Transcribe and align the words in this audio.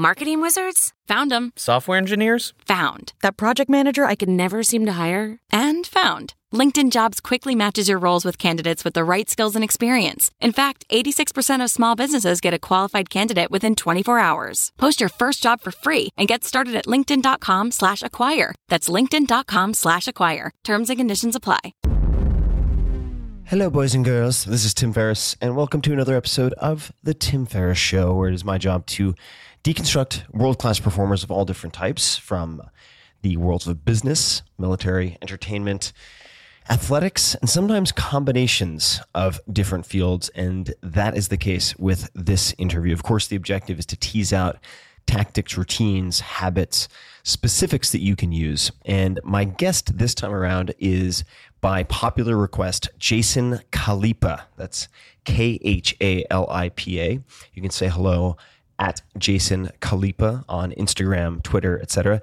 Marketing 0.00 0.40
wizards? 0.40 0.94
Found 1.08 1.30
them. 1.30 1.52
Software 1.56 1.98
engineers? 1.98 2.54
Found. 2.64 3.12
That 3.20 3.36
project 3.36 3.68
manager 3.68 4.06
I 4.06 4.14
could 4.14 4.30
never 4.30 4.62
seem 4.62 4.86
to 4.86 4.92
hire? 4.92 5.40
And 5.52 5.86
found. 5.86 6.32
LinkedIn 6.54 6.90
Jobs 6.90 7.20
quickly 7.20 7.54
matches 7.54 7.86
your 7.86 7.98
roles 7.98 8.24
with 8.24 8.38
candidates 8.38 8.82
with 8.82 8.94
the 8.94 9.04
right 9.04 9.28
skills 9.28 9.54
and 9.56 9.62
experience. 9.62 10.30
In 10.40 10.52
fact, 10.52 10.86
86% 10.88 11.62
of 11.62 11.70
small 11.70 11.96
businesses 11.96 12.40
get 12.40 12.54
a 12.54 12.58
qualified 12.58 13.10
candidate 13.10 13.50
within 13.50 13.74
24 13.74 14.18
hours. 14.18 14.72
Post 14.78 15.00
your 15.00 15.10
first 15.10 15.42
job 15.42 15.60
for 15.60 15.70
free 15.70 16.08
and 16.16 16.26
get 16.26 16.44
started 16.44 16.74
at 16.76 16.86
linkedin.com 16.86 17.70
slash 17.70 18.02
acquire. 18.02 18.54
That's 18.68 18.88
linkedin.com 18.88 19.74
slash 19.74 20.08
acquire. 20.08 20.50
Terms 20.64 20.88
and 20.88 20.98
conditions 20.98 21.36
apply. 21.36 21.74
Hello, 23.50 23.68
boys 23.68 23.96
and 23.96 24.04
girls. 24.04 24.44
This 24.44 24.64
is 24.64 24.72
Tim 24.72 24.92
Ferriss, 24.92 25.36
and 25.40 25.56
welcome 25.56 25.82
to 25.82 25.92
another 25.92 26.16
episode 26.16 26.52
of 26.52 26.92
The 27.02 27.14
Tim 27.14 27.46
Ferriss 27.46 27.78
Show, 27.78 28.14
where 28.14 28.28
it 28.28 28.34
is 28.34 28.44
my 28.44 28.58
job 28.58 28.86
to 28.86 29.12
deconstruct 29.62 30.22
world 30.32 30.58
class 30.58 30.80
performers 30.80 31.22
of 31.22 31.30
all 31.30 31.44
different 31.44 31.74
types 31.74 32.16
from 32.16 32.62
the 33.22 33.36
worlds 33.36 33.66
of 33.66 33.84
business, 33.84 34.42
military, 34.58 35.18
entertainment, 35.20 35.92
athletics, 36.70 37.34
and 37.36 37.50
sometimes 37.50 37.92
combinations 37.92 39.00
of 39.14 39.40
different 39.52 39.84
fields. 39.84 40.30
And 40.30 40.72
that 40.82 41.16
is 41.16 41.28
the 41.28 41.36
case 41.36 41.76
with 41.76 42.08
this 42.14 42.54
interview. 42.56 42.92
Of 42.92 43.02
course, 43.02 43.26
the 43.26 43.36
objective 43.36 43.78
is 43.78 43.86
to 43.86 43.96
tease 43.96 44.32
out 44.32 44.58
tactics, 45.06 45.58
routines, 45.58 46.20
habits, 46.20 46.88
specifics 47.24 47.92
that 47.92 48.00
you 48.00 48.14
can 48.16 48.32
use. 48.32 48.70
And 48.86 49.20
my 49.24 49.44
guest 49.44 49.98
this 49.98 50.14
time 50.14 50.32
around 50.32 50.72
is, 50.78 51.24
by 51.60 51.82
popular 51.84 52.36
request, 52.36 52.88
Jason 52.98 53.60
Khalipa. 53.72 54.42
That's 54.56 54.88
K 55.24 55.58
H 55.62 55.96
A 56.00 56.24
L 56.30 56.48
I 56.48 56.70
P 56.70 57.00
A. 57.00 57.20
You 57.52 57.62
can 57.62 57.70
say 57.70 57.88
hello 57.88 58.36
at 58.80 59.02
Jason 59.16 59.70
Khalipa 59.80 60.44
on 60.48 60.72
Instagram, 60.72 61.42
Twitter, 61.42 61.80
etc. 61.80 62.20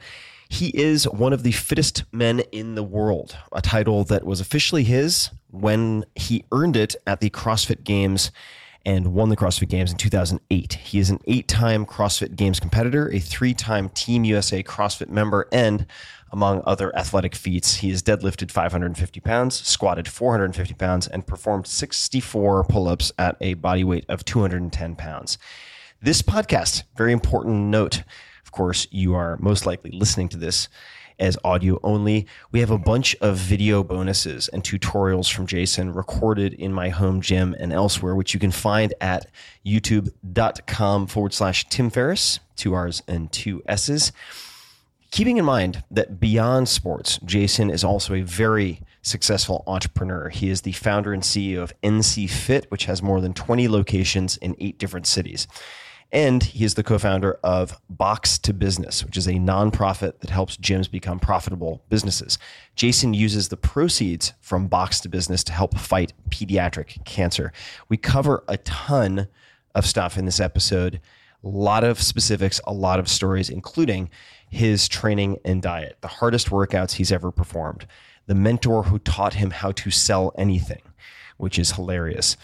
He 0.49 0.69
is 0.69 1.07
one 1.07 1.31
of 1.31 1.43
the 1.43 1.51
fittest 1.51 2.03
men 2.11 2.39
in 2.51 2.75
the 2.75 2.83
world, 2.83 3.37
a 3.51 3.61
title 3.61 4.03
that 4.05 4.25
was 4.25 4.41
officially 4.41 4.83
his 4.83 5.29
when 5.51 6.05
he 6.15 6.43
earned 6.51 6.75
it 6.75 6.95
at 7.05 7.21
the 7.21 7.29
CrossFit 7.29 7.83
Games 7.83 8.31
and 8.85 9.13
won 9.13 9.27
the 9.27 9.35
CrossFit 9.35 9.67
Games 9.67 9.91
in 9.91 9.97
2008. 9.97 10.73
He 10.73 10.99
is 10.99 11.09
an 11.09 11.19
eight 11.27 11.47
time 11.47 11.85
CrossFit 11.85 12.35
Games 12.35 12.59
competitor, 12.59 13.09
a 13.11 13.19
three 13.19 13.53
time 13.53 13.89
Team 13.89 14.23
USA 14.23 14.63
CrossFit 14.63 15.09
member, 15.09 15.47
and 15.51 15.85
among 16.31 16.61
other 16.65 16.95
athletic 16.95 17.35
feats, 17.35 17.75
he 17.75 17.89
has 17.89 18.03
deadlifted 18.03 18.51
550 18.51 19.19
pounds, 19.21 19.55
squatted 19.67 20.07
450 20.07 20.73
pounds, 20.73 21.07
and 21.07 21.25
performed 21.25 21.67
64 21.67 22.65
pull 22.65 22.87
ups 22.87 23.11
at 23.17 23.37
a 23.39 23.53
body 23.55 23.83
weight 23.83 24.05
of 24.09 24.25
210 24.25 24.95
pounds. 24.95 25.37
This 25.99 26.21
podcast, 26.21 26.83
very 26.95 27.11
important 27.11 27.55
note. 27.55 28.03
Of 28.45 28.51
course, 28.51 28.85
you 28.91 29.15
are 29.15 29.35
most 29.37 29.65
likely 29.65 29.89
listening 29.89 30.29
to 30.29 30.37
this 30.37 30.69
as 31.17 31.39
audio 31.43 31.79
only. 31.81 32.27
We 32.51 32.59
have 32.59 32.69
a 32.69 32.77
bunch 32.77 33.15
of 33.15 33.37
video 33.37 33.83
bonuses 33.83 34.47
and 34.47 34.63
tutorials 34.63 35.33
from 35.33 35.47
Jason 35.47 35.91
recorded 35.91 36.53
in 36.53 36.71
my 36.71 36.89
home 36.89 37.19
gym 37.19 37.55
and 37.59 37.73
elsewhere, 37.73 38.13
which 38.13 38.35
you 38.35 38.39
can 38.39 38.51
find 38.51 38.93
at 39.01 39.25
youtube.com 39.65 41.07
forward 41.07 41.33
slash 41.33 41.67
Tim 41.67 41.89
Ferriss, 41.89 42.41
two 42.55 42.75
R's 42.75 43.01
and 43.07 43.31
two 43.31 43.63
S's. 43.65 44.11
Keeping 45.09 45.37
in 45.37 45.45
mind 45.45 45.83
that 45.89 46.19
beyond 46.19 46.69
sports, 46.69 47.17
Jason 47.25 47.71
is 47.71 47.83
also 47.83 48.13
a 48.13 48.21
very 48.21 48.81
successful 49.01 49.63
entrepreneur. 49.65 50.29
He 50.29 50.49
is 50.49 50.61
the 50.61 50.73
founder 50.73 51.11
and 51.11 51.23
CEO 51.23 51.63
of 51.63 51.73
NC 51.81 52.29
Fit, 52.29 52.69
which 52.69 52.85
has 52.85 53.01
more 53.01 53.19
than 53.19 53.33
20 53.33 53.67
locations 53.67 54.37
in 54.37 54.55
eight 54.59 54.77
different 54.77 55.07
cities. 55.07 55.47
And 56.11 56.41
he 56.41 56.63
is 56.63 56.75
the 56.75 56.83
co 56.83 56.97
founder 56.97 57.37
of 57.43 57.79
Box 57.89 58.37
to 58.39 58.53
Business, 58.53 59.03
which 59.03 59.17
is 59.17 59.27
a 59.27 59.33
nonprofit 59.33 60.19
that 60.19 60.29
helps 60.29 60.55
gyms 60.55 60.89
become 60.89 61.19
profitable 61.19 61.83
businesses. 61.89 62.37
Jason 62.75 63.13
uses 63.13 63.49
the 63.49 63.57
proceeds 63.57 64.33
from 64.39 64.67
Box 64.67 65.01
to 65.01 65.09
Business 65.09 65.43
to 65.45 65.51
help 65.51 65.77
fight 65.77 66.13
pediatric 66.29 67.03
cancer. 67.03 67.51
We 67.89 67.97
cover 67.97 68.43
a 68.47 68.57
ton 68.57 69.27
of 69.75 69.85
stuff 69.85 70.17
in 70.17 70.25
this 70.25 70.39
episode, 70.39 71.01
a 71.43 71.47
lot 71.47 71.83
of 71.83 72.01
specifics, 72.01 72.61
a 72.65 72.73
lot 72.73 72.99
of 72.99 73.09
stories, 73.09 73.49
including 73.49 74.09
his 74.49 74.87
training 74.87 75.37
and 75.43 75.61
diet, 75.61 75.97
the 75.99 76.07
hardest 76.07 76.49
workouts 76.49 76.93
he's 76.93 77.11
ever 77.11 77.31
performed, 77.31 77.85
the 78.27 78.35
mentor 78.35 78.83
who 78.83 78.97
taught 78.99 79.33
him 79.33 79.51
how 79.51 79.73
to 79.73 79.91
sell 79.91 80.33
anything, 80.37 80.81
which 81.35 81.59
is 81.59 81.73
hilarious 81.73 82.37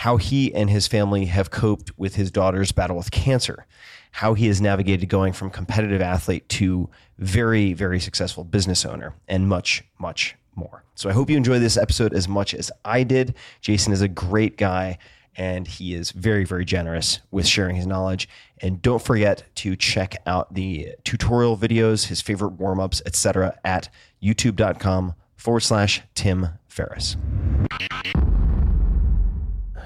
how 0.00 0.16
he 0.16 0.52
and 0.54 0.70
his 0.70 0.86
family 0.86 1.26
have 1.26 1.50
coped 1.50 1.92
with 1.98 2.14
his 2.14 2.30
daughter's 2.30 2.72
battle 2.72 2.96
with 2.96 3.10
cancer, 3.10 3.66
how 4.12 4.32
he 4.32 4.46
has 4.46 4.58
navigated 4.58 5.10
going 5.10 5.30
from 5.30 5.50
competitive 5.50 6.00
athlete 6.00 6.48
to 6.48 6.88
very, 7.18 7.74
very 7.74 8.00
successful 8.00 8.42
business 8.42 8.86
owner, 8.86 9.14
and 9.28 9.46
much, 9.46 9.84
much 9.98 10.34
more. 10.54 10.82
So 10.94 11.10
I 11.10 11.12
hope 11.12 11.28
you 11.28 11.36
enjoy 11.36 11.58
this 11.58 11.76
episode 11.76 12.14
as 12.14 12.26
much 12.26 12.54
as 12.54 12.72
I 12.82 13.02
did. 13.02 13.34
Jason 13.60 13.92
is 13.92 14.00
a 14.00 14.08
great 14.08 14.56
guy, 14.56 14.96
and 15.36 15.68
he 15.68 15.92
is 15.92 16.12
very, 16.12 16.44
very 16.44 16.64
generous 16.64 17.18
with 17.30 17.46
sharing 17.46 17.76
his 17.76 17.86
knowledge. 17.86 18.26
And 18.62 18.80
don't 18.80 19.02
forget 19.02 19.44
to 19.56 19.76
check 19.76 20.16
out 20.24 20.54
the 20.54 20.94
tutorial 21.04 21.58
videos, 21.58 22.06
his 22.06 22.22
favorite 22.22 22.52
warm 22.52 22.80
ups, 22.80 23.02
etc., 23.04 23.58
at 23.66 23.90
youtube.com 24.22 25.12
forward 25.36 25.60
slash 25.60 26.00
Tim 26.14 26.48
Ferriss. 26.68 27.18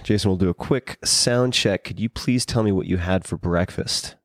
Jason, 0.04 0.30
we'll 0.30 0.36
do 0.36 0.50
a 0.50 0.54
quick 0.54 0.98
sound 1.02 1.54
check. 1.54 1.82
Could 1.82 1.98
you 1.98 2.10
please 2.10 2.44
tell 2.44 2.62
me 2.62 2.70
what 2.70 2.86
you 2.86 2.98
had 2.98 3.24
for 3.24 3.38
breakfast? 3.38 4.16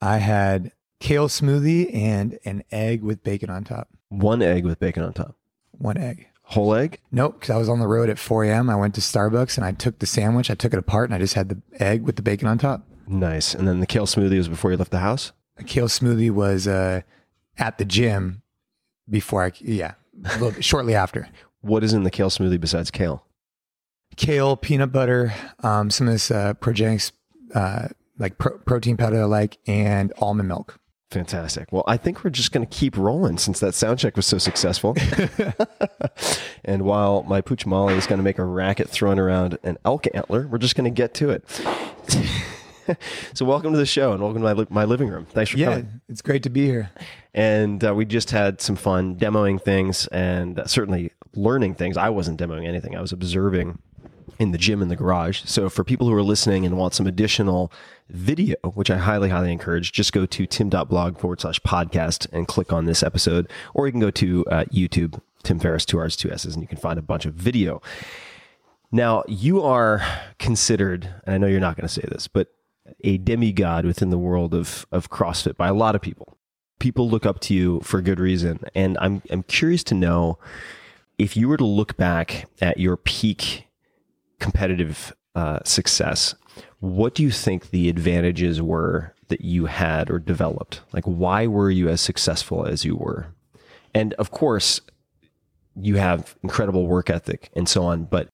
I 0.00 0.18
had 0.18 0.72
kale 1.00 1.28
smoothie 1.28 1.92
and 1.94 2.38
an 2.44 2.62
egg 2.70 3.02
with 3.02 3.24
bacon 3.24 3.48
on 3.48 3.64
top. 3.64 3.88
One 4.10 4.42
egg 4.42 4.64
with 4.64 4.78
bacon 4.78 5.02
on 5.02 5.14
top. 5.14 5.36
One 5.72 5.96
egg. 5.96 6.28
Whole 6.42 6.74
egg? 6.74 7.00
Nope, 7.10 7.40
because 7.40 7.48
I 7.48 7.56
was 7.56 7.70
on 7.70 7.80
the 7.80 7.86
road 7.86 8.10
at 8.10 8.18
4 8.18 8.44
a.m. 8.44 8.68
I 8.68 8.76
went 8.76 8.94
to 8.96 9.00
Starbucks 9.00 9.56
and 9.56 9.64
I 9.64 9.72
took 9.72 9.98
the 9.98 10.06
sandwich, 10.06 10.50
I 10.50 10.54
took 10.54 10.74
it 10.74 10.78
apart, 10.78 11.08
and 11.08 11.14
I 11.14 11.18
just 11.18 11.32
had 11.32 11.48
the 11.48 11.62
egg 11.82 12.02
with 12.02 12.16
the 12.16 12.22
bacon 12.22 12.46
on 12.46 12.58
top. 12.58 12.86
Nice. 13.08 13.54
And 13.54 13.66
then 13.66 13.80
the 13.80 13.86
kale 13.86 14.06
smoothie 14.06 14.36
was 14.36 14.48
before 14.48 14.70
you 14.70 14.76
left 14.76 14.90
the 14.90 14.98
house? 14.98 15.32
A 15.56 15.64
kale 15.64 15.88
smoothie 15.88 16.30
was 16.30 16.68
uh, 16.68 17.00
at 17.56 17.78
the 17.78 17.86
gym 17.86 18.42
before 19.08 19.44
I, 19.44 19.52
yeah, 19.60 19.94
little 20.38 20.52
shortly 20.60 20.94
after. 20.94 21.26
What 21.62 21.82
is 21.82 21.94
in 21.94 22.02
the 22.02 22.10
kale 22.10 22.28
smoothie 22.28 22.60
besides 22.60 22.90
kale? 22.90 23.23
Kale, 24.16 24.56
peanut 24.56 24.92
butter, 24.92 25.32
um, 25.62 25.90
some 25.90 26.06
of 26.08 26.14
this 26.14 26.30
uh, 26.30 26.54
Progenex, 26.54 27.12
uh, 27.54 27.88
like 28.18 28.38
pro- 28.38 28.58
protein 28.58 28.96
powder 28.96 29.22
I 29.22 29.24
like, 29.24 29.58
and 29.66 30.12
almond 30.18 30.48
milk. 30.48 30.78
Fantastic. 31.10 31.70
Well, 31.70 31.84
I 31.86 31.96
think 31.96 32.24
we're 32.24 32.30
just 32.30 32.50
going 32.50 32.66
to 32.66 32.72
keep 32.76 32.96
rolling 32.96 33.38
since 33.38 33.60
that 33.60 33.74
sound 33.74 34.00
check 34.00 34.16
was 34.16 34.26
so 34.26 34.38
successful. 34.38 34.96
and 36.64 36.82
while 36.82 37.22
my 37.24 37.40
pooch 37.40 37.66
Molly 37.66 37.94
is 37.94 38.06
going 38.06 38.18
to 38.18 38.24
make 38.24 38.38
a 38.38 38.44
racket 38.44 38.88
throwing 38.88 39.18
around 39.20 39.58
an 39.62 39.78
elk 39.84 40.06
antler, 40.12 40.48
we're 40.48 40.58
just 40.58 40.74
going 40.74 40.84
to 40.84 40.90
get 40.90 41.14
to 41.14 41.30
it. 41.30 41.48
so, 43.34 43.44
welcome 43.44 43.70
to 43.72 43.78
the 43.78 43.86
show 43.86 44.12
and 44.12 44.20
welcome 44.22 44.42
to 44.42 44.44
my, 44.44 44.52
li- 44.54 44.66
my 44.70 44.84
living 44.84 45.08
room. 45.08 45.24
Thanks 45.26 45.52
for 45.52 45.58
Yeah, 45.58 45.70
coming. 45.70 46.00
it's 46.08 46.20
great 46.22 46.42
to 46.42 46.50
be 46.50 46.66
here. 46.66 46.90
And 47.32 47.84
uh, 47.84 47.94
we 47.94 48.04
just 48.04 48.30
had 48.32 48.60
some 48.60 48.74
fun 48.76 49.14
demoing 49.16 49.62
things 49.62 50.08
and 50.08 50.58
uh, 50.58 50.66
certainly 50.66 51.12
learning 51.36 51.74
things. 51.76 51.96
I 51.96 52.08
wasn't 52.08 52.40
demoing 52.40 52.66
anything, 52.66 52.96
I 52.96 53.00
was 53.00 53.12
observing 53.12 53.78
in 54.38 54.52
the 54.52 54.58
gym 54.58 54.82
in 54.82 54.88
the 54.88 54.96
garage. 54.96 55.42
So 55.44 55.68
for 55.68 55.84
people 55.84 56.08
who 56.08 56.14
are 56.14 56.22
listening 56.22 56.66
and 56.66 56.76
want 56.76 56.94
some 56.94 57.06
additional 57.06 57.72
video, 58.08 58.56
which 58.74 58.90
I 58.90 58.98
highly, 58.98 59.30
highly 59.30 59.52
encourage, 59.52 59.92
just 59.92 60.12
go 60.12 60.26
to 60.26 60.46
tim.blog 60.46 61.18
forward 61.18 61.40
slash 61.40 61.60
podcast 61.60 62.26
and 62.32 62.46
click 62.46 62.72
on 62.72 62.84
this 62.84 63.02
episode. 63.02 63.50
Or 63.74 63.86
you 63.86 63.92
can 63.92 64.00
go 64.00 64.10
to 64.10 64.44
uh, 64.46 64.64
YouTube, 64.66 65.20
Tim 65.42 65.58
Ferriss, 65.58 65.84
two 65.84 65.98
R's, 65.98 66.16
two 66.16 66.30
S's, 66.30 66.54
and 66.54 66.62
you 66.62 66.68
can 66.68 66.78
find 66.78 66.98
a 66.98 67.02
bunch 67.02 67.26
of 67.26 67.34
video. 67.34 67.80
Now, 68.92 69.24
you 69.26 69.62
are 69.62 70.02
considered, 70.38 71.12
and 71.24 71.34
I 71.34 71.38
know 71.38 71.46
you're 71.46 71.60
not 71.60 71.76
going 71.76 71.88
to 71.88 71.92
say 71.92 72.04
this, 72.08 72.28
but 72.28 72.48
a 73.02 73.18
demigod 73.18 73.84
within 73.84 74.10
the 74.10 74.18
world 74.18 74.54
of, 74.54 74.86
of 74.92 75.10
CrossFit 75.10 75.56
by 75.56 75.68
a 75.68 75.74
lot 75.74 75.94
of 75.94 76.00
people. 76.00 76.36
People 76.78 77.08
look 77.08 77.24
up 77.24 77.40
to 77.40 77.54
you 77.54 77.80
for 77.80 78.00
good 78.02 78.20
reason. 78.20 78.60
And 78.74 78.98
I'm, 79.00 79.22
I'm 79.30 79.42
curious 79.44 79.82
to 79.84 79.94
know 79.94 80.38
if 81.18 81.36
you 81.36 81.48
were 81.48 81.56
to 81.56 81.64
look 81.64 81.96
back 81.96 82.46
at 82.60 82.78
your 82.78 82.96
peak 82.96 83.66
competitive 84.44 85.14
uh, 85.34 85.58
success, 85.64 86.34
what 86.80 87.14
do 87.14 87.22
you 87.22 87.30
think 87.30 87.70
the 87.70 87.88
advantages 87.88 88.62
were 88.62 89.14
that 89.28 89.40
you 89.40 89.66
had 89.66 90.10
or 90.10 90.18
developed? 90.18 90.82
Like, 90.92 91.04
why 91.04 91.46
were 91.46 91.70
you 91.70 91.88
as 91.88 92.00
successful 92.00 92.66
as 92.66 92.84
you 92.84 92.94
were? 92.94 93.26
And 93.94 94.12
of 94.14 94.30
course, 94.30 94.80
you 95.80 95.96
have 95.96 96.36
incredible 96.42 96.86
work 96.86 97.10
ethic 97.10 97.50
and 97.54 97.68
so 97.68 97.84
on. 97.84 98.04
But 98.04 98.28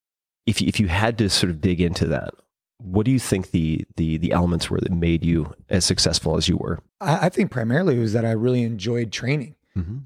if 0.46 0.60
you, 0.60 0.68
if 0.68 0.80
you 0.80 0.88
had 0.88 1.16
to 1.18 1.30
sort 1.30 1.50
of 1.50 1.60
dig 1.60 1.80
into 1.80 2.06
that, 2.08 2.34
what 2.78 3.04
do 3.06 3.12
you 3.12 3.18
think 3.18 3.50
the 3.50 3.84
the 3.96 4.16
the 4.16 4.32
elements 4.32 4.70
were 4.70 4.80
that 4.80 4.90
made 4.90 5.24
you 5.24 5.54
as 5.68 5.84
successful 5.84 6.36
as 6.36 6.48
you 6.48 6.56
were? 6.56 6.80
I, 7.00 7.26
I 7.26 7.28
think 7.28 7.50
primarily 7.50 7.96
it 7.96 8.00
was 8.00 8.14
that 8.14 8.24
I 8.24 8.32
really 8.32 8.62
enjoyed 8.62 9.12
training. 9.12 9.54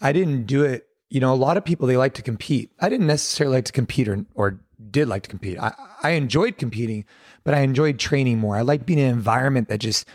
I 0.02 0.12
didn't 0.12 0.44
do 0.46 0.64
it. 0.64 0.86
You 1.08 1.20
know, 1.20 1.32
a 1.32 1.36
lot 1.36 1.56
of 1.56 1.64
people 1.64 1.86
they 1.86 1.96
like 1.96 2.14
to 2.14 2.22
compete. 2.22 2.72
I 2.80 2.88
didn't 2.88 3.06
necessarily 3.06 3.56
like 3.56 3.64
to 3.66 3.72
compete 3.72 4.08
or 4.08 4.26
or 4.34 4.60
did 4.94 5.08
like 5.08 5.24
to 5.24 5.28
compete. 5.28 5.58
I, 5.58 5.74
I 6.02 6.10
enjoyed 6.10 6.56
competing, 6.56 7.04
but 7.42 7.52
I 7.52 7.60
enjoyed 7.60 7.98
training 7.98 8.38
more. 8.38 8.56
I 8.56 8.62
liked 8.62 8.86
being 8.86 9.00
in 9.00 9.06
an 9.06 9.12
environment 9.12 9.68
that 9.68 9.78
just 9.78 10.06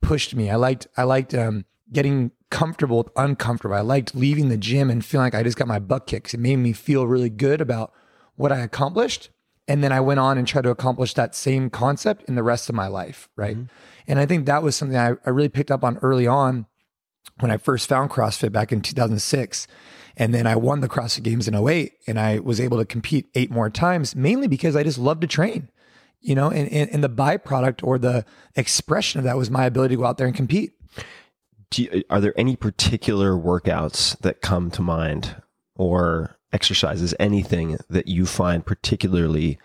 pushed 0.00 0.34
me. 0.34 0.48
I 0.48 0.54
liked 0.54 0.86
I 0.96 1.02
liked 1.02 1.34
um, 1.34 1.66
getting 1.92 2.30
comfortable 2.50 2.98
with 2.98 3.08
uncomfortable. 3.16 3.74
I 3.74 3.80
liked 3.80 4.14
leaving 4.14 4.48
the 4.48 4.56
gym 4.56 4.88
and 4.88 5.04
feeling 5.04 5.26
like 5.26 5.34
I 5.34 5.42
just 5.42 5.58
got 5.58 5.68
my 5.68 5.80
butt 5.80 6.06
kicked. 6.06 6.32
It 6.32 6.40
made 6.40 6.56
me 6.56 6.72
feel 6.72 7.06
really 7.06 7.28
good 7.28 7.60
about 7.60 7.92
what 8.36 8.52
I 8.52 8.60
accomplished. 8.60 9.28
And 9.66 9.84
then 9.84 9.92
I 9.92 10.00
went 10.00 10.20
on 10.20 10.38
and 10.38 10.46
tried 10.46 10.62
to 10.62 10.70
accomplish 10.70 11.12
that 11.14 11.34
same 11.34 11.68
concept 11.68 12.22
in 12.26 12.36
the 12.36 12.42
rest 12.42 12.70
of 12.70 12.74
my 12.74 12.86
life. 12.86 13.28
Right. 13.36 13.58
And 14.06 14.18
I 14.18 14.24
think 14.24 14.46
that 14.46 14.62
was 14.62 14.76
something 14.76 14.96
I, 14.96 15.16
I 15.26 15.30
really 15.30 15.50
picked 15.50 15.70
up 15.70 15.84
on 15.84 15.98
early 15.98 16.26
on 16.26 16.64
when 17.40 17.50
I 17.50 17.58
first 17.58 17.88
found 17.88 18.08
CrossFit 18.10 18.52
back 18.52 18.72
in 18.72 18.80
2006. 18.80 19.66
And 20.18 20.34
then 20.34 20.48
I 20.48 20.56
won 20.56 20.80
the 20.80 20.88
CrossFit 20.88 21.22
Games 21.22 21.46
in 21.46 21.54
08 21.54 21.92
and 22.08 22.18
I 22.18 22.40
was 22.40 22.60
able 22.60 22.78
to 22.78 22.84
compete 22.84 23.30
eight 23.36 23.52
more 23.52 23.70
times, 23.70 24.16
mainly 24.16 24.48
because 24.48 24.74
I 24.74 24.82
just 24.82 24.98
loved 24.98 25.20
to 25.20 25.28
train, 25.28 25.68
you 26.20 26.34
know, 26.34 26.50
and, 26.50 26.68
and, 26.72 26.90
and 26.90 27.04
the 27.04 27.08
byproduct 27.08 27.84
or 27.84 27.98
the 27.98 28.24
expression 28.56 29.20
of 29.20 29.24
that 29.24 29.36
was 29.36 29.48
my 29.48 29.64
ability 29.64 29.94
to 29.94 30.00
go 30.00 30.06
out 30.06 30.18
there 30.18 30.26
and 30.26 30.34
compete. 30.34 30.72
you, 31.76 32.02
are 32.10 32.20
there 32.20 32.34
any 32.36 32.56
particular 32.56 33.34
workouts 33.34 34.18
that 34.18 34.42
come 34.42 34.72
to 34.72 34.82
mind 34.82 35.40
or 35.76 36.36
exercises 36.52 37.14
anything 37.20 37.78
that 37.88 38.08
you 38.08 38.26
find 38.26 38.66
particularly 38.66 39.58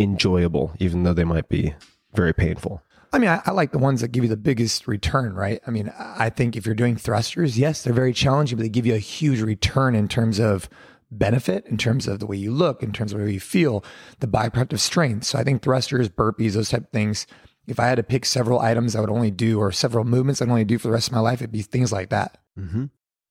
enjoyable 0.00 0.72
even 0.80 1.04
though 1.04 1.12
they 1.12 1.22
might 1.22 1.48
be 1.48 1.74
very 2.14 2.32
painful 2.32 2.82
I 3.14 3.18
mean, 3.18 3.30
I, 3.30 3.40
I 3.46 3.52
like 3.52 3.70
the 3.70 3.78
ones 3.78 4.00
that 4.00 4.08
give 4.08 4.24
you 4.24 4.28
the 4.28 4.36
biggest 4.36 4.88
return, 4.88 5.34
right? 5.34 5.60
I 5.66 5.70
mean, 5.70 5.92
I 5.98 6.30
think 6.30 6.56
if 6.56 6.66
you're 6.66 6.74
doing 6.74 6.96
thrusters, 6.96 7.56
yes, 7.56 7.82
they're 7.82 7.92
very 7.92 8.12
challenging, 8.12 8.58
but 8.58 8.62
they 8.62 8.68
give 8.68 8.86
you 8.86 8.94
a 8.94 8.98
huge 8.98 9.40
return 9.40 9.94
in 9.94 10.08
terms 10.08 10.40
of 10.40 10.68
benefit, 11.12 11.64
in 11.66 11.76
terms 11.78 12.08
of 12.08 12.18
the 12.18 12.26
way 12.26 12.36
you 12.36 12.50
look, 12.50 12.82
in 12.82 12.92
terms 12.92 13.12
of 13.12 13.20
the 13.20 13.24
way 13.24 13.32
you 13.32 13.40
feel, 13.40 13.84
the 14.18 14.26
byproduct 14.26 14.72
of 14.72 14.80
strength. 14.80 15.26
So 15.26 15.38
I 15.38 15.44
think 15.44 15.62
thrusters, 15.62 16.08
burpees, 16.08 16.54
those 16.54 16.70
type 16.70 16.82
of 16.82 16.90
things. 16.90 17.28
If 17.68 17.78
I 17.78 17.86
had 17.86 17.96
to 17.96 18.02
pick 18.02 18.24
several 18.24 18.58
items 18.58 18.96
I 18.96 19.00
would 19.00 19.10
only 19.10 19.30
do, 19.30 19.60
or 19.60 19.70
several 19.70 20.04
movements 20.04 20.42
I'd 20.42 20.48
only 20.48 20.64
do 20.64 20.78
for 20.78 20.88
the 20.88 20.92
rest 20.92 21.08
of 21.08 21.14
my 21.14 21.20
life, 21.20 21.40
it'd 21.40 21.52
be 21.52 21.62
things 21.62 21.92
like 21.92 22.10
that. 22.10 22.38
Mm-hmm. 22.58 22.84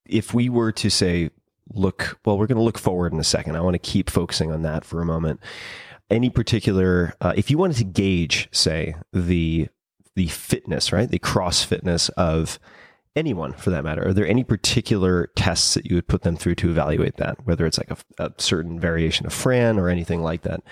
if 0.05 0.33
we 0.33 0.49
were 0.49 0.71
to 0.73 0.89
say 0.89 1.29
look 1.73 2.19
well 2.25 2.37
we're 2.37 2.45
going 2.45 2.57
to 2.57 2.63
look 2.63 2.77
forward 2.77 3.13
in 3.13 3.19
a 3.19 3.23
second 3.23 3.55
i 3.55 3.61
want 3.61 3.73
to 3.73 3.79
keep 3.79 4.09
focusing 4.09 4.51
on 4.51 4.63
that 4.63 4.83
for 4.83 5.01
a 5.01 5.05
moment 5.05 5.39
any 6.13 6.29
particular 6.29 7.13
uh, 7.19 7.33
if 7.35 7.49
you 7.49 7.57
wanted 7.57 7.77
to 7.77 7.83
gauge 7.83 8.47
say 8.51 8.95
the 9.11 9.67
the 10.15 10.27
fitness 10.27 10.93
right 10.93 11.09
the 11.09 11.19
cross 11.19 11.63
fitness 11.63 12.09
of 12.09 12.59
anyone 13.15 13.51
for 13.53 13.71
that 13.71 13.83
matter 13.83 14.07
are 14.07 14.13
there 14.13 14.27
any 14.27 14.43
particular 14.43 15.29
tests 15.35 15.73
that 15.73 15.85
you 15.85 15.95
would 15.95 16.07
put 16.07 16.21
them 16.21 16.35
through 16.35 16.55
to 16.55 16.69
evaluate 16.69 17.17
that 17.17 17.35
whether 17.45 17.65
it's 17.65 17.77
like 17.77 17.91
a, 17.91 17.97
a 18.23 18.31
certain 18.37 18.79
variation 18.79 19.25
of 19.25 19.33
fran 19.33 19.79
or 19.79 19.89
anything 19.89 20.21
like 20.21 20.43
that 20.43 20.63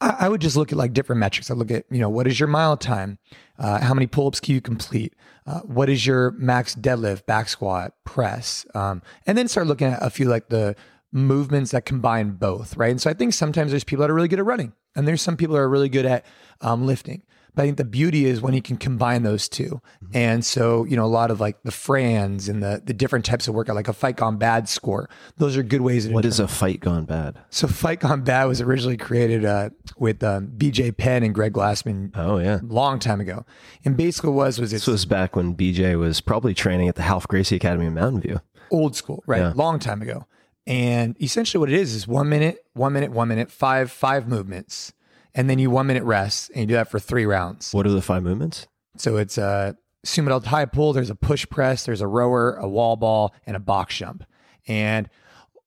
I, 0.00 0.28
would 0.28 0.40
just 0.40 0.56
look 0.56 0.70
at 0.70 0.78
like 0.78 0.92
different 0.92 1.18
metrics. 1.18 1.50
I 1.50 1.54
look 1.54 1.72
at, 1.72 1.84
you 1.90 1.98
know, 1.98 2.08
what 2.08 2.28
is 2.28 2.38
your 2.38 2.46
mile 2.46 2.76
time? 2.76 3.18
Uh, 3.58 3.80
how 3.80 3.94
many 3.94 4.06
pull-ups 4.06 4.38
can 4.38 4.54
you 4.54 4.60
complete? 4.60 5.14
Uh, 5.44 5.60
what 5.60 5.88
is 5.88 6.06
your 6.06 6.30
max 6.32 6.74
deadlift, 6.76 7.26
back 7.26 7.48
squat, 7.48 7.94
press? 8.04 8.64
Um, 8.74 9.02
and 9.26 9.36
then 9.36 9.48
start 9.48 9.66
looking 9.66 9.88
at 9.88 9.98
a 10.00 10.10
few 10.10 10.28
like 10.28 10.50
the 10.50 10.76
movements 11.12 11.70
that 11.70 11.84
combine 11.84 12.30
both, 12.32 12.76
right? 12.76 12.90
And 12.90 13.00
so 13.00 13.10
I 13.10 13.14
think 13.14 13.32
sometimes 13.32 13.70
there's 13.70 13.84
people 13.84 14.02
that 14.02 14.10
are 14.10 14.14
really 14.14 14.28
good 14.28 14.38
at 14.38 14.44
running, 14.44 14.72
and 14.94 15.06
there's 15.06 15.22
some 15.22 15.36
people 15.36 15.54
that 15.54 15.62
are 15.62 15.68
really 15.68 15.88
good 15.88 16.06
at 16.06 16.24
um, 16.60 16.86
lifting. 16.86 17.22
But 17.54 17.62
I 17.62 17.66
think 17.66 17.78
the 17.78 17.84
beauty 17.84 18.24
is 18.26 18.40
when 18.40 18.54
you 18.54 18.62
can 18.62 18.76
combine 18.76 19.24
those 19.24 19.48
2 19.48 19.80
And 20.14 20.44
so, 20.44 20.84
you 20.84 20.94
know, 20.94 21.04
a 21.04 21.06
lot 21.06 21.32
of 21.32 21.40
like 21.40 21.60
the 21.64 21.72
Frans 21.72 22.48
and 22.48 22.62
the 22.62 22.80
the 22.84 22.94
different 22.94 23.24
types 23.24 23.48
of 23.48 23.54
workout, 23.54 23.74
like 23.74 23.88
a 23.88 23.92
fight 23.92 24.16
gone 24.16 24.36
bad 24.36 24.68
score, 24.68 25.10
those 25.38 25.56
are 25.56 25.64
good 25.64 25.80
ways 25.80 26.06
to 26.06 26.12
what 26.12 26.24
is 26.24 26.38
a 26.38 26.46
fight 26.46 26.78
gone 26.78 27.04
bad 27.04 27.36
so 27.50 27.66
Fight 27.66 27.98
Gone 27.98 28.22
Bad 28.22 28.44
was 28.44 28.60
originally 28.60 28.96
created 28.96 29.44
uh, 29.44 29.70
with 29.96 30.22
um, 30.22 30.52
BJ 30.56 30.96
Penn 30.96 31.24
and 31.24 31.34
Greg 31.34 31.52
Glassman 31.52 32.12
oh 32.14 32.38
yeah 32.38 32.60
a 32.60 32.62
long 32.62 33.00
time 33.00 33.20
ago. 33.20 33.44
And 33.84 33.96
basically 33.96 34.30
what 34.30 34.46
was 34.46 34.60
was 34.60 34.70
this 34.70 34.86
was 34.86 35.04
back 35.04 35.34
when 35.34 35.56
bj 35.56 35.98
was 35.98 36.20
probably 36.20 36.54
training 36.54 36.88
at 36.88 36.94
the 36.94 37.02
Ralph 37.02 37.26
Gracie 37.26 37.56
academy 37.56 37.86
in 37.86 37.94
mountain 37.94 38.20
view 38.20 38.40
old 38.70 38.94
school, 38.94 39.24
right? 39.26 39.40
Yeah. 39.40 39.52
Long 39.56 39.78
time 39.78 40.02
ago. 40.02 40.26
And 40.68 41.16
essentially 41.20 41.58
what 41.58 41.72
it 41.72 41.80
is 41.80 41.94
is 41.94 42.06
one 42.06 42.28
minute, 42.28 42.62
one 42.74 42.92
minute, 42.92 43.10
one 43.10 43.26
minute, 43.28 43.50
five, 43.50 43.90
five 43.90 44.28
movements. 44.28 44.92
And 45.34 45.48
then 45.48 45.58
you 45.58 45.70
one 45.70 45.86
minute 45.86 46.04
rest 46.04 46.50
and 46.50 46.60
you 46.60 46.66
do 46.66 46.74
that 46.74 46.90
for 46.90 46.98
three 46.98 47.24
rounds. 47.24 47.72
what 47.72 47.86
are 47.86 47.90
the 47.90 48.02
five 48.02 48.22
movements 48.22 48.66
So 48.98 49.16
it's 49.16 49.38
a 49.38 49.76
sumo 50.04 50.28
delt 50.28 50.44
high 50.44 50.66
pull, 50.66 50.92
there's 50.92 51.08
a 51.08 51.14
push 51.14 51.46
press, 51.48 51.86
there's 51.86 52.02
a 52.02 52.06
rower, 52.06 52.54
a 52.56 52.68
wall 52.68 52.96
ball, 52.96 53.34
and 53.46 53.56
a 53.56 53.60
box 53.60 53.96
jump. 53.96 54.24
And 54.66 55.08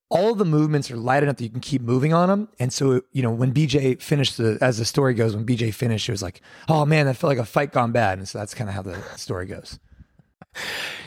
all 0.09 0.33
of 0.33 0.37
the 0.37 0.45
movements 0.45 0.91
are 0.91 0.97
light 0.97 1.23
enough 1.23 1.37
that 1.37 1.43
you 1.45 1.49
can 1.49 1.61
keep 1.61 1.81
moving 1.81 2.13
on 2.13 2.29
them. 2.29 2.49
And 2.59 2.71
so, 2.71 3.01
you 3.11 3.23
know, 3.23 3.31
when 3.31 3.53
BJ 3.53 3.99
finished 3.99 4.37
the, 4.37 4.59
as 4.61 4.77
the 4.77 4.85
story 4.85 5.15
goes, 5.15 5.35
when 5.35 5.47
BJ 5.47 5.73
finished, 5.73 6.09
it 6.09 6.11
was 6.11 6.21
like, 6.21 6.41
oh 6.69 6.85
man, 6.85 7.07
that 7.07 7.15
felt 7.15 7.29
like 7.29 7.39
a 7.39 7.45
fight 7.45 7.71
gone 7.71 7.91
bad. 7.91 8.19
And 8.19 8.27
so 8.27 8.37
that's 8.37 8.53
kind 8.53 8.69
of 8.69 8.75
how 8.75 8.83
the 8.83 9.01
story 9.15 9.47
goes. 9.47 9.79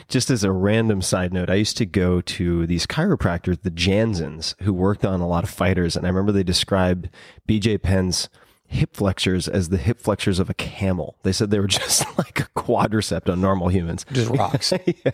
Just 0.07 0.29
as 0.29 0.43
a 0.43 0.51
random 0.51 1.01
side 1.01 1.33
note, 1.33 1.49
I 1.49 1.55
used 1.55 1.77
to 1.77 1.85
go 1.85 2.21
to 2.21 2.67
these 2.67 2.85
chiropractors, 2.85 3.61
the 3.61 3.71
Jansens, 3.71 4.59
who 4.61 4.73
worked 4.73 5.05
on 5.05 5.21
a 5.21 5.27
lot 5.27 5.43
of 5.43 5.49
fighters. 5.49 5.95
And 5.95 6.05
I 6.05 6.09
remember 6.09 6.31
they 6.31 6.43
described 6.43 7.09
BJ 7.47 7.81
Penn's 7.81 8.29
hip 8.67 8.95
flexors 8.95 9.47
as 9.47 9.69
the 9.69 9.77
hip 9.77 9.99
flexors 9.99 10.39
of 10.39 10.49
a 10.49 10.53
camel. 10.53 11.17
They 11.23 11.31
said 11.31 11.51
they 11.51 11.59
were 11.59 11.67
just 11.67 12.05
like 12.17 12.39
a 12.39 12.47
quadricep 12.55 13.29
on 13.31 13.41
normal 13.41 13.69
humans. 13.69 14.05
Just 14.11 14.29
rocks. 14.29 14.73
yeah. 14.85 15.11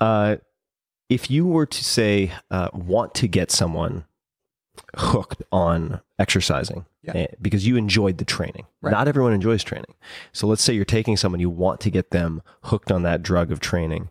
Uh, 0.00 0.36
if 1.08 1.30
you 1.30 1.46
were 1.46 1.66
to 1.66 1.84
say, 1.84 2.32
uh, 2.50 2.68
want 2.72 3.14
to 3.16 3.28
get 3.28 3.50
someone 3.50 4.04
hooked 4.96 5.42
on 5.52 6.00
exercising 6.18 6.84
Yeah. 7.02 7.12
eh, 7.14 7.26
because 7.40 7.66
you 7.66 7.76
enjoyed 7.76 8.18
the 8.18 8.24
training. 8.24 8.66
Right. 8.82 8.90
Not 8.90 9.08
everyone 9.08 9.32
enjoys 9.32 9.62
training. 9.64 9.94
So 10.32 10.46
let's 10.46 10.62
say 10.62 10.72
you're 10.74 10.84
taking 10.84 11.16
someone, 11.16 11.40
you 11.40 11.50
want 11.50 11.80
to 11.80 11.90
get 11.90 12.10
them 12.10 12.42
hooked 12.64 12.90
on 12.92 13.02
that 13.02 13.22
drug 13.22 13.50
of 13.52 13.60
training. 13.60 14.10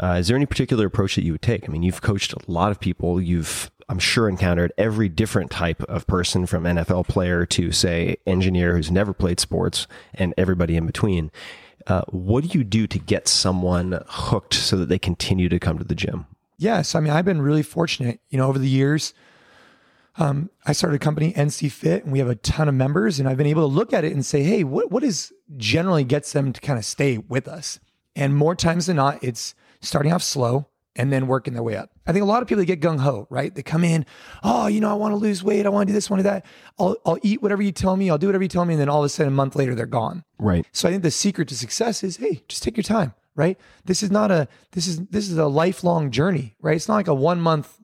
Uh, 0.00 0.16
is 0.20 0.28
there 0.28 0.36
any 0.36 0.46
particular 0.46 0.86
approach 0.86 1.16
that 1.16 1.24
you 1.24 1.32
would 1.32 1.42
take? 1.42 1.68
I 1.68 1.72
mean, 1.72 1.82
you've 1.82 2.02
coached 2.02 2.32
a 2.32 2.38
lot 2.50 2.70
of 2.70 2.78
people. 2.78 3.20
You've, 3.20 3.70
I'm 3.88 3.98
sure, 3.98 4.28
encountered 4.28 4.72
every 4.78 5.08
different 5.08 5.50
type 5.50 5.82
of 5.84 6.06
person 6.06 6.46
from 6.46 6.62
NFL 6.64 7.08
player 7.08 7.44
to, 7.46 7.72
say, 7.72 8.16
engineer 8.24 8.76
who's 8.76 8.92
never 8.92 9.12
played 9.12 9.40
sports 9.40 9.88
and 10.14 10.34
everybody 10.38 10.76
in 10.76 10.86
between. 10.86 11.32
Uh, 11.88 12.02
what 12.10 12.44
do 12.44 12.56
you 12.56 12.62
do 12.62 12.86
to 12.86 12.98
get 12.98 13.26
someone 13.26 14.00
hooked 14.06 14.54
so 14.54 14.76
that 14.76 14.88
they 14.88 14.98
continue 15.00 15.48
to 15.48 15.58
come 15.58 15.78
to 15.78 15.84
the 15.84 15.94
gym? 15.96 16.26
Yes, 16.58 16.94
I 16.94 17.00
mean 17.00 17.12
I've 17.12 17.24
been 17.24 17.40
really 17.40 17.62
fortunate. 17.62 18.20
You 18.30 18.38
know, 18.38 18.46
over 18.48 18.58
the 18.58 18.68
years, 18.68 19.14
um, 20.18 20.50
I 20.66 20.72
started 20.72 20.96
a 20.96 20.98
company, 20.98 21.32
NC 21.32 21.70
Fit, 21.70 22.04
and 22.04 22.12
we 22.12 22.18
have 22.18 22.28
a 22.28 22.34
ton 22.34 22.68
of 22.68 22.74
members. 22.74 23.20
And 23.20 23.28
I've 23.28 23.36
been 23.36 23.46
able 23.46 23.68
to 23.68 23.74
look 23.74 23.92
at 23.92 24.04
it 24.04 24.12
and 24.12 24.26
say, 24.26 24.42
hey, 24.42 24.64
what 24.64 24.90
what 24.90 25.04
is 25.04 25.32
generally 25.56 26.04
gets 26.04 26.32
them 26.32 26.52
to 26.52 26.60
kind 26.60 26.78
of 26.78 26.84
stay 26.84 27.18
with 27.18 27.48
us? 27.48 27.78
And 28.16 28.34
more 28.34 28.54
times 28.54 28.86
than 28.86 28.96
not, 28.96 29.22
it's 29.22 29.54
starting 29.80 30.12
off 30.12 30.22
slow 30.22 30.66
and 30.96 31.12
then 31.12 31.28
working 31.28 31.54
their 31.54 31.62
way 31.62 31.76
up. 31.76 31.92
I 32.06 32.12
think 32.12 32.24
a 32.24 32.26
lot 32.26 32.42
of 32.42 32.48
people 32.48 32.64
get 32.64 32.80
gung 32.80 32.98
ho, 32.98 33.28
right? 33.30 33.54
They 33.54 33.62
come 33.62 33.84
in, 33.84 34.04
oh, 34.42 34.66
you 34.66 34.80
know, 34.80 34.90
I 34.90 34.94
want 34.94 35.12
to 35.12 35.16
lose 35.16 35.44
weight, 35.44 35.64
I 35.64 35.68
want 35.68 35.86
to 35.86 35.92
do 35.92 35.94
this, 35.94 36.10
I 36.10 36.14
want 36.14 36.24
to 36.24 36.28
do 36.28 36.30
that. 36.30 36.46
I'll 36.78 36.96
I'll 37.06 37.18
eat 37.22 37.40
whatever 37.40 37.62
you 37.62 37.70
tell 37.70 37.96
me, 37.96 38.10
I'll 38.10 38.18
do 38.18 38.26
whatever 38.26 38.42
you 38.42 38.48
tell 38.48 38.64
me, 38.64 38.74
and 38.74 38.80
then 38.80 38.88
all 38.88 38.98
of 38.98 39.04
a 39.04 39.08
sudden, 39.08 39.32
a 39.32 39.36
month 39.36 39.54
later, 39.54 39.76
they're 39.76 39.86
gone. 39.86 40.24
Right. 40.38 40.66
So 40.72 40.88
I 40.88 40.90
think 40.90 41.04
the 41.04 41.12
secret 41.12 41.46
to 41.48 41.56
success 41.56 42.02
is, 42.02 42.16
hey, 42.16 42.42
just 42.48 42.64
take 42.64 42.76
your 42.76 42.82
time, 42.82 43.14
right? 43.36 43.56
This 43.84 44.02
is 44.02 44.10
not 44.10 44.32
a 44.32 44.48
this 44.72 44.88
is 44.88 45.06
this 45.06 45.30
is 45.30 45.38
a 45.38 45.46
lifelong 45.46 46.10
journey, 46.10 46.56
right? 46.60 46.74
It's 46.74 46.88
not 46.88 46.96
like 46.96 47.08
a 47.08 47.14
one 47.14 47.40
month, 47.40 47.78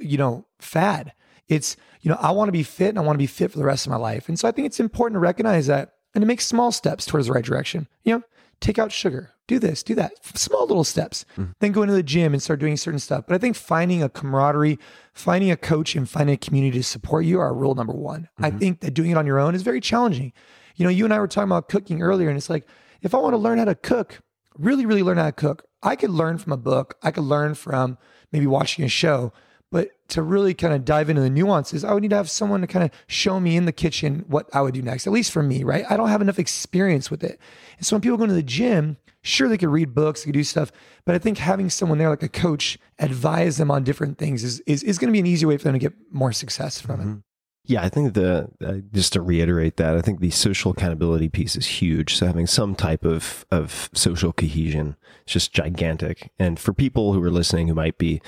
you 0.00 0.16
know, 0.16 0.46
fad. 0.58 1.12
It's 1.48 1.76
you 2.00 2.10
know, 2.10 2.18
I 2.20 2.30
want 2.32 2.48
to 2.48 2.52
be 2.52 2.62
fit 2.62 2.90
and 2.90 2.98
I 2.98 3.02
want 3.02 3.16
to 3.16 3.22
be 3.22 3.26
fit 3.26 3.50
for 3.50 3.58
the 3.58 3.64
rest 3.64 3.86
of 3.86 3.90
my 3.90 3.96
life. 3.96 4.28
And 4.28 4.38
so 4.38 4.46
I 4.46 4.52
think 4.52 4.66
it's 4.66 4.80
important 4.80 5.16
to 5.16 5.20
recognize 5.20 5.66
that 5.68 5.94
and 6.14 6.22
to 6.22 6.26
make 6.26 6.40
small 6.40 6.70
steps 6.70 7.06
towards 7.06 7.26
the 7.26 7.32
right 7.32 7.44
direction. 7.44 7.88
You 8.04 8.14
know, 8.14 8.22
take 8.60 8.78
out 8.78 8.92
sugar, 8.92 9.32
do 9.46 9.58
this, 9.58 9.82
do 9.82 9.94
that, 9.94 10.12
small 10.36 10.66
little 10.66 10.84
steps. 10.84 11.24
Mm. 11.36 11.54
Then 11.60 11.72
go 11.72 11.82
into 11.82 11.94
the 11.94 12.02
gym 12.02 12.32
and 12.32 12.42
start 12.42 12.60
doing 12.60 12.76
certain 12.76 12.98
stuff. 12.98 13.24
But 13.26 13.34
I 13.34 13.38
think 13.38 13.56
finding 13.56 14.02
a 14.02 14.08
camaraderie, 14.08 14.78
finding 15.12 15.50
a 15.50 15.56
coach, 15.56 15.94
and 15.96 16.08
finding 16.08 16.34
a 16.34 16.38
community 16.38 16.78
to 16.78 16.84
support 16.84 17.24
you 17.24 17.40
are 17.40 17.54
rule 17.54 17.74
number 17.74 17.92
one. 17.92 18.28
I 18.38 18.50
mm-hmm. 18.50 18.58
think 18.58 18.80
that 18.80 18.94
doing 18.94 19.10
it 19.10 19.16
on 19.16 19.26
your 19.26 19.38
own 19.38 19.54
is 19.54 19.62
very 19.62 19.80
challenging. 19.80 20.32
You 20.76 20.84
know, 20.84 20.90
you 20.90 21.04
and 21.04 21.14
I 21.14 21.20
were 21.20 21.28
talking 21.28 21.48
about 21.48 21.68
cooking 21.68 22.02
earlier, 22.02 22.28
and 22.28 22.36
it's 22.36 22.50
like 22.50 22.66
if 23.02 23.14
I 23.14 23.18
want 23.18 23.34
to 23.34 23.38
learn 23.38 23.58
how 23.58 23.66
to 23.66 23.74
cook, 23.74 24.20
really, 24.58 24.86
really 24.86 25.02
learn 25.02 25.18
how 25.18 25.26
to 25.26 25.32
cook, 25.32 25.64
I 25.82 25.96
could 25.96 26.10
learn 26.10 26.38
from 26.38 26.52
a 26.52 26.56
book. 26.56 26.96
I 27.02 27.10
could 27.10 27.24
learn 27.24 27.54
from 27.54 27.98
maybe 28.32 28.46
watching 28.46 28.84
a 28.84 28.88
show. 28.88 29.32
But 29.74 29.90
to 30.10 30.22
really 30.22 30.54
kind 30.54 30.72
of 30.72 30.84
dive 30.84 31.10
into 31.10 31.20
the 31.20 31.28
nuances, 31.28 31.82
I 31.82 31.92
would 31.92 32.02
need 32.04 32.10
to 32.10 32.16
have 32.16 32.30
someone 32.30 32.60
to 32.60 32.68
kind 32.68 32.84
of 32.84 32.92
show 33.08 33.40
me 33.40 33.56
in 33.56 33.64
the 33.64 33.72
kitchen 33.72 34.24
what 34.28 34.48
I 34.54 34.60
would 34.60 34.72
do 34.72 34.82
next, 34.82 35.08
at 35.08 35.12
least 35.12 35.32
for 35.32 35.42
me, 35.42 35.64
right? 35.64 35.84
I 35.90 35.96
don't 35.96 36.10
have 36.10 36.20
enough 36.20 36.38
experience 36.38 37.10
with 37.10 37.24
it. 37.24 37.40
And 37.76 37.84
so 37.84 37.96
when 37.96 38.00
people 38.00 38.16
go 38.16 38.22
into 38.22 38.36
the 38.36 38.42
gym, 38.44 38.98
sure, 39.22 39.48
they 39.48 39.58
could 39.58 39.70
read 39.70 39.92
books, 39.92 40.22
they 40.22 40.28
could 40.28 40.34
do 40.34 40.44
stuff. 40.44 40.70
But 41.04 41.16
I 41.16 41.18
think 41.18 41.38
having 41.38 41.70
someone 41.70 41.98
there, 41.98 42.08
like 42.08 42.22
a 42.22 42.28
coach, 42.28 42.78
advise 43.00 43.56
them 43.56 43.68
on 43.68 43.82
different 43.82 44.16
things 44.16 44.44
is, 44.44 44.60
is, 44.60 44.84
is 44.84 44.96
going 44.96 45.08
to 45.08 45.12
be 45.12 45.18
an 45.18 45.26
easy 45.26 45.44
way 45.44 45.56
for 45.56 45.64
them 45.64 45.72
to 45.72 45.80
get 45.80 45.94
more 46.12 46.30
success 46.30 46.80
from 46.80 47.00
it. 47.00 47.24
Yeah, 47.66 47.82
I 47.82 47.88
think 47.88 48.14
the 48.14 48.50
uh, 48.64 48.74
just 48.92 49.14
to 49.14 49.22
reiterate 49.22 49.78
that 49.78 49.96
I 49.96 50.02
think 50.02 50.20
the 50.20 50.30
social 50.30 50.70
accountability 50.70 51.30
piece 51.30 51.56
is 51.56 51.66
huge. 51.66 52.14
So 52.14 52.26
having 52.26 52.46
some 52.46 52.76
type 52.76 53.04
of 53.04 53.44
of 53.50 53.90
social 53.92 54.32
cohesion 54.32 54.94
is 55.26 55.32
just 55.32 55.52
gigantic. 55.52 56.30
And 56.38 56.60
for 56.60 56.72
people 56.74 57.12
who 57.12 57.22
are 57.24 57.30
listening 57.30 57.66
who 57.66 57.74
might 57.74 57.96
be 57.98 58.20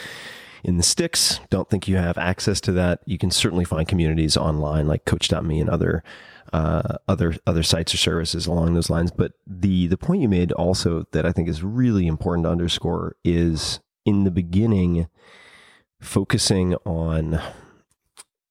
in 0.67 0.79
the 0.79 0.83
sticks, 0.83 1.39
don't 1.49 1.71
think 1.71 1.87
you 1.87 1.95
have 1.97 2.19
access 2.19 2.61
to 2.63 2.73
that, 2.73 2.99
you 3.07 3.19
can 3.19 3.31
certainly 3.31 3.65
find 3.65 3.87
communities 3.87 4.37
online 4.37 4.89
like 4.89 5.05
Coach.me 5.05 5.61
and 5.61 5.71
other 5.71 6.03
uh, 6.53 6.97
other 7.07 7.37
other 7.47 7.63
sites 7.63 7.95
or 7.95 7.99
services 7.99 8.49
along 8.49 8.75
those 8.75 8.91
lines. 8.91 9.13
But 9.13 9.35
the 9.47 9.87
the 9.87 9.97
point 9.97 10.23
you 10.23 10.29
made 10.29 10.51
also 10.51 11.05
that 11.13 11.25
I 11.25 11.31
think 11.31 11.49
is 11.49 11.63
really 11.63 12.09
important 12.09 12.47
to 12.47 12.51
underscore 12.51 13.15
is 13.25 13.79
in 14.05 14.25
the 14.25 14.33
beginning 14.33 15.07
focusing 16.01 16.75
on 16.85 17.41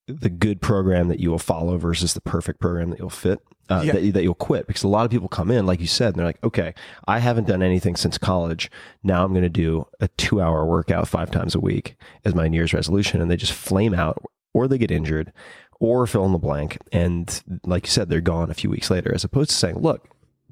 the 0.08 0.30
good 0.30 0.62
program 0.62 1.10
that 1.10 1.20
you 1.20 1.32
will 1.32 1.38
follow 1.38 1.78
versus 1.78 2.14
the 2.14 2.22
perfect 2.22 2.62
program 2.62 2.92
that 2.92 3.00
you'll 3.00 3.10
fit 3.10 3.40
uh, 3.70 3.82
Yeah. 3.86 3.94
that, 3.94 4.14
that 4.14 4.24
you'll 4.24 4.34
quit 4.36 4.68
because 4.68 4.84
a 4.84 4.88
lot 4.88 5.06
of 5.06 5.12
people 5.12 5.28
come 5.28 5.50
in 5.52 5.66
like 5.66 5.80
you 5.80 5.88
said 5.88 6.10
and 6.10 6.16
they're 6.16 6.26
like 6.26 6.44
okay 6.44 6.74
i 7.08 7.20
haven't 7.20 7.48
done 7.48 7.64
anything 7.64 7.96
since 7.96 8.18
college 8.18 8.70
now 9.04 9.24
i'm 9.26 9.32
going 9.32 9.42
to 9.44 9.50
do 9.50 9.88
a 10.00 10.08
two 10.10 10.40
hour 10.42 10.66
workout 10.66 11.08
five 11.08 11.32
times 11.32 11.56
a 11.56 11.60
week 11.60 11.96
as 12.24 12.36
my 12.36 12.48
new 12.48 12.58
year's 12.58 12.74
resolution 12.74 13.22
and 13.22 13.30
they 13.32 13.36
just 13.38 13.54
flame 13.54 13.94
out 13.94 14.22
or 14.54 14.68
they 14.68 14.78
get 14.78 14.92
injured 14.92 15.34
or 15.80 16.06
fill 16.08 16.26
in 16.26 16.32
the 16.32 16.38
blank 16.38 16.78
and 16.92 17.42
like 17.66 17.86
you 17.86 17.92
said 17.92 18.08
they're 18.10 18.22
gone 18.22 18.50
a 18.52 18.54
few 18.54 18.70
weeks 18.70 18.90
later 18.92 19.12
as 19.14 19.24
opposed 19.24 19.50
to 19.50 19.56
saying 19.56 19.78
look 19.80 20.08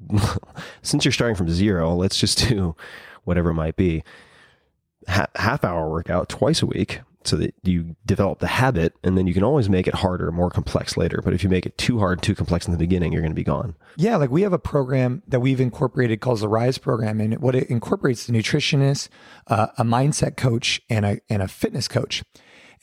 since 0.81 1.05
you're 1.05 1.11
starting 1.11 1.35
from 1.35 1.49
zero 1.49 1.93
let's 1.93 2.17
just 2.17 2.47
do 2.49 2.75
whatever 3.23 3.51
it 3.51 3.55
might 3.55 3.75
be 3.75 4.03
ha- 5.07 5.27
half 5.35 5.63
hour 5.63 5.89
workout 5.89 6.29
twice 6.29 6.61
a 6.61 6.65
week 6.65 7.01
so 7.27 7.35
that 7.35 7.53
you 7.63 7.95
develop 8.05 8.39
the 8.39 8.47
habit 8.47 8.93
and 9.03 9.17
then 9.17 9.27
you 9.27 9.33
can 9.33 9.43
always 9.43 9.69
make 9.69 9.87
it 9.87 9.95
harder 9.95 10.31
more 10.31 10.49
complex 10.49 10.97
later 10.97 11.21
but 11.23 11.33
if 11.33 11.43
you 11.43 11.49
make 11.49 11.65
it 11.65 11.77
too 11.77 11.99
hard 11.99 12.21
too 12.21 12.35
complex 12.35 12.65
in 12.65 12.71
the 12.71 12.77
beginning 12.77 13.11
you're 13.11 13.21
going 13.21 13.31
to 13.31 13.35
be 13.35 13.43
gone 13.43 13.75
Yeah, 13.95 14.15
like 14.17 14.31
we 14.31 14.41
have 14.41 14.53
a 14.53 14.59
program 14.59 15.23
that 15.27 15.39
we've 15.39 15.61
incorporated 15.61 16.19
called 16.19 16.39
the 16.39 16.47
Rise 16.47 16.77
program, 16.77 17.21
and 17.21 17.39
what 17.39 17.55
it 17.55 17.69
incorporates 17.69 18.25
the 18.25 18.33
nutritionist, 18.33 19.09
uh, 19.47 19.67
a 19.77 19.83
mindset 19.83 20.35
coach, 20.35 20.81
and 20.89 21.05
a 21.05 21.19
and 21.29 21.41
a 21.41 21.47
fitness 21.47 21.87
coach. 21.87 22.23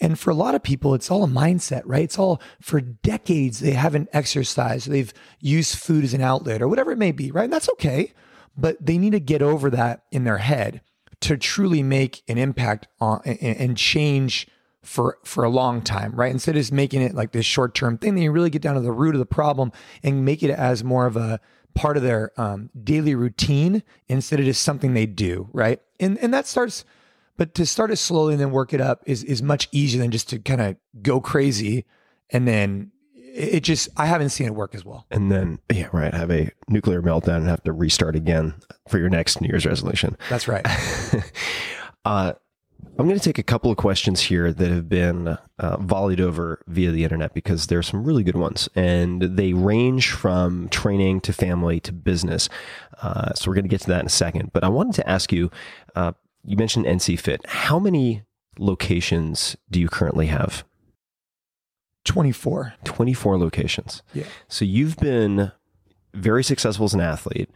And 0.01 0.19
for 0.19 0.31
a 0.31 0.35
lot 0.35 0.55
of 0.55 0.63
people, 0.63 0.95
it's 0.95 1.11
all 1.11 1.25
a 1.25 1.29
mindset, 1.29 1.83
right? 1.85 2.05
It's 2.05 2.19
all 2.19 2.41
for 2.61 2.81
decades 2.81 3.61
they 3.61 3.73
haven't 3.73 4.09
exercised, 4.13 4.89
they've 4.89 5.13
used 5.41 5.77
food 5.77 6.05
as 6.05 6.15
an 6.15 6.23
outlet 6.23 6.63
or 6.63 6.69
whatever 6.69 6.93
it 6.93 6.99
may 6.99 7.13
be, 7.13 7.31
right? 7.31 7.45
And 7.45 7.53
that's 7.53 7.69
okay, 7.71 8.15
but 8.57 8.77
they 8.85 8.97
need 8.97 9.13
to 9.13 9.21
get 9.21 9.43
over 9.43 9.69
that 9.71 10.05
in 10.11 10.25
their 10.25 10.39
head 10.39 10.81
to 11.21 11.37
truly 11.37 11.83
make 11.83 12.23
an 12.29 12.39
impact 12.39 12.89
on 13.01 13.21
and, 13.25 13.77
change 13.77 14.49
for 14.83 15.19
for 15.25 15.45
a 15.45 15.51
long 15.51 15.83
time, 15.83 16.13
right? 16.13 16.33
Instead 16.33 16.57
of 16.57 16.61
just 16.61 16.73
making 16.73 17.03
it 17.03 17.15
like 17.15 17.33
this 17.33 17.45
short 17.45 17.75
term 17.75 17.99
thing, 17.99 18.15
then 18.15 18.25
you 18.25 18.33
really 18.33 18.51
get 18.51 18.63
down 18.63 18.75
to 18.75 18.81
the 18.81 18.93
root 18.93 19.15
of 19.15 19.19
the 19.19 19.27
problem 19.27 19.73
and 20.03 20.25
make 20.25 20.43
it 20.43 20.51
as 20.51 20.83
more 20.83 21.07
of 21.07 21.17
a 21.17 21.41
part 21.75 21.97
of 21.97 22.03
their 22.03 22.33
um, 22.41 22.71
daily 22.83 23.15
routine 23.15 23.83
instead 24.09 24.41
of 24.41 24.47
just 24.47 24.63
something 24.63 24.95
they 24.95 25.07
do, 25.07 25.49
right? 25.53 25.81
And 25.99 26.19
and 26.19 26.33
that 26.33 26.47
starts, 26.47 26.85
but 27.37 27.55
to 27.55 27.67
start 27.67 27.91
it 27.91 27.97
slowly 27.97 28.35
and 28.35 28.41
then 28.41 28.51
work 28.51 28.73
it 28.73 28.81
up 28.81 29.03
is 29.07 29.23
is 29.25 29.43
much 29.43 29.69
easier 29.73 30.01
than 30.01 30.11
just 30.11 30.29
to 30.31 30.39
kind 30.39 30.61
of 30.61 30.77
go 31.03 31.21
crazy 31.21 31.85
and 32.31 32.49
then 32.49 32.93
it 33.33 33.61
just 33.61 33.89
I 33.97 34.07
haven't 34.07 34.31
seen 34.31 34.47
it 34.47 34.55
work 34.55 34.75
as 34.75 34.85
well. 34.85 35.07
and 35.11 35.31
then 35.31 35.59
yeah 35.73 35.89
right 35.93 36.13
have 36.13 36.31
a 36.31 36.51
nuclear 36.69 37.03
meltdown 37.03 37.37
and 37.39 37.49
have 37.49 37.63
to 37.65 37.73
restart 37.73 38.17
again 38.17 38.55
for 38.89 38.99
your 38.99 39.09
next 39.09 39.41
new 39.41 39.49
year's 39.49 39.67
resolution 39.67 40.17
That's 40.29 40.49
right. 40.49 40.67
uh, 42.05 42.33
I'm 42.99 43.07
going 43.07 43.19
to 43.19 43.25
take 43.25 43.39
a 43.39 43.43
couple 43.43 43.71
of 43.71 43.79
questions 43.79 44.21
here 44.21 44.53
that 44.53 44.71
have 44.71 44.89
been 44.89 45.29
uh, 45.59 45.77
volleyed 45.79 46.21
over 46.21 46.61
via 46.67 46.91
the 46.91 47.03
internet 47.05 47.33
because 47.33 47.67
there 47.69 47.79
are 47.79 47.83
some 47.83 48.05
really 48.05 48.23
good 48.23 48.37
ones, 48.37 48.69
and 48.75 49.23
they 49.23 49.55
range 49.55 50.11
from 50.11 50.69
training 50.69 51.23
to 51.23 51.33
family 51.33 51.81
to 51.81 51.93
business. 51.93 52.51
Uh, 53.01 53.33
so 53.35 53.49
we're 53.51 53.55
going 53.55 53.65
to 53.65 53.71
get 53.71 53.81
to 53.83 53.87
that 53.87 54.01
in 54.01 54.07
a 54.07 54.11
second. 54.11 54.53
But 54.53 54.65
I 54.65 54.69
wanted 54.69 54.95
to 54.97 55.09
ask 55.09 55.33
you: 55.33 55.51
uh, 55.95 56.13
you 56.45 56.59
mentioned 56.59 56.85
NC 56.85 57.19
Fit. 57.19 57.41
How 57.47 57.79
many 57.79 58.23
locations 58.59 59.57
do 59.71 59.81
you 59.81 59.89
currently 59.89 60.27
have? 60.27 60.65
24. 62.05 62.75
24 62.85 63.39
locations. 63.39 64.03
Yeah. 64.15 64.25
So 64.49 64.65
you've 64.65 64.97
been 64.97 65.53
very 66.15 66.43
successful 66.43 66.85
as 66.85 66.95
an 66.95 67.01
athlete, 67.01 67.51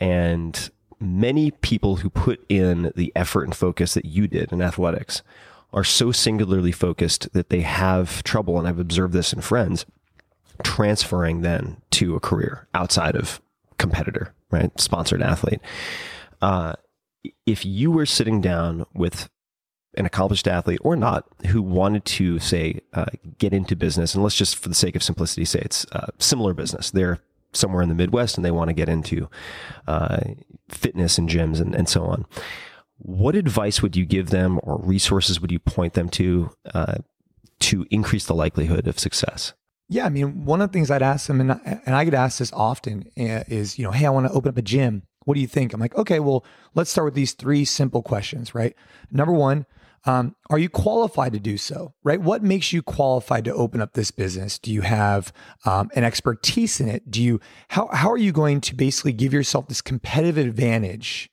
and 0.00 0.70
many 1.00 1.50
people 1.50 1.96
who 1.96 2.10
put 2.10 2.44
in 2.48 2.92
the 2.96 3.12
effort 3.14 3.44
and 3.44 3.54
focus 3.54 3.94
that 3.94 4.04
you 4.04 4.26
did 4.26 4.52
in 4.52 4.62
athletics 4.62 5.22
are 5.72 5.84
so 5.84 6.12
singularly 6.12 6.72
focused 6.72 7.32
that 7.32 7.50
they 7.50 7.60
have 7.60 8.22
trouble, 8.22 8.58
and 8.58 8.66
I've 8.66 8.78
observed 8.78 9.12
this 9.12 9.32
in 9.32 9.40
friends, 9.40 9.84
transferring 10.62 11.42
then 11.42 11.78
to 11.92 12.16
a 12.16 12.20
career 12.20 12.66
outside 12.74 13.14
of 13.14 13.40
competitor, 13.78 14.32
right? 14.50 14.78
Sponsored 14.80 15.22
athlete. 15.22 15.60
Uh, 16.40 16.74
if 17.44 17.64
you 17.64 17.90
were 17.90 18.06
sitting 18.06 18.40
down 18.40 18.86
with 18.94 19.28
an 19.96 20.06
accomplished 20.06 20.46
athlete 20.46 20.80
or 20.82 20.96
not 20.96 21.26
who 21.48 21.62
wanted 21.62 22.04
to 22.04 22.38
say 22.38 22.80
uh, 22.92 23.06
get 23.38 23.52
into 23.52 23.74
business. 23.74 24.14
And 24.14 24.22
let's 24.22 24.36
just 24.36 24.56
for 24.56 24.68
the 24.68 24.74
sake 24.74 24.96
of 24.96 25.02
simplicity 25.02 25.44
say 25.44 25.60
it's 25.64 25.86
uh, 25.92 26.08
similar 26.18 26.54
business. 26.54 26.90
They're 26.90 27.20
somewhere 27.52 27.82
in 27.82 27.88
the 27.88 27.94
midwest 27.94 28.36
and 28.36 28.44
they 28.44 28.50
want 28.50 28.68
to 28.68 28.74
get 28.74 28.88
into 28.88 29.28
uh, 29.86 30.20
fitness 30.68 31.18
and 31.18 31.28
gyms 31.28 31.60
and, 31.60 31.74
and 31.74 31.88
so 31.88 32.04
on. 32.04 32.26
What 32.98 33.34
advice 33.34 33.82
would 33.82 33.96
you 33.96 34.06
give 34.06 34.30
them 34.30 34.58
or 34.62 34.78
resources 34.78 35.40
would 35.40 35.52
you 35.52 35.58
point 35.58 35.94
them 35.94 36.08
to 36.10 36.50
uh, 36.74 36.96
to 37.58 37.86
increase 37.90 38.26
the 38.26 38.34
likelihood 38.34 38.86
of 38.86 38.98
success? 38.98 39.54
Yeah, 39.88 40.06
I 40.06 40.08
mean, 40.08 40.44
one 40.44 40.60
of 40.60 40.70
the 40.70 40.72
things 40.72 40.90
I'd 40.90 41.02
ask 41.02 41.28
them, 41.28 41.40
and 41.40 41.52
I, 41.52 41.80
and 41.86 41.94
I 41.94 42.04
get 42.04 42.14
asked 42.14 42.40
this 42.40 42.52
often, 42.52 43.08
uh, 43.18 43.44
is 43.46 43.78
you 43.78 43.84
know, 43.84 43.92
hey, 43.92 44.06
I 44.06 44.10
want 44.10 44.26
to 44.26 44.32
open 44.32 44.48
up 44.48 44.56
a 44.56 44.62
gym. 44.62 45.04
What 45.26 45.34
do 45.34 45.40
you 45.40 45.48
think? 45.48 45.74
I'm 45.74 45.80
like, 45.80 45.94
okay, 45.96 46.20
well, 46.20 46.44
let's 46.74 46.88
start 46.88 47.04
with 47.04 47.14
these 47.14 47.32
three 47.32 47.64
simple 47.64 48.00
questions, 48.00 48.54
right? 48.54 48.74
Number 49.10 49.32
one, 49.32 49.66
um, 50.04 50.36
are 50.50 50.58
you 50.58 50.68
qualified 50.68 51.32
to 51.32 51.40
do 51.40 51.58
so? 51.58 51.94
Right? 52.04 52.20
What 52.20 52.44
makes 52.44 52.72
you 52.72 52.80
qualified 52.80 53.44
to 53.46 53.52
open 53.52 53.80
up 53.80 53.94
this 53.94 54.12
business? 54.12 54.56
Do 54.56 54.72
you 54.72 54.82
have 54.82 55.32
um, 55.64 55.90
an 55.96 56.04
expertise 56.04 56.80
in 56.80 56.88
it? 56.88 57.10
Do 57.10 57.20
you 57.20 57.40
how 57.68 57.88
how 57.88 58.10
are 58.10 58.16
you 58.16 58.30
going 58.30 58.60
to 58.62 58.76
basically 58.76 59.12
give 59.12 59.32
yourself 59.32 59.66
this 59.66 59.82
competitive 59.82 60.38
advantage? 60.38 61.28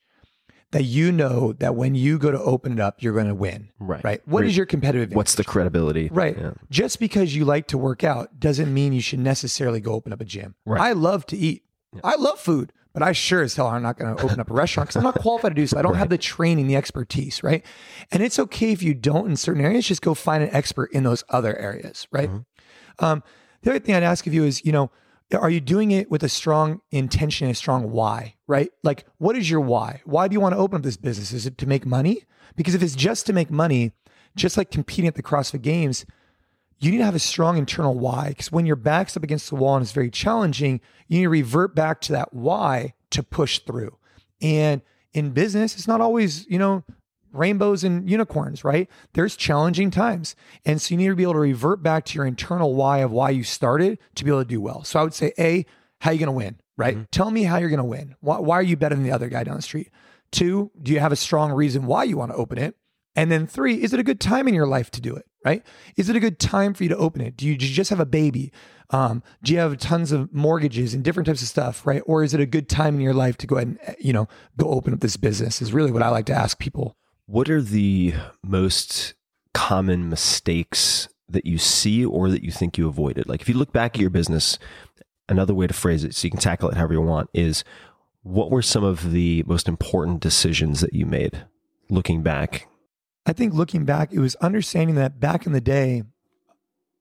That 0.71 0.85
you 0.85 1.11
know 1.11 1.53
that 1.53 1.75
when 1.75 1.93
you 1.93 2.17
go 2.17 2.31
to 2.31 2.41
open 2.41 2.71
it 2.71 2.79
up, 2.79 3.03
you're 3.03 3.13
going 3.13 3.27
to 3.27 3.35
win. 3.35 3.69
Right. 3.77 4.03
Right. 4.03 4.27
What 4.27 4.43
is 4.43 4.57
your 4.57 4.65
competitive 4.65 5.03
advantage? 5.03 5.17
What's 5.17 5.35
the 5.35 5.43
credibility? 5.43 6.09
Right. 6.11 6.35
Yeah. 6.35 6.53
Just 6.71 6.99
because 6.99 7.35
you 7.35 7.45
like 7.45 7.67
to 7.67 7.77
work 7.77 8.03
out 8.03 8.39
doesn't 8.39 8.73
mean 8.73 8.91
you 8.91 9.01
should 9.01 9.19
necessarily 9.19 9.79
go 9.81 9.93
open 9.93 10.11
up 10.11 10.19
a 10.19 10.25
gym. 10.25 10.55
Right. 10.65 10.81
I 10.81 10.93
love 10.93 11.27
to 11.27 11.37
eat. 11.37 11.61
I 12.03 12.15
love 12.15 12.39
food, 12.39 12.73
but 12.93 13.03
I 13.03 13.11
sure 13.11 13.41
as 13.41 13.55
hell 13.55 13.71
am 13.71 13.81
not 13.81 13.97
going 13.97 14.15
to 14.15 14.23
open 14.23 14.39
up 14.39 14.49
a 14.49 14.53
restaurant 14.53 14.89
because 14.89 14.97
I'm 14.97 15.03
not 15.03 15.19
qualified 15.19 15.51
to 15.51 15.55
do 15.55 15.65
so. 15.67 15.77
I 15.77 15.81
don't 15.81 15.95
have 15.95 16.09
the 16.09 16.17
training, 16.17 16.67
the 16.67 16.75
expertise, 16.75 17.41
right? 17.43 17.65
And 18.11 18.21
it's 18.21 18.37
okay 18.39 18.71
if 18.71 18.83
you 18.83 18.93
don't 18.93 19.27
in 19.29 19.35
certain 19.35 19.63
areas. 19.63 19.87
Just 19.87 20.01
go 20.01 20.13
find 20.13 20.43
an 20.43 20.49
expert 20.53 20.91
in 20.93 21.03
those 21.03 21.23
other 21.29 21.57
areas, 21.57 22.07
right? 22.11 22.29
Um, 22.99 23.23
the 23.63 23.71
other 23.71 23.79
thing 23.79 23.95
I'd 23.95 24.03
ask 24.03 24.27
of 24.27 24.33
you 24.33 24.43
is, 24.43 24.63
you 24.63 24.71
know, 24.71 24.91
are 25.33 25.49
you 25.49 25.59
doing 25.59 25.89
it 25.91 26.11
with 26.11 26.21
a 26.23 26.29
strong 26.29 26.81
intention, 26.91 27.49
a 27.49 27.55
strong 27.55 27.91
why, 27.91 28.35
right? 28.45 28.69
Like, 28.83 29.05
what 29.17 29.35
is 29.35 29.49
your 29.49 29.61
why? 29.61 30.01
Why 30.05 30.27
do 30.27 30.33
you 30.33 30.39
want 30.39 30.53
to 30.53 30.59
open 30.59 30.77
up 30.77 30.83
this 30.83 30.97
business? 30.97 31.31
Is 31.31 31.47
it 31.47 31.57
to 31.57 31.65
make 31.65 31.87
money? 31.87 32.25
Because 32.55 32.75
if 32.75 32.83
it's 32.83 32.95
just 32.95 33.25
to 33.25 33.33
make 33.33 33.49
money, 33.49 33.93
just 34.35 34.57
like 34.57 34.69
competing 34.69 35.07
at 35.07 35.15
the 35.15 35.23
CrossFit 35.23 35.63
Games, 35.63 36.05
you 36.83 36.91
need 36.91 36.99
to 36.99 37.05
have 37.05 37.15
a 37.15 37.19
strong 37.19 37.57
internal 37.57 37.97
why. 37.97 38.29
Because 38.29 38.51
when 38.51 38.65
your 38.65 38.75
back's 38.75 39.15
up 39.15 39.23
against 39.23 39.49
the 39.49 39.55
wall 39.55 39.75
and 39.75 39.83
it's 39.83 39.91
very 39.91 40.09
challenging, 40.09 40.81
you 41.07 41.17
need 41.19 41.23
to 41.23 41.29
revert 41.29 41.75
back 41.75 42.01
to 42.01 42.11
that 42.13 42.33
why 42.33 42.93
to 43.11 43.23
push 43.23 43.59
through. 43.59 43.97
And 44.41 44.81
in 45.13 45.31
business, 45.31 45.75
it's 45.75 45.87
not 45.87 46.01
always, 46.01 46.47
you 46.47 46.57
know, 46.57 46.83
rainbows 47.31 47.83
and 47.83 48.09
unicorns, 48.09 48.63
right? 48.63 48.89
There's 49.13 49.35
challenging 49.35 49.91
times. 49.91 50.35
And 50.65 50.81
so 50.81 50.93
you 50.93 50.97
need 50.97 51.07
to 51.07 51.15
be 51.15 51.23
able 51.23 51.33
to 51.33 51.39
revert 51.39 51.81
back 51.81 52.05
to 52.05 52.15
your 52.15 52.25
internal 52.25 52.75
why 52.75 52.99
of 52.99 53.11
why 53.11 53.31
you 53.31 53.43
started 53.43 53.99
to 54.15 54.23
be 54.23 54.29
able 54.29 54.41
to 54.41 54.47
do 54.47 54.61
well. 54.61 54.83
So 54.83 54.99
I 54.99 55.03
would 55.03 55.13
say, 55.13 55.33
A, 55.39 55.65
how 56.01 56.11
are 56.11 56.13
you 56.13 56.19
going 56.19 56.27
to 56.27 56.31
win, 56.31 56.59
right? 56.77 56.95
Mm-hmm. 56.95 57.03
Tell 57.11 57.31
me 57.31 57.43
how 57.43 57.57
you're 57.57 57.69
going 57.69 57.77
to 57.77 57.83
win. 57.83 58.15
Why, 58.19 58.39
why 58.39 58.55
are 58.55 58.63
you 58.63 58.77
better 58.77 58.95
than 58.95 59.03
the 59.03 59.11
other 59.11 59.29
guy 59.29 59.43
down 59.43 59.55
the 59.55 59.61
street? 59.61 59.89
Two, 60.31 60.71
do 60.81 60.91
you 60.91 60.99
have 60.99 61.11
a 61.11 61.15
strong 61.15 61.51
reason 61.51 61.85
why 61.85 62.03
you 62.03 62.17
want 62.17 62.31
to 62.31 62.37
open 62.37 62.57
it? 62.57 62.75
And 63.15 63.31
then 63.31 63.47
three, 63.47 63.81
is 63.81 63.93
it 63.93 63.99
a 63.99 64.03
good 64.03 64.19
time 64.19 64.47
in 64.47 64.53
your 64.53 64.67
life 64.67 64.89
to 64.91 65.01
do 65.01 65.15
it? 65.15 65.25
Right? 65.45 65.65
Is 65.97 66.09
it 66.09 66.15
a 66.15 66.19
good 66.19 66.39
time 66.39 66.73
for 66.73 66.83
you 66.83 66.89
to 66.89 66.97
open 66.97 67.21
it? 67.21 67.35
Do 67.35 67.45
you, 67.45 67.57
do 67.57 67.65
you 67.65 67.73
just 67.73 67.89
have 67.89 67.99
a 67.99 68.05
baby? 68.05 68.51
Um, 68.91 69.23
do 69.41 69.53
you 69.53 69.59
have 69.59 69.77
tons 69.77 70.11
of 70.11 70.33
mortgages 70.33 70.93
and 70.93 71.03
different 71.03 71.27
types 71.27 71.41
of 71.41 71.47
stuff? 71.47 71.85
Right? 71.85 72.01
Or 72.05 72.23
is 72.23 72.33
it 72.33 72.39
a 72.39 72.45
good 72.45 72.69
time 72.69 72.95
in 72.95 73.01
your 73.01 73.13
life 73.13 73.37
to 73.37 73.47
go 73.47 73.57
ahead 73.57 73.67
and 73.67 73.79
eh, 73.83 73.95
you 73.99 74.13
know 74.13 74.27
go 74.57 74.69
open 74.69 74.93
up 74.93 75.01
this 75.01 75.17
business? 75.17 75.61
Is 75.61 75.73
really 75.73 75.91
what 75.91 76.03
I 76.03 76.09
like 76.09 76.25
to 76.27 76.33
ask 76.33 76.59
people. 76.59 76.95
What 77.25 77.49
are 77.49 77.61
the 77.61 78.13
most 78.43 79.13
common 79.53 80.09
mistakes 80.09 81.07
that 81.29 81.45
you 81.45 81.57
see 81.57 82.05
or 82.05 82.29
that 82.29 82.43
you 82.43 82.51
think 82.51 82.77
you 82.77 82.87
avoided? 82.87 83.27
Like 83.27 83.41
if 83.41 83.49
you 83.49 83.55
look 83.55 83.73
back 83.73 83.95
at 83.95 84.01
your 84.01 84.09
business, 84.09 84.59
another 85.29 85.53
way 85.53 85.67
to 85.67 85.73
phrase 85.73 86.03
it 86.03 86.15
so 86.15 86.25
you 86.25 86.31
can 86.31 86.39
tackle 86.39 86.69
it 86.69 86.75
however 86.75 86.93
you 86.93 87.01
want 87.01 87.29
is 87.33 87.63
what 88.23 88.51
were 88.51 88.61
some 88.61 88.83
of 88.83 89.11
the 89.11 89.43
most 89.47 89.67
important 89.67 90.21
decisions 90.21 90.81
that 90.81 90.93
you 90.93 91.05
made 91.05 91.45
looking 91.89 92.21
back? 92.21 92.67
I 93.25 93.33
think 93.33 93.53
looking 93.53 93.85
back, 93.85 94.11
it 94.11 94.19
was 94.19 94.35
understanding 94.35 94.95
that 94.95 95.19
back 95.19 95.45
in 95.45 95.53
the 95.53 95.61
day, 95.61 96.03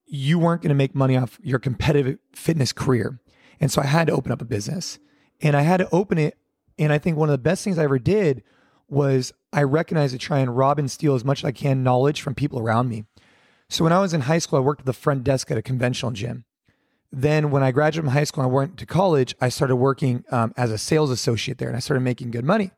you 0.07 0.39
weren't 0.39 0.63
going 0.63 0.69
to 0.69 0.75
make 0.75 0.95
money 0.95 1.17
off 1.17 1.39
your 1.43 1.59
competitive 1.59 2.19
fitness 2.33 2.73
career. 2.73 3.19
And 3.61 3.71
so 3.71 3.81
I 3.81 3.87
had 3.87 4.09
to 4.09 4.13
open 4.13 4.31
up 4.31 4.43
a 4.43 4.45
business 4.45 4.99
and 5.41 5.57
I 5.57 5.63
had 5.63 5.79
to 5.79 5.89
open 5.91 6.19
it. 6.19 6.37
And 6.79 6.93
I 6.93 6.99
think 6.99 7.17
one 7.17 7.29
of 7.29 7.33
the 7.33 7.39
best 7.39 7.65
things 7.65 7.79
I 7.79 7.85
ever 7.85 7.99
did 7.99 8.43
was 8.89 9.33
I 9.53 9.63
recognized 9.63 10.13
to 10.13 10.19
try 10.19 10.41
and 10.41 10.57
rob 10.57 10.79
and 10.79 10.91
steal 10.91 11.15
as 11.15 11.25
much 11.25 11.41
as 11.41 11.45
I 11.45 11.53
can 11.53 11.83
knowledge 11.83 12.21
from 12.21 12.35
people 12.35 12.59
around 12.59 12.89
me. 12.89 13.05
So 13.69 13.85
when 13.85 13.93
I 13.93 14.01
was 14.01 14.13
in 14.13 14.23
high 14.23 14.39
school, 14.39 14.59
I 14.59 14.63
worked 14.63 14.81
at 14.81 14.87
the 14.87 14.93
front 14.93 15.25
desk 15.25 15.51
at 15.51 15.57
a 15.57 15.63
conventional 15.63 16.13
gym. 16.13 16.45
Then 17.11 17.51
when 17.51 17.63
I 17.63 17.73
graduated 17.73 18.05
from 18.05 18.15
high 18.15 18.25
school 18.25 18.45
and 18.45 18.53
I 18.53 18.55
went 18.55 18.79
to 18.79 18.87
college, 18.87 19.35
I 19.41 19.49
started 19.49 19.77
working 19.77 20.25
um, 20.31 20.53
as 20.57 20.71
a 20.71 20.79
sales 20.79 21.11
associate 21.11 21.59
there 21.59 21.69
and 21.69 21.77
I 21.77 21.81
started 21.81 22.01
making 22.01 22.31
good 22.31 22.45
money. 22.45 22.71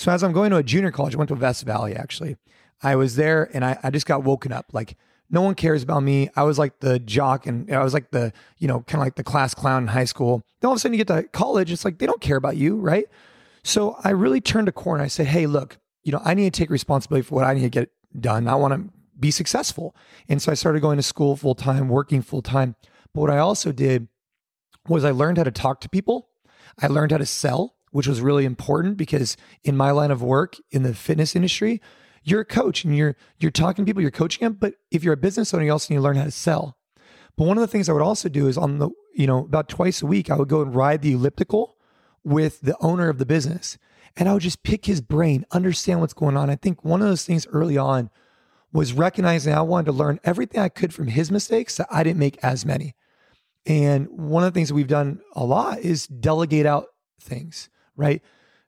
So 0.00 0.10
as 0.10 0.22
I'm 0.22 0.32
going 0.32 0.50
to 0.50 0.56
a 0.56 0.62
junior 0.62 0.90
college, 0.90 1.14
I 1.14 1.18
went 1.18 1.28
to 1.28 1.34
West 1.34 1.62
Valley 1.66 1.94
actually. 1.94 2.38
I 2.82 2.96
was 2.96 3.16
there 3.16 3.50
and 3.52 3.62
I, 3.62 3.78
I 3.82 3.90
just 3.90 4.06
got 4.06 4.24
woken 4.24 4.50
up. 4.50 4.72
Like 4.72 4.96
no 5.28 5.42
one 5.42 5.54
cares 5.54 5.82
about 5.82 6.02
me. 6.02 6.30
I 6.34 6.42
was 6.44 6.58
like 6.58 6.80
the 6.80 6.98
jock 6.98 7.46
and 7.46 7.70
I 7.70 7.84
was 7.84 7.92
like 7.92 8.10
the, 8.10 8.32
you 8.56 8.66
know, 8.66 8.80
kind 8.80 9.02
of 9.02 9.04
like 9.04 9.16
the 9.16 9.22
class 9.22 9.52
clown 9.52 9.82
in 9.82 9.88
high 9.88 10.06
school. 10.06 10.42
Then 10.60 10.68
all 10.68 10.72
of 10.72 10.78
a 10.78 10.80
sudden 10.80 10.94
you 10.94 11.04
get 11.04 11.14
to 11.14 11.24
college, 11.24 11.70
it's 11.70 11.84
like 11.84 11.98
they 11.98 12.06
don't 12.06 12.22
care 12.22 12.38
about 12.38 12.56
you, 12.56 12.76
right? 12.76 13.04
So 13.62 13.94
I 14.02 14.12
really 14.12 14.40
turned 14.40 14.68
a 14.68 14.72
corner. 14.72 15.04
I 15.04 15.08
said, 15.08 15.26
hey, 15.26 15.46
look, 15.46 15.76
you 16.02 16.12
know, 16.12 16.22
I 16.24 16.32
need 16.32 16.50
to 16.50 16.58
take 16.58 16.70
responsibility 16.70 17.28
for 17.28 17.34
what 17.34 17.44
I 17.44 17.52
need 17.52 17.60
to 17.60 17.68
get 17.68 17.90
done. 18.18 18.48
I 18.48 18.54
want 18.54 18.72
to 18.72 18.90
be 19.18 19.30
successful. 19.30 19.94
And 20.30 20.40
so 20.40 20.50
I 20.50 20.54
started 20.54 20.80
going 20.80 20.96
to 20.96 21.02
school 21.02 21.36
full 21.36 21.54
time, 21.54 21.90
working 21.90 22.22
full 22.22 22.40
time. 22.40 22.74
But 23.12 23.20
what 23.20 23.30
I 23.30 23.36
also 23.36 23.70
did 23.70 24.08
was 24.88 25.04
I 25.04 25.10
learned 25.10 25.36
how 25.36 25.44
to 25.44 25.50
talk 25.50 25.82
to 25.82 25.90
people. 25.90 26.30
I 26.80 26.86
learned 26.86 27.12
how 27.12 27.18
to 27.18 27.26
sell, 27.26 27.76
which 27.90 28.06
was 28.06 28.20
really 28.20 28.44
important 28.44 28.96
because 28.96 29.36
in 29.64 29.76
my 29.76 29.90
line 29.90 30.10
of 30.10 30.22
work 30.22 30.56
in 30.70 30.82
the 30.82 30.94
fitness 30.94 31.34
industry, 31.34 31.80
you're 32.22 32.40
a 32.40 32.44
coach 32.44 32.84
and 32.84 32.96
you're 32.96 33.16
you're 33.38 33.50
talking 33.50 33.84
to 33.84 33.88
people, 33.88 34.02
you're 34.02 34.10
coaching 34.10 34.44
them. 34.44 34.54
But 34.54 34.74
if 34.90 35.02
you're 35.02 35.14
a 35.14 35.18
business 35.18 35.52
owner, 35.52 35.64
you 35.64 35.72
also 35.72 35.92
need 35.92 35.98
to 35.98 36.02
learn 36.02 36.16
how 36.16 36.24
to 36.24 36.30
sell. 36.30 36.76
But 37.36 37.46
one 37.46 37.56
of 37.56 37.62
the 37.62 37.68
things 37.68 37.88
I 37.88 37.92
would 37.92 38.02
also 38.02 38.28
do 38.28 38.48
is 38.48 38.58
on 38.58 38.78
the, 38.78 38.90
you 39.14 39.26
know, 39.26 39.38
about 39.38 39.68
twice 39.68 40.02
a 40.02 40.06
week, 40.06 40.30
I 40.30 40.36
would 40.36 40.48
go 40.48 40.62
and 40.62 40.74
ride 40.74 41.02
the 41.02 41.12
elliptical 41.12 41.76
with 42.22 42.60
the 42.60 42.76
owner 42.80 43.08
of 43.08 43.18
the 43.18 43.26
business. 43.26 43.78
And 44.16 44.28
I 44.28 44.34
would 44.34 44.42
just 44.42 44.62
pick 44.62 44.86
his 44.86 45.00
brain, 45.00 45.46
understand 45.52 46.00
what's 46.00 46.12
going 46.12 46.36
on. 46.36 46.50
I 46.50 46.56
think 46.56 46.84
one 46.84 47.00
of 47.00 47.08
those 47.08 47.24
things 47.24 47.46
early 47.46 47.78
on 47.78 48.10
was 48.72 48.92
recognizing 48.92 49.54
I 49.54 49.62
wanted 49.62 49.86
to 49.86 49.92
learn 49.92 50.20
everything 50.24 50.60
I 50.60 50.68
could 50.68 50.92
from 50.92 51.08
his 51.08 51.30
mistakes 51.30 51.76
that 51.76 51.88
I 51.90 52.02
didn't 52.02 52.18
make 52.18 52.38
as 52.42 52.66
many. 52.66 52.94
And 53.66 54.08
one 54.10 54.42
of 54.42 54.52
the 54.52 54.58
things 54.58 54.68
that 54.68 54.74
we've 54.74 54.86
done 54.86 55.20
a 55.34 55.44
lot 55.44 55.80
is 55.80 56.06
delegate 56.06 56.66
out 56.66 56.86
things, 57.20 57.68
right? 57.96 58.22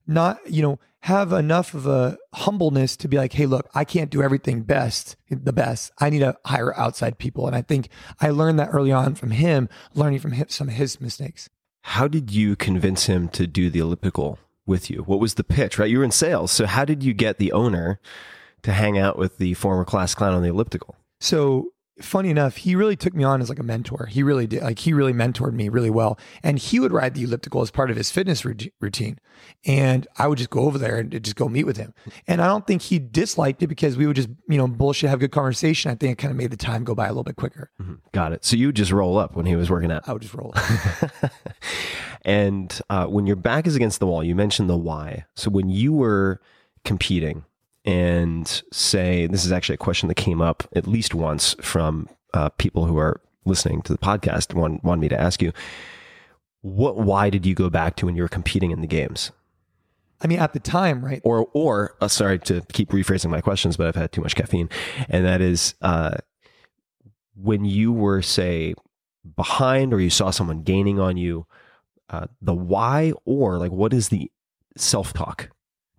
Not, 0.07 0.39
you 0.51 0.63
know, 0.63 0.79
have 1.01 1.33
enough 1.33 1.75
of 1.75 1.87
a 1.87 2.17
humbleness 2.33 2.97
to 2.97 3.09
be 3.09 3.17
like, 3.17 3.33
hey, 3.33 3.47
look, 3.47 3.69
I 3.75 3.85
can't 3.85 4.11
do 4.11 4.23
everything 4.23 4.63
best, 4.63 5.17
the 5.29 5.53
best. 5.53 5.91
I 5.99 6.11
need 6.11 6.21
to 6.21 6.37
hire 6.47 6.77
outside 6.79 7.19
people. 7.19 7.47
And 7.47 7.57
I 7.57 7.63
think 7.63 7.89
I 8.21 8.31
learned 8.31 8.59
that 8.61 8.71
early 8.73 8.93
on 8.93 9.17
from 9.17 9.33
him, 9.33 9.69
learning 9.95 10.21
from 10.21 10.33
him, 10.33 10.47
some 10.49 10.69
of 10.69 10.75
his 10.75 11.01
mistakes. 11.01 11.49
How 11.83 12.07
did 12.07 12.31
you 12.31 12.55
convince 12.55 13.07
him 13.07 13.29
to 13.31 13.49
do 13.49 13.69
the 13.69 13.81
elliptical 13.81 14.39
with 14.65 14.91
you? 14.91 15.03
What 15.03 15.19
was 15.19 15.35
the 15.35 15.43
pitch, 15.43 15.77
right? 15.77 15.91
You 15.91 15.99
were 15.99 16.05
in 16.05 16.13
sales. 16.13 16.53
So 16.53 16.67
how 16.67 16.85
did 16.85 17.03
you 17.03 17.15
get 17.15 17.39
the 17.39 17.51
owner 17.51 17.99
to 18.63 18.73
hang 18.73 18.97
out 18.97 19.19
with 19.19 19.39
the 19.39 19.55
former 19.55 19.85
class 19.85 20.15
clown 20.15 20.35
on 20.35 20.43
the 20.43 20.51
elliptical? 20.51 20.95
So 21.19 21.72
funny 22.01 22.31
enough, 22.31 22.57
he 22.57 22.75
really 22.75 22.97
took 22.97 23.15
me 23.15 23.25
on 23.25 23.41
as 23.41 23.49
like 23.49 23.59
a 23.59 23.63
mentor. 23.63 24.07
He 24.07 24.23
really 24.23 24.47
did. 24.47 24.63
Like 24.63 24.79
he 24.79 24.93
really 24.93 25.13
mentored 25.13 25.53
me 25.53 25.69
really 25.69 25.91
well. 25.91 26.19
And 26.43 26.59
he 26.59 26.81
would 26.81 26.93
ride 26.93 27.15
the 27.15 27.23
elliptical 27.25 27.61
as 27.63 27.71
part 27.71 27.91
of 27.91 27.97
his 27.97 28.11
fitness 28.11 28.45
rout- 28.45 28.67
routine. 28.81 29.19
And 29.67 30.07
I 30.19 30.27
would 30.27 30.39
just 30.39 30.51
go 30.51 30.61
over 30.61 30.79
there 30.79 30.99
and 30.99 31.11
just 31.23 31.37
go 31.37 31.49
meet 31.49 31.65
with 31.65 31.77
him. 31.77 31.93
And 32.27 32.41
I 32.41 32.47
don't 32.47 32.67
think 32.67 32.83
he 32.83 32.99
disliked 32.99 33.63
it 33.63 33.67
because 33.67 33.97
we 33.97 34.07
would 34.07 34.17
just, 34.17 34.29
you 34.49 34.57
know, 34.57 34.67
bullshit, 34.67 35.11
have 35.11 35.19
good 35.19 35.33
conversation. 35.33 35.91
I 35.91 35.95
think 35.95 36.13
it 36.13 36.19
kind 36.23 36.31
of 36.31 36.37
made 36.37 36.51
the 36.51 36.57
time 36.57 36.85
go 36.85 36.95
by 36.95 37.07
a 37.07 37.11
little 37.11 37.25
bit 37.25 37.37
quicker. 37.37 37.71
Got 38.13 38.33
it. 38.33 38.45
So 38.45 38.57
you 38.57 38.73
just 38.73 38.93
roll 38.93 39.19
up 39.19 39.37
when 39.37 39.47
he 39.47 39.57
was 39.57 39.71
working 39.71 39.93
out. 39.93 40.09
I 40.09 40.13
would 40.13 40.23
just 40.23 40.35
roll. 40.35 40.53
up. 40.55 41.31
and 42.23 42.81
uh, 42.89 43.07
when 43.07 43.27
your 43.27 43.37
back 43.37 43.67
is 43.67 43.77
against 43.77 44.01
the 44.01 44.07
wall, 44.07 44.23
you 44.25 44.35
mentioned 44.35 44.71
the 44.71 44.77
why. 44.77 45.25
So 45.35 45.51
when 45.51 45.69
you 45.69 45.93
were 45.93 46.41
competing 46.85 47.45
and 47.85 48.63
say, 48.73 49.27
this 49.27 49.45
is 49.45 49.53
actually 49.53 49.75
a 49.75 49.79
question 49.79 50.09
that 50.09 50.15
came 50.15 50.41
up 50.41 50.65
at 50.75 50.87
least 50.87 51.15
once 51.15 51.55
from 51.61 52.09
uh, 52.35 52.49
people 52.51 52.87
who 52.87 52.97
are 52.99 53.21
listening 53.45 53.83
to 53.83 53.93
the 53.93 53.99
podcast, 53.99 54.55
want, 54.55 54.85
wanted 54.85 55.01
me 55.01 55.09
to 55.09 55.21
ask 55.21 55.43
you, 55.43 55.53
what 56.61 56.97
why 56.97 57.29
did 57.29 57.45
you 57.45 57.55
go 57.55 57.69
back 57.69 57.97
to 57.97 58.07
when 58.07 58.15
you 58.15 58.23
were 58.23 58.29
competing 58.29 58.71
in 58.71 58.81
the 58.81 58.87
games? 58.87 59.33
I 60.21 60.29
mean, 60.29 60.39
at 60.39 60.53
the 60.53 60.61
time, 60.61 61.05
right? 61.05 61.21
Or, 61.25 61.49
or 61.53 61.97
uh, 62.01 62.07
sorry 62.07 62.39
to 62.41 62.63
keep 62.73 62.91
rephrasing 62.91 63.31
my 63.31 63.41
questions, 63.41 63.77
but 63.77 63.89
I've 63.89 63.97
had 63.97 64.13
too 64.13 64.21
much 64.21 64.37
caffeine. 64.37 64.71
And 65.09 65.25
that 65.25 65.41
is 65.41 65.75
uh, 65.83 66.19
when 67.35 67.65
you 67.65 67.93
were, 67.93 68.23
say, 68.23 68.75
behind 69.37 69.93
or 69.93 70.01
you 70.01 70.11
saw 70.11 70.31
someone 70.31 70.63
gaining 70.63 71.01
on 71.01 71.17
you, 71.17 71.47
uh, 72.11 72.27
the 72.41 72.55
why 72.55 73.13
or 73.25 73.59
like 73.59 73.73
what 73.73 73.93
is 73.93 74.11
the 74.11 74.31
self 74.77 75.13
talk 75.13 75.51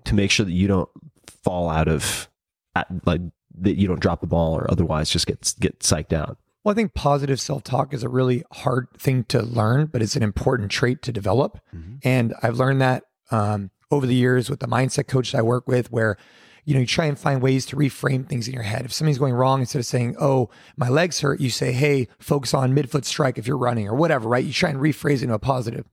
to 0.05 0.15
make 0.15 0.31
sure 0.31 0.45
that 0.45 0.51
you 0.53 0.67
don't 0.67 0.89
fall 1.27 1.69
out 1.69 1.87
of 1.87 2.29
at, 2.75 2.87
like 3.05 3.21
that 3.59 3.77
you 3.77 3.87
don't 3.87 3.99
drop 3.99 4.21
the 4.21 4.27
ball 4.27 4.55
or 4.55 4.69
otherwise 4.69 5.09
just 5.09 5.27
get 5.27 5.53
get 5.59 5.79
psyched 5.79 6.13
out. 6.13 6.37
Well, 6.63 6.71
I 6.71 6.75
think 6.75 6.93
positive 6.93 7.41
self 7.41 7.63
talk 7.63 7.93
is 7.93 8.03
a 8.03 8.09
really 8.09 8.43
hard 8.51 8.87
thing 8.97 9.25
to 9.25 9.41
learn, 9.41 9.87
but 9.87 10.01
it's 10.01 10.15
an 10.15 10.23
important 10.23 10.71
trait 10.71 11.01
to 11.03 11.11
develop. 11.11 11.59
And 12.03 12.33
I've 12.41 12.57
learned 12.57 12.81
that 12.81 13.03
um, 13.31 13.71
over 13.91 14.05
the 14.05 14.15
years 14.15 14.49
with 14.49 14.59
the 14.59 14.67
mindset 14.67 15.07
coach 15.07 15.35
I 15.35 15.41
work 15.41 15.67
with, 15.67 15.91
where 15.91 16.17
you 16.65 16.73
know, 16.73 16.79
you 16.79 16.87
try 16.87 17.05
and 17.05 17.19
find 17.19 17.41
ways 17.41 17.65
to 17.67 17.75
reframe 17.75 18.27
things 18.27 18.47
in 18.47 18.53
your 18.53 18.63
head. 18.63 18.85
If 18.85 18.93
something's 18.93 19.17
going 19.17 19.33
wrong, 19.33 19.59
instead 19.59 19.79
of 19.79 19.85
saying, 19.85 20.15
oh, 20.19 20.49
my 20.77 20.87
legs 20.87 21.19
hurt, 21.19 21.41
you 21.41 21.49
say, 21.49 21.73
hey, 21.73 22.07
focus 22.19 22.53
on 22.53 22.73
midfoot 22.73 23.05
strike 23.05 23.37
if 23.37 23.47
you're 23.47 23.57
running 23.57 23.87
or 23.87 23.95
whatever, 23.95 24.29
right? 24.29 24.45
You 24.45 24.53
try 24.53 24.69
and 24.69 24.79
rephrase 24.79 25.15
it 25.15 25.23
into 25.23 25.33
a 25.33 25.39
positive. 25.39 25.85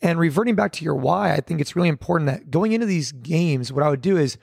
And 0.00 0.18
reverting 0.18 0.54
back 0.54 0.72
to 0.72 0.84
your 0.84 0.94
why, 0.94 1.34
I 1.34 1.40
think 1.40 1.60
it's 1.60 1.76
really 1.76 1.88
important 1.88 2.30
that 2.30 2.50
going 2.50 2.72
into 2.72 2.86
these 2.86 3.12
games, 3.12 3.72
what 3.72 3.82
I 3.82 3.90
would 3.90 4.00
do 4.00 4.16
is 4.16 4.38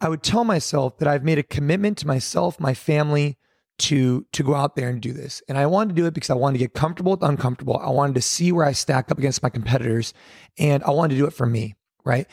I 0.00 0.08
would 0.08 0.22
tell 0.22 0.44
myself 0.44 0.98
that 0.98 1.08
I've 1.08 1.24
made 1.24 1.38
a 1.38 1.42
commitment 1.42 1.98
to 1.98 2.06
myself, 2.06 2.58
my 2.58 2.74
family, 2.74 3.36
to 3.78 4.26
to 4.32 4.42
go 4.42 4.54
out 4.54 4.76
there 4.76 4.88
and 4.88 5.00
do 5.00 5.12
this. 5.12 5.42
And 5.48 5.56
I 5.56 5.66
wanted 5.66 5.94
to 5.96 6.02
do 6.02 6.06
it 6.06 6.14
because 6.14 6.30
I 6.30 6.34
wanted 6.34 6.58
to 6.58 6.64
get 6.64 6.74
comfortable 6.74 7.12
with 7.12 7.22
uncomfortable. 7.22 7.78
I 7.78 7.90
wanted 7.90 8.14
to 8.14 8.22
see 8.22 8.52
where 8.52 8.64
I 8.64 8.72
stack 8.72 9.10
up 9.10 9.18
against 9.18 9.42
my 9.42 9.48
competitors, 9.48 10.12
and 10.58 10.82
I 10.84 10.90
wanted 10.90 11.14
to 11.14 11.20
do 11.20 11.26
it 11.26 11.32
for 11.32 11.46
me, 11.46 11.74
right? 12.04 12.26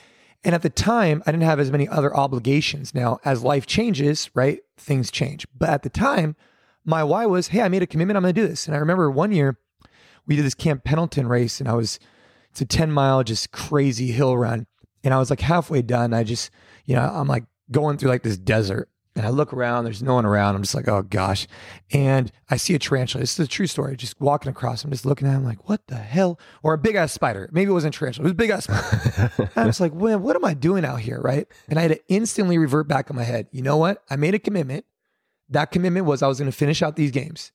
And 0.43 0.53
at 0.53 0.62
the 0.62 0.69
time, 0.69 1.23
I 1.25 1.32
didn't 1.32 1.43
have 1.43 1.60
as 1.60 1.71
many 1.71 1.88
other 1.88 2.15
obligations. 2.15 2.93
Now, 2.93 3.19
as 3.25 3.43
life 3.43 3.65
changes, 3.65 4.30
right, 4.34 4.60
things 4.77 5.10
change. 5.10 5.47
But 5.58 5.69
at 5.69 5.84
the 5.84 5.89
time, 5.89 6.36
my 6.86 7.03
why 7.03 7.25
was, 7.25 7.49
hey, 7.49 7.62
I 7.62 7.69
made 7.69 7.82
a 7.82 7.88
commitment. 7.88 8.17
I'm 8.17 8.23
going 8.23 8.34
to 8.34 8.41
do 8.41 8.47
this. 8.47 8.67
And 8.67 8.75
I 8.75 8.80
remember 8.80 9.10
one 9.10 9.32
year 9.32 9.58
we 10.25 10.36
did 10.36 10.45
this 10.45 10.53
Camp 10.53 10.84
Pendleton 10.84 11.27
race, 11.27 11.60
and 11.60 11.69
I 11.69 11.73
was 11.73 11.99
it's 12.51 12.62
a 12.62 12.65
10 12.65 12.91
mile 12.91 13.23
just 13.23 13.51
crazy 13.51 14.12
hill 14.12 14.38
run, 14.38 14.67
and 15.03 15.13
I 15.13 15.17
was 15.17 15.30
like 15.30 15.41
halfway 15.41 15.82
done. 15.82 16.13
I 16.13 16.23
just, 16.23 16.51
you 16.86 16.95
know, 16.95 17.01
I'm 17.01 17.27
like 17.27 17.45
going 17.71 17.97
through 17.97 18.10
like 18.10 18.23
this 18.23 18.38
desert 18.38 18.89
and 19.17 19.25
I 19.25 19.30
look 19.30 19.51
around, 19.51 19.86
there's 19.86 20.03
no 20.03 20.13
one 20.13 20.27
around. 20.27 20.56
I'm 20.56 20.62
just 20.62 20.75
like, 20.75 20.88
oh 20.88 21.01
gosh. 21.01 21.47
And 21.91 22.32
I 22.51 22.58
see 22.58 22.75
a 22.75 22.80
tarantula. 22.80 23.23
This 23.23 23.39
is 23.39 23.45
a 23.45 23.49
true 23.49 23.65
story. 23.65 23.97
Just 23.97 24.21
walking 24.21 24.51
across, 24.51 24.84
I'm 24.84 24.91
just 24.91 25.08
looking 25.08 25.27
at 25.27 25.34
him 25.34 25.43
like, 25.43 25.67
what 25.67 25.88
the 25.88 25.95
hell? 25.95 26.39
Or 26.62 26.75
a 26.75 26.77
big 26.77 26.95
ass 26.95 27.13
spider. 27.13 27.49
Maybe 27.51 27.71
it 27.71 27.73
wasn't 27.73 27.95
tarantula, 27.95 28.23
it 28.23 28.25
was 28.25 28.32
a 28.34 28.36
big 28.36 28.51
ass 28.51 28.65
spider. 28.65 29.51
I 29.56 29.65
was 29.65 29.82
like, 29.82 29.91
well, 29.95 30.19
what 30.19 30.36
am 30.36 30.45
I 30.45 30.53
doing 30.53 30.86
out 30.86 30.99
here? 30.99 31.19
Right. 31.19 31.47
And 31.67 31.80
I 31.80 31.82
had 31.82 31.91
to 31.91 32.08
instantly 32.08 32.60
revert 32.60 32.88
back 32.88 33.10
in 33.10 33.15
my 33.15 33.23
head. 33.23 33.47
You 33.51 33.63
know 33.63 33.77
what? 33.77 34.03
I 34.08 34.17
made 34.17 34.36
a 34.36 34.39
commitment. 34.39 34.86
That 35.49 35.71
commitment 35.71 36.06
was 36.06 36.21
I 36.21 36.27
was 36.27 36.38
going 36.38 36.51
to 36.51 36.56
finish 36.58 36.84
out 36.84 36.95
these 36.95 37.12
games. 37.12 37.51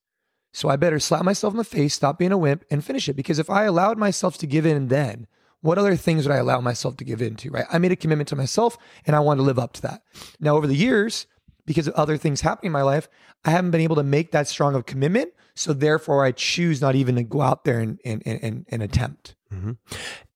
So 0.52 0.68
I 0.68 0.74
better 0.74 0.98
slap 0.98 1.24
myself 1.24 1.54
in 1.54 1.58
the 1.58 1.64
face, 1.64 1.94
stop 1.94 2.18
being 2.18 2.32
a 2.32 2.38
wimp, 2.38 2.64
and 2.70 2.84
finish 2.84 3.08
it. 3.08 3.14
Because 3.14 3.38
if 3.38 3.48
I 3.48 3.64
allowed 3.64 3.98
myself 3.98 4.36
to 4.38 4.46
give 4.48 4.66
in 4.66 4.88
then, 4.88 5.28
what 5.62 5.78
other 5.78 5.96
things 5.96 6.26
would 6.26 6.34
I 6.34 6.38
allow 6.38 6.60
myself 6.60 6.96
to 6.98 7.04
give 7.04 7.22
in 7.22 7.36
to? 7.36 7.50
Right. 7.50 7.64
I 7.72 7.78
made 7.78 7.92
a 7.92 7.96
commitment 7.96 8.28
to 8.28 8.36
myself 8.36 8.76
and 9.06 9.16
I 9.16 9.20
wanted 9.20 9.38
to 9.38 9.44
live 9.44 9.58
up 9.58 9.72
to 9.74 9.82
that. 9.82 10.02
Now, 10.38 10.56
over 10.56 10.66
the 10.66 10.76
years, 10.76 11.26
because 11.64 11.86
of 11.86 11.94
other 11.94 12.16
things 12.16 12.40
happening 12.40 12.68
in 12.68 12.72
my 12.72 12.82
life, 12.82 13.08
I 13.44 13.50
haven't 13.50 13.70
been 13.70 13.80
able 13.80 13.96
to 13.96 14.02
make 14.02 14.32
that 14.32 14.48
strong 14.48 14.74
of 14.74 14.86
commitment. 14.86 15.32
So 15.54 15.72
therefore, 15.72 16.24
I 16.24 16.32
choose 16.32 16.80
not 16.80 16.94
even 16.94 17.14
to 17.16 17.22
go 17.22 17.40
out 17.40 17.64
there 17.64 17.78
and 17.78 17.98
and 18.04 18.22
and, 18.26 18.66
and 18.68 18.82
attempt. 18.82 19.34
Mm-hmm. 19.52 19.72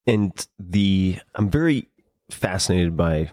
And 0.07 0.47
the 0.59 1.19
I'm 1.35 1.51
very 1.51 1.89
fascinated 2.31 2.97
by 2.97 3.31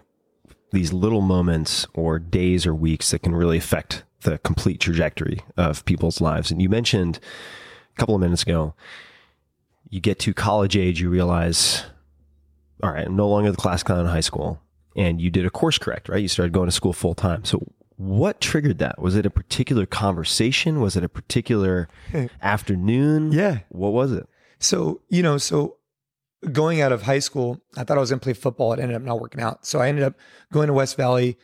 these 0.72 0.92
little 0.92 1.20
moments 1.20 1.86
or 1.94 2.18
days 2.18 2.66
or 2.66 2.74
weeks 2.74 3.10
that 3.10 3.20
can 3.20 3.34
really 3.34 3.58
affect 3.58 4.04
the 4.22 4.38
complete 4.38 4.80
trajectory 4.80 5.40
of 5.56 5.84
people's 5.84 6.20
lives. 6.20 6.50
And 6.50 6.60
you 6.60 6.68
mentioned 6.68 7.20
a 7.94 8.00
couple 8.00 8.14
of 8.14 8.20
minutes 8.20 8.42
ago, 8.42 8.74
you 9.88 10.00
get 10.00 10.18
to 10.20 10.34
college 10.34 10.76
age, 10.76 11.00
you 11.00 11.08
realize, 11.08 11.84
all 12.82 12.90
right, 12.90 13.06
I'm 13.06 13.16
no 13.16 13.28
longer 13.28 13.50
the 13.50 13.56
class 13.56 13.82
clown 13.82 14.00
in 14.00 14.06
high 14.06 14.20
school. 14.20 14.60
And 14.96 15.20
you 15.20 15.30
did 15.30 15.44
a 15.44 15.50
course 15.50 15.78
correct, 15.78 16.08
right? 16.08 16.22
You 16.22 16.28
started 16.28 16.52
going 16.52 16.68
to 16.68 16.72
school 16.72 16.92
full 16.92 17.14
time. 17.14 17.44
So 17.44 17.60
what 17.96 18.40
triggered 18.40 18.78
that? 18.78 19.00
Was 19.00 19.16
it 19.16 19.26
a 19.26 19.30
particular 19.30 19.86
conversation? 19.86 20.80
Was 20.80 20.96
it 20.96 21.04
a 21.04 21.08
particular 21.08 21.88
afternoon? 22.42 23.32
Yeah. 23.32 23.60
What 23.70 23.92
was 23.92 24.12
it? 24.12 24.28
So, 24.58 25.00
you 25.08 25.22
know, 25.22 25.36
so 25.38 25.76
going 26.52 26.80
out 26.80 26.92
of 26.92 27.02
high 27.02 27.18
school, 27.18 27.60
I 27.76 27.84
thought 27.84 27.96
I 27.96 28.00
was 28.00 28.10
going 28.10 28.20
to 28.20 28.24
play 28.24 28.32
football. 28.34 28.72
It 28.72 28.80
ended 28.80 28.96
up 28.96 29.02
not 29.02 29.20
working 29.20 29.40
out. 29.40 29.66
So 29.66 29.80
I 29.80 29.88
ended 29.88 30.04
up 30.04 30.14
going 30.52 30.68
to 30.68 30.72
West 30.72 30.96
Valley. 30.96 31.38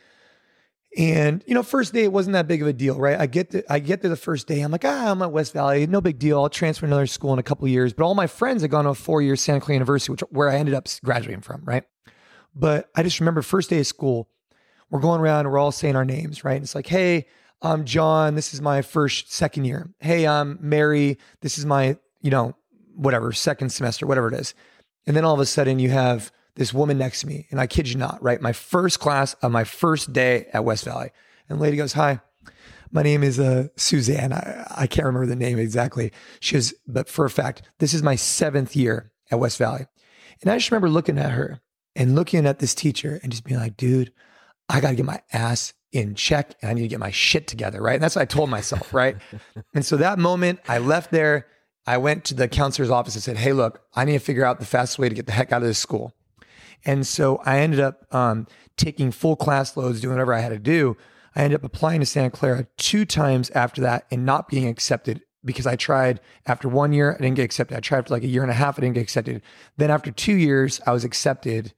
And, 0.97 1.41
you 1.47 1.53
know, 1.53 1.63
first 1.63 1.93
day, 1.93 2.03
it 2.03 2.11
wasn't 2.11 2.33
that 2.33 2.47
big 2.47 2.61
of 2.61 2.67
a 2.67 2.73
deal, 2.73 2.99
right? 2.99 3.17
I 3.17 3.25
get 3.25 3.51
to, 3.51 3.71
I 3.71 3.79
get 3.79 4.01
to 4.01 4.09
the 4.09 4.17
first 4.17 4.45
day. 4.47 4.59
I'm 4.59 4.71
like, 4.71 4.83
ah, 4.83 5.11
I'm 5.11 5.21
at 5.21 5.31
West 5.31 5.53
Valley. 5.53 5.87
No 5.87 6.01
big 6.01 6.19
deal. 6.19 6.41
I'll 6.41 6.49
transfer 6.49 6.81
to 6.81 6.87
another 6.87 7.07
school 7.07 7.31
in 7.31 7.39
a 7.39 7.43
couple 7.43 7.65
years. 7.67 7.93
But 7.93 8.03
all 8.03 8.13
my 8.13 8.27
friends 8.27 8.61
had 8.61 8.71
gone 8.71 8.83
to 8.83 8.89
a 8.89 8.95
four 8.95 9.21
year 9.21 9.37
Santa 9.37 9.61
Clara 9.61 9.75
University, 9.75 10.11
which 10.11 10.21
where 10.31 10.49
I 10.49 10.57
ended 10.57 10.75
up 10.75 10.87
graduating 11.03 11.41
from, 11.41 11.63
right? 11.63 11.83
But 12.53 12.89
I 12.93 13.03
just 13.03 13.21
remember 13.21 13.41
first 13.41 13.69
day 13.69 13.79
of 13.79 13.87
school, 13.87 14.27
we're 14.89 14.99
going 14.99 15.21
around 15.21 15.45
and 15.45 15.51
we're 15.51 15.59
all 15.59 15.71
saying 15.71 15.95
our 15.95 16.03
names, 16.03 16.43
right? 16.43 16.55
And 16.55 16.63
it's 16.63 16.75
like, 16.75 16.87
hey, 16.87 17.27
I'm 17.61 17.85
John. 17.85 18.35
This 18.35 18.53
is 18.53 18.61
my 18.61 18.81
first, 18.81 19.31
second 19.31 19.65
year. 19.65 19.89
Hey, 19.99 20.27
I'm 20.27 20.57
Mary. 20.59 21.17
This 21.39 21.57
is 21.57 21.65
my, 21.65 21.97
you 22.21 22.31
know, 22.31 22.55
whatever, 22.95 23.31
second 23.31 23.69
semester, 23.69 24.05
whatever 24.05 24.27
it 24.27 24.33
is. 24.33 24.53
And 25.07 25.15
then 25.15 25.23
all 25.23 25.33
of 25.33 25.39
a 25.39 25.45
sudden 25.45 25.79
you 25.79 25.89
have 25.89 26.31
this 26.55 26.73
woman 26.73 26.97
next 26.97 27.21
to 27.21 27.27
me. 27.27 27.47
And 27.51 27.59
I 27.59 27.67
kid 27.67 27.87
you 27.87 27.95
not, 27.95 28.21
right? 28.21 28.41
My 28.41 28.53
first 28.53 28.99
class 28.99 29.33
of 29.35 29.51
my 29.51 29.63
first 29.63 30.13
day 30.13 30.47
at 30.53 30.65
West 30.65 30.85
Valley. 30.85 31.11
And 31.49 31.59
the 31.59 31.61
lady 31.61 31.77
goes, 31.77 31.93
Hi, 31.93 32.21
my 32.91 33.03
name 33.03 33.23
is 33.23 33.39
uh, 33.39 33.67
Suzanne. 33.77 34.33
I, 34.33 34.65
I 34.75 34.87
can't 34.87 35.05
remember 35.05 35.27
the 35.27 35.35
name 35.35 35.59
exactly. 35.59 36.11
She 36.39 36.55
goes, 36.55 36.73
But 36.87 37.09
for 37.09 37.25
a 37.25 37.29
fact, 37.29 37.63
this 37.79 37.93
is 37.93 38.03
my 38.03 38.15
seventh 38.15 38.75
year 38.75 39.11
at 39.29 39.39
West 39.39 39.57
Valley. 39.57 39.85
And 40.41 40.51
I 40.51 40.57
just 40.57 40.71
remember 40.71 40.89
looking 40.89 41.17
at 41.17 41.31
her 41.31 41.61
and 41.95 42.15
looking 42.15 42.45
at 42.45 42.59
this 42.59 42.73
teacher 42.73 43.19
and 43.21 43.31
just 43.31 43.43
being 43.43 43.59
like, 43.59 43.77
dude, 43.77 44.11
I 44.69 44.79
got 44.79 44.89
to 44.89 44.95
get 44.95 45.05
my 45.05 45.21
ass 45.31 45.73
in 45.91 46.15
check 46.15 46.55
and 46.61 46.71
I 46.71 46.73
need 46.73 46.83
to 46.83 46.87
get 46.87 46.99
my 46.99 47.11
shit 47.11 47.47
together. 47.47 47.81
Right. 47.81 47.95
And 47.95 48.03
that's 48.03 48.15
what 48.15 48.21
I 48.21 48.25
told 48.25 48.49
myself. 48.49 48.93
Right. 48.93 49.17
and 49.73 49.85
so 49.85 49.97
that 49.97 50.19
moment 50.19 50.59
I 50.67 50.77
left 50.79 51.11
there, 51.11 51.47
I 51.85 51.97
went 51.97 52.25
to 52.25 52.33
the 52.33 52.47
counselor's 52.47 52.89
office 52.89 53.15
and 53.15 53.23
said, 53.23 53.37
Hey, 53.37 53.53
look, 53.53 53.81
I 53.93 54.05
need 54.05 54.13
to 54.13 54.19
figure 54.19 54.45
out 54.45 54.59
the 54.59 54.65
fastest 54.65 54.99
way 54.99 55.09
to 55.09 55.15
get 55.15 55.25
the 55.25 55.31
heck 55.31 55.51
out 55.51 55.61
of 55.61 55.67
this 55.67 55.79
school. 55.79 56.13
And 56.85 57.05
so 57.05 57.37
I 57.45 57.59
ended 57.59 57.79
up 57.79 58.13
um, 58.13 58.47
taking 58.77 59.11
full 59.11 59.35
class 59.35 59.77
loads, 59.77 60.01
doing 60.01 60.13
whatever 60.13 60.33
I 60.33 60.39
had 60.39 60.49
to 60.49 60.59
do. 60.59 60.97
I 61.35 61.43
ended 61.43 61.59
up 61.59 61.63
applying 61.63 61.99
to 62.01 62.05
Santa 62.05 62.31
Clara 62.31 62.67
two 62.77 63.05
times 63.05 63.49
after 63.51 63.81
that 63.81 64.05
and 64.11 64.25
not 64.25 64.49
being 64.49 64.67
accepted 64.67 65.21
because 65.43 65.65
I 65.65 65.75
tried 65.75 66.19
after 66.45 66.67
one 66.67 66.93
year, 66.93 67.13
I 67.13 67.21
didn't 67.21 67.35
get 67.35 67.43
accepted. 67.43 67.77
I 67.77 67.79
tried 67.79 68.07
for 68.07 68.13
like 68.13 68.23
a 68.23 68.27
year 68.27 68.41
and 68.41 68.51
a 68.51 68.55
half, 68.55 68.77
I 68.77 68.81
didn't 68.81 68.95
get 68.95 69.01
accepted. 69.01 69.41
Then 69.77 69.89
after 69.89 70.11
two 70.11 70.35
years, 70.35 70.81
I 70.85 70.91
was 70.91 71.03
accepted 71.03 71.73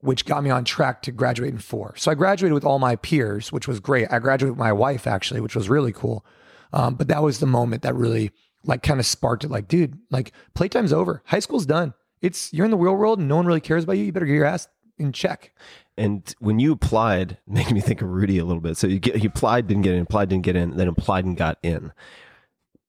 which 0.00 0.24
got 0.24 0.44
me 0.44 0.50
on 0.50 0.64
track 0.64 1.02
to 1.02 1.10
graduate 1.10 1.52
in 1.52 1.58
four. 1.58 1.94
So 1.96 2.10
I 2.10 2.14
graduated 2.14 2.54
with 2.54 2.64
all 2.64 2.78
my 2.78 2.96
peers, 2.96 3.50
which 3.50 3.66
was 3.66 3.80
great. 3.80 4.06
I 4.10 4.18
graduated 4.18 4.52
with 4.52 4.58
my 4.58 4.72
wife 4.72 5.06
actually, 5.06 5.40
which 5.40 5.56
was 5.56 5.68
really 5.68 5.92
cool. 5.92 6.24
Um, 6.72 6.94
but 6.94 7.08
that 7.08 7.22
was 7.22 7.40
the 7.40 7.46
moment 7.46 7.82
that 7.82 7.94
really 7.94 8.30
like 8.64 8.82
kind 8.82 9.00
of 9.00 9.06
sparked 9.06 9.44
it. 9.44 9.50
Like, 9.50 9.68
dude, 9.68 9.98
like 10.10 10.32
playtime's 10.54 10.92
over. 10.92 11.22
High 11.26 11.38
school's 11.38 11.66
done. 11.66 11.94
It's 12.26 12.52
you're 12.52 12.64
in 12.64 12.70
the 12.70 12.76
real 12.76 12.94
world 12.96 13.18
and 13.18 13.28
no 13.28 13.36
one 13.36 13.46
really 13.46 13.60
cares 13.60 13.84
about 13.84 13.94
you. 13.98 14.04
You 14.04 14.12
better 14.12 14.26
get 14.26 14.34
your 14.34 14.44
ass 14.46 14.68
in 14.98 15.12
check. 15.12 15.52
And 15.98 16.34
when 16.40 16.58
you 16.58 16.72
applied, 16.72 17.38
making 17.46 17.74
me 17.74 17.80
think 17.80 18.02
of 18.02 18.08
Rudy 18.08 18.38
a 18.38 18.44
little 18.44 18.60
bit. 18.60 18.76
So 18.76 18.86
you 18.86 18.98
get 18.98 19.22
you 19.22 19.28
applied, 19.28 19.66
didn't 19.66 19.82
get 19.82 19.94
in, 19.94 20.02
applied, 20.02 20.28
didn't 20.28 20.44
get 20.44 20.56
in, 20.56 20.76
then 20.76 20.88
applied 20.88 21.24
and 21.24 21.36
got 21.36 21.58
in. 21.62 21.92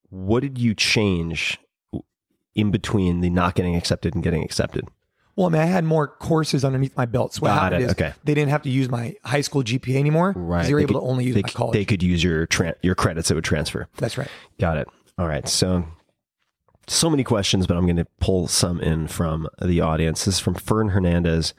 What 0.10 0.41
did 0.41 0.58
you 0.58 0.73
change 0.73 1.60
in 2.56 2.71
between 2.71 3.19
the 3.21 3.30
not 3.30 3.56
getting 3.56 3.76
accepted 3.76 4.15
and 4.15 4.23
getting 4.23 4.43
accepted? 4.43 4.88
Well, 5.36 5.45
I 5.47 5.50
mean, 5.52 5.62
I 5.62 5.65
had 5.65 5.84
more 5.84 6.08
courses 6.08 6.65
underneath 6.65 6.97
my 6.97 7.06
belt. 7.06 7.36
So 7.36 7.41
what 7.41 7.50
Got 7.50 7.62
happened 7.73 7.84
it. 7.84 7.86
is 7.86 7.91
Okay. 7.91 8.13
they 8.23 8.34
didn't 8.34 8.50
have 8.50 8.63
to 8.63 8.69
use 8.71 8.89
my 8.89 9.13
high 9.23 9.41
school 9.41 9.62
GPA 9.63 9.97
anymore. 9.97 10.34
Right. 10.36 10.65
They 10.65 10.73
were 10.73 10.80
They 10.80 10.84
able 10.86 10.95
could- 10.95 11.06
to 11.06 11.12
only 11.12 11.26
use 11.26 11.36
they, 11.36 11.43
my 11.43 11.50
college. 11.50 11.73
They 11.73 11.86
could 11.86 12.02
use 12.02 12.23
your 12.23 12.47
tran 12.47 12.73
your 12.82 12.95
credits 12.95 13.28
that 13.30 13.36
would 13.36 13.43
transfer. 13.43 13.88
That's 13.97 14.17
right. 14.17 14.30
Got 14.60 14.78
it. 14.78 14.88
All 15.19 15.28
right. 15.28 15.47
So, 15.47 15.86
so 16.88 17.10
many 17.10 17.23
questions, 17.23 17.67
but 17.67 17.78
I'm 17.78 17.86
going 17.86 17.97
to 17.97 18.08
pull 18.19 18.47
some 18.47 18.80
in 18.80 19.08
from 19.08 19.47
the 19.62 19.82
audience. 19.82 20.26
This 20.26 20.36
is 20.36 20.39
from 20.39 20.56
Fern 20.56 20.89
Hernandez. 20.89 21.54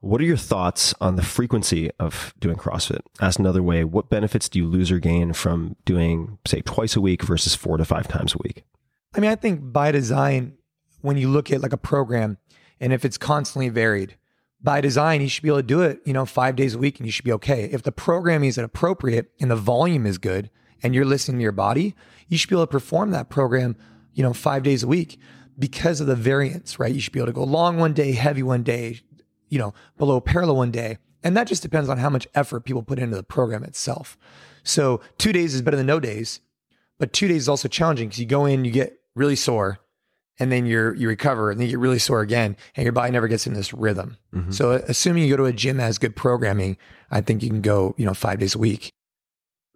What 0.00 0.20
are 0.20 0.24
your 0.24 0.36
thoughts 0.36 0.94
on 1.00 1.16
the 1.16 1.22
frequency 1.22 1.90
of 1.98 2.34
doing 2.38 2.56
CrossFit? 2.56 3.00
Asked 3.20 3.38
another 3.38 3.62
way, 3.62 3.82
what 3.82 4.10
benefits 4.10 4.48
do 4.48 4.58
you 4.58 4.66
lose 4.66 4.90
or 4.90 4.98
gain 4.98 5.32
from 5.32 5.74
doing, 5.84 6.38
say, 6.46 6.60
twice 6.60 6.96
a 6.96 7.00
week 7.00 7.22
versus 7.22 7.54
four 7.54 7.76
to 7.78 7.84
five 7.84 8.06
times 8.06 8.34
a 8.34 8.38
week? 8.44 8.64
I 9.14 9.20
mean, 9.20 9.30
I 9.30 9.36
think 9.36 9.72
by 9.72 9.90
design, 9.90 10.58
when 11.00 11.16
you 11.16 11.28
look 11.28 11.50
at 11.50 11.62
like 11.62 11.72
a 11.72 11.78
program 11.78 12.38
and 12.78 12.92
if 12.92 13.04
it's 13.04 13.18
constantly 13.18 13.70
varied, 13.70 14.16
by 14.62 14.80
design, 14.80 15.22
you 15.22 15.28
should 15.28 15.42
be 15.42 15.48
able 15.48 15.58
to 15.58 15.62
do 15.62 15.80
it, 15.80 16.00
you 16.04 16.12
know, 16.12 16.26
five 16.26 16.56
days 16.56 16.74
a 16.74 16.78
week 16.78 16.98
and 16.98 17.06
you 17.06 17.12
should 17.12 17.24
be 17.24 17.32
okay. 17.32 17.64
If 17.64 17.82
the 17.82 17.92
programming 17.92 18.48
is 18.48 18.58
appropriate 18.58 19.30
and 19.40 19.50
the 19.50 19.56
volume 19.56 20.06
is 20.06 20.18
good 20.18 20.50
and 20.82 20.94
you're 20.94 21.04
listening 21.04 21.38
to 21.38 21.42
your 21.42 21.52
body, 21.52 21.94
you 22.28 22.36
should 22.36 22.50
be 22.50 22.56
able 22.56 22.66
to 22.66 22.70
perform 22.70 23.12
that 23.12 23.30
program, 23.30 23.76
you 24.16 24.22
know, 24.22 24.32
five 24.32 24.64
days 24.64 24.82
a 24.82 24.88
week 24.88 25.20
because 25.58 26.00
of 26.00 26.06
the 26.06 26.16
variance, 26.16 26.78
right? 26.78 26.92
You 26.92 27.00
should 27.00 27.12
be 27.12 27.20
able 27.20 27.28
to 27.28 27.32
go 27.32 27.44
long 27.44 27.76
one 27.76 27.92
day, 27.92 28.12
heavy 28.12 28.42
one 28.42 28.62
day, 28.62 29.00
you 29.48 29.58
know, 29.58 29.74
below 29.96 30.20
parallel 30.20 30.56
one 30.56 30.70
day. 30.70 30.98
And 31.22 31.36
that 31.36 31.46
just 31.46 31.62
depends 31.62 31.88
on 31.88 31.98
how 31.98 32.10
much 32.10 32.26
effort 32.34 32.64
people 32.64 32.82
put 32.82 32.98
into 32.98 33.14
the 33.14 33.22
program 33.22 33.62
itself. 33.62 34.16
So 34.64 35.00
two 35.18 35.32
days 35.32 35.54
is 35.54 35.62
better 35.62 35.76
than 35.76 35.86
no 35.86 36.00
days, 36.00 36.40
but 36.98 37.12
two 37.12 37.28
days 37.28 37.42
is 37.42 37.48
also 37.48 37.68
challenging 37.68 38.08
because 38.08 38.18
you 38.18 38.26
go 38.26 38.46
in, 38.46 38.64
you 38.64 38.70
get 38.70 38.98
really 39.14 39.36
sore, 39.36 39.78
and 40.38 40.50
then 40.50 40.66
you're 40.66 40.94
you 40.94 41.08
recover, 41.08 41.50
and 41.50 41.60
then 41.60 41.66
you 41.66 41.72
get 41.72 41.78
really 41.78 41.98
sore 41.98 42.20
again, 42.20 42.56
and 42.74 42.84
your 42.84 42.92
body 42.92 43.12
never 43.12 43.28
gets 43.28 43.46
in 43.46 43.54
this 43.54 43.72
rhythm. 43.72 44.16
Mm-hmm. 44.34 44.50
So 44.50 44.72
uh, 44.72 44.80
assuming 44.88 45.24
you 45.24 45.30
go 45.30 45.36
to 45.36 45.44
a 45.44 45.52
gym 45.52 45.76
that 45.76 45.84
has 45.84 45.98
good 45.98 46.16
programming, 46.16 46.76
I 47.10 47.20
think 47.20 47.42
you 47.42 47.50
can 47.50 47.62
go, 47.62 47.94
you 47.98 48.06
know, 48.06 48.14
five 48.14 48.38
days 48.38 48.54
a 48.54 48.58
week. 48.58 48.90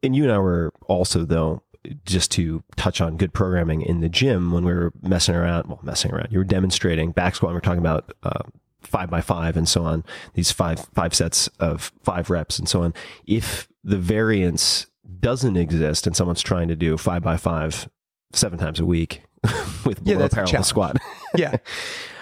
And 0.02 0.16
you 0.16 0.22
and 0.22 0.32
I 0.32 0.38
were 0.38 0.72
also, 0.86 1.24
though, 1.24 1.62
just 2.04 2.30
to 2.32 2.62
touch 2.76 3.00
on 3.00 3.16
good 3.16 3.32
programming 3.32 3.82
in 3.82 4.00
the 4.00 4.08
gym 4.08 4.52
when 4.52 4.64
we 4.64 4.72
were 4.72 4.92
messing 5.02 5.34
around, 5.34 5.66
well, 5.66 5.80
messing 5.82 6.12
around, 6.12 6.28
you 6.30 6.38
were 6.38 6.44
demonstrating 6.44 7.12
back 7.12 7.34
squat. 7.34 7.50
and 7.50 7.54
We 7.54 7.58
are 7.58 7.62
talking 7.62 7.80
about 7.80 8.12
uh, 8.22 8.42
five 8.82 9.10
by 9.10 9.20
five 9.20 9.56
and 9.56 9.68
so 9.68 9.84
on, 9.84 10.04
these 10.34 10.50
five 10.50 10.86
five 10.94 11.14
sets 11.14 11.48
of 11.58 11.92
five 12.02 12.30
reps 12.30 12.58
and 12.58 12.68
so 12.68 12.82
on. 12.82 12.94
If 13.26 13.68
the 13.82 13.98
variance 13.98 14.86
doesn't 15.20 15.56
exist 15.56 16.06
and 16.06 16.16
someone's 16.16 16.42
trying 16.42 16.68
to 16.68 16.76
do 16.76 16.96
five 16.96 17.22
by 17.22 17.36
five 17.36 17.88
seven 18.32 18.58
times 18.58 18.78
a 18.78 18.86
week 18.86 19.22
with 19.84 20.00
Yeah, 20.02 20.14
below 20.14 20.18
that's 20.18 20.34
parallel 20.34 20.64
squat. 20.64 20.96
yeah. 21.36 21.56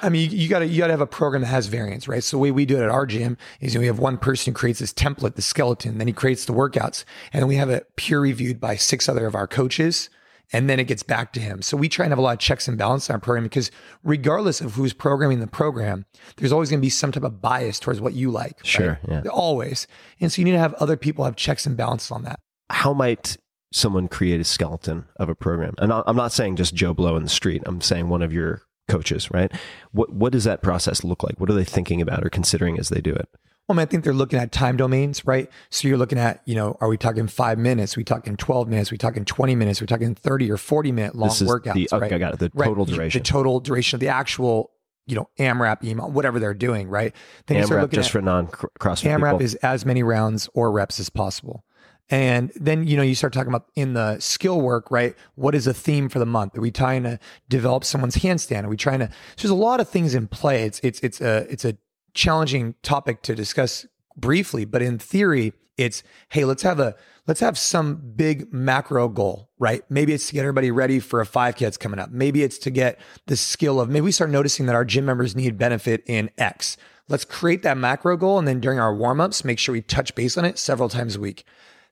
I 0.02 0.08
mean, 0.08 0.30
you, 0.30 0.38
you 0.38 0.48
gotta, 0.48 0.66
you 0.66 0.78
gotta 0.78 0.92
have 0.92 1.00
a 1.00 1.06
program 1.06 1.42
that 1.42 1.48
has 1.48 1.66
variance, 1.66 2.06
right? 2.06 2.22
So 2.22 2.36
the 2.36 2.40
way 2.40 2.50
we 2.50 2.64
do 2.64 2.76
it 2.76 2.84
at 2.84 2.90
our 2.90 3.06
gym 3.06 3.36
is 3.60 3.76
we 3.76 3.86
have 3.86 3.98
one 3.98 4.18
person 4.18 4.52
who 4.52 4.58
creates 4.58 4.78
this 4.78 4.92
template, 4.92 5.34
the 5.34 5.42
skeleton, 5.42 5.98
then 5.98 6.06
he 6.06 6.12
creates 6.12 6.44
the 6.44 6.52
workouts 6.52 7.04
and 7.32 7.42
then 7.42 7.48
we 7.48 7.56
have 7.56 7.70
it 7.70 7.96
peer 7.96 8.20
reviewed 8.20 8.60
by 8.60 8.76
six 8.76 9.08
other 9.08 9.26
of 9.26 9.34
our 9.34 9.46
coaches. 9.46 10.10
And 10.50 10.70
then 10.70 10.80
it 10.80 10.84
gets 10.84 11.02
back 11.02 11.34
to 11.34 11.40
him. 11.40 11.60
So 11.60 11.76
we 11.76 11.90
try 11.90 12.06
and 12.06 12.12
have 12.12 12.18
a 12.18 12.22
lot 12.22 12.32
of 12.32 12.38
checks 12.38 12.68
and 12.68 12.78
balances 12.78 13.10
in 13.10 13.12
our 13.12 13.20
program 13.20 13.44
because 13.44 13.70
regardless 14.02 14.62
of 14.62 14.72
who's 14.72 14.94
programming 14.94 15.40
the 15.40 15.46
program, 15.46 16.06
there's 16.38 16.52
always 16.52 16.70
going 16.70 16.80
to 16.80 16.86
be 16.86 16.88
some 16.88 17.12
type 17.12 17.22
of 17.24 17.42
bias 17.42 17.78
towards 17.78 18.00
what 18.00 18.14
you 18.14 18.30
like. 18.30 18.56
right? 18.56 18.66
Sure, 18.66 18.98
yeah. 19.06 19.22
Always. 19.30 19.86
And 20.20 20.32
so 20.32 20.40
you 20.40 20.46
need 20.46 20.52
to 20.52 20.58
have 20.58 20.72
other 20.74 20.96
people 20.96 21.26
have 21.26 21.36
checks 21.36 21.66
and 21.66 21.76
balances 21.76 22.10
on 22.10 22.22
that. 22.22 22.40
How 22.70 22.94
might 22.94 23.36
someone 23.72 24.08
create 24.08 24.40
a 24.40 24.44
skeleton 24.44 25.04
of 25.16 25.28
a 25.28 25.34
program? 25.34 25.74
And 25.78 25.92
I'm 25.92 26.16
not 26.16 26.32
saying 26.32 26.56
just 26.56 26.74
Joe 26.74 26.94
Blow 26.94 27.16
in 27.16 27.22
the 27.22 27.28
street. 27.28 27.62
I'm 27.66 27.80
saying 27.80 28.08
one 28.08 28.22
of 28.22 28.32
your 28.32 28.62
coaches, 28.88 29.30
right? 29.30 29.52
What 29.92 30.12
what 30.12 30.32
does 30.32 30.44
that 30.44 30.62
process 30.62 31.04
look 31.04 31.22
like? 31.22 31.38
What 31.38 31.50
are 31.50 31.54
they 31.54 31.64
thinking 31.64 32.00
about 32.00 32.24
or 32.24 32.30
considering 32.30 32.78
as 32.78 32.88
they 32.88 33.00
do 33.00 33.12
it? 33.12 33.28
Well, 33.68 33.76
I, 33.76 33.80
mean, 33.80 33.82
I 33.82 33.84
think 33.90 34.04
they're 34.04 34.14
looking 34.14 34.38
at 34.38 34.50
time 34.50 34.78
domains, 34.78 35.26
right? 35.26 35.50
So 35.68 35.88
you're 35.88 35.98
looking 35.98 36.16
at, 36.18 36.40
you 36.46 36.54
know, 36.54 36.78
are 36.80 36.88
we 36.88 36.96
talking 36.96 37.26
five 37.26 37.58
minutes? 37.58 37.98
we 37.98 38.04
talking 38.04 38.34
12 38.34 38.66
minutes? 38.66 38.90
we 38.90 38.96
talking 38.96 39.26
20 39.26 39.54
minutes? 39.56 39.82
We're 39.82 39.86
talking 39.86 40.14
30 40.14 40.50
or 40.50 40.56
40 40.56 40.90
minute 40.90 41.14
long 41.14 41.28
This 41.28 41.42
is 41.42 41.50
workouts, 41.50 41.74
the- 41.74 41.88
okay, 41.92 41.98
right? 42.00 42.12
I 42.14 42.16
got 42.18 42.32
it. 42.32 42.38
The 42.40 42.48
total 42.48 42.86
duration. 42.86 43.22
The 43.22 43.28
total 43.28 43.60
duration 43.60 43.96
of 43.96 44.00
the 44.00 44.08
actual, 44.08 44.70
you 45.06 45.16
know, 45.16 45.28
AMRAP, 45.38 45.82
EMOM, 45.82 46.12
whatever 46.12 46.38
they're 46.38 46.54
doing, 46.54 46.88
right? 46.88 47.14
Then 47.46 47.62
AMRAP 47.62 47.82
looking 47.82 47.96
just 47.98 48.08
at- 48.08 48.12
for 48.12 48.22
non 48.22 48.46
CrossFit 48.46 49.04
AMRAP 49.10 49.32
people. 49.32 49.42
is 49.42 49.54
as 49.56 49.84
many 49.84 50.02
rounds 50.02 50.48
or 50.54 50.72
reps 50.72 50.98
as 50.98 51.10
possible. 51.10 51.62
And 52.10 52.50
then, 52.56 52.86
you 52.86 52.96
know, 52.96 53.02
you 53.02 53.14
start 53.14 53.32
talking 53.32 53.48
about 53.48 53.66
in 53.74 53.92
the 53.92 54.18
skill 54.18 54.60
work, 54.60 54.90
right? 54.90 55.14
What 55.34 55.54
is 55.54 55.66
a 55.66 55.74
theme 55.74 56.08
for 56.08 56.18
the 56.18 56.26
month? 56.26 56.56
Are 56.56 56.60
we 56.60 56.70
trying 56.70 57.02
to 57.02 57.18
develop 57.48 57.84
someone's 57.84 58.16
handstand? 58.16 58.64
Are 58.64 58.68
we 58.68 58.76
trying 58.78 59.00
to, 59.00 59.06
so 59.08 59.12
there's 59.36 59.50
a 59.50 59.54
lot 59.54 59.80
of 59.80 59.88
things 59.88 60.14
in 60.14 60.26
play. 60.26 60.64
It's, 60.64 60.80
it's, 60.82 61.00
it's 61.00 61.20
a, 61.20 61.46
it's 61.50 61.64
a 61.64 61.76
challenging 62.14 62.74
topic 62.82 63.22
to 63.22 63.34
discuss 63.34 63.86
briefly, 64.16 64.64
but 64.64 64.80
in 64.80 64.98
theory, 64.98 65.52
it's, 65.76 66.02
hey, 66.30 66.44
let's 66.44 66.62
have 66.62 66.80
a, 66.80 66.96
let's 67.26 67.40
have 67.40 67.56
some 67.56 67.96
big 68.16 68.52
macro 68.52 69.08
goal, 69.08 69.50
right? 69.58 69.82
Maybe 69.88 70.12
it's 70.12 70.26
to 70.28 70.34
get 70.34 70.40
everybody 70.40 70.70
ready 70.70 70.98
for 70.98 71.20
a 71.20 71.26
5K 71.26 71.58
that's 71.58 71.76
coming 71.76 72.00
up. 72.00 72.10
Maybe 72.10 72.42
it's 72.42 72.58
to 72.58 72.70
get 72.70 72.98
the 73.26 73.36
skill 73.36 73.80
of, 73.80 73.88
maybe 73.88 74.00
we 74.00 74.12
start 74.12 74.30
noticing 74.30 74.66
that 74.66 74.74
our 74.74 74.84
gym 74.84 75.04
members 75.04 75.36
need 75.36 75.56
benefit 75.56 76.02
in 76.06 76.30
X. 76.38 76.76
Let's 77.08 77.24
create 77.24 77.62
that 77.62 77.78
macro 77.78 78.16
goal. 78.16 78.38
And 78.38 78.48
then 78.48 78.60
during 78.60 78.80
our 78.80 78.92
warmups, 78.92 79.44
make 79.44 79.58
sure 79.58 79.72
we 79.72 79.82
touch 79.82 80.14
base 80.14 80.36
on 80.36 80.44
it 80.44 80.58
several 80.58 80.88
times 80.88 81.16
a 81.16 81.20
week. 81.20 81.44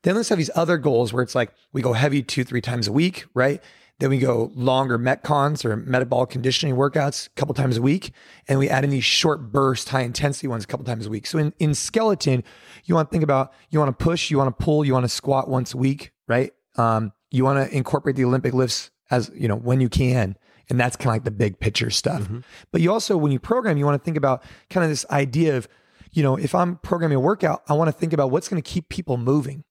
Then 0.07 0.15
let's 0.15 0.29
have 0.29 0.39
these 0.39 0.53
other 0.55 0.79
goals 0.79 1.13
where 1.13 1.21
it's 1.21 1.35
like 1.35 1.53
we 1.73 1.83
go 1.83 1.93
heavy 1.93 2.23
two, 2.23 2.45
three 2.45 2.61
times 2.61 2.87
a 2.87 2.93
week, 2.93 3.27
right? 3.35 3.61
Then 3.99 4.09
we 4.09 4.19
go 4.19 4.53
longer 4.55 5.01
metcons 5.01 5.65
or 5.65 5.75
metabolic 5.75 6.31
conditioning 6.31 6.77
workouts 6.77 7.27
a 7.27 7.31
couple 7.31 7.57
times 7.57 7.77
a 7.77 7.83
week. 7.83 8.13
And 8.47 8.61
we 8.61 8.69
add 8.69 8.85
in 8.85 8.91
these 8.91 9.03
short 9.03 9.51
burst, 9.51 9.89
high 9.89 10.03
intensity 10.03 10.47
ones 10.47 10.63
a 10.63 10.69
couple 10.69 10.87
times 10.87 11.07
a 11.07 11.11
week. 11.11 11.27
So 11.27 11.39
in, 11.39 11.53
in 11.59 11.75
skeleton, 11.75 12.45
you 12.85 12.95
want 12.95 13.11
to 13.11 13.13
think 13.13 13.25
about 13.25 13.53
you 13.71 13.81
want 13.81 13.99
to 13.99 14.05
push, 14.05 14.31
you 14.31 14.39
want 14.39 14.57
to 14.57 14.65
pull, 14.65 14.85
you 14.85 14.93
want 14.93 15.03
to 15.03 15.09
squat 15.09 15.49
once 15.49 15.75
a 15.75 15.77
week, 15.77 16.13
right? 16.29 16.53
Um, 16.77 17.13
you 17.33 17.43
want 17.43 17.69
to 17.69 17.77
incorporate 17.77 18.15
the 18.15 18.27
Olympic 18.27 18.55
lifts 18.55 18.93
as 19.11 19.33
you 19.35 19.49
know 19.49 19.57
when 19.57 19.81
you 19.81 19.89
can. 19.89 20.37
And 20.71 20.79
that's 20.79 20.95
kind 20.95 21.09
of 21.09 21.15
like 21.15 21.25
the 21.25 21.33
big 21.33 21.59
picture 21.59 21.91
stuff. 21.91 22.29
But 22.71 22.81
you 22.81 22.93
also, 22.93 23.17
when 23.17 23.33
you 23.33 23.41
program, 23.41 23.77
you 23.77 23.85
want 23.85 24.01
to 24.01 24.05
think 24.05 24.17
about 24.17 24.45
kind 24.71 24.85
of 24.85 24.91
this 24.91 25.05
idea 25.11 25.57
of, 25.57 25.67
you 26.13 26.23
know, 26.23 26.37
if 26.37 26.55
I'm 26.55 26.77
programming 26.77 27.17
a 27.17 27.21
workout, 27.21 27.65
I 27.69 27.73
want 27.73 27.89
to 27.89 27.93
think 27.93 28.13
about 28.13 28.31
what's 28.31 28.49
going 28.49 28.63
to 28.63 28.71
keep 28.71 28.89
people 28.89 29.17
moving. 29.17 29.65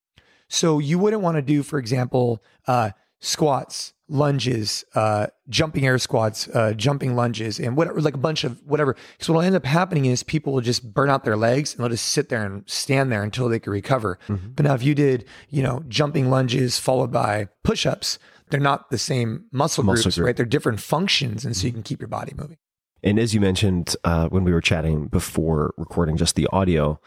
So 0.48 0.80
you 0.80 1.00
wouldn't 1.00 1.22
want 1.22 1.36
to 1.36 1.42
do, 1.42 1.64
for 1.64 1.80
example, 1.80 2.44
uh, 2.68 2.92
squats, 3.20 3.94
lunges, 4.08 4.86
uh, 4.94 5.28
jumping 5.50 5.86
air 5.86 5.98
squats, 5.98 6.48
uh, 6.50 6.74
jumping 6.74 7.16
lunges, 7.16 7.60
and 7.60 7.76
whatever, 7.76 8.00
like 8.02 8.14
a 8.14 8.20
bunch 8.20 8.44
of 8.44 8.62
whatever. 8.64 8.96
Because 9.14 9.30
what 9.30 9.36
will 9.36 9.42
end 9.42 9.56
up 9.56 9.66
happening 9.66 10.06
is 10.06 10.22
people 10.22 10.54
will 10.54 10.62
just 10.62 10.94
burn 10.94 11.10
out 11.10 11.24
their 11.24 11.38
legs 11.38 11.74
and 11.74 11.82
they'll 11.82 11.90
just 11.90 12.06
sit 12.10 12.30
there 12.30 12.46
and 12.46 12.64
stand 12.68 13.12
there 13.12 13.24
until 13.24 13.50
they 13.50 13.60
can 13.60 13.72
recover. 13.72 14.20
But 14.28 14.66
now, 14.66 14.76
if 14.76 14.84
you 14.84 14.94
did, 14.94 15.26
you 15.50 15.64
know, 15.64 15.84
jumping 15.88 16.30
lunges 16.30 16.78
followed 16.78 17.12
by 17.12 17.48
push 17.64 17.86
ups, 17.86 18.20
they're 18.50 18.60
not 18.60 18.92
the 18.92 19.00
same 19.00 19.46
muscle, 19.52 19.84
Muscle 19.84 20.04
groups, 20.04 20.16
group. 20.18 20.26
right? 20.26 20.38
They're 20.38 20.46
different 20.46 20.80
functions. 20.80 21.44
And 21.44 21.58
so 21.58 21.66
you 21.66 21.74
can 21.74 21.82
keep 21.84 22.00
your 22.00 22.08
body 22.08 22.34
moving. 22.36 22.58
And 23.04 23.20
as 23.20 23.34
you 23.34 23.42
mentioned 23.42 23.96
uh, 24.04 24.28
when 24.30 24.44
we 24.44 24.52
were 24.52 24.62
chatting 24.62 25.08
before 25.08 25.74
recording 25.78 26.18
just 26.18 26.36
the 26.36 26.48
audio, 26.52 27.00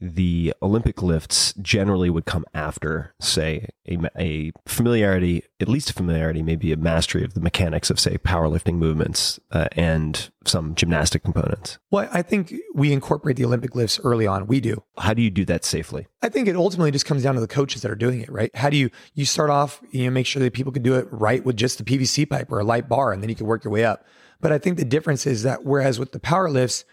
the 0.00 0.52
Olympic 0.60 1.02
lifts 1.02 1.54
generally 1.54 2.10
would 2.10 2.26
come 2.26 2.44
after, 2.52 3.14
say, 3.20 3.68
a, 3.88 3.98
a 4.18 4.52
familiarity, 4.66 5.42
at 5.60 5.68
least 5.68 5.90
a 5.90 5.92
familiarity, 5.92 6.42
maybe 6.42 6.72
a 6.72 6.76
mastery 6.76 7.24
of 7.24 7.34
the 7.34 7.40
mechanics 7.40 7.88
of, 7.88 7.98
say, 7.98 8.18
powerlifting 8.18 8.74
movements 8.74 9.40
uh, 9.52 9.68
and 9.72 10.30
some 10.44 10.74
gymnastic 10.74 11.22
components. 11.22 11.78
Well, 11.90 12.08
I 12.12 12.22
think 12.22 12.54
we 12.74 12.92
incorporate 12.92 13.36
the 13.36 13.44
Olympic 13.44 13.74
lifts 13.74 13.98
early 14.04 14.26
on. 14.26 14.46
We 14.46 14.60
do. 14.60 14.82
How 14.98 15.14
do 15.14 15.22
you 15.22 15.30
do 15.30 15.44
that 15.46 15.64
safely? 15.64 16.06
I 16.22 16.28
think 16.28 16.46
it 16.46 16.56
ultimately 16.56 16.90
just 16.90 17.06
comes 17.06 17.22
down 17.22 17.34
to 17.34 17.40
the 17.40 17.48
coaches 17.48 17.82
that 17.82 17.90
are 17.90 17.96
doing 17.96 18.20
it, 18.20 18.30
right? 18.30 18.54
How 18.54 18.70
do 18.70 18.76
you 18.76 18.90
you 19.14 19.24
start 19.24 19.50
off, 19.50 19.80
you 19.90 20.04
know, 20.04 20.10
make 20.10 20.26
sure 20.26 20.42
that 20.42 20.52
people 20.52 20.72
can 20.72 20.82
do 20.82 20.94
it 20.94 21.08
right 21.10 21.44
with 21.44 21.56
just 21.56 21.78
the 21.78 21.84
PVC 21.84 22.28
pipe 22.28 22.52
or 22.52 22.60
a 22.60 22.64
light 22.64 22.88
bar, 22.88 23.12
and 23.12 23.22
then 23.22 23.30
you 23.30 23.36
can 23.36 23.46
work 23.46 23.64
your 23.64 23.72
way 23.72 23.84
up. 23.84 24.04
But 24.40 24.52
I 24.52 24.58
think 24.58 24.76
the 24.76 24.84
difference 24.84 25.26
is 25.26 25.42
that 25.44 25.64
whereas 25.64 25.98
with 25.98 26.12
the 26.12 26.20
power 26.20 26.50
lifts, 26.50 26.84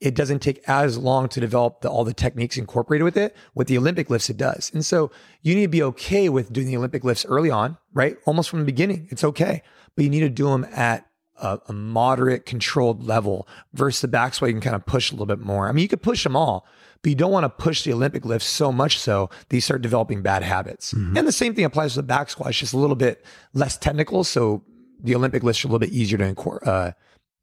it 0.00 0.14
doesn't 0.14 0.38
take 0.38 0.62
as 0.66 0.96
long 0.96 1.28
to 1.28 1.40
develop 1.40 1.82
the, 1.82 1.90
all 1.90 2.04
the 2.04 2.14
techniques 2.14 2.56
incorporated 2.56 3.04
with 3.04 3.16
it. 3.16 3.36
With 3.54 3.68
the 3.68 3.76
Olympic 3.76 4.08
lifts, 4.08 4.30
it 4.30 4.36
does. 4.36 4.70
And 4.72 4.84
so 4.84 5.10
you 5.42 5.54
need 5.54 5.62
to 5.62 5.68
be 5.68 5.82
okay 5.82 6.28
with 6.28 6.52
doing 6.52 6.66
the 6.66 6.76
Olympic 6.76 7.04
lifts 7.04 7.26
early 7.26 7.50
on, 7.50 7.76
right? 7.92 8.16
Almost 8.24 8.48
from 8.48 8.60
the 8.60 8.64
beginning. 8.64 9.08
It's 9.10 9.24
okay. 9.24 9.62
But 9.94 10.04
you 10.04 10.10
need 10.10 10.20
to 10.20 10.30
do 10.30 10.48
them 10.48 10.66
at 10.72 11.06
a, 11.36 11.58
a 11.68 11.72
moderate, 11.72 12.46
controlled 12.46 13.04
level 13.04 13.46
versus 13.74 14.00
the 14.00 14.08
back 14.08 14.34
squat. 14.34 14.48
You 14.48 14.54
can 14.54 14.62
kind 14.62 14.76
of 14.76 14.86
push 14.86 15.10
a 15.10 15.14
little 15.14 15.26
bit 15.26 15.40
more. 15.40 15.68
I 15.68 15.72
mean, 15.72 15.82
you 15.82 15.88
could 15.88 16.02
push 16.02 16.24
them 16.24 16.36
all, 16.36 16.66
but 17.02 17.10
you 17.10 17.16
don't 17.16 17.32
want 17.32 17.44
to 17.44 17.50
push 17.50 17.82
the 17.82 17.92
Olympic 17.92 18.24
lifts 18.24 18.48
so 18.48 18.72
much 18.72 18.98
so 18.98 19.28
that 19.48 19.56
you 19.56 19.60
start 19.60 19.82
developing 19.82 20.22
bad 20.22 20.42
habits. 20.42 20.92
And 21.16 21.26
the 21.26 21.32
same 21.32 21.54
thing 21.54 21.64
applies 21.64 21.92
to 21.92 21.98
the 21.98 22.04
back 22.04 22.30
squat. 22.30 22.50
It's 22.50 22.58
just 22.58 22.72
a 22.72 22.78
little 22.78 22.96
bit 22.96 23.24
less 23.52 23.76
technical. 23.76 24.24
So 24.24 24.62
the 25.02 25.14
Olympic 25.14 25.42
lifts 25.42 25.64
are 25.64 25.68
a 25.68 25.70
little 25.70 25.78
bit 25.78 25.92
easier 25.92 26.18
to 26.18 26.24
incorporate. 26.24 26.68
Uh, 26.68 26.92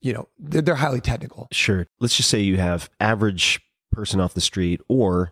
you 0.01 0.13
know, 0.13 0.27
they're, 0.39 0.61
they're 0.61 0.75
highly 0.75 1.01
technical. 1.01 1.47
Sure. 1.51 1.87
Let's 1.99 2.15
just 2.15 2.29
say 2.29 2.39
you 2.39 2.57
have 2.57 2.89
average 2.99 3.61
person 3.91 4.19
off 4.19 4.33
the 4.33 4.41
street 4.41 4.81
or 4.87 5.31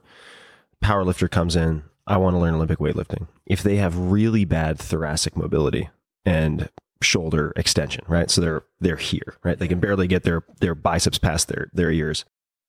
powerlifter 0.84 1.30
comes 1.30 1.56
in, 1.56 1.84
I 2.08 2.18
want 2.18 2.36
to 2.36 2.40
learn 2.40 2.56
Olympic 2.56 2.80
weightlifting. 2.80 3.28
If 3.46 3.64
they 3.64 3.78
have 3.78 3.98
really 3.98 4.46
bad 4.46 4.80
thoracic 4.80 5.36
mobility 5.36 5.90
and 6.26 6.70
shoulder 7.02 7.54
extension, 7.56 8.04
right? 8.08 8.30
So 8.30 8.42
they're 8.42 8.64
they're 8.80 8.96
here, 8.96 9.38
right? 9.44 9.58
They 9.58 9.68
can 9.68 9.80
barely 9.80 10.08
get 10.08 10.24
their 10.24 10.44
their 10.60 10.76
biceps 10.76 11.18
past 11.18 11.48
their 11.48 11.70
their 11.74 11.92
ears. 11.92 12.26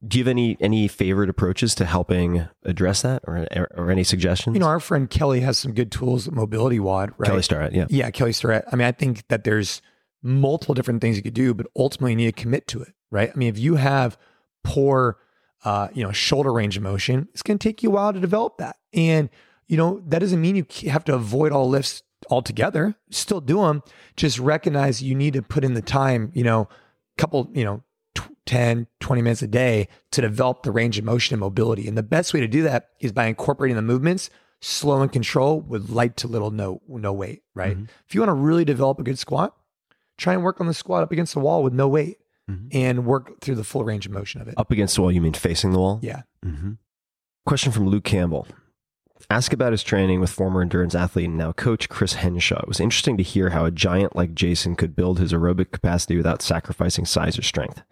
Do 0.06 0.18
you 0.18 0.24
have 0.24 0.28
any 0.28 0.56
any 0.60 0.88
favorite 0.88 1.30
approaches 1.30 1.74
to 1.76 1.86
helping 1.86 2.46
address 2.64 3.02
that 3.02 3.22
or 3.26 3.46
or 3.74 3.90
any 3.90 4.04
suggestions? 4.04 4.54
You 4.54 4.60
know, 4.60 4.66
our 4.66 4.80
friend 4.80 5.08
Kelly 5.08 5.40
has 5.40 5.58
some 5.58 5.72
good 5.72 5.90
tools 5.90 6.28
at 6.28 6.34
MobilityWOD, 6.34 7.12
right? 7.16 7.26
Kelly 7.26 7.42
Starrett, 7.42 7.72
yeah. 7.72 7.86
Yeah, 7.88 8.10
Kelly 8.10 8.32
Starrett. 8.32 8.64
I 8.70 8.76
mean, 8.76 8.86
I 8.86 8.92
think 8.92 9.26
that 9.28 9.44
there's 9.44 9.80
multiple 10.22 10.74
different 10.74 11.00
things 11.00 11.16
you 11.16 11.22
could 11.22 11.34
do, 11.34 11.54
but 11.54 11.66
ultimately 11.76 12.12
you 12.12 12.16
need 12.16 12.36
to 12.36 12.42
commit 12.42 12.66
to 12.68 12.82
it, 12.82 12.94
right? 13.10 13.30
I 13.32 13.36
mean, 13.36 13.48
if 13.48 13.58
you 13.58 13.76
have 13.76 14.18
poor, 14.64 15.18
uh, 15.64 15.88
you 15.92 16.02
know, 16.02 16.12
shoulder 16.12 16.52
range 16.52 16.76
of 16.76 16.82
motion, 16.82 17.28
it's 17.32 17.42
going 17.42 17.58
to 17.58 17.68
take 17.68 17.82
you 17.82 17.90
a 17.90 17.92
while 17.92 18.12
to 18.12 18.20
develop 18.20 18.58
that. 18.58 18.76
And, 18.92 19.30
you 19.66 19.76
know, 19.76 20.02
that 20.06 20.20
doesn't 20.20 20.40
mean 20.40 20.56
you 20.56 20.90
have 20.90 21.04
to 21.04 21.14
avoid 21.14 21.52
all 21.52 21.68
lifts 21.68 22.02
altogether. 22.30 22.96
Still 23.10 23.40
do 23.40 23.62
them. 23.62 23.82
Just 24.16 24.38
recognize 24.38 25.02
you 25.02 25.14
need 25.14 25.34
to 25.34 25.42
put 25.42 25.64
in 25.64 25.74
the 25.74 25.82
time, 25.82 26.30
you 26.34 26.44
know, 26.44 26.68
couple, 27.18 27.50
you 27.54 27.64
know, 27.64 27.82
tw- 28.14 28.30
10, 28.46 28.86
20 29.00 29.22
minutes 29.22 29.42
a 29.42 29.46
day 29.46 29.88
to 30.10 30.20
develop 30.20 30.62
the 30.62 30.70
range 30.70 30.98
of 30.98 31.04
motion 31.04 31.34
and 31.34 31.40
mobility. 31.40 31.88
And 31.88 31.96
the 31.96 32.02
best 32.02 32.34
way 32.34 32.40
to 32.40 32.48
do 32.48 32.62
that 32.62 32.90
is 33.00 33.12
by 33.12 33.26
incorporating 33.26 33.76
the 33.76 33.82
movements 33.82 34.30
slow 34.60 35.02
and 35.02 35.12
control 35.12 35.60
with 35.60 35.90
light 35.90 36.16
to 36.18 36.26
little 36.28 36.50
no 36.50 36.80
no 36.88 37.12
weight, 37.12 37.42
right? 37.54 37.76
If 38.06 38.14
you 38.14 38.20
want 38.20 38.30
to 38.30 38.34
really 38.34 38.64
develop 38.64 38.98
a 38.98 39.02
good 39.02 39.18
squat, 39.18 39.54
try 40.18 40.32
and 40.34 40.42
work 40.42 40.60
on 40.60 40.66
the 40.66 40.74
squat 40.74 41.02
up 41.02 41.12
against 41.12 41.34
the 41.34 41.40
wall 41.40 41.62
with 41.62 41.72
no 41.72 41.88
weight 41.88 42.18
and 42.70 43.04
work 43.06 43.40
through 43.40 43.56
the 43.56 43.64
full 43.64 43.82
range 43.84 44.06
of 44.06 44.12
motion 44.12 44.40
of 44.40 44.46
it. 44.46 44.54
Up 44.56 44.70
against 44.70 44.94
the 44.94 45.02
wall, 45.02 45.10
you 45.10 45.20
mean 45.20 45.32
facing 45.32 45.72
the 45.72 45.78
wall? 45.80 45.98
Yeah. 46.02 46.22
hmm 46.44 46.72
Question 47.44 47.72
from 47.72 47.88
Luke 47.88 48.04
Campbell. 48.04 48.46
Ask 49.30 49.52
about 49.52 49.72
his 49.72 49.82
training 49.82 50.20
with 50.20 50.30
former 50.30 50.62
endurance 50.62 50.94
athlete 50.94 51.28
and 51.28 51.38
now 51.38 51.52
coach 51.52 51.88
Chris 51.88 52.14
Hinshaw. 52.14 52.60
It 52.60 52.68
was 52.68 52.78
interesting 52.80 53.16
to 53.16 53.22
hear 53.24 53.50
how 53.50 53.64
a 53.64 53.70
giant 53.72 54.14
like 54.14 54.34
Jason 54.34 54.76
could 54.76 54.94
build 54.94 55.18
his 55.18 55.32
aerobic 55.32 55.72
capacity 55.72 56.16
without 56.16 56.42
sacrificing 56.42 57.04
size 57.04 57.36
or 57.38 57.42
strength. 57.42 57.82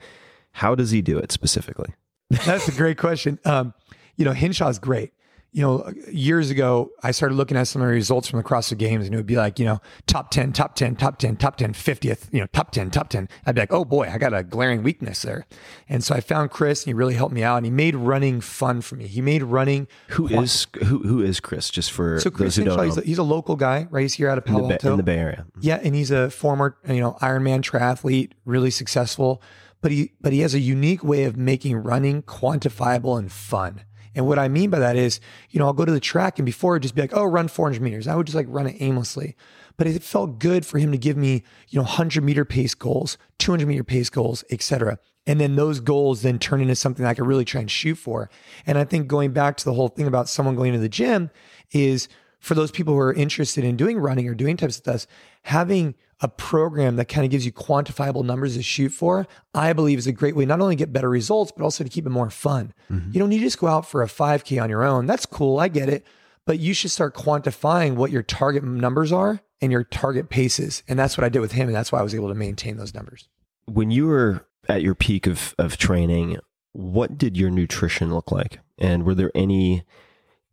How 0.52 0.74
does 0.76 0.92
he 0.92 1.02
do 1.02 1.18
it 1.18 1.32
specifically? 1.32 1.94
That's 2.30 2.68
a 2.68 2.72
great 2.72 2.98
question. 2.98 3.38
Um, 3.44 3.74
you 4.16 4.24
know, 4.24 4.32
Hinshaw's 4.32 4.78
great. 4.78 5.12
You 5.54 5.62
know, 5.62 5.88
years 6.10 6.50
ago, 6.50 6.90
I 7.04 7.12
started 7.12 7.36
looking 7.36 7.56
at 7.56 7.68
some 7.68 7.80
of 7.80 7.86
the 7.86 7.94
results 7.94 8.26
from 8.26 8.40
across 8.40 8.70
the 8.70 8.74
CrossFit 8.74 8.78
Games, 8.80 9.06
and 9.06 9.14
it 9.14 9.16
would 9.16 9.24
be 9.24 9.36
like, 9.36 9.60
you 9.60 9.64
know, 9.64 9.80
top 10.08 10.32
10, 10.32 10.52
top 10.52 10.74
10, 10.74 10.96
top 10.96 11.16
10, 11.18 11.36
top 11.36 11.56
10, 11.56 11.74
50th, 11.74 12.26
you 12.32 12.40
know, 12.40 12.46
top 12.52 12.72
10, 12.72 12.90
top 12.90 13.08
10. 13.08 13.28
I'd 13.46 13.54
be 13.54 13.60
like, 13.60 13.72
oh 13.72 13.84
boy, 13.84 14.10
I 14.12 14.18
got 14.18 14.34
a 14.34 14.42
glaring 14.42 14.82
weakness 14.82 15.22
there. 15.22 15.46
And 15.88 16.02
so 16.02 16.12
I 16.12 16.20
found 16.20 16.50
Chris, 16.50 16.82
and 16.82 16.88
he 16.88 16.94
really 16.94 17.14
helped 17.14 17.32
me 17.32 17.44
out, 17.44 17.58
and 17.58 17.66
he 17.66 17.70
made 17.70 17.94
running 17.94 18.40
fun 18.40 18.80
for 18.80 18.96
me. 18.96 19.06
He 19.06 19.20
made 19.20 19.44
running. 19.44 19.86
Who 20.08 20.26
is 20.26 20.66
who 20.82 20.98
who 20.98 21.22
is 21.22 21.38
Chris? 21.38 21.70
Just 21.70 21.92
for 21.92 22.18
So 22.18 22.30
Chris 22.30 22.56
those 22.56 22.66
who 22.66 22.82
he's, 22.82 22.96
a, 22.96 23.02
he's 23.02 23.18
a 23.18 23.22
local 23.22 23.54
guy, 23.54 23.86
right? 23.90 24.02
He's 24.02 24.14
here 24.14 24.28
out 24.28 24.38
of 24.38 24.46
in, 24.48 24.54
the 24.54 24.58
Palo 24.58 24.72
Alto. 24.72 24.90
in 24.90 24.96
the 24.96 25.04
Bay 25.04 25.18
Area. 25.18 25.46
Mm-hmm. 25.50 25.60
Yeah, 25.62 25.80
and 25.84 25.94
he's 25.94 26.10
a 26.10 26.30
former, 26.30 26.76
you 26.88 27.00
know, 27.00 27.16
Ironman 27.22 27.62
triathlete, 27.62 28.32
really 28.44 28.70
successful. 28.70 29.40
But 29.82 29.92
he 29.92 30.14
but 30.20 30.32
he 30.32 30.40
has 30.40 30.52
a 30.54 30.58
unique 30.58 31.04
way 31.04 31.22
of 31.24 31.36
making 31.36 31.76
running 31.76 32.22
quantifiable 32.22 33.16
and 33.16 33.30
fun. 33.30 33.82
And 34.14 34.27
what 34.27 34.38
I 34.38 34.48
mean 34.48 34.70
by 34.70 34.79
that 34.79 34.96
is, 34.96 35.20
you 35.50 35.59
know, 35.59 35.66
I'll 35.66 35.72
go 35.72 35.85
to 35.85 35.92
the 35.92 36.00
track 36.00 36.38
and 36.38 36.46
before 36.46 36.77
it'd 36.77 36.83
just 36.83 36.94
be 36.94 37.03
like, 37.03 37.16
oh, 37.16 37.24
run 37.24 37.48
400 37.48 37.83
meters. 37.83 38.07
I 38.07 38.14
would 38.14 38.27
just 38.27 38.37
like 38.37 38.46
run 38.48 38.66
it 38.66 38.77
aimlessly. 38.81 39.37
But 39.77 39.87
it 39.87 40.03
felt 40.03 40.38
good 40.38 40.64
for 40.64 40.79
him 40.79 40.92
to 40.92 40.98
give 40.98 41.16
me, 41.16 41.42
you 41.68 41.79
know, 41.79 41.83
100 41.83 42.22
meter 42.22 42.44
pace 42.44 42.74
goals, 42.74 43.18
200 43.38 43.66
meter 43.66 43.85
pace 43.85 44.09
goals, 44.09 44.44
etc. 44.50 44.98
And 45.27 45.40
then 45.40 45.57
those 45.57 45.81
goals 45.81 46.22
then 46.22 46.38
turn 46.38 46.61
into 46.61 46.77
something 46.77 47.05
I 47.05 47.14
could 47.14 47.27
really 47.27 47.44
try 47.44 47.61
and 47.61 47.70
shoot 47.70 47.96
for. 47.96 48.31
And 48.66 48.79
I 48.79 48.85
think 48.85 49.09
going 49.09 49.33
back 49.33 49.57
to 49.57 49.64
the 49.64 49.74
whole 49.74 49.88
thing 49.88 50.07
about 50.07 50.29
someone 50.29 50.55
going 50.55 50.74
to 50.74 50.79
the 50.79 50.88
gym 50.88 51.31
is 51.72 52.09
for 52.38 52.55
those 52.55 52.70
people 52.70 52.94
who 52.94 53.00
are 53.00 53.14
interested 53.14 53.64
in 53.64 53.77
doing 53.77 53.98
running 53.98 54.29
or 54.29 54.35
doing 54.35 54.57
types 54.57 54.77
of 54.77 54.83
stuff, 54.83 55.07
having 55.42 55.94
a 56.24 56.28
program 56.28 56.96
that 56.96 57.04
kind 57.04 57.26
of 57.26 57.30
gives 57.30 57.44
you 57.44 57.52
quantifiable 57.52 58.24
numbers 58.24 58.56
to 58.56 58.62
shoot 58.62 58.88
for, 58.88 59.26
I 59.52 59.74
believe 59.74 59.98
is 59.98 60.06
a 60.06 60.12
great 60.12 60.34
way 60.34 60.46
not 60.46 60.58
only 60.58 60.74
to 60.74 60.78
get 60.78 60.90
better 60.90 61.10
results, 61.10 61.52
but 61.54 61.62
also 61.62 61.84
to 61.84 61.90
keep 61.90 62.06
it 62.06 62.10
more 62.10 62.30
fun. 62.30 62.72
Mm-hmm. 62.90 63.10
You 63.12 63.20
don't 63.20 63.28
need 63.28 63.40
to 63.40 63.44
just 63.44 63.58
go 63.58 63.66
out 63.66 63.87
for 63.87 64.02
a 64.02 64.06
5K 64.06 64.60
on 64.60 64.70
your 64.70 64.84
own. 64.84 65.04
That's 65.04 65.26
cool. 65.26 65.58
I 65.60 65.68
get 65.68 65.90
it. 65.90 66.06
But 66.46 66.60
you 66.60 66.72
should 66.72 66.90
start 66.90 67.14
quantifying 67.14 67.96
what 67.96 68.10
your 68.10 68.22
target 68.22 68.64
numbers 68.64 69.12
are 69.12 69.42
and 69.60 69.70
your 69.70 69.84
target 69.84 70.30
paces. 70.30 70.82
And 70.88 70.98
that's 70.98 71.18
what 71.18 71.24
I 71.24 71.28
did 71.28 71.40
with 71.40 71.52
him. 71.52 71.68
And 71.68 71.76
that's 71.76 71.92
why 71.92 72.00
I 72.00 72.02
was 72.02 72.14
able 72.14 72.28
to 72.28 72.34
maintain 72.34 72.78
those 72.78 72.94
numbers. 72.94 73.28
When 73.66 73.90
you 73.90 74.06
were 74.06 74.46
at 74.66 74.80
your 74.80 74.94
peak 74.94 75.26
of 75.26 75.54
of 75.58 75.76
training, 75.76 76.38
what 76.72 77.18
did 77.18 77.37
your 77.37 77.50
nutrition 77.50 78.14
look 78.14 78.32
like? 78.32 78.60
And 78.78 79.04
were 79.04 79.14
there 79.14 79.30
any 79.34 79.84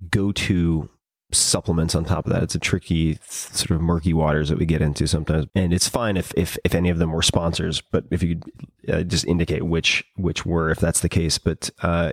go 0.10 0.34
to 0.34 0.90
supplements 1.34 1.96
on 1.96 2.06
top 2.06 2.26
of 2.26 2.34
that? 2.34 2.44
It's 2.44 2.56
a 2.56 2.60
tricky 2.60 3.20
sort 3.28 3.72
of 3.72 3.82
murky 3.82 4.14
waters 4.14 4.50
that 4.50 4.58
we 4.58 4.66
get 4.66 4.82
into 4.82 5.08
sometimes, 5.08 5.48
and 5.56 5.74
it's 5.74 5.88
fine 5.88 6.18
if 6.18 6.34
if 6.36 6.58
if 6.64 6.76
any 6.76 6.90
of 6.90 6.98
them 6.98 7.12
were 7.12 7.22
sponsors, 7.22 7.82
but 7.82 8.06
if 8.12 8.24
you 8.24 8.36
could 8.36 8.94
uh, 8.94 9.04
just 9.04 9.26
indicate 9.26 9.64
which 9.64 10.04
which 10.16 10.46
were, 10.46 10.70
if 10.70 10.80
that's 10.80 11.02
the 11.02 11.10
case. 11.10 11.38
But 11.38 11.70
uh, 11.82 12.12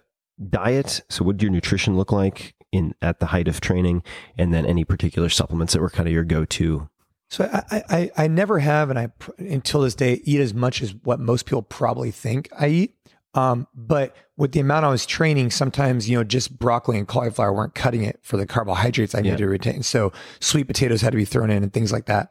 diet. 0.48 1.02
So, 1.08 1.24
what 1.24 1.36
did 1.36 1.42
your 1.42 1.52
nutrition 1.52 1.96
look 1.96 2.12
like 2.12 2.54
in 2.72 2.94
at 3.02 3.20
the 3.20 3.26
height 3.26 3.48
of 3.48 3.60
training, 3.60 4.02
and 4.36 4.52
then 4.52 4.66
any 4.66 4.84
particular 4.84 5.28
supplements 5.28 5.72
that 5.72 5.80
were 5.80 5.90
kind 5.90 6.08
of 6.08 6.12
your 6.12 6.24
go 6.24 6.44
to? 6.44 6.88
So 7.30 7.44
I, 7.44 7.82
I, 7.90 8.10
I 8.24 8.26
never 8.26 8.58
have, 8.58 8.88
and 8.88 8.98
I 8.98 9.08
until 9.36 9.82
this 9.82 9.94
day 9.94 10.20
eat 10.24 10.40
as 10.40 10.54
much 10.54 10.80
as 10.80 10.94
what 10.94 11.20
most 11.20 11.44
people 11.44 11.62
probably 11.62 12.10
think 12.10 12.48
I 12.58 12.68
eat. 12.68 12.94
Um, 13.34 13.66
but 13.74 14.16
with 14.36 14.52
the 14.52 14.60
amount 14.60 14.86
I 14.86 14.88
was 14.90 15.04
training, 15.06 15.50
sometimes 15.50 16.08
you 16.08 16.16
know 16.16 16.24
just 16.24 16.58
broccoli 16.58 16.98
and 16.98 17.06
cauliflower 17.06 17.52
weren't 17.52 17.74
cutting 17.74 18.02
it 18.02 18.18
for 18.22 18.36
the 18.36 18.46
carbohydrates 18.46 19.14
I 19.14 19.18
Yeah. 19.18 19.22
needed 19.32 19.38
to 19.38 19.48
retain. 19.48 19.82
So 19.82 20.12
sweet 20.40 20.64
potatoes 20.66 21.02
had 21.02 21.10
to 21.10 21.16
be 21.18 21.24
thrown 21.24 21.50
in 21.50 21.62
and 21.62 21.72
things 21.72 21.92
like 21.92 22.06
that. 22.06 22.30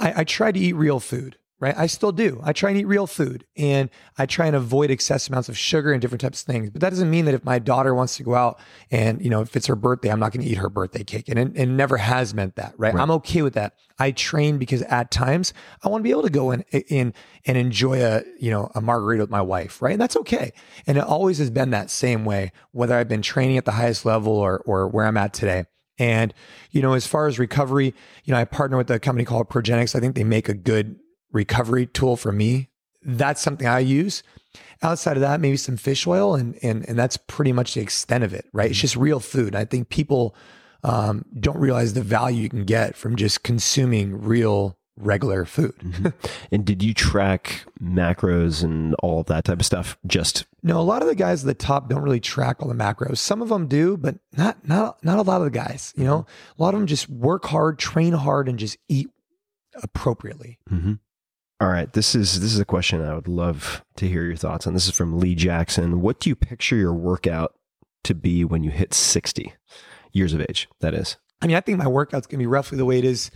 I, 0.00 0.20
I 0.20 0.24
tried 0.24 0.52
to 0.54 0.60
eat 0.60 0.74
real 0.74 1.00
food, 1.00 1.36
right? 1.60 1.74
I 1.76 1.86
still 1.86 2.12
do. 2.12 2.40
I 2.42 2.52
try 2.52 2.70
and 2.70 2.78
eat 2.78 2.86
real 2.86 3.06
food, 3.06 3.46
and 3.56 3.88
I 4.18 4.26
try 4.26 4.46
and 4.46 4.56
avoid 4.56 4.90
excess 4.90 5.28
amounts 5.28 5.48
of 5.48 5.56
sugar 5.56 5.92
and 5.92 6.00
different 6.02 6.20
types 6.20 6.42
of 6.42 6.46
things. 6.46 6.70
But 6.70 6.80
that 6.80 6.90
doesn't 6.90 7.10
mean 7.10 7.24
that 7.26 7.34
if 7.34 7.44
my 7.44 7.58
daughter 7.58 7.94
wants 7.94 8.16
to 8.16 8.22
go 8.22 8.34
out 8.34 8.58
and 8.90 9.22
you 9.22 9.30
know 9.30 9.40
if 9.40 9.56
it's 9.56 9.66
her 9.66 9.76
birthday, 9.76 10.10
I'm 10.10 10.20
not 10.20 10.32
going 10.32 10.44
to 10.44 10.50
eat 10.50 10.58
her 10.58 10.68
birthday 10.68 11.04
cake, 11.04 11.28
and 11.28 11.38
it, 11.38 11.52
it 11.54 11.66
never 11.66 11.96
has 11.96 12.34
meant 12.34 12.56
that, 12.56 12.74
right? 12.76 12.92
Right. 12.92 13.02
I'm 13.02 13.10
okay 13.12 13.42
with 13.42 13.54
that. 13.54 13.76
I 13.98 14.10
train 14.10 14.58
because 14.58 14.82
at 14.82 15.10
times 15.10 15.54
I 15.82 15.88
want 15.88 16.00
to 16.00 16.04
be 16.04 16.10
able 16.10 16.22
to 16.22 16.30
go 16.30 16.50
in, 16.50 16.62
in 16.72 17.14
and 17.46 17.56
enjoy 17.56 18.04
a 18.04 18.22
you 18.38 18.50
know 18.50 18.70
a 18.74 18.80
margarita 18.80 19.22
with 19.22 19.30
my 19.30 19.42
wife, 19.42 19.80
right? 19.80 19.92
And 19.92 20.00
that's 20.00 20.16
okay. 20.16 20.52
And 20.86 20.98
it 20.98 21.04
always 21.04 21.38
has 21.38 21.50
been 21.50 21.70
that 21.70 21.90
same 21.90 22.24
way, 22.24 22.52
whether 22.72 22.96
I've 22.96 23.08
been 23.08 23.22
training 23.22 23.58
at 23.58 23.64
the 23.64 23.72
highest 23.72 24.04
level 24.04 24.32
or 24.32 24.62
or 24.66 24.88
where 24.88 25.06
I'm 25.06 25.16
at 25.16 25.32
today. 25.32 25.64
And 25.98 26.34
you 26.72 26.82
know, 26.82 26.94
as 26.94 27.06
far 27.06 27.26
as 27.26 27.38
recovery, 27.38 27.94
you 28.24 28.32
know, 28.32 28.38
I 28.38 28.44
partner 28.44 28.76
with 28.76 28.90
a 28.90 28.98
company 28.98 29.24
called 29.24 29.48
Progenex. 29.48 29.94
I 29.94 30.00
think 30.00 30.16
they 30.16 30.24
make 30.24 30.48
a 30.48 30.54
good 30.54 30.98
recovery 31.34 31.86
tool 31.86 32.16
for 32.16 32.32
me. 32.32 32.70
That's 33.02 33.42
something 33.42 33.66
I 33.66 33.80
use. 33.80 34.22
Outside 34.82 35.16
of 35.16 35.20
that, 35.20 35.40
maybe 35.40 35.58
some 35.58 35.76
fish 35.76 36.06
oil, 36.06 36.34
and 36.34 36.58
and 36.62 36.88
and 36.88 36.98
that's 36.98 37.16
pretty 37.16 37.52
much 37.52 37.74
the 37.74 37.80
extent 37.80 38.24
of 38.24 38.32
it, 38.32 38.46
right? 38.52 38.70
It's 38.70 38.78
mm-hmm. 38.78 38.82
just 38.82 38.96
real 38.96 39.20
food. 39.20 39.54
I 39.54 39.64
think 39.64 39.88
people 39.88 40.34
um, 40.82 41.24
don't 41.38 41.58
realize 41.58 41.94
the 41.94 42.02
value 42.02 42.42
you 42.42 42.48
can 42.48 42.64
get 42.64 42.96
from 42.96 43.16
just 43.16 43.42
consuming 43.42 44.22
real 44.22 44.78
regular 44.96 45.44
food. 45.44 45.74
Mm-hmm. 45.78 46.08
And 46.52 46.64
did 46.64 46.82
you 46.82 46.94
track 46.94 47.64
macros 47.82 48.62
and 48.62 48.94
all 49.02 49.20
of 49.20 49.26
that 49.26 49.44
type 49.44 49.58
of 49.58 49.66
stuff? 49.66 49.98
Just 50.06 50.44
No, 50.62 50.78
a 50.78 50.82
lot 50.82 51.02
of 51.02 51.08
the 51.08 51.16
guys 51.16 51.42
at 51.42 51.46
the 51.46 51.54
top 51.54 51.88
don't 51.88 52.02
really 52.02 52.20
track 52.20 52.58
all 52.60 52.68
the 52.68 52.74
macros. 52.74 53.18
Some 53.18 53.42
of 53.42 53.48
them 53.48 53.66
do, 53.66 53.96
but 53.96 54.16
not 54.36 54.66
not 54.68 55.02
not 55.02 55.18
a 55.18 55.22
lot 55.22 55.38
of 55.38 55.44
the 55.44 55.50
guys. 55.50 55.92
You 55.96 56.04
mm-hmm. 56.04 56.10
know, 56.10 56.26
a 56.58 56.62
lot 56.62 56.74
of 56.74 56.80
them 56.80 56.86
just 56.86 57.08
work 57.08 57.46
hard, 57.46 57.78
train 57.78 58.12
hard, 58.12 58.48
and 58.48 58.58
just 58.58 58.76
eat 58.88 59.08
appropriately. 59.82 60.58
All 61.60 61.68
right, 61.68 61.92
this 61.92 62.14
is 62.14 62.40
this 62.40 62.52
is 62.52 62.58
a 62.58 62.64
question 62.64 63.00
I 63.00 63.14
would 63.14 63.28
love 63.28 63.84
to 63.96 64.08
hear 64.08 64.24
your 64.24 64.36
thoughts 64.36 64.66
on. 64.66 64.74
This 64.74 64.88
is 64.88 64.96
from 64.96 65.18
Lee 65.18 65.36
Jackson. 65.36 66.00
What 66.00 66.18
do 66.18 66.28
you 66.28 66.34
picture 66.34 66.76
your 66.76 66.94
workout 66.94 67.54
to 68.04 68.14
be 68.14 68.44
when 68.44 68.64
you 68.64 68.70
hit 68.70 68.92
60 68.92 69.52
years 70.12 70.34
of 70.34 70.40
age? 70.40 70.68
That 70.80 70.94
is. 70.94 71.16
I 71.40 71.46
mean, 71.46 71.56
I 71.56 71.60
think 71.60 71.78
my 71.78 71.86
workout's 71.86 72.26
gonna 72.26 72.40
be 72.40 72.46
roughly 72.46 72.76
the 72.76 72.84
way 72.84 72.98
it 72.98 73.04
is 73.04 73.30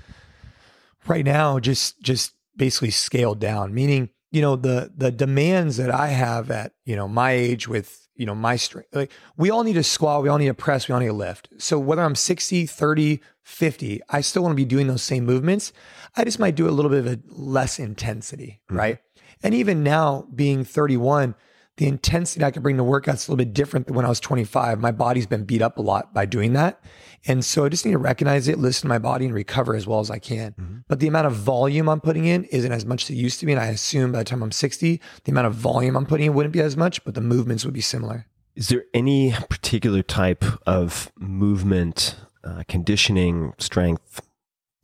right 1.07 1.25
now, 1.25 1.61
just 1.61 2.01
just 2.03 2.33
basically 2.57 2.91
scaled 2.91 3.39
down. 3.39 3.73
Meaning, 3.73 4.11
you 4.33 4.43
know, 4.43 4.57
the 4.57 4.93
the 4.97 5.13
demands 5.13 5.77
that 5.77 5.91
I 5.95 6.09
have 6.09 6.51
at 6.51 6.73
you 6.85 6.97
know 6.97 7.07
my 7.07 7.31
age 7.33 7.69
with 7.69 8.08
you 8.19 8.27
know 8.27 8.35
my 8.35 8.57
strength, 8.57 8.95
like 8.95 9.13
we 9.37 9.51
all 9.51 9.65
need 9.65 9.75
to 9.75 9.83
squat, 9.83 10.23
we 10.23 10.29
all 10.29 10.39
need 10.39 10.49
to 10.49 10.55
press, 10.55 10.89
we 10.89 10.93
all 10.93 11.01
need 11.01 11.07
to 11.07 11.13
lift. 11.13 11.49
So 11.59 11.79
whether 11.79 12.03
I'm 12.03 12.15
60, 12.15 12.67
30, 12.67 13.21
50, 13.43 14.01
I 14.11 14.21
still 14.21 14.43
want 14.43 14.53
to 14.53 14.57
be 14.57 14.65
doing 14.65 14.89
those 14.89 15.03
same 15.03 15.25
movements. 15.25 15.73
I 16.17 16.25
just 16.25 16.39
might 16.39 16.55
do 16.55 16.69
a 16.69 16.71
little 16.71 16.91
bit 16.91 17.07
of 17.07 17.07
a 17.07 17.19
less 17.29 17.79
intensity, 17.79 18.61
mm-hmm. 18.69 18.77
right? 18.77 18.99
And 19.43 19.55
even 19.55 19.83
now, 19.83 20.27
being 20.35 20.65
31, 20.65 21.35
the 21.79 21.87
intensity 21.87 22.45
I 22.45 22.51
can 22.51 22.63
bring 22.63 22.77
to 22.77 22.83
workouts 22.83 23.15
is 23.15 23.29
a 23.29 23.33
little 23.33 23.45
bit 23.45 23.55
different 23.55 23.87
than 23.87 23.97
when 23.97 24.05
I 24.05 24.09
was 24.09 24.21
25. 24.21 24.81
My 24.81 24.91
body's 24.91 25.27
been 25.27 25.45
beat 25.45 25.63
up 25.63 25.79
a 25.79 25.83
lot 25.83 26.13
by 26.13 26.27
doing 26.27 26.53
that. 26.53 26.83
And 27.27 27.45
so 27.45 27.65
I 27.65 27.69
just 27.69 27.85
need 27.85 27.93
to 27.93 27.99
recognize 27.99 28.49
it, 28.49 28.59
listen 28.59 28.83
to 28.83 28.89
my 28.89 28.99
body, 28.99 29.25
and 29.25 29.35
recover 29.35 29.75
as 29.75 29.87
well 29.87 30.01
as 30.01 30.11
I 30.11 30.19
can. 30.19 30.55
But 30.89 31.01
the 31.01 31.09
amount 31.09 31.27
of 31.27 31.35
volume 31.35 31.89
I'm 31.89 32.01
putting 32.01 32.27
in 32.27 32.45
isn't 32.45 32.71
as 32.71 32.85
much 32.85 33.05
as 33.05 33.11
it 33.11 33.15
used 33.15 33.41
to 33.41 33.47
be. 33.47 33.53
And 33.53 33.61
I 33.61 33.67
assume 33.67 34.13
by 34.13 34.19
the 34.19 34.25
time 34.25 34.43
I'm 34.43 34.53
60, 34.53 35.01
the 35.25 35.31
amount 35.33 35.47
of 35.47 35.55
volume 35.55 35.97
I'm 35.97 36.07
putting 36.07 36.27
in 36.27 36.35
wouldn't 36.35 36.53
be 36.53 36.61
as 36.61 36.77
much, 36.77 37.05
but 37.05 37.15
the 37.15 37.21
movements 37.21 37.65
would 37.65 37.75
be 37.75 37.81
similar. 37.81 38.27
Is 38.55 38.69
there 38.69 38.85
any 38.93 39.33
particular 39.49 40.03
type 40.03 40.45
of 40.67 41.13
movement, 41.17 42.17
uh, 42.43 42.65
conditioning, 42.67 43.53
strength, 43.59 44.21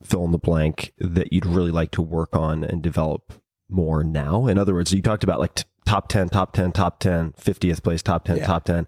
fill 0.03 0.25
in 0.25 0.33
the 0.33 0.39
blank 0.39 0.93
that 0.99 1.33
you'd 1.33 1.47
really 1.47 1.73
like 1.73 1.91
to 1.93 2.03
work 2.03 2.37
on 2.37 2.63
and 2.63 2.83
develop 2.83 3.33
more 3.69 4.05
now? 4.05 4.47
In 4.47 4.59
other 4.59 4.75
words, 4.75 4.93
you 4.93 5.03
talked 5.03 5.25
about 5.25 5.41
like 5.41 5.55
t- 5.57 5.65
top 5.87 6.09
10, 6.09 6.29
top 6.31 6.53
10, 6.53 6.73
top 6.73 6.99
10, 7.01 7.33
50th 7.33 7.83
place, 7.83 8.03
top 8.03 8.25
10, 8.25 8.39
Yeah. 8.39 8.47
top 8.47 8.65
10. 8.65 8.87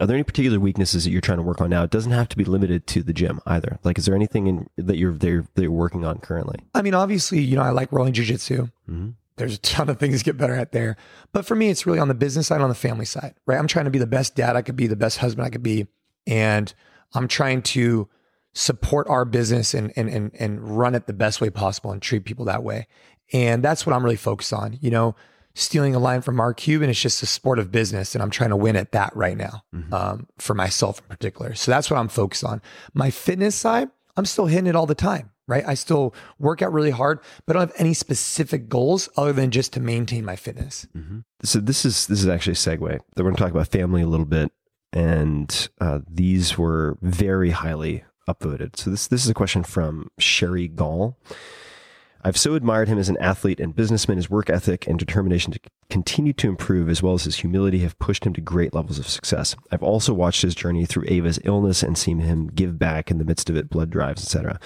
Are 0.00 0.06
there 0.06 0.16
any 0.16 0.24
particular 0.24 0.58
weaknesses 0.58 1.04
that 1.04 1.10
you're 1.10 1.20
trying 1.20 1.36
to 1.38 1.42
work 1.42 1.60
on 1.60 1.68
now? 1.68 1.82
It 1.82 1.90
doesn't 1.90 2.12
have 2.12 2.28
to 2.30 2.36
be 2.36 2.44
limited 2.44 2.86
to 2.88 3.02
the 3.02 3.12
gym 3.12 3.38
either. 3.46 3.78
Like, 3.84 3.98
is 3.98 4.06
there 4.06 4.14
anything 4.14 4.46
in, 4.46 4.66
that 4.78 4.96
you're 4.96 5.12
that 5.12 5.50
you're 5.56 5.70
working 5.70 6.06
on 6.06 6.18
currently? 6.20 6.58
I 6.74 6.80
mean, 6.80 6.94
obviously, 6.94 7.40
you 7.42 7.54
know, 7.56 7.62
I 7.62 7.68
like 7.70 7.92
rolling 7.92 8.14
jujitsu. 8.14 8.70
Mhm. 8.90 9.14
There's 9.36 9.54
a 9.56 9.58
ton 9.58 9.90
of 9.90 9.98
things 9.98 10.18
to 10.20 10.24
get 10.24 10.38
better 10.38 10.54
at 10.54 10.72
there. 10.72 10.96
But 11.32 11.44
for 11.44 11.54
me, 11.54 11.68
it's 11.68 11.86
really 11.86 11.98
on 11.98 12.08
the 12.08 12.14
business 12.14 12.46
side, 12.46 12.60
on 12.62 12.68
the 12.70 12.74
family 12.74 13.04
side, 13.04 13.34
right? 13.46 13.58
I'm 13.58 13.66
trying 13.66 13.84
to 13.86 13.90
be 13.90 13.98
the 13.98 14.06
best 14.06 14.34
dad 14.34 14.56
I 14.56 14.62
could 14.62 14.76
be, 14.76 14.86
the 14.86 14.96
best 14.96 15.18
husband 15.18 15.46
I 15.46 15.50
could 15.50 15.62
be. 15.62 15.86
And 16.26 16.72
I'm 17.14 17.28
trying 17.28 17.60
to 17.62 18.08
support 18.52 19.06
our 19.08 19.24
business 19.24 19.74
and, 19.74 19.92
and, 19.96 20.08
and, 20.08 20.30
and 20.38 20.78
run 20.78 20.94
it 20.94 21.06
the 21.06 21.12
best 21.12 21.40
way 21.40 21.50
possible 21.50 21.92
and 21.92 22.00
treat 22.02 22.24
people 22.24 22.44
that 22.46 22.62
way. 22.62 22.86
And 23.32 23.62
that's 23.62 23.86
what 23.86 23.94
I'm 23.94 24.02
really 24.02 24.16
focused 24.16 24.52
on. 24.52 24.78
You 24.80 24.90
know, 24.90 25.14
stealing 25.60 25.94
a 25.94 25.98
line 25.98 26.22
from 26.22 26.36
Mark 26.36 26.56
Cuban, 26.56 26.90
it's 26.90 27.00
just 27.00 27.22
a 27.22 27.26
sport 27.26 27.58
of 27.58 27.70
business. 27.70 28.14
And 28.14 28.22
I'm 28.22 28.30
trying 28.30 28.50
to 28.50 28.56
win 28.56 28.76
at 28.76 28.92
that 28.92 29.14
right 29.14 29.36
now 29.36 29.62
um, 29.92 30.26
for 30.38 30.54
myself 30.54 30.98
in 31.00 31.04
particular. 31.06 31.54
So 31.54 31.70
that's 31.70 31.90
what 31.90 31.98
I'm 31.98 32.08
focused 32.08 32.44
on. 32.44 32.62
My 32.94 33.10
fitness 33.10 33.54
side, 33.54 33.88
I'm 34.16 34.26
still 34.26 34.46
hitting 34.46 34.66
it 34.66 34.74
all 34.76 34.86
the 34.86 34.94
time, 34.94 35.30
right? 35.46 35.64
I 35.66 35.74
still 35.74 36.14
work 36.38 36.62
out 36.62 36.72
really 36.72 36.90
hard, 36.90 37.20
but 37.46 37.56
I 37.56 37.60
don't 37.60 37.68
have 37.70 37.80
any 37.80 37.94
specific 37.94 38.68
goals 38.68 39.08
other 39.16 39.32
than 39.32 39.50
just 39.50 39.72
to 39.74 39.80
maintain 39.80 40.24
my 40.24 40.36
fitness. 40.36 40.86
So 41.44 41.60
this 41.60 41.84
is 41.84 42.06
this 42.06 42.20
is 42.20 42.28
actually 42.28 42.52
a 42.52 42.56
segue. 42.56 42.98
That 43.14 43.22
we're 43.22 43.30
going 43.30 43.36
to 43.36 43.42
talk 43.42 43.50
about 43.52 43.68
family 43.68 44.02
a 44.02 44.06
little 44.06 44.26
bit, 44.26 44.50
and 44.92 45.68
uh, 45.80 46.00
these 46.10 46.58
were 46.58 46.98
very 47.02 47.50
highly 47.50 48.04
upvoted. 48.28 48.76
So 48.76 48.90
this 48.90 49.08
this 49.08 49.24
is 49.24 49.30
a 49.30 49.34
question 49.34 49.62
from 49.62 50.10
Sherry 50.18 50.68
Gall. 50.68 51.16
I've 52.22 52.36
so 52.36 52.54
admired 52.54 52.88
him 52.88 52.98
as 52.98 53.08
an 53.08 53.16
athlete 53.18 53.60
and 53.60 53.74
businessman. 53.74 54.18
His 54.18 54.28
work 54.28 54.50
ethic 54.50 54.86
and 54.86 54.98
determination 54.98 55.52
to 55.52 55.60
continue 55.88 56.32
to 56.34 56.48
improve, 56.48 56.88
as 56.88 57.02
well 57.02 57.14
as 57.14 57.24
his 57.24 57.36
humility, 57.36 57.78
have 57.78 57.98
pushed 57.98 58.24
him 58.24 58.34
to 58.34 58.40
great 58.40 58.74
levels 58.74 58.98
of 58.98 59.08
success. 59.08 59.56
I've 59.70 59.82
also 59.82 60.12
watched 60.12 60.42
his 60.42 60.54
journey 60.54 60.84
through 60.84 61.04
Ava's 61.08 61.38
illness 61.44 61.82
and 61.82 61.96
seen 61.96 62.18
him 62.18 62.48
give 62.48 62.78
back 62.78 63.10
in 63.10 63.18
the 63.18 63.24
midst 63.24 63.48
of 63.48 63.56
it, 63.56 63.70
blood 63.70 63.90
drives, 63.90 64.22
etc. 64.22 64.60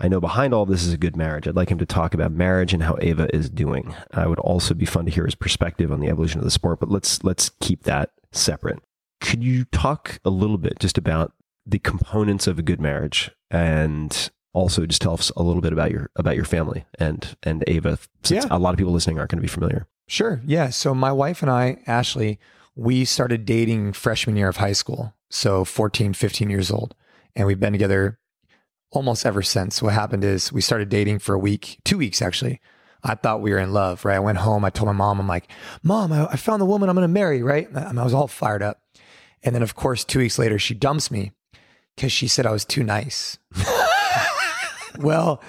I 0.00 0.08
know 0.08 0.20
behind 0.20 0.54
all 0.54 0.66
this 0.66 0.84
is 0.84 0.92
a 0.92 0.98
good 0.98 1.16
marriage. 1.16 1.48
I'd 1.48 1.56
like 1.56 1.70
him 1.70 1.78
to 1.78 1.86
talk 1.86 2.14
about 2.14 2.30
marriage 2.32 2.72
and 2.72 2.82
how 2.82 2.96
Ava 3.00 3.34
is 3.34 3.50
doing. 3.50 3.94
I 4.12 4.26
would 4.26 4.38
also 4.38 4.74
be 4.74 4.86
fun 4.86 5.04
to 5.06 5.10
hear 5.10 5.24
his 5.24 5.34
perspective 5.34 5.92
on 5.92 6.00
the 6.00 6.08
evolution 6.08 6.38
of 6.38 6.44
the 6.44 6.50
sport, 6.50 6.78
but 6.80 6.90
let's 6.90 7.24
let's 7.24 7.50
keep 7.60 7.82
that 7.84 8.10
separate. 8.32 8.80
Could 9.20 9.42
you 9.42 9.64
talk 9.66 10.20
a 10.24 10.30
little 10.30 10.58
bit 10.58 10.78
just 10.78 10.98
about 10.98 11.32
the 11.66 11.80
components 11.80 12.46
of 12.46 12.58
a 12.58 12.62
good 12.62 12.80
marriage 12.80 13.30
and 13.50 14.30
also 14.52 14.86
just 14.86 15.02
tell 15.02 15.14
us 15.14 15.30
a 15.36 15.42
little 15.42 15.60
bit 15.62 15.72
about 15.72 15.90
your 15.90 16.10
about 16.16 16.36
your 16.36 16.44
family 16.44 16.84
and 16.98 17.36
and 17.42 17.62
Ava 17.66 17.98
since 18.22 18.44
Yeah. 18.44 18.56
a 18.56 18.58
lot 18.58 18.72
of 18.74 18.78
people 18.78 18.92
listening 18.92 19.18
aren't 19.18 19.30
going 19.30 19.38
to 19.38 19.42
be 19.42 19.48
familiar. 19.48 19.86
Sure. 20.06 20.40
Yeah. 20.46 20.70
So 20.70 20.94
my 20.94 21.12
wife 21.12 21.42
and 21.42 21.50
I, 21.50 21.78
Ashley, 21.86 22.38
we 22.74 23.04
started 23.04 23.44
dating 23.44 23.92
freshman 23.92 24.36
year 24.36 24.48
of 24.48 24.56
high 24.56 24.72
school. 24.72 25.12
So 25.30 25.64
14, 25.64 26.14
15 26.14 26.48
years 26.48 26.70
old. 26.70 26.94
And 27.36 27.46
we've 27.46 27.60
been 27.60 27.72
together 27.74 28.18
almost 28.90 29.26
ever 29.26 29.42
since. 29.42 29.82
What 29.82 29.92
happened 29.92 30.24
is 30.24 30.50
we 30.52 30.62
started 30.62 30.88
dating 30.88 31.18
for 31.18 31.34
a 31.34 31.38
week, 31.38 31.78
two 31.84 31.98
weeks 31.98 32.22
actually. 32.22 32.60
I 33.04 33.14
thought 33.14 33.42
we 33.42 33.52
were 33.52 33.58
in 33.58 33.72
love, 33.72 34.04
right? 34.04 34.16
I 34.16 34.20
went 34.20 34.38
home. 34.38 34.64
I 34.64 34.70
told 34.70 34.86
my 34.86 34.92
mom, 34.92 35.20
I'm 35.20 35.28
like, 35.28 35.48
Mom, 35.84 36.10
I, 36.12 36.26
I 36.26 36.36
found 36.36 36.60
the 36.60 36.66
woman 36.66 36.88
I'm 36.88 36.96
going 36.96 37.04
to 37.06 37.08
marry, 37.12 37.42
right? 37.44 37.68
I 37.76 37.92
was 38.02 38.14
all 38.14 38.26
fired 38.26 38.62
up. 38.62 38.80
And 39.44 39.54
then, 39.54 39.62
of 39.62 39.76
course, 39.76 40.02
two 40.04 40.18
weeks 40.18 40.36
later, 40.38 40.58
she 40.58 40.74
dumps 40.74 41.08
me 41.10 41.30
because 41.94 42.10
she 42.10 42.26
said 42.26 42.44
I 42.44 42.50
was 42.50 42.64
too 42.64 42.82
nice. 42.82 43.38
well, 44.98 45.42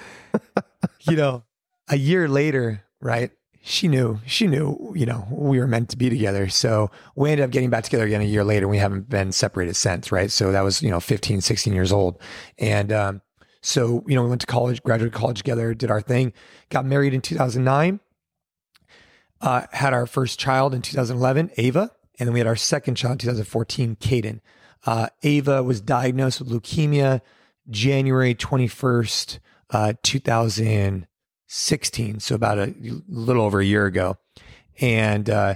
you 1.02 1.16
know, 1.16 1.44
a 1.88 1.96
year 1.96 2.28
later, 2.28 2.84
right? 3.00 3.30
She 3.62 3.88
knew, 3.88 4.20
she 4.26 4.46
knew, 4.46 4.92
you 4.96 5.04
know, 5.04 5.28
we 5.30 5.58
were 5.58 5.66
meant 5.66 5.90
to 5.90 5.98
be 5.98 6.08
together. 6.08 6.48
So 6.48 6.90
we 7.14 7.30
ended 7.30 7.44
up 7.44 7.50
getting 7.50 7.68
back 7.68 7.84
together 7.84 8.06
again 8.06 8.22
a 8.22 8.24
year 8.24 8.42
later. 8.44 8.66
We 8.66 8.78
haven't 8.78 9.10
been 9.10 9.32
separated 9.32 9.76
since, 9.76 10.10
right? 10.10 10.30
So 10.30 10.50
that 10.52 10.62
was, 10.62 10.82
you 10.82 10.90
know, 10.90 11.00
15, 11.00 11.42
16 11.42 11.74
years 11.74 11.92
old. 11.92 12.20
And, 12.58 12.90
um, 12.90 13.22
so, 13.62 14.02
you 14.06 14.14
know, 14.14 14.22
we 14.22 14.30
went 14.30 14.40
to 14.40 14.46
college, 14.46 14.82
graduated 14.82 15.12
college 15.12 15.38
together, 15.38 15.74
did 15.74 15.90
our 15.90 16.00
thing, 16.00 16.32
got 16.70 16.86
married 16.86 17.12
in 17.12 17.20
2009, 17.20 18.00
uh, 19.42 19.66
had 19.72 19.92
our 19.92 20.06
first 20.06 20.38
child 20.38 20.74
in 20.74 20.80
2011, 20.80 21.50
Ava. 21.58 21.90
And 22.18 22.26
then 22.26 22.32
we 22.32 22.40
had 22.40 22.46
our 22.46 22.56
second 22.56 22.94
child 22.94 23.12
in 23.12 23.18
2014, 23.18 23.96
Caden. 23.96 24.40
Uh, 24.86 25.08
Ava 25.22 25.62
was 25.62 25.80
diagnosed 25.82 26.40
with 26.40 26.48
leukemia 26.50 27.20
January 27.70 28.34
21st, 28.34 29.38
uh, 29.70 29.94
2016. 30.02 32.20
So 32.20 32.34
about 32.34 32.58
a 32.58 32.74
little 33.08 33.44
over 33.44 33.60
a 33.60 33.64
year 33.64 33.86
ago. 33.86 34.18
And, 34.80 35.30
uh, 35.30 35.54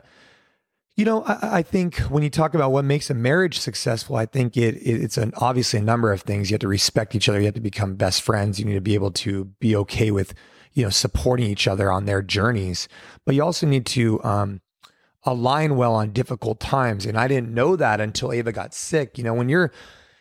you 0.97 1.05
know, 1.05 1.25
I, 1.25 1.59
I 1.59 1.63
think 1.63 1.99
when 1.99 2.23
you 2.23 2.31
talk 2.31 2.55
about 2.55 2.71
what 2.71 2.85
makes 2.85 3.11
a 3.11 3.15
marriage 3.15 3.59
successful, 3.59 4.17
I 4.17 4.27
think 4.27 4.57
it, 4.57 4.77
it 4.77 5.03
it's 5.03 5.19
an 5.19 5.33
obviously 5.37 5.81
a 5.81 5.83
number 5.83 6.13
of 6.13 6.23
things. 6.23 6.51
You 6.51 6.55
have 6.55 6.61
to 6.61 6.69
respect 6.69 7.15
each 7.15 7.29
other. 7.29 7.41
You 7.41 7.47
have 7.47 7.55
to 7.55 7.61
become 7.61 7.97
best 7.97 8.23
friends. 8.23 8.59
You 8.59 8.65
need 8.65 8.75
to 8.75 8.81
be 8.81 8.95
able 8.95 9.11
to 9.13 9.47
be 9.59 9.75
okay 9.77 10.11
with, 10.11 10.35
you 10.73 10.85
know, 10.85 10.91
supporting 10.91 11.47
each 11.47 11.67
other 11.67 11.91
on 11.91 12.05
their 12.05 12.23
journeys. 12.23 12.89
But 13.27 13.35
you 13.35 13.43
also 13.43 13.67
need 13.67 13.87
to 13.87 14.23
um, 14.23 14.61
align 15.25 15.77
well 15.77 15.95
on 15.95 16.13
difficult 16.13 16.61
times. 16.61 17.07
And 17.07 17.19
I 17.19 17.27
didn't 17.27 17.53
know 17.53 17.75
that 17.77 18.01
until 18.01 18.33
Ava 18.33 18.53
got 18.53 18.73
sick. 18.73 19.19
You 19.19 19.25
know, 19.25 19.35
when 19.35 19.49
you're 19.49 19.73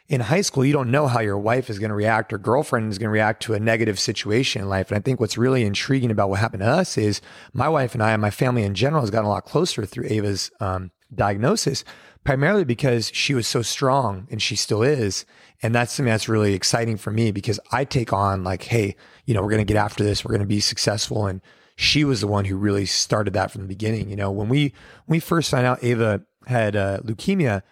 in 0.10 0.20
high 0.20 0.42
school, 0.42 0.66
you 0.66 0.74
don't 0.74 0.92
know 0.92 1.08
how 1.08 1.22
your 1.22 1.38
wife 1.38 1.70
is 1.70 1.80
going 1.80 1.90
to 1.90 1.96
react 1.96 2.34
or 2.34 2.38
girlfriend 2.38 2.92
is 2.92 2.98
going 2.98 3.08
to 3.08 3.14
react 3.14 3.42
to 3.44 3.54
a 3.54 3.60
negative 3.60 4.00
situation 4.00 4.62
in 4.62 4.70
life. 4.70 4.90
And 4.90 4.98
I 4.98 5.02
think 5.02 5.20
what's 5.20 5.38
really 5.38 5.64
intriguing 5.64 6.12
about 6.12 6.30
what 6.30 6.40
happened 6.40 6.62
to 6.62 6.70
us 6.70 6.98
is 6.98 7.22
my 7.54 7.70
wife 7.70 7.94
and 7.94 8.04
I 8.04 8.12
and 8.12 8.22
my 8.22 8.30
family 8.30 8.64
in 8.64 8.76
general 8.76 9.02
has 9.02 9.10
gotten 9.10 9.26
a 9.26 9.30
lot 9.30 9.46
closer 9.46 9.86
through 9.86 10.08
Ava's 10.08 10.52
um, 10.60 10.92
diagnosis, 11.16 11.86
primarily 12.26 12.66
because 12.66 13.12
she 13.14 13.34
was 13.34 13.48
so 13.48 13.62
strong 13.62 14.28
and 14.30 14.42
she 14.42 14.58
still 14.58 14.84
is. 14.84 15.26
And 15.62 15.74
that's 15.74 15.94
something 15.94 16.12
that's 16.12 16.28
really 16.28 16.54
exciting 16.54 16.98
for 16.98 17.12
me 17.12 17.32
because 17.32 17.60
I 17.72 17.86
take 17.86 18.12
on 18.12 18.44
like, 18.44 18.64
hey, 18.64 18.98
you 19.26 19.34
know, 19.34 19.42
we're 19.42 19.52
going 19.52 19.66
to 19.66 19.74
get 19.74 19.80
after 19.80 20.04
this. 20.04 20.26
We're 20.26 20.34
going 20.34 20.42
to 20.42 20.46
be 20.46 20.60
successful. 20.60 21.28
And 21.28 21.40
she 21.78 22.04
was 22.04 22.20
the 22.20 22.28
one 22.28 22.46
who 22.46 22.58
really 22.58 22.86
started 22.86 23.34
that 23.36 23.52
from 23.52 23.62
the 23.62 23.68
beginning. 23.68 24.10
You 24.10 24.18
know, 24.18 24.32
when 24.32 24.50
we 24.50 24.74
when 25.06 25.16
we 25.16 25.20
first 25.20 25.50
found 25.50 25.66
out 25.66 25.84
Ava 25.84 26.24
had 26.46 26.76
uh, 26.76 27.00
leukemia, 27.00 27.64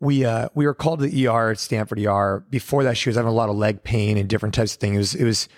we 0.00 0.24
uh, 0.24 0.48
we 0.54 0.64
were 0.66 0.74
called 0.74 1.00
to 1.00 1.06
the 1.06 1.26
ER 1.26 1.50
at 1.50 1.58
Stanford 1.58 1.98
ER. 1.98 2.44
Before 2.50 2.84
that, 2.84 2.96
she 2.96 3.08
was 3.08 3.16
having 3.16 3.30
a 3.30 3.34
lot 3.34 3.48
of 3.48 3.56
leg 3.56 3.82
pain 3.82 4.16
and 4.16 4.28
different 4.28 4.54
types 4.54 4.74
of 4.74 4.80
things. 4.80 4.96
It 4.96 4.98
was 5.00 5.14
it 5.14 5.24
was 5.24 5.48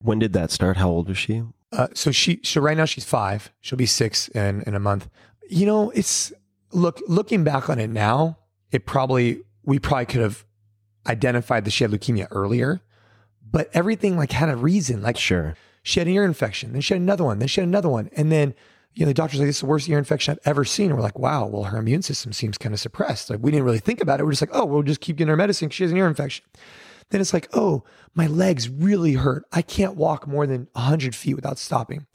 When 0.00 0.18
did 0.18 0.32
that 0.34 0.50
start? 0.50 0.76
How 0.76 0.88
old 0.88 1.08
was 1.08 1.18
she? 1.18 1.42
uh, 1.72 1.88
so 1.94 2.10
she 2.12 2.40
so 2.42 2.60
right 2.60 2.76
now 2.76 2.84
she's 2.84 3.04
five. 3.04 3.50
She'll 3.60 3.76
be 3.76 3.86
six 3.86 4.28
in 4.28 4.62
in 4.62 4.74
a 4.74 4.80
month. 4.80 5.08
You 5.48 5.66
know, 5.66 5.90
it's 5.90 6.32
look 6.72 7.00
looking 7.08 7.44
back 7.44 7.68
on 7.68 7.78
it 7.78 7.90
now, 7.90 8.38
it 8.72 8.86
probably 8.86 9.42
we 9.64 9.78
probably 9.78 10.06
could 10.06 10.20
have 10.22 10.44
identified 11.06 11.64
that 11.64 11.70
she 11.70 11.84
had 11.84 11.90
leukemia 11.90 12.28
earlier, 12.30 12.80
but 13.50 13.68
everything 13.74 14.16
like 14.16 14.32
had 14.32 14.48
a 14.48 14.56
reason. 14.56 15.02
Like 15.02 15.16
Sure. 15.18 15.54
she 15.82 16.00
had 16.00 16.06
an 16.08 16.14
ear 16.14 16.24
infection, 16.24 16.72
then 16.72 16.80
she 16.80 16.94
had 16.94 17.00
another 17.00 17.24
one, 17.24 17.38
then 17.38 17.48
she 17.48 17.60
had 17.60 17.68
another 17.68 17.88
one, 17.88 18.08
and 18.16 18.32
then 18.32 18.54
you 18.96 19.04
know 19.04 19.10
the 19.10 19.14
doctor's 19.14 19.40
like, 19.40 19.46
"This 19.46 19.56
is 19.56 19.60
the 19.60 19.66
worst 19.66 19.88
ear 19.88 19.98
infection 19.98 20.32
I've 20.32 20.48
ever 20.48 20.64
seen." 20.64 20.94
We're 20.94 21.02
like, 21.02 21.18
"Wow, 21.18 21.46
well 21.46 21.64
her 21.64 21.76
immune 21.76 22.02
system 22.02 22.32
seems 22.32 22.56
kind 22.56 22.74
of 22.74 22.80
suppressed." 22.80 23.28
Like 23.28 23.40
we 23.42 23.50
didn't 23.50 23.66
really 23.66 23.78
think 23.78 24.00
about 24.00 24.18
it. 24.18 24.24
We're 24.24 24.32
just 24.32 24.42
like, 24.42 24.50
"Oh, 24.54 24.64
we'll 24.64 24.82
just 24.82 25.00
keep 25.00 25.16
getting 25.16 25.28
her 25.28 25.36
medicine. 25.36 25.68
She 25.68 25.84
has 25.84 25.92
an 25.92 25.98
ear 25.98 26.08
infection." 26.08 26.44
Then 27.10 27.20
it's 27.20 27.34
like, 27.34 27.48
"Oh, 27.52 27.84
my 28.14 28.26
legs 28.26 28.70
really 28.70 29.12
hurt. 29.12 29.44
I 29.52 29.60
can't 29.62 29.96
walk 29.96 30.26
more 30.26 30.46
than 30.46 30.68
hundred 30.74 31.14
feet 31.14 31.34
without 31.34 31.58
stopping." 31.58 32.06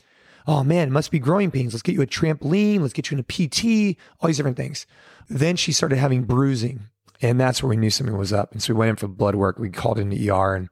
Oh 0.47 0.63
man, 0.63 0.91
must 0.91 1.11
be 1.11 1.19
growing 1.19 1.51
pains. 1.51 1.73
Let's 1.73 1.83
get 1.83 1.93
you 1.93 2.01
a 2.01 2.07
trampoline. 2.07 2.81
Let's 2.81 2.93
get 2.93 3.11
you 3.11 3.17
in 3.17 3.19
a 3.19 3.23
PT. 3.23 3.95
All 4.19 4.27
these 4.27 4.37
different 4.37 4.57
things. 4.57 4.87
Then 5.29 5.55
she 5.55 5.71
started 5.71 5.99
having 5.99 6.23
bruising, 6.23 6.87
and 7.21 7.39
that's 7.39 7.61
where 7.61 7.69
we 7.69 7.77
knew 7.77 7.91
something 7.91 8.17
was 8.17 8.33
up. 8.33 8.51
And 8.51 8.61
so 8.61 8.73
we 8.73 8.79
went 8.79 8.89
in 8.89 8.95
for 8.95 9.07
blood 9.07 9.35
work. 9.35 9.59
We 9.59 9.69
called 9.69 9.99
in 9.99 10.09
the 10.09 10.29
ER, 10.31 10.55
and 10.55 10.69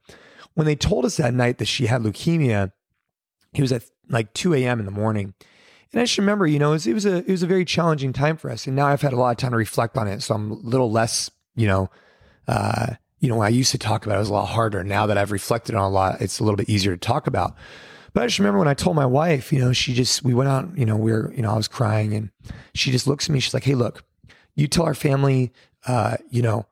when 0.55 0.65
they 0.65 0.75
told 0.75 1.05
us 1.05 1.17
that 1.17 1.35
night 1.35 1.59
that 1.59 1.65
she 1.65 1.85
had 1.85 2.01
leukemia, 2.01 2.71
it 3.53 3.61
was 3.61 3.71
at 3.71 3.83
like 4.09 4.33
2 4.33 4.55
a.m. 4.55 4.79
in 4.79 4.85
the 4.85 4.91
morning. 4.91 5.35
And 5.91 6.01
I 6.01 6.05
just 6.05 6.17
remember, 6.17 6.45
you 6.45 6.59
know, 6.59 6.69
it 6.69 6.73
was, 6.73 6.87
it 6.87 6.93
was 6.93 7.05
a 7.05 7.17
it 7.17 7.29
was 7.29 7.43
a 7.43 7.47
very 7.47 7.65
challenging 7.65 8.13
time 8.13 8.37
for 8.37 8.51
us. 8.51 8.67
And 8.67 8.75
now 8.75 8.87
I've 8.87 9.01
had 9.01 9.13
a 9.13 9.15
lot 9.15 9.31
of 9.31 9.37
time 9.37 9.51
to 9.51 9.57
reflect 9.57 9.97
on 9.97 10.07
it. 10.07 10.21
So 10.21 10.35
I'm 10.35 10.51
a 10.51 10.55
little 10.55 10.91
less, 10.91 11.31
you 11.55 11.67
know, 11.67 11.89
uh, 12.47 12.93
you 13.19 13.27
know, 13.27 13.37
when 13.37 13.47
I 13.47 13.49
used 13.49 13.71
to 13.71 13.77
talk 13.77 14.05
about 14.05 14.13
it, 14.13 14.17
it 14.17 14.19
was 14.19 14.29
a 14.29 14.33
lot 14.33 14.45
harder. 14.45 14.83
Now 14.83 15.07
that 15.07 15.17
I've 15.17 15.31
reflected 15.31 15.75
on 15.75 15.81
a 15.81 15.89
lot, 15.89 16.21
it's 16.21 16.39
a 16.39 16.43
little 16.43 16.57
bit 16.57 16.69
easier 16.69 16.95
to 16.95 16.99
talk 16.99 17.27
about. 17.27 17.55
But 18.13 18.23
I 18.23 18.27
just 18.27 18.39
remember 18.39 18.59
when 18.59 18.67
I 18.67 18.73
told 18.73 18.95
my 18.95 19.05
wife, 19.05 19.51
you 19.51 19.59
know, 19.59 19.73
she 19.73 19.93
just 19.93 20.23
we 20.23 20.33
went 20.33 20.49
out, 20.49 20.77
you 20.77 20.85
know, 20.85 20.95
we 20.95 21.11
are 21.11 21.31
you 21.35 21.41
know, 21.41 21.51
I 21.51 21.57
was 21.57 21.67
crying 21.67 22.13
and 22.13 22.31
she 22.73 22.91
just 22.91 23.07
looks 23.07 23.27
at 23.27 23.33
me, 23.33 23.39
she's 23.39 23.53
like, 23.53 23.63
Hey, 23.63 23.75
look, 23.75 24.03
you 24.55 24.67
tell 24.67 24.85
our 24.85 24.95
family, 24.95 25.51
uh, 25.87 26.17
you 26.29 26.41
know, 26.41 26.65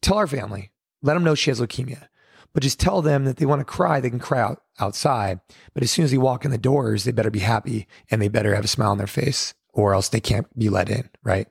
tell 0.00 0.16
our 0.16 0.26
family, 0.26 0.70
let 1.02 1.14
them 1.14 1.24
know 1.24 1.34
she 1.34 1.50
has 1.50 1.60
leukemia. 1.60 2.08
But 2.54 2.62
just 2.62 2.80
tell 2.80 3.02
them 3.02 3.24
that 3.24 3.36
they 3.36 3.46
want 3.46 3.60
to 3.60 3.64
cry, 3.64 4.00
they 4.00 4.10
can 4.10 4.18
cry 4.18 4.40
out 4.40 4.62
outside. 4.80 5.40
But 5.74 5.82
as 5.82 5.90
soon 5.90 6.04
as 6.04 6.10
they 6.10 6.18
walk 6.18 6.44
in 6.44 6.50
the 6.50 6.58
doors, 6.58 7.04
they 7.04 7.12
better 7.12 7.30
be 7.30 7.40
happy 7.40 7.86
and 8.10 8.20
they 8.20 8.28
better 8.28 8.54
have 8.54 8.64
a 8.64 8.68
smile 8.68 8.90
on 8.90 8.98
their 8.98 9.06
face, 9.06 9.54
or 9.72 9.94
else 9.94 10.08
they 10.08 10.20
can't 10.20 10.46
be 10.58 10.68
let 10.68 10.88
in, 10.88 11.08
right? 11.22 11.46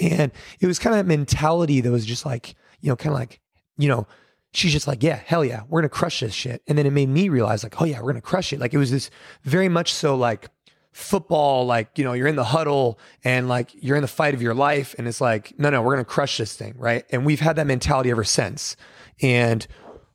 And 0.00 0.32
it 0.60 0.66
was 0.66 0.78
kind 0.78 0.94
of 0.94 0.98
that 0.98 1.08
mentality 1.08 1.80
that 1.80 1.90
was 1.90 2.06
just 2.06 2.26
like, 2.26 2.54
you 2.80 2.88
know, 2.88 2.96
kind 2.96 3.14
of 3.14 3.18
like, 3.18 3.40
you 3.78 3.88
know, 3.88 4.06
she's 4.52 4.72
just 4.72 4.86
like, 4.86 5.02
yeah, 5.02 5.20
hell 5.24 5.44
yeah, 5.44 5.62
we're 5.68 5.80
gonna 5.80 5.88
crush 5.88 6.20
this 6.20 6.34
shit. 6.34 6.62
And 6.66 6.76
then 6.76 6.86
it 6.86 6.92
made 6.92 7.08
me 7.08 7.28
realize, 7.28 7.62
like, 7.62 7.80
oh 7.80 7.84
yeah, 7.84 8.00
we're 8.00 8.12
gonna 8.12 8.20
crush 8.20 8.52
it. 8.52 8.60
Like 8.60 8.74
it 8.74 8.78
was 8.78 8.90
this 8.90 9.10
very 9.44 9.68
much 9.68 9.92
so 9.92 10.14
like 10.14 10.48
football, 10.92 11.64
like, 11.64 11.96
you 11.96 12.04
know, 12.04 12.12
you're 12.12 12.26
in 12.26 12.36
the 12.36 12.44
huddle 12.44 12.98
and 13.24 13.48
like 13.48 13.70
you're 13.74 13.96
in 13.96 14.02
the 14.02 14.08
fight 14.08 14.34
of 14.34 14.42
your 14.42 14.54
life. 14.54 14.94
And 14.98 15.08
it's 15.08 15.20
like, 15.20 15.58
no, 15.58 15.70
no, 15.70 15.80
we're 15.82 15.94
gonna 15.94 16.04
crush 16.04 16.36
this 16.38 16.54
thing, 16.54 16.74
right? 16.76 17.04
And 17.10 17.24
we've 17.24 17.40
had 17.40 17.56
that 17.56 17.66
mentality 17.66 18.10
ever 18.10 18.24
since. 18.24 18.76
And 19.20 19.66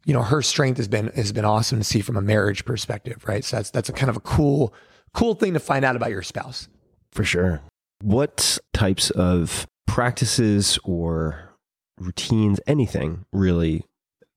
you 0.07 0.13
know, 0.13 0.23
her 0.23 0.41
strength 0.41 0.77
has 0.77 0.87
been 0.87 1.07
has 1.15 1.33
been 1.33 1.45
awesome 1.45 1.79
to 1.79 1.83
see 1.83 1.99
from 1.99 2.15
a 2.15 2.21
marriage 2.21 2.63
perspective, 2.63 3.23
right? 3.27 3.43
So 3.43 3.57
that's 3.57 3.69
that's 3.71 3.89
a 3.89 3.93
kind 3.93 4.09
of 4.09 4.15
a 4.15 4.21
cool, 4.21 4.73
cool 5.13 5.35
thing 5.35 5.53
to 5.53 5.59
find 5.59 5.83
out 5.83 5.97
about 5.97 6.09
your 6.11 6.23
spouse. 6.23 6.69
For 7.11 7.25
sure. 7.25 7.61
What 8.01 8.57
types 8.73 9.09
of 9.11 9.67
practices 9.85 10.79
or 10.85 11.53
routines, 11.99 12.61
anything 12.67 13.25
really, 13.33 13.83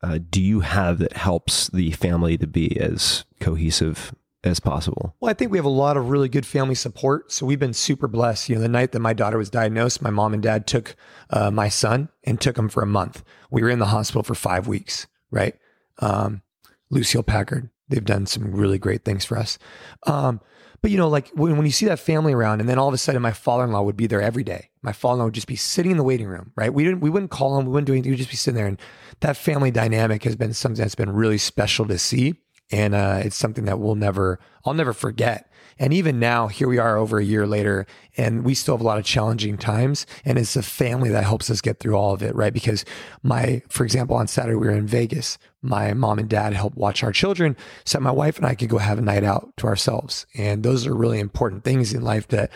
uh, 0.02 0.18
do 0.28 0.42
you 0.42 0.60
have 0.60 0.98
that 0.98 1.12
helps 1.12 1.68
the 1.68 1.92
family 1.92 2.36
to 2.38 2.48
be 2.48 2.76
as 2.80 3.24
cohesive 3.38 4.12
as 4.42 4.58
possible? 4.58 5.14
Well, 5.20 5.30
I 5.30 5.34
think 5.34 5.52
we 5.52 5.58
have 5.58 5.64
a 5.64 5.68
lot 5.68 5.96
of 5.96 6.08
really 6.08 6.28
good 6.28 6.46
family 6.46 6.74
support. 6.74 7.30
So 7.30 7.46
we've 7.46 7.58
been 7.60 7.74
super 7.74 8.08
blessed. 8.08 8.48
You 8.48 8.56
know, 8.56 8.62
the 8.62 8.68
night 8.68 8.90
that 8.92 9.00
my 9.00 9.12
daughter 9.12 9.38
was 9.38 9.50
diagnosed, 9.50 10.02
my 10.02 10.10
mom 10.10 10.34
and 10.34 10.42
dad 10.42 10.66
took 10.66 10.96
uh, 11.28 11.50
my 11.50 11.68
son 11.68 12.08
and 12.24 12.40
took 12.40 12.58
him 12.58 12.68
for 12.68 12.82
a 12.82 12.86
month. 12.86 13.22
We 13.50 13.62
were 13.62 13.70
in 13.70 13.78
the 13.78 13.86
hospital 13.86 14.22
for 14.22 14.34
five 14.34 14.66
weeks, 14.66 15.06
right? 15.30 15.54
Um, 15.98 16.42
Lucile 16.90 17.22
Packard, 17.22 17.70
they've 17.88 18.04
done 18.04 18.26
some 18.26 18.52
really 18.52 18.78
great 18.78 19.04
things 19.04 19.24
for 19.24 19.38
us. 19.38 19.58
Um, 20.06 20.40
but 20.82 20.90
you 20.90 20.96
know, 20.96 21.08
like 21.08 21.28
when, 21.34 21.56
when 21.56 21.66
you 21.66 21.72
see 21.72 21.86
that 21.86 21.98
family 21.98 22.32
around, 22.32 22.60
and 22.60 22.68
then 22.68 22.78
all 22.78 22.88
of 22.88 22.94
a 22.94 22.98
sudden 22.98 23.20
my 23.20 23.32
father-in-law 23.32 23.82
would 23.82 23.96
be 23.96 24.06
there 24.06 24.22
every 24.22 24.44
day. 24.44 24.70
My 24.82 24.92
father-in-law 24.92 25.26
would 25.26 25.34
just 25.34 25.46
be 25.46 25.56
sitting 25.56 25.90
in 25.90 25.98
the 25.98 26.02
waiting 26.02 26.26
room, 26.26 26.52
right? 26.56 26.72
We 26.72 26.84
didn't, 26.84 27.00
we 27.00 27.10
wouldn't 27.10 27.30
call 27.30 27.58
him, 27.58 27.66
we 27.66 27.72
wouldn't 27.72 27.86
do 27.86 27.92
anything. 27.92 28.12
We'd 28.12 28.16
just 28.16 28.30
be 28.30 28.36
sitting 28.36 28.56
there, 28.56 28.66
and 28.66 28.80
that 29.20 29.36
family 29.36 29.70
dynamic 29.70 30.24
has 30.24 30.36
been 30.36 30.54
something 30.54 30.82
that's 30.82 30.94
been 30.94 31.12
really 31.12 31.38
special 31.38 31.86
to 31.86 31.98
see. 31.98 32.36
And 32.72 32.94
uh, 32.94 33.20
it's 33.24 33.36
something 33.36 33.64
that 33.64 33.80
we'll 33.80 33.96
never, 33.96 34.38
I'll 34.64 34.74
never 34.74 34.92
forget. 34.92 35.49
And 35.80 35.94
even 35.94 36.20
now, 36.20 36.48
here 36.48 36.68
we 36.68 36.76
are 36.76 36.98
over 36.98 37.18
a 37.18 37.24
year 37.24 37.46
later, 37.46 37.86
and 38.14 38.44
we 38.44 38.52
still 38.54 38.76
have 38.76 38.82
a 38.82 38.86
lot 38.86 38.98
of 38.98 39.04
challenging 39.06 39.56
times. 39.56 40.04
And 40.26 40.38
it's 40.38 40.52
the 40.52 40.62
family 40.62 41.08
that 41.08 41.24
helps 41.24 41.48
us 41.48 41.62
get 41.62 41.80
through 41.80 41.94
all 41.94 42.12
of 42.12 42.22
it, 42.22 42.34
right? 42.36 42.52
Because 42.52 42.84
my, 43.22 43.62
for 43.70 43.82
example, 43.82 44.14
on 44.14 44.28
Saturday, 44.28 44.56
we 44.56 44.66
were 44.66 44.74
in 44.74 44.86
Vegas. 44.86 45.38
My 45.62 45.94
mom 45.94 46.18
and 46.18 46.28
dad 46.28 46.52
helped 46.52 46.76
watch 46.76 47.02
our 47.02 47.12
children 47.12 47.56
so 47.86 47.98
my 47.98 48.10
wife 48.10 48.36
and 48.36 48.46
I 48.46 48.54
could 48.54 48.68
go 48.68 48.76
have 48.76 48.98
a 48.98 49.02
night 49.02 49.24
out 49.24 49.56
to 49.56 49.66
ourselves. 49.66 50.26
And 50.34 50.62
those 50.62 50.86
are 50.86 50.94
really 50.94 51.18
important 51.18 51.64
things 51.64 51.94
in 51.94 52.02
life 52.02 52.28
that 52.28 52.50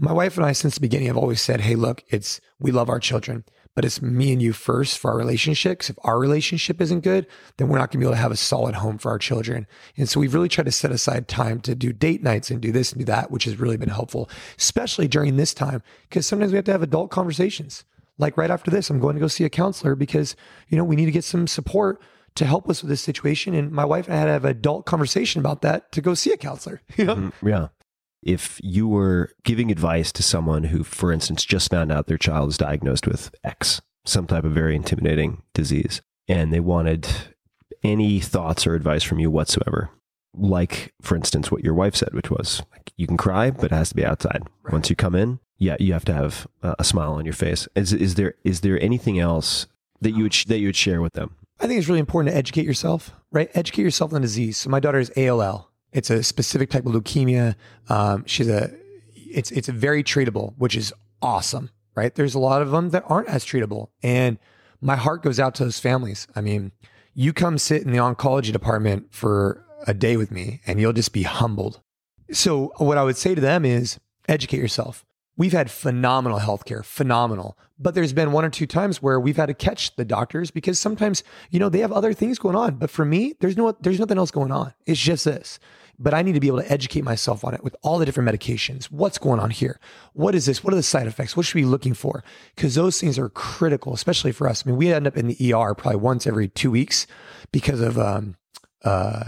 my 0.00 0.12
wife 0.12 0.38
and 0.38 0.46
I, 0.46 0.52
since 0.52 0.74
the 0.74 0.80
beginning, 0.80 1.08
have 1.08 1.18
always 1.18 1.42
said, 1.42 1.60
hey, 1.60 1.74
look, 1.74 2.02
it's, 2.08 2.40
we 2.58 2.72
love 2.72 2.88
our 2.88 2.98
children 2.98 3.44
but 3.74 3.84
it's 3.84 4.00
me 4.00 4.32
and 4.32 4.40
you 4.40 4.52
first 4.52 4.98
for 4.98 5.10
our 5.10 5.16
relationship. 5.16 5.80
'Cause 5.80 5.90
if 5.90 5.98
our 6.04 6.18
relationship 6.18 6.80
isn't 6.80 7.00
good, 7.00 7.26
then 7.56 7.68
we're 7.68 7.78
not 7.78 7.90
going 7.90 7.98
to 8.00 8.04
be 8.04 8.04
able 8.04 8.14
to 8.14 8.20
have 8.22 8.32
a 8.32 8.36
solid 8.36 8.76
home 8.76 8.98
for 8.98 9.10
our 9.10 9.18
children. 9.18 9.66
And 9.96 10.08
so 10.08 10.20
we've 10.20 10.34
really 10.34 10.48
tried 10.48 10.64
to 10.66 10.72
set 10.72 10.92
aside 10.92 11.28
time 11.28 11.60
to 11.60 11.74
do 11.74 11.92
date 11.92 12.22
nights 12.22 12.50
and 12.50 12.60
do 12.60 12.72
this 12.72 12.92
and 12.92 13.00
do 13.00 13.04
that, 13.06 13.30
which 13.30 13.44
has 13.44 13.58
really 13.58 13.76
been 13.76 13.88
helpful, 13.88 14.28
especially 14.58 15.08
during 15.08 15.36
this 15.36 15.52
time, 15.54 15.82
because 16.08 16.26
sometimes 16.26 16.52
we 16.52 16.56
have 16.56 16.64
to 16.66 16.72
have 16.72 16.82
adult 16.82 17.10
conversations. 17.10 17.84
Like 18.18 18.36
right 18.36 18.50
after 18.50 18.70
this, 18.70 18.90
I'm 18.90 19.00
going 19.00 19.14
to 19.16 19.20
go 19.20 19.26
see 19.26 19.44
a 19.44 19.50
counselor 19.50 19.96
because, 19.96 20.36
you 20.68 20.78
know, 20.78 20.84
we 20.84 20.94
need 20.94 21.06
to 21.06 21.10
get 21.10 21.24
some 21.24 21.46
support 21.48 22.00
to 22.36 22.44
help 22.44 22.68
us 22.68 22.82
with 22.82 22.88
this 22.90 23.00
situation. 23.00 23.54
And 23.54 23.72
my 23.72 23.84
wife 23.84 24.06
and 24.06 24.14
I 24.14 24.18
had 24.18 24.26
to 24.26 24.32
have 24.32 24.44
an 24.44 24.50
adult 24.52 24.86
conversation 24.86 25.40
about 25.40 25.62
that 25.62 25.90
to 25.92 26.00
go 26.00 26.14
see 26.14 26.32
a 26.32 26.36
counselor. 26.36 26.80
You 26.96 27.04
know? 27.06 27.16
Mm, 27.16 27.32
yeah. 27.44 27.68
If 28.24 28.58
you 28.62 28.88
were 28.88 29.30
giving 29.44 29.70
advice 29.70 30.10
to 30.12 30.22
someone 30.22 30.64
who, 30.64 30.82
for 30.82 31.12
instance, 31.12 31.44
just 31.44 31.70
found 31.70 31.92
out 31.92 32.06
their 32.06 32.18
child 32.18 32.50
is 32.50 32.58
diagnosed 32.58 33.06
with 33.06 33.34
X, 33.44 33.82
some 34.04 34.26
type 34.26 34.44
of 34.44 34.52
very 34.52 34.74
intimidating 34.74 35.42
disease, 35.52 36.00
and 36.26 36.52
they 36.52 36.60
wanted 36.60 37.06
any 37.82 38.20
thoughts 38.20 38.66
or 38.66 38.74
advice 38.74 39.02
from 39.02 39.18
you 39.18 39.30
whatsoever, 39.30 39.90
like, 40.36 40.94
for 41.02 41.16
instance, 41.16 41.50
what 41.50 41.62
your 41.62 41.74
wife 41.74 41.94
said, 41.94 42.14
which 42.14 42.30
was, 42.30 42.62
like, 42.72 42.92
you 42.96 43.06
can 43.06 43.16
cry, 43.16 43.50
but 43.50 43.66
it 43.66 43.72
has 43.72 43.90
to 43.90 43.94
be 43.94 44.04
outside. 44.04 44.42
Right. 44.62 44.72
Once 44.72 44.90
you 44.90 44.96
come 44.96 45.14
in, 45.14 45.38
yeah, 45.58 45.76
you 45.78 45.92
have 45.92 46.04
to 46.06 46.14
have 46.14 46.46
a, 46.62 46.82
smile 46.82 47.12
on 47.12 47.24
your 47.24 47.34
face. 47.34 47.68
Is, 47.76 47.92
is 47.92 48.16
there 48.16 48.34
is 48.42 48.62
there 48.62 48.82
anything 48.82 49.18
else 49.18 49.66
that 50.00 50.10
you 50.10 50.24
would 50.24 50.34
sh- 50.34 50.46
that 50.46 50.58
you 50.58 50.68
would 50.68 50.76
share 50.76 51.00
with 51.00 51.12
them? 51.12 51.36
I 51.60 51.66
think 51.66 51.78
it's 51.78 51.88
really 51.88 52.00
important 52.00 52.32
to 52.32 52.36
educate 52.36 52.66
yourself, 52.66 53.12
right? 53.30 53.50
Educate 53.54 53.82
yourself 53.82 54.12
on 54.12 54.20
the 54.20 54.26
disease. 54.26 54.56
So 54.56 54.70
my 54.70 54.80
daughter 54.80 54.98
is 54.98 55.12
ALL. 55.16 55.70
It's 55.94 56.10
a 56.10 56.22
specific 56.22 56.68
type 56.68 56.84
of 56.84 56.92
leukemia. 56.92 57.54
Um, 57.88 58.24
she's 58.26 58.48
a, 58.48 58.70
it's 59.14 59.50
it's 59.52 59.68
very 59.68 60.04
treatable, 60.04 60.52
which 60.58 60.76
is 60.76 60.92
awesome, 61.22 61.70
right? 61.94 62.14
There's 62.14 62.34
a 62.34 62.38
lot 62.38 62.60
of 62.60 62.70
them 62.70 62.90
that 62.90 63.04
aren't 63.06 63.28
as 63.28 63.44
treatable, 63.44 63.88
and 64.02 64.38
my 64.82 64.96
heart 64.96 65.22
goes 65.22 65.40
out 65.40 65.54
to 65.56 65.64
those 65.64 65.78
families. 65.78 66.28
I 66.36 66.42
mean, 66.42 66.72
you 67.14 67.32
come 67.32 67.56
sit 67.56 67.82
in 67.82 67.92
the 67.92 67.98
oncology 67.98 68.52
department 68.52 69.06
for 69.14 69.64
a 69.86 69.94
day 69.94 70.16
with 70.16 70.30
me, 70.30 70.60
and 70.66 70.80
you'll 70.80 70.92
just 70.92 71.12
be 71.12 71.22
humbled. 71.22 71.80
So 72.32 72.72
what 72.76 72.98
I 72.98 73.04
would 73.04 73.16
say 73.16 73.34
to 73.34 73.40
them 73.40 73.64
is 73.64 73.98
educate 74.28 74.58
yourself. 74.58 75.04
We've 75.36 75.52
had 75.52 75.70
phenomenal 75.70 76.38
healthcare, 76.38 76.84
phenomenal. 76.84 77.58
But 77.78 77.94
there's 77.94 78.12
been 78.12 78.30
one 78.30 78.44
or 78.44 78.50
two 78.50 78.66
times 78.66 79.02
where 79.02 79.18
we've 79.18 79.36
had 79.36 79.46
to 79.46 79.54
catch 79.54 79.96
the 79.96 80.04
doctors 80.04 80.50
because 80.52 80.78
sometimes, 80.78 81.24
you 81.50 81.58
know, 81.58 81.68
they 81.68 81.80
have 81.80 81.90
other 81.92 82.12
things 82.12 82.38
going 82.38 82.54
on. 82.54 82.76
But 82.76 82.90
for 82.90 83.04
me, 83.04 83.34
there's 83.40 83.56
no 83.56 83.72
there's 83.80 83.98
nothing 83.98 84.18
else 84.18 84.30
going 84.30 84.52
on. 84.52 84.74
It's 84.86 85.00
just 85.00 85.24
this. 85.24 85.58
But 85.98 86.14
I 86.14 86.22
need 86.22 86.32
to 86.32 86.40
be 86.40 86.48
able 86.48 86.60
to 86.60 86.72
educate 86.72 87.04
myself 87.04 87.44
on 87.44 87.54
it 87.54 87.62
with 87.62 87.76
all 87.82 87.98
the 87.98 88.06
different 88.06 88.28
medications. 88.28 88.86
What's 88.86 89.18
going 89.18 89.40
on 89.40 89.50
here? 89.50 89.78
What 90.12 90.34
is 90.34 90.46
this? 90.46 90.64
What 90.64 90.72
are 90.72 90.76
the 90.76 90.82
side 90.82 91.06
effects? 91.06 91.36
What 91.36 91.46
should 91.46 91.54
we 91.54 91.62
be 91.62 91.66
looking 91.66 91.94
for? 91.94 92.24
Because 92.56 92.74
those 92.74 93.00
things 93.00 93.18
are 93.18 93.28
critical, 93.28 93.94
especially 93.94 94.32
for 94.32 94.48
us. 94.48 94.64
I 94.64 94.70
mean, 94.70 94.76
we 94.76 94.92
end 94.92 95.06
up 95.06 95.16
in 95.16 95.28
the 95.28 95.54
ER 95.54 95.74
probably 95.74 96.00
once 96.00 96.26
every 96.26 96.48
two 96.48 96.70
weeks 96.70 97.06
because 97.52 97.80
of 97.80 97.98
um, 97.98 98.36
uh, 98.84 99.24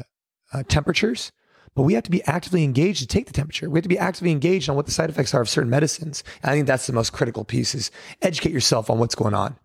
uh, 0.53 0.63
temperatures 0.69 1.33
but 1.77 1.83
we 1.83 1.93
have 1.93 2.03
to 2.05 2.11
be 2.11 2.25
actively 2.25 2.65
engaged 2.65 3.01
to 3.01 3.07
take 3.07 3.27
the 3.27 3.35
temperature. 3.35 3.69
We 3.69 3.77
have 3.77 3.83
to 3.83 3.89
be 3.89 3.99
actively 3.99 4.33
engaged 4.33 4.69
on 4.69 4.77
what 4.77 4.87
the 4.87 4.93
side 4.93 5.11
effects 5.11 5.35
are 5.35 5.43
of 5.43 5.49
certain 5.49 5.69
medicines. 5.69 6.25
And 6.43 6.51
I 6.51 6.55
think 6.55 6.67
that's 6.67 6.87
the 6.87 6.95
most 6.95 7.13
critical 7.13 7.45
piece 7.45 7.75
is 7.75 7.91
educate 8.23 8.51
yourself 8.51 8.89
on 8.89 8.99
what's 8.99 9.15
going 9.15 9.35
on 9.35 9.57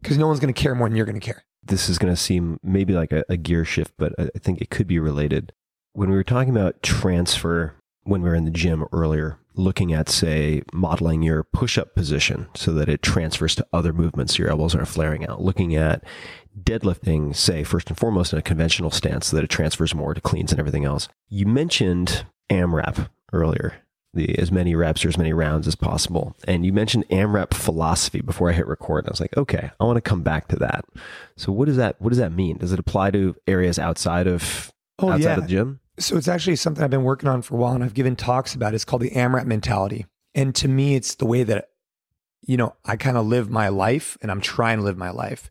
because 0.00 0.16
no 0.16 0.26
one's 0.26 0.40
going 0.40 0.52
to 0.52 0.60
care 0.60 0.74
more 0.74 0.88
than 0.88 0.96
you're 0.96 1.06
going 1.06 1.20
to 1.20 1.24
care. 1.24 1.44
This 1.62 1.90
is 1.90 1.98
going 1.98 2.12
to 2.12 2.20
seem 2.20 2.58
maybe 2.62 2.94
like 2.94 3.12
a, 3.12 3.22
a 3.28 3.36
gear 3.36 3.66
shift, 3.66 3.92
but 3.98 4.14
I 4.18 4.38
think 4.38 4.62
it 4.62 4.70
could 4.70 4.86
be 4.86 4.98
related. 4.98 5.52
When 5.94 6.10
we 6.10 6.16
were 6.16 6.24
talking 6.24 6.50
about 6.50 6.82
transfer 6.82 7.74
when 8.04 8.22
we 8.22 8.28
were 8.28 8.34
in 8.34 8.44
the 8.44 8.50
gym 8.50 8.84
earlier, 8.92 9.38
looking 9.54 9.92
at, 9.92 10.08
say, 10.08 10.62
modeling 10.72 11.22
your 11.22 11.44
push 11.44 11.78
up 11.78 11.94
position 11.94 12.48
so 12.54 12.72
that 12.72 12.88
it 12.88 13.02
transfers 13.02 13.54
to 13.54 13.66
other 13.72 13.92
movements, 13.92 14.38
your 14.38 14.48
elbows 14.50 14.74
aren't 14.74 14.88
flaring 14.88 15.26
out, 15.26 15.40
looking 15.40 15.76
at 15.76 16.02
deadlifting, 16.60 17.34
say, 17.34 17.62
first 17.62 17.88
and 17.88 17.98
foremost 17.98 18.32
in 18.32 18.38
a 18.38 18.42
conventional 18.42 18.90
stance 18.90 19.28
so 19.28 19.36
that 19.36 19.44
it 19.44 19.50
transfers 19.50 19.94
more 19.94 20.14
to 20.14 20.20
cleans 20.20 20.50
and 20.52 20.58
everything 20.58 20.84
else. 20.84 21.08
You 21.28 21.46
mentioned 21.46 22.26
AMRAP 22.50 23.08
earlier, 23.32 23.74
the 24.12 24.36
as 24.38 24.50
many 24.50 24.74
reps 24.74 25.04
or 25.04 25.08
as 25.08 25.18
many 25.18 25.32
rounds 25.32 25.68
as 25.68 25.76
possible. 25.76 26.34
And 26.48 26.66
you 26.66 26.72
mentioned 26.72 27.08
AMRAP 27.08 27.54
philosophy 27.54 28.20
before 28.20 28.50
I 28.50 28.54
hit 28.54 28.66
record. 28.66 29.04
And 29.04 29.10
I 29.10 29.12
was 29.12 29.20
like, 29.20 29.36
okay, 29.36 29.70
I 29.78 29.84
want 29.84 29.96
to 29.96 30.02
come 30.02 30.22
back 30.22 30.48
to 30.48 30.56
that. 30.56 30.84
So 31.36 31.52
what 31.52 31.66
does 31.66 31.76
that 31.76 32.00
what 32.00 32.08
does 32.08 32.18
that 32.18 32.32
mean? 32.32 32.58
Does 32.58 32.72
it 32.72 32.78
apply 32.80 33.12
to 33.12 33.36
areas 33.46 33.78
outside 33.78 34.26
of 34.26 34.72
Oh, 34.98 35.08
outside 35.10 35.24
yeah. 35.24 35.36
of 35.36 35.42
the 35.42 35.48
gym? 35.48 35.80
So 35.98 36.16
it's 36.16 36.28
actually 36.28 36.56
something 36.56 36.82
I've 36.82 36.90
been 36.90 37.04
working 37.04 37.28
on 37.28 37.42
for 37.42 37.54
a 37.54 37.58
while 37.58 37.74
and 37.74 37.84
I've 37.84 37.94
given 37.94 38.16
talks 38.16 38.54
about. 38.54 38.74
It's 38.74 38.84
called 38.84 39.02
the 39.02 39.10
AMRAP 39.10 39.44
mentality. 39.44 40.06
And 40.34 40.54
to 40.56 40.68
me, 40.68 40.94
it's 40.94 41.16
the 41.16 41.26
way 41.26 41.42
that, 41.42 41.68
you 42.40 42.56
know, 42.56 42.74
I 42.84 42.96
kind 42.96 43.16
of 43.18 43.26
live 43.26 43.50
my 43.50 43.68
life 43.68 44.16
and 44.22 44.30
I'm 44.30 44.40
trying 44.40 44.78
to 44.78 44.84
live 44.84 44.96
my 44.96 45.10
life. 45.10 45.50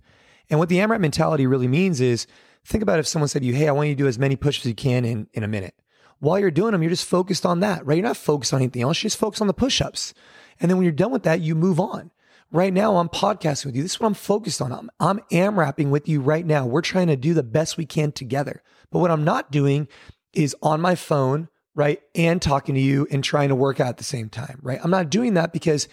And 0.50 0.60
what 0.60 0.70
the 0.70 0.78
AMRAP 0.78 1.00
mentality 1.00 1.46
really 1.46 1.68
means 1.68 2.02
is 2.02 2.26
think 2.66 2.82
about 2.82 3.00
if 3.00 3.08
someone 3.08 3.28
said 3.28 3.44
to 3.44 3.48
you, 3.48 3.54
Hey, 3.54 3.68
I 3.68 3.72
want 3.72 3.90
you 3.90 3.96
to 3.96 4.04
do 4.04 4.08
as 4.08 4.18
many 4.18 4.36
push-ups 4.36 4.66
as 4.66 4.70
you 4.70 4.76
can 4.76 5.06
in, 5.06 5.28
in 5.34 5.44
a 5.44 5.48
minute. 5.48 5.76
While 6.20 6.40
you're 6.40 6.52
doing 6.52 6.72
them, 6.72 6.82
you're 6.82 6.90
just 6.90 7.08
focused 7.08 7.46
on 7.46 7.60
that, 7.62 7.86
right? 7.86 7.98
You're 7.98 8.08
not 8.08 8.18
focused 8.18 8.54
on 8.54 8.62
anything 8.62 8.82
else. 8.82 9.02
You're 9.02 9.10
just 9.10 9.20
focused 9.20 9.42
on 9.42 9.48
the 9.48 9.54
push-ups. 9.54 10.14
And 10.60 10.70
then 10.70 10.78
when 10.78 10.84
you're 10.84 10.92
done 10.92 11.12
with 11.12 11.24
that, 11.24 11.42
you 11.42 11.56
move 11.56 11.80
on. 11.80 12.12
Right 12.52 12.74
now, 12.74 12.98
I'm 12.98 13.10
podcasting 13.10 13.68
with 13.68 13.76
you. 13.76 13.82
This 13.82 13.94
is 13.94 14.00
what 14.00 14.08
I'm 14.08 14.14
focused 14.14 14.62
on. 14.62 14.72
I'm, 14.72 14.90
I'm 15.00 15.20
AMRAPing 15.32 15.90
with 15.90 16.10
you 16.10 16.20
right 16.20 16.46
now. 16.46 16.66
We're 16.66 16.82
trying 16.82 17.08
to 17.08 17.16
do 17.16 17.34
the 17.34 17.44
best 17.44 17.78
we 17.78 17.86
can 17.86 18.12
together. 18.12 18.62
But 18.92 19.00
what 19.00 19.10
I'm 19.10 19.24
not 19.24 19.52
doing 19.52 19.88
is 20.34 20.56
on 20.62 20.82
my 20.82 20.96
phone, 20.96 21.50
right? 21.76 22.02
And 22.16 22.42
talking 22.42 22.76
to 22.76 22.82
you 22.82 23.08
and 23.12 23.24
trying 23.24 23.50
to 23.50 23.56
work 23.56 23.80
out 23.80 23.90
at 23.90 23.98
the 23.98 24.04
same 24.04 24.30
time, 24.30 24.60
right? 24.62 24.80
I'm 24.84 24.92
not 24.92 25.10
doing 25.10 25.36
that 25.36 25.54
because, 25.54 25.88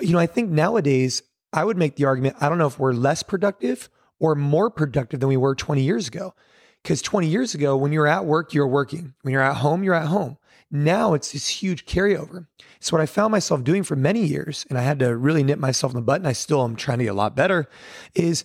you 0.00 0.12
know, 0.12 0.18
I 0.18 0.26
think 0.26 0.50
nowadays 0.50 1.22
I 1.52 1.64
would 1.64 1.76
make 1.76 1.96
the 1.96 2.04
argument 2.04 2.36
I 2.40 2.48
don't 2.48 2.58
know 2.58 2.66
if 2.66 2.78
we're 2.78 2.92
less 2.92 3.22
productive 3.22 3.88
or 4.18 4.34
more 4.34 4.70
productive 4.70 5.20
than 5.20 5.28
we 5.28 5.36
were 5.36 5.54
20 5.54 5.82
years 5.82 6.08
ago. 6.08 6.34
Because 6.82 7.02
20 7.02 7.26
years 7.26 7.54
ago, 7.54 7.76
when 7.76 7.92
you're 7.92 8.06
at 8.06 8.24
work, 8.24 8.54
you're 8.54 8.68
working. 8.68 9.14
When 9.22 9.32
you're 9.32 9.42
at 9.42 9.56
home, 9.56 9.82
you're 9.82 9.94
at 9.94 10.06
home. 10.06 10.38
Now 10.70 11.14
it's 11.14 11.32
this 11.32 11.48
huge 11.48 11.86
carryover. 11.86 12.46
So, 12.78 12.96
what 12.96 13.02
I 13.02 13.06
found 13.06 13.32
myself 13.32 13.64
doing 13.64 13.82
for 13.82 13.96
many 13.96 14.24
years, 14.24 14.66
and 14.68 14.78
I 14.78 14.82
had 14.82 14.98
to 15.00 15.16
really 15.16 15.42
nip 15.42 15.58
myself 15.58 15.92
in 15.92 15.96
the 15.96 16.02
butt, 16.02 16.20
and 16.20 16.28
I 16.28 16.32
still 16.32 16.62
am 16.62 16.76
trying 16.76 16.98
to 16.98 17.04
get 17.04 17.10
a 17.10 17.14
lot 17.14 17.34
better, 17.34 17.68
is 18.14 18.44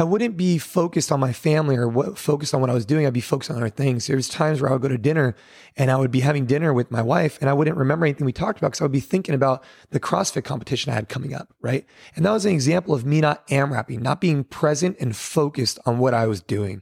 I 0.00 0.04
wouldn't 0.04 0.38
be 0.38 0.56
focused 0.56 1.12
on 1.12 1.20
my 1.20 1.32
family 1.32 1.76
or 1.76 1.86
what, 1.86 2.16
focused 2.16 2.54
on 2.54 2.62
what 2.62 2.70
I 2.70 2.74
was 2.74 2.86
doing. 2.86 3.06
I'd 3.06 3.12
be 3.12 3.20
focused 3.20 3.50
on 3.50 3.58
other 3.58 3.68
things. 3.68 4.06
There's 4.06 4.28
times 4.28 4.60
where 4.60 4.70
I 4.70 4.72
would 4.72 4.80
go 4.80 4.88
to 4.88 4.96
dinner 4.96 5.36
and 5.76 5.90
I 5.90 5.96
would 5.96 6.10
be 6.10 6.20
having 6.20 6.46
dinner 6.46 6.72
with 6.72 6.90
my 6.90 7.02
wife 7.02 7.36
and 7.40 7.50
I 7.50 7.52
wouldn't 7.52 7.76
remember 7.76 8.06
anything 8.06 8.24
we 8.24 8.32
talked 8.32 8.58
about 8.58 8.68
because 8.68 8.80
I 8.80 8.84
would 8.84 8.92
be 8.92 9.00
thinking 9.00 9.34
about 9.34 9.62
the 9.90 10.00
CrossFit 10.00 10.44
competition 10.44 10.90
I 10.90 10.94
had 10.94 11.10
coming 11.10 11.34
up, 11.34 11.52
right? 11.60 11.84
And 12.16 12.24
that 12.24 12.32
was 12.32 12.46
an 12.46 12.52
example 12.52 12.94
of 12.94 13.04
me 13.04 13.20
not 13.20 13.46
AMRAPing, 13.48 14.00
not 14.00 14.22
being 14.22 14.42
present 14.42 14.96
and 15.00 15.14
focused 15.14 15.78
on 15.84 15.98
what 15.98 16.14
I 16.14 16.26
was 16.26 16.40
doing. 16.40 16.80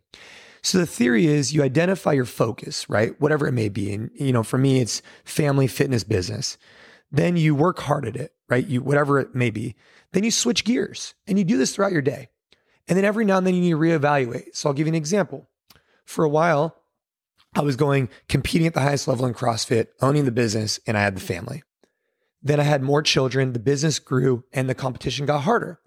So 0.63 0.79
the 0.79 0.87
theory 0.87 1.27
is 1.27 1.53
you 1.53 1.63
identify 1.65 2.13
your 2.13 2.25
focus, 2.25 2.89
right? 2.89 3.21
Whatever 3.21 3.49
it 3.49 3.53
may 3.53 3.69
be. 3.69 3.93
And, 3.93 4.11
you 4.15 4.33
know, 4.33 4.45
for 4.45 4.59
me, 4.59 4.81
it's 4.81 5.03
family, 5.25 5.67
fitness, 5.67 6.05
business. 6.05 6.57
Then 7.11 7.37
you 7.37 7.55
work 7.55 7.81
hard 7.81 8.07
at 8.07 8.17
it, 8.17 8.33
right? 8.49 8.67
You, 8.67 8.81
whatever 8.81 9.19
it 9.19 9.35
may 9.35 9.51
be. 9.51 9.75
Then 10.13 10.25
you 10.25 10.31
switch 10.31 10.65
gears 10.65 11.15
and 11.27 11.37
you 11.37 11.45
do 11.45 11.59
this 11.59 11.75
throughout 11.75 11.93
your 11.93 12.03
day. 12.03 12.29
And 12.89 12.97
then 12.97 13.05
every 13.05 13.25
now 13.25 13.39
and 13.39 13.47
then 13.47 13.55
you 13.55 13.61
need 13.61 13.71
to 13.71 13.79
reevaluate. 13.79 14.55
So 14.55 14.69
I'll 14.69 14.75
give 14.75 14.87
you 14.87 14.93
an 14.93 14.97
example. 14.97 15.49
For 16.05 16.25
a 16.25 16.29
while, 16.29 16.77
I 17.55 17.61
was 17.61 17.77
going 17.77 18.09
competing 18.29 18.67
at 18.67 18.75
the 18.75 18.81
highest 18.81 19.09
level 19.09 19.27
in 19.27 19.35
CrossFit, 19.35 19.89
owning 20.01 20.25
the 20.25 20.33
business, 20.33 20.81
and 20.87 20.97
I 20.97 21.03
had 21.03 21.17
the 21.17 21.21
family. 21.21 21.63
Then 22.43 22.61
I 22.61 22.65
had 22.65 22.83
more 22.83 23.03
children, 23.03 23.53
the 23.53 23.59
business 23.59 23.99
grew, 23.99 24.45
and 24.53 24.69
the 24.69 24.75
competition 24.75 25.27
got 25.27 25.43
harder. 25.43 25.81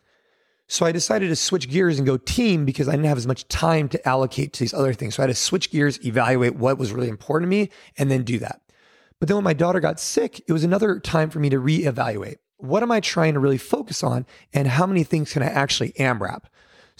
So 0.68 0.86
I 0.86 0.92
decided 0.92 1.30
to 1.30 1.36
switch 1.36 1.70
gears 1.70 1.98
and 1.98 2.08
go 2.08 2.18
team 2.18 2.66
because 2.66 2.88
I 2.88 2.92
didn't 2.92 3.08
have 3.08 3.18
as 3.18 3.28
much 3.28 3.48
time 3.48 3.90
to 3.90 4.08
allocate 4.08 4.54
to 4.54 4.60
these 4.62 4.74
other 4.74 4.94
things. 4.94 5.16
So 5.16 5.24
I 5.24 5.26
had 5.26 5.36
to 5.36 5.36
switch 5.36 5.70
gears, 5.70 6.04
evaluate 6.06 6.56
what 6.56 6.78
was 6.78 6.94
really 6.94 7.10
important 7.10 7.48
to 7.48 7.58
me, 7.58 7.70
and 7.98 8.10
then 8.10 8.24
do 8.24 8.40
that. 8.40 8.62
But 9.20 9.28
then 9.28 9.36
when 9.36 9.44
my 9.44 9.54
daughter 9.54 9.80
got 9.80 10.00
sick, 10.00 10.42
it 10.48 10.54
was 10.54 10.64
another 10.64 11.00
time 11.00 11.30
for 11.30 11.40
me 11.40 11.50
to 11.50 11.58
reevaluate. 11.58 12.38
What 12.58 12.84
am 12.84 12.92
I 12.92 13.02
trying 13.02 13.34
to 13.34 13.40
really 13.40 13.58
focus 13.58 14.04
on? 14.04 14.26
And 14.54 14.68
how 14.68 14.86
many 14.86 15.04
things 15.04 15.34
can 15.34 15.44
I 15.44 15.48
actually 15.48 15.92
AMRAP? 16.00 16.46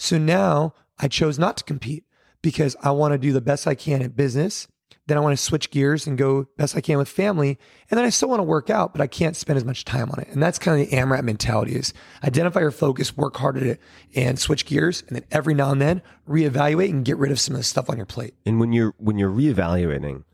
So 0.02 0.18
now 0.18 0.74
I 0.98 1.06
chose 1.06 1.38
not 1.38 1.56
to 1.58 1.64
compete 1.64 2.04
because 2.42 2.74
I 2.82 2.90
want 2.90 3.12
to 3.12 3.18
do 3.18 3.32
the 3.32 3.40
best 3.40 3.68
I 3.68 3.76
can 3.76 4.02
at 4.02 4.16
business 4.16 4.66
Then 5.06 5.16
I 5.16 5.20
want 5.20 5.36
to 5.36 5.42
switch 5.42 5.70
gears 5.70 6.06
and 6.08 6.18
go 6.18 6.48
best 6.56 6.76
I 6.76 6.80
can 6.80 6.98
with 6.98 7.08
family. 7.08 7.56
And 7.88 7.98
then 7.98 8.04
I 8.04 8.10
still 8.10 8.28
want 8.28 8.40
to 8.40 8.44
work 8.44 8.68
out, 8.68 8.92
but 8.92 9.00
I 9.00 9.06
can't 9.06 9.36
spend 9.36 9.56
as 9.56 9.64
much 9.64 9.84
time 9.84 10.10
on 10.10 10.20
it. 10.20 10.28
And 10.28 10.42
that's 10.42 10.58
kind 10.58 10.80
of 10.80 10.90
the 10.90 10.96
AMRAP 10.96 11.22
mentality 11.22 11.76
is 11.76 11.92
identify 12.24 12.60
your 12.60 12.72
focus, 12.72 13.16
work 13.16 13.36
hard 13.36 13.56
at 13.56 13.62
it 13.62 13.80
and 14.14 14.38
switch 14.38 14.66
gears. 14.66 15.02
And 15.06 15.16
then 15.16 15.24
every 15.30 15.54
now 15.54 15.70
and 15.70 15.80
then 15.80 16.02
reevaluate 16.28 16.90
and 16.90 17.04
get 17.04 17.16
rid 17.16 17.30
of 17.30 17.38
some 17.38 17.54
of 17.54 17.60
the 17.60 17.64
stuff 17.64 17.88
on 17.88 17.96
your 17.96 18.06
plate. 18.06 18.34
And 18.44 18.58
when 18.58 18.72
you're 18.72 18.94
when 18.98 19.18
you're 19.18 19.30
reevaluating, 19.30 20.24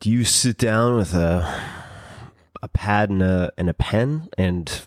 do 0.00 0.10
you 0.10 0.24
sit 0.24 0.56
down 0.58 0.96
with 0.96 1.14
a 1.14 1.62
a 2.62 2.68
pad 2.68 3.10
and 3.10 3.22
a 3.22 3.52
and 3.58 3.68
a 3.68 3.74
pen 3.74 4.28
and 4.38 4.82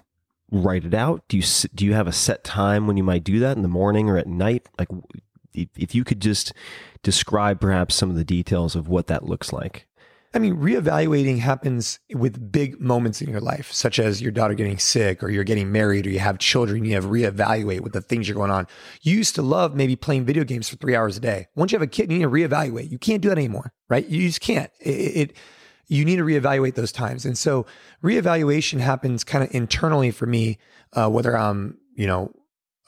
write 0.52 0.86
it 0.86 0.94
out? 0.94 1.24
Do 1.28 1.38
you 1.38 1.44
do 1.74 1.86
you 1.86 1.94
have 1.94 2.08
a 2.08 2.12
set 2.12 2.44
time 2.44 2.88
when 2.88 2.98
you 2.98 3.04
might 3.04 3.24
do 3.24 3.40
that 3.40 3.58
in 3.58 3.64
the 3.64 3.70
morning 3.70 4.10
or 4.10 4.18
at 4.18 4.28
night? 4.28 4.68
Like 4.78 4.90
if 5.54 5.96
you 5.96 6.04
could 6.04 6.22
just 6.22 6.54
describe 7.04 7.60
perhaps 7.62 7.96
some 7.96 8.10
of 8.10 8.16
the 8.16 8.26
details 8.26 8.76
of 8.76 8.88
what 8.88 9.08
that 9.08 9.24
looks 9.24 9.54
like. 9.54 9.88
I 10.34 10.40
mean, 10.40 10.58
reevaluating 10.58 11.40
happens 11.40 12.00
with 12.14 12.52
big 12.52 12.82
moments 12.82 13.22
in 13.22 13.30
your 13.30 13.40
life, 13.40 13.72
such 13.72 14.00
as 14.00 14.22
your 14.22 14.34
daughter 14.34 14.54
getting 14.54 14.78
sick 14.78 15.24
or 15.24 15.30
you're 15.30 15.46
getting 15.46 15.72
married 15.72 16.06
or 16.06 16.10
you 16.10 16.20
have 16.20 16.40
children. 16.40 16.84
You 16.84 16.96
have 16.96 17.06
reevaluate 17.06 17.80
with 17.80 17.94
the 17.94 18.02
things 18.02 18.28
you're 18.28 18.36
going 18.36 18.52
on. 18.52 18.68
You 19.02 19.16
used 19.16 19.36
to 19.36 19.42
love 19.42 19.76
maybe 19.76 19.96
playing 19.96 20.26
video 20.26 20.44
games 20.44 20.68
for 20.68 20.76
three 20.76 20.94
hours 20.94 21.16
a 21.16 21.22
day. 21.22 21.48
Once 21.56 21.72
you 21.72 21.78
have 21.78 21.88
a 21.88 21.88
kid, 21.88 22.12
you 22.12 22.18
need 22.18 22.26
to 22.26 22.30
reevaluate. 22.30 22.92
You 22.92 23.00
can't 23.00 23.22
do 23.22 23.30
that 23.30 23.38
anymore, 23.38 23.72
right? 23.88 24.06
You 24.06 24.28
just 24.28 24.42
can't. 24.42 24.70
It, 24.82 24.90
it 25.30 25.38
you 25.88 26.06
need 26.06 26.18
to 26.18 26.24
reevaluate 26.24 26.76
those 26.76 26.92
times. 26.92 27.26
And 27.26 27.38
so 27.38 27.66
reevaluation 28.04 28.80
happens 28.80 29.24
kind 29.24 29.44
of 29.44 29.54
internally 29.54 30.12
for 30.12 30.26
me, 30.26 30.58
uh, 30.94 31.10
whether 31.10 31.38
I'm, 31.38 31.78
you 31.96 32.08
know, 32.08 32.32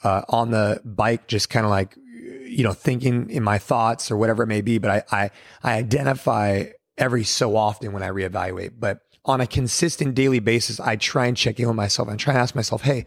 uh, 0.04 0.22
on 0.28 0.50
the 0.50 0.80
bike, 0.84 1.26
just 1.28 1.50
kind 1.50 1.64
of 1.64 1.70
like, 1.70 1.96
you 2.44 2.64
know, 2.64 2.72
thinking 2.72 3.30
in 3.30 3.42
my 3.42 3.58
thoughts 3.58 4.10
or 4.10 4.16
whatever 4.16 4.42
it 4.42 4.46
may 4.46 4.60
be. 4.60 4.78
But 4.78 4.90
I, 4.90 5.02
I, 5.22 5.30
I 5.62 5.74
identify 5.74 6.66
every 6.96 7.24
so 7.24 7.56
often 7.56 7.92
when 7.92 8.02
I 8.02 8.08
reevaluate. 8.08 8.72
But 8.78 9.00
on 9.24 9.40
a 9.40 9.46
consistent 9.46 10.14
daily 10.14 10.40
basis, 10.40 10.80
I 10.80 10.96
try 10.96 11.26
and 11.26 11.36
check 11.36 11.60
in 11.60 11.66
with 11.66 11.76
myself 11.76 12.08
and 12.08 12.18
try 12.18 12.32
and 12.32 12.40
ask 12.40 12.54
myself, 12.54 12.82
hey, 12.82 13.04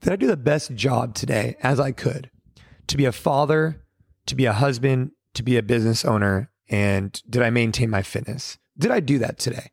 did 0.00 0.12
I 0.12 0.16
do 0.16 0.26
the 0.26 0.36
best 0.36 0.74
job 0.74 1.14
today 1.14 1.56
as 1.62 1.80
I 1.80 1.92
could 1.92 2.30
to 2.86 2.96
be 2.96 3.04
a 3.04 3.12
father, 3.12 3.82
to 4.26 4.34
be 4.34 4.44
a 4.44 4.52
husband, 4.52 5.12
to 5.34 5.42
be 5.42 5.56
a 5.56 5.62
business 5.62 6.04
owner? 6.04 6.50
And 6.68 7.20
did 7.28 7.42
I 7.42 7.50
maintain 7.50 7.90
my 7.90 8.02
fitness? 8.02 8.58
Did 8.78 8.90
I 8.90 9.00
do 9.00 9.18
that 9.18 9.38
today? 9.38 9.70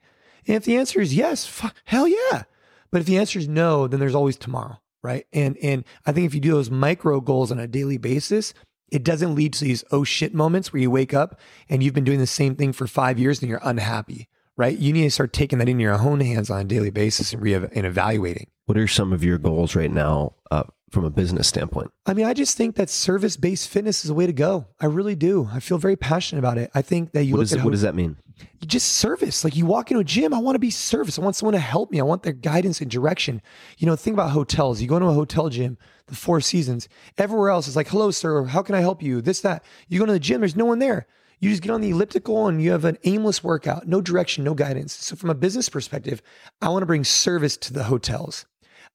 And 0.47 0.55
if 0.55 0.65
the 0.65 0.77
answer 0.77 0.99
is 1.01 1.13
yes, 1.13 1.45
fuck, 1.45 1.75
hell 1.85 2.07
yeah. 2.07 2.43
But 2.91 3.01
if 3.01 3.07
the 3.07 3.17
answer 3.17 3.39
is 3.39 3.47
no, 3.47 3.87
then 3.87 3.99
there's 3.99 4.15
always 4.15 4.37
tomorrow, 4.37 4.79
right? 5.01 5.25
And 5.33 5.57
and 5.57 5.83
I 6.05 6.11
think 6.11 6.25
if 6.25 6.35
you 6.35 6.41
do 6.41 6.51
those 6.51 6.69
micro 6.69 7.19
goals 7.21 7.51
on 7.51 7.59
a 7.59 7.67
daily 7.67 7.97
basis, 7.97 8.53
it 8.89 9.03
doesn't 9.03 9.35
lead 9.35 9.53
to 9.53 9.63
these 9.63 9.83
oh 9.91 10.03
shit 10.03 10.33
moments 10.33 10.71
where 10.71 10.81
you 10.81 10.91
wake 10.91 11.13
up 11.13 11.39
and 11.69 11.81
you've 11.81 11.95
been 11.95 12.03
doing 12.03 12.19
the 12.19 12.27
same 12.27 12.55
thing 12.55 12.73
for 12.73 12.85
five 12.85 13.17
years 13.17 13.41
and 13.41 13.49
you're 13.49 13.59
unhappy, 13.63 14.27
right? 14.55 14.77
You 14.77 14.93
need 14.93 15.03
to 15.03 15.11
start 15.11 15.33
taking 15.33 15.59
that 15.59 15.69
in 15.69 15.79
your 15.79 15.99
own 15.99 16.19
hands 16.19 16.49
on 16.49 16.61
a 16.61 16.65
daily 16.65 16.91
basis 16.91 17.33
and, 17.33 17.41
re- 17.41 17.53
and 17.53 17.85
evaluating. 17.85 18.47
What 18.65 18.77
are 18.77 18.87
some 18.87 19.11
of 19.11 19.23
your 19.23 19.39
goals 19.39 19.75
right 19.75 19.91
now 19.91 20.35
uh, 20.51 20.63
from 20.93 21.03
a 21.03 21.09
business 21.09 21.47
standpoint? 21.47 21.91
I 22.05 22.13
mean, 22.13 22.25
I 22.25 22.33
just 22.33 22.55
think 22.55 22.75
that 22.75 22.89
service 22.89 23.35
based 23.35 23.67
fitness 23.67 24.05
is 24.05 24.09
the 24.09 24.13
way 24.13 24.25
to 24.27 24.33
go. 24.33 24.67
I 24.79 24.85
really 24.85 25.15
do. 25.15 25.49
I 25.51 25.59
feel 25.59 25.77
very 25.77 25.95
passionate 25.97 26.39
about 26.39 26.57
it. 26.57 26.71
I 26.73 26.81
think 26.81 27.11
that 27.11 27.23
you 27.25 27.33
What, 27.33 27.39
look 27.39 27.45
is 27.45 27.53
at 27.53 27.63
what 27.63 27.71
does 27.71 27.81
that 27.81 27.95
mean? 27.95 28.17
you 28.61 28.67
just 28.67 28.93
service. 28.93 29.43
Like 29.43 29.55
you 29.55 29.65
walk 29.65 29.91
into 29.91 29.99
a 30.01 30.03
gym, 30.03 30.33
I 30.33 30.39
want 30.39 30.55
to 30.55 30.59
be 30.59 30.69
service. 30.69 31.19
I 31.19 31.21
want 31.21 31.35
someone 31.35 31.53
to 31.53 31.59
help 31.59 31.91
me. 31.91 31.99
I 31.99 32.03
want 32.03 32.23
their 32.23 32.33
guidance 32.33 32.81
and 32.81 32.89
direction. 32.89 33.41
You 33.77 33.87
know, 33.87 33.95
think 33.95 34.13
about 34.15 34.31
hotels. 34.31 34.81
You 34.81 34.87
go 34.87 34.97
into 34.97 35.07
a 35.09 35.13
hotel 35.13 35.49
gym, 35.49 35.77
the 36.07 36.15
Four 36.15 36.41
Seasons. 36.41 36.87
Everywhere 37.17 37.49
else 37.49 37.67
is 37.67 37.75
like, 37.75 37.87
hello, 37.89 38.11
sir. 38.11 38.43
How 38.45 38.61
can 38.61 38.75
I 38.75 38.81
help 38.81 39.01
you? 39.03 39.21
This, 39.21 39.41
that. 39.41 39.63
You 39.87 39.99
go 39.99 40.05
to 40.05 40.13
the 40.13 40.19
gym, 40.19 40.41
there's 40.41 40.55
no 40.55 40.65
one 40.65 40.79
there. 40.79 41.07
You 41.39 41.49
just 41.49 41.61
get 41.61 41.71
on 41.71 41.81
the 41.81 41.89
elliptical 41.89 42.47
and 42.47 42.61
you 42.61 42.71
have 42.71 42.85
an 42.85 42.97
aimless 43.03 43.43
workout, 43.43 43.85
no 43.85 43.99
direction, 43.99 44.45
no 44.45 44.53
guidance. 44.53 44.93
So, 44.93 45.17
from 45.17 45.29
a 45.29 45.35
business 45.35 45.67
perspective, 45.67 46.21
I 46.61 46.69
want 46.69 46.83
to 46.83 46.87
bring 46.87 47.03
service 47.03 47.57
to 47.57 47.73
the 47.73 47.83
hotels. 47.83 48.45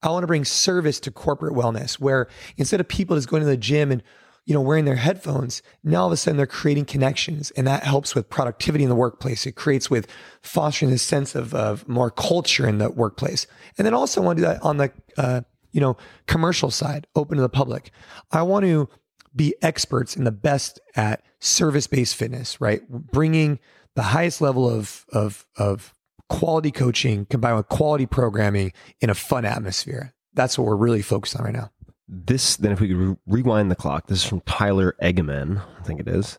I 0.02 0.10
want 0.10 0.22
to 0.22 0.28
bring 0.28 0.44
service 0.44 1.00
to 1.00 1.10
corporate 1.10 1.54
wellness, 1.54 1.94
where 1.94 2.28
instead 2.56 2.80
of 2.80 2.88
people 2.88 3.16
just 3.16 3.28
going 3.28 3.42
to 3.42 3.48
the 3.48 3.56
gym 3.56 3.90
and 3.90 4.02
you 4.48 4.54
know, 4.54 4.62
wearing 4.62 4.86
their 4.86 4.96
headphones, 4.96 5.60
now 5.84 6.00
all 6.00 6.06
of 6.06 6.12
a 6.12 6.16
sudden 6.16 6.38
they're 6.38 6.46
creating 6.46 6.86
connections 6.86 7.50
and 7.50 7.66
that 7.66 7.82
helps 7.82 8.14
with 8.14 8.30
productivity 8.30 8.82
in 8.82 8.88
the 8.88 8.96
workplace. 8.96 9.44
It 9.44 9.52
creates 9.52 9.90
with 9.90 10.06
fostering 10.40 10.90
this 10.90 11.02
sense 11.02 11.34
of, 11.34 11.54
of 11.54 11.86
more 11.86 12.10
culture 12.10 12.66
in 12.66 12.78
the 12.78 12.88
workplace. 12.88 13.46
And 13.76 13.84
then 13.84 13.92
also 13.92 14.22
I 14.22 14.24
want 14.24 14.38
to 14.38 14.42
do 14.44 14.48
that 14.48 14.62
on 14.62 14.78
the, 14.78 14.90
uh, 15.18 15.42
you 15.72 15.82
know, 15.82 15.98
commercial 16.26 16.70
side, 16.70 17.06
open 17.14 17.36
to 17.36 17.42
the 17.42 17.50
public. 17.50 17.90
I 18.32 18.40
want 18.40 18.64
to 18.64 18.88
be 19.36 19.54
experts 19.60 20.16
and 20.16 20.26
the 20.26 20.32
best 20.32 20.80
at 20.96 21.22
service-based 21.40 22.16
fitness, 22.16 22.58
right? 22.58 22.88
Bringing 22.88 23.58
the 23.96 24.02
highest 24.02 24.40
level 24.40 24.66
of, 24.66 25.04
of, 25.12 25.46
of 25.58 25.92
quality 26.28 26.70
coaching 26.70 27.26
combined 27.26 27.56
with 27.56 27.68
quality 27.68 28.06
programming 28.06 28.72
in 29.00 29.10
a 29.10 29.14
fun 29.14 29.44
atmosphere. 29.44 30.14
That's 30.34 30.58
what 30.58 30.66
we're 30.66 30.76
really 30.76 31.02
focused 31.02 31.36
on 31.36 31.44
right 31.44 31.54
now. 31.54 31.70
This 32.06 32.56
then 32.56 32.72
if 32.72 32.80
we 32.80 32.88
could 32.88 32.96
re- 32.96 33.16
rewind 33.26 33.70
the 33.70 33.76
clock 33.76 34.06
this 34.06 34.18
is 34.18 34.24
from 34.24 34.40
tyler 34.42 34.96
egeman 35.02 35.62
i 35.78 35.82
think 35.82 36.00
it 36.00 36.08
is. 36.08 36.38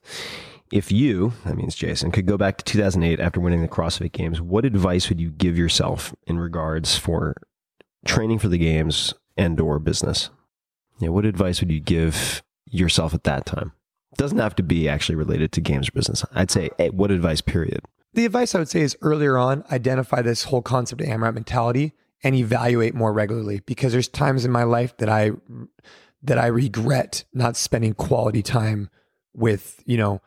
If 0.71 0.91
you 0.91 1.33
that 1.45 1.57
means 1.57 1.75
jason 1.75 2.11
could 2.11 2.25
go 2.25 2.37
back 2.37 2.57
to 2.57 2.65
2008 2.65 3.19
after 3.19 3.39
winning 3.39 3.61
the 3.61 3.67
crossfit 3.67 4.11
games 4.11 4.41
what 4.41 4.65
advice 4.65 5.09
would 5.09 5.21
you 5.21 5.29
give 5.29 5.59
yourself 5.59 6.15
in 6.25 6.39
regards 6.39 6.97
for 6.97 7.35
training 8.05 8.39
for 8.39 8.47
the 8.47 8.57
games 8.57 9.13
and 9.37 9.59
or 9.59 9.79
business? 9.79 10.29
Yeah, 10.99 11.09
what 11.09 11.25
advice 11.25 11.61
would 11.61 11.71
you 11.71 11.79
give 11.79 12.43
yourself 12.65 13.13
at 13.13 13.23
that 13.23 13.45
time? 13.45 13.73
It 14.11 14.17
doesn't 14.17 14.37
have 14.37 14.55
to 14.55 14.63
be 14.63 14.89
actually 14.89 15.15
related 15.15 15.51
to 15.53 15.61
games 15.61 15.89
or 15.89 15.91
business. 15.93 16.25
I'd 16.33 16.51
say 16.51 16.69
hey, 16.77 16.89
what 16.89 17.11
advice 17.11 17.41
period 17.41 17.81
the 18.19 18.25
advice 18.25 18.53
i 18.53 18.59
would 18.59 18.69
say 18.69 18.81
is 18.81 18.97
earlier 19.01 19.37
on 19.37 19.63
identify 19.71 20.21
this 20.21 20.43
whole 20.43 20.61
concept 20.61 21.01
of 21.01 21.07
amrap 21.07 21.33
mentality 21.33 21.93
and 22.23 22.35
evaluate 22.35 22.93
more 22.93 23.13
regularly 23.13 23.61
because 23.65 23.93
there's 23.93 24.07
times 24.07 24.45
in 24.45 24.51
my 24.51 24.63
life 24.63 24.95
that 24.97 25.09
I 25.09 25.31
that 26.23 26.37
I 26.37 26.47
regret 26.47 27.23
not 27.33 27.55
spending 27.55 27.93
quality 27.93 28.41
time 28.41 28.89
with, 29.33 29.81
you 29.85 29.97
know, 29.97 30.21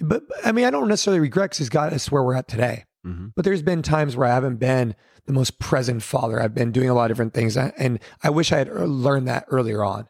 but 0.00 0.24
I 0.44 0.52
mean, 0.52 0.64
I 0.64 0.70
don't 0.70 0.88
necessarily 0.88 1.20
regret 1.20 1.50
because 1.50 1.60
it's 1.60 1.68
got 1.68 1.92
us 1.92 2.10
where 2.10 2.22
we're 2.22 2.34
at 2.34 2.48
today. 2.48 2.84
Mm-hmm. 3.06 3.28
But 3.36 3.44
there's 3.44 3.62
been 3.62 3.82
times 3.82 4.16
where 4.16 4.28
I 4.28 4.34
haven't 4.34 4.56
been 4.56 4.96
the 5.26 5.32
most 5.32 5.60
present 5.60 6.02
father. 6.02 6.42
I've 6.42 6.54
been 6.54 6.72
doing 6.72 6.90
a 6.90 6.94
lot 6.94 7.10
of 7.10 7.16
different 7.16 7.34
things, 7.34 7.56
and 7.56 8.00
I 8.22 8.30
wish 8.30 8.52
I 8.52 8.58
had 8.58 8.68
learned 8.68 9.28
that 9.28 9.44
earlier 9.48 9.84
on. 9.84 10.08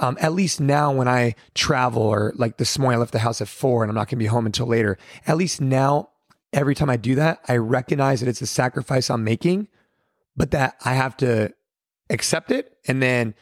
Um, 0.00 0.16
at 0.20 0.32
least 0.32 0.60
now, 0.60 0.92
when 0.92 1.08
I 1.08 1.34
travel, 1.54 2.02
or 2.02 2.32
like 2.36 2.58
this 2.58 2.78
morning, 2.78 2.98
I 2.98 3.00
left 3.00 3.12
the 3.12 3.18
house 3.18 3.40
at 3.40 3.48
four, 3.48 3.82
and 3.82 3.90
I'm 3.90 3.96
not 3.96 4.06
going 4.06 4.10
to 4.10 4.16
be 4.16 4.26
home 4.26 4.46
until 4.46 4.66
later. 4.66 4.96
At 5.26 5.36
least 5.36 5.60
now, 5.60 6.10
every 6.52 6.74
time 6.74 6.90
I 6.90 6.96
do 6.96 7.14
that, 7.16 7.40
I 7.48 7.56
recognize 7.56 8.20
that 8.20 8.28
it's 8.28 8.42
a 8.42 8.46
sacrifice 8.46 9.10
I'm 9.10 9.24
making 9.24 9.68
but 10.38 10.52
that 10.52 10.76
I 10.84 10.94
have 10.94 11.16
to 11.18 11.52
accept 12.08 12.50
it 12.50 12.78
and 12.86 13.02
then, 13.02 13.34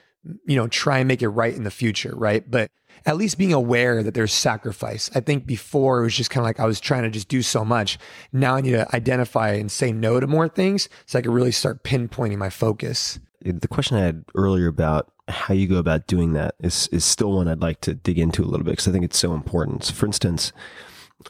you 0.46 0.56
know, 0.56 0.66
try 0.66 0.98
and 0.98 1.06
make 1.06 1.22
it 1.22 1.28
right 1.28 1.54
in 1.54 1.62
the 1.62 1.70
future, 1.70 2.12
right? 2.16 2.50
But 2.50 2.70
at 3.04 3.18
least 3.18 3.38
being 3.38 3.52
aware 3.52 4.02
that 4.02 4.14
there's 4.14 4.32
sacrifice. 4.32 5.10
I 5.14 5.20
think 5.20 5.46
before 5.46 6.00
it 6.00 6.04
was 6.04 6.16
just 6.16 6.30
kind 6.30 6.42
of 6.42 6.46
like 6.46 6.58
I 6.58 6.64
was 6.64 6.80
trying 6.80 7.02
to 7.02 7.10
just 7.10 7.28
do 7.28 7.42
so 7.42 7.64
much. 7.64 7.98
Now 8.32 8.56
I 8.56 8.62
need 8.62 8.72
to 8.72 8.96
identify 8.96 9.52
and 9.52 9.70
say 9.70 9.92
no 9.92 10.18
to 10.18 10.26
more 10.26 10.48
things 10.48 10.88
so 11.04 11.18
I 11.18 11.22
can 11.22 11.30
really 11.30 11.52
start 11.52 11.84
pinpointing 11.84 12.38
my 12.38 12.50
focus. 12.50 13.20
The 13.42 13.68
question 13.68 13.98
I 13.98 14.00
had 14.00 14.24
earlier 14.34 14.66
about 14.66 15.12
how 15.28 15.52
you 15.52 15.68
go 15.68 15.76
about 15.76 16.06
doing 16.06 16.32
that 16.32 16.54
is 16.60 16.88
is 16.88 17.04
still 17.04 17.32
one 17.32 17.46
I'd 17.46 17.60
like 17.60 17.80
to 17.82 17.94
dig 17.94 18.18
into 18.18 18.42
a 18.42 18.46
little 18.46 18.64
bit 18.64 18.72
because 18.72 18.88
I 18.88 18.92
think 18.92 19.04
it's 19.04 19.18
so 19.18 19.34
important. 19.34 19.84
So 19.84 19.94
for 19.94 20.06
instance, 20.06 20.52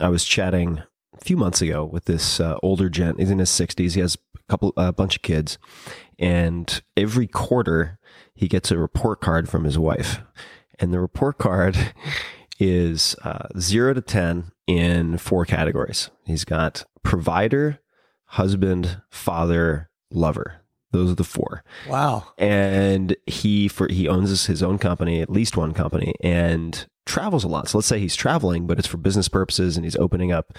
I 0.00 0.08
was 0.08 0.24
chatting 0.24 0.82
few 1.24 1.36
months 1.36 1.62
ago 1.62 1.84
with 1.84 2.04
this 2.04 2.40
uh, 2.40 2.56
older 2.62 2.88
gent. 2.88 3.20
He's 3.20 3.30
in 3.30 3.38
his 3.38 3.50
60s. 3.50 3.94
He 3.94 4.00
has 4.00 4.16
a 4.34 4.38
couple 4.50 4.72
a 4.76 4.92
bunch 4.92 5.16
of 5.16 5.22
kids, 5.22 5.58
and 6.18 6.82
every 6.96 7.26
quarter 7.26 7.98
he 8.34 8.48
gets 8.48 8.70
a 8.70 8.78
report 8.78 9.20
card 9.20 9.48
from 9.48 9.64
his 9.64 9.78
wife, 9.78 10.20
and 10.78 10.92
the 10.92 11.00
report 11.00 11.38
card 11.38 11.76
is 12.58 13.16
uh, 13.22 13.48
zero 13.58 13.94
to 13.94 14.00
ten 14.00 14.52
in 14.66 15.18
four 15.18 15.44
categories. 15.44 16.10
He's 16.24 16.44
got 16.44 16.84
provider, 17.02 17.80
husband, 18.26 19.00
father, 19.10 19.90
lover. 20.10 20.62
Those 20.92 21.12
are 21.12 21.16
the 21.16 21.24
four. 21.24 21.62
Wow. 21.88 22.28
And 22.38 23.16
he 23.26 23.68
for 23.68 23.88
he 23.88 24.08
owns 24.08 24.46
his 24.46 24.62
own 24.62 24.78
company, 24.78 25.20
at 25.20 25.30
least 25.30 25.56
one 25.56 25.74
company, 25.74 26.14
and 26.20 26.86
travels 27.04 27.44
a 27.44 27.48
lot. 27.48 27.68
So 27.68 27.78
let's 27.78 27.88
say 27.88 27.98
he's 27.98 28.16
traveling, 28.16 28.66
but 28.66 28.78
it's 28.78 28.88
for 28.88 28.96
business 28.96 29.28
purposes, 29.28 29.76
and 29.76 29.84
he's 29.84 29.96
opening 29.96 30.32
up 30.32 30.56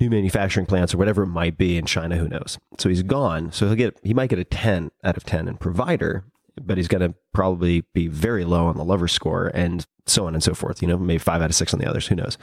new 0.00 0.10
manufacturing 0.10 0.66
plants 0.66 0.94
or 0.94 0.98
whatever 0.98 1.22
it 1.22 1.28
might 1.28 1.56
be 1.56 1.76
in 1.76 1.86
China. 1.86 2.16
Who 2.16 2.28
knows? 2.28 2.58
So 2.78 2.88
he's 2.88 3.02
gone. 3.02 3.52
So 3.52 3.66
he'll 3.66 3.76
get 3.76 3.98
he 4.02 4.14
might 4.14 4.30
get 4.30 4.38
a 4.38 4.44
ten 4.44 4.90
out 5.02 5.16
of 5.16 5.24
ten 5.24 5.48
in 5.48 5.56
provider, 5.56 6.24
but 6.60 6.76
he's 6.76 6.88
going 6.88 7.08
to 7.08 7.14
probably 7.32 7.82
be 7.92 8.08
very 8.08 8.44
low 8.44 8.66
on 8.66 8.76
the 8.76 8.84
lover 8.84 9.08
score 9.08 9.50
and 9.54 9.86
so 10.06 10.26
on 10.26 10.34
and 10.34 10.42
so 10.42 10.54
forth. 10.54 10.82
You 10.82 10.88
know, 10.88 10.98
maybe 10.98 11.18
five 11.18 11.42
out 11.42 11.50
of 11.50 11.56
six 11.56 11.72
on 11.72 11.80
the 11.80 11.88
others. 11.88 12.06
Who 12.06 12.14
knows? 12.14 12.38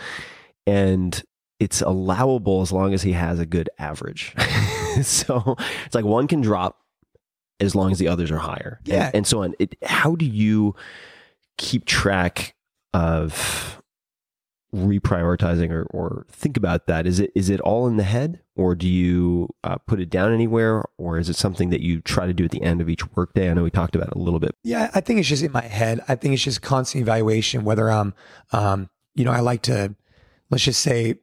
And 0.66 1.22
it's 1.60 1.82
allowable 1.82 2.62
as 2.62 2.72
long 2.72 2.94
as 2.94 3.04
he 3.04 3.12
has 3.14 3.40
a 3.40 3.46
good 3.46 3.70
average. 3.78 4.34
so 5.04 5.56
it's 5.86 5.96
like 5.96 6.06
one 6.06 6.28
can 6.28 6.42
drop 6.42 6.80
as 7.60 7.76
long 7.76 7.92
as 7.92 8.00
the 8.00 8.08
others 8.08 8.32
are 8.32 8.40
higher. 8.40 8.80
Yeah. 8.84 9.08
And, 9.08 9.16
and 9.18 9.28
so 9.28 9.44
on. 9.44 9.54
It, 9.60 9.76
how 9.84 10.16
do 10.16 10.26
you 10.26 10.76
keep 11.58 11.86
track 11.86 12.56
of 12.94 13.81
reprioritizing 14.74 15.70
or, 15.72 15.84
or 15.92 16.26
think 16.30 16.58
about 16.58 16.88
that? 16.88 17.06
Is 17.06 17.20
it 17.20 17.32
is 17.36 17.50
it 17.50 17.60
all 17.62 17.88
in 17.88 17.98
the 17.98 18.04
head, 18.04 18.42
or 18.56 18.76
do 18.76 18.88
you 18.88 19.50
uh, 19.64 19.78
put 19.78 20.00
it 20.00 20.10
down 20.10 20.34
anywhere, 20.34 20.84
or 20.98 21.18
is 21.18 21.30
it 21.30 21.36
something 21.36 21.70
that 21.70 21.82
you 21.82 22.02
try 22.02 22.26
to 22.26 22.34
do 22.34 22.46
at 22.46 22.52
the 22.52 22.62
end 22.62 22.82
of 22.82 22.90
each 22.90 23.10
workday? 23.16 23.50
I 23.50 23.54
know 23.54 23.64
we 23.64 23.72
talked 23.72 23.96
about 23.96 24.10
it 24.10 24.16
a 24.16 24.20
little 24.20 24.40
bit. 24.40 24.56
Yeah, 24.64 24.90
I 24.94 25.02
think 25.02 25.20
it's 25.20 25.30
just 25.30 25.44
in 25.44 25.52
my 25.52 25.62
head. 25.62 26.00
I 26.08 26.16
think 26.16 26.34
it's 26.34 26.44
just 26.44 26.62
constant 26.62 27.02
evaluation. 27.02 27.64
Whether 27.64 27.90
I'm, 27.92 28.14
um, 28.52 28.90
you 29.16 29.26
know, 29.26 29.32
I 29.32 29.40
like 29.40 29.64
to, 29.64 29.96
let's 30.50 30.64
just 30.64 30.82
say, 30.82 31.16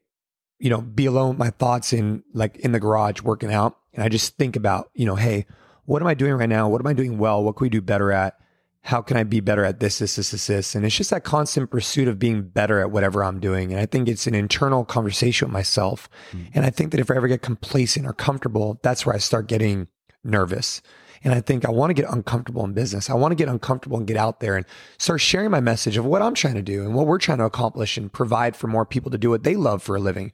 you 0.58 0.70
know, 0.70 0.80
be 0.80 1.06
alone 1.06 1.30
with 1.30 1.38
my 1.38 1.50
thoughts 1.50 1.92
in 1.92 2.24
like 2.34 2.56
in 2.56 2.72
the 2.72 2.80
garage 2.80 3.22
working 3.22 3.52
out, 3.52 3.78
and 3.94 4.02
I 4.02 4.08
just 4.08 4.36
think 4.36 4.56
about, 4.56 4.90
you 4.94 5.06
know, 5.06 5.16
hey, 5.16 5.46
what 5.86 6.02
am 6.02 6.08
I 6.08 6.14
doing 6.14 6.34
right 6.34 6.48
now? 6.48 6.68
What 6.68 6.82
am 6.82 6.86
I 6.86 6.92
doing 6.92 7.16
well? 7.16 7.42
What 7.42 7.56
can 7.56 7.64
we 7.64 7.70
do 7.70 7.80
better 7.80 8.12
at? 8.12 8.34
How 8.82 9.02
can 9.02 9.16
I 9.16 9.24
be 9.24 9.40
better 9.40 9.64
at 9.64 9.80
this, 9.80 9.98
this, 9.98 10.16
this, 10.16 10.30
this, 10.30 10.46
this? 10.46 10.74
And 10.74 10.84
it's 10.84 10.96
just 10.96 11.10
that 11.10 11.24
constant 11.24 11.70
pursuit 11.70 12.08
of 12.08 12.18
being 12.18 12.42
better 12.42 12.80
at 12.80 12.90
whatever 12.90 13.22
I'm 13.22 13.40
doing. 13.40 13.72
And 13.72 13.80
I 13.80 13.86
think 13.86 14.08
it's 14.08 14.26
an 14.26 14.34
internal 14.34 14.84
conversation 14.84 15.48
with 15.48 15.52
myself. 15.52 16.08
Mm. 16.32 16.50
And 16.54 16.64
I 16.64 16.70
think 16.70 16.92
that 16.92 17.00
if 17.00 17.10
I 17.10 17.16
ever 17.16 17.28
get 17.28 17.42
complacent 17.42 18.06
or 18.06 18.12
comfortable, 18.12 18.80
that's 18.82 19.04
where 19.04 19.14
I 19.14 19.18
start 19.18 19.46
getting 19.46 19.88
nervous. 20.24 20.80
And 21.24 21.34
I 21.34 21.40
think 21.40 21.66
I 21.66 21.70
want 21.70 21.90
to 21.90 21.94
get 21.94 22.10
uncomfortable 22.10 22.64
in 22.64 22.72
business. 22.72 23.10
I 23.10 23.14
want 23.14 23.32
to 23.32 23.36
get 23.36 23.48
uncomfortable 23.48 23.98
and 23.98 24.06
get 24.06 24.16
out 24.16 24.40
there 24.40 24.56
and 24.56 24.64
start 24.98 25.20
sharing 25.20 25.50
my 25.50 25.60
message 25.60 25.96
of 25.96 26.04
what 26.04 26.22
I'm 26.22 26.34
trying 26.34 26.54
to 26.54 26.62
do 26.62 26.84
and 26.84 26.94
what 26.94 27.06
we're 27.06 27.18
trying 27.18 27.38
to 27.38 27.44
accomplish 27.44 27.96
and 27.96 28.12
provide 28.12 28.56
for 28.56 28.68
more 28.68 28.86
people 28.86 29.10
to 29.10 29.18
do 29.18 29.30
what 29.30 29.42
they 29.42 29.56
love 29.56 29.82
for 29.82 29.96
a 29.96 30.00
living. 30.00 30.32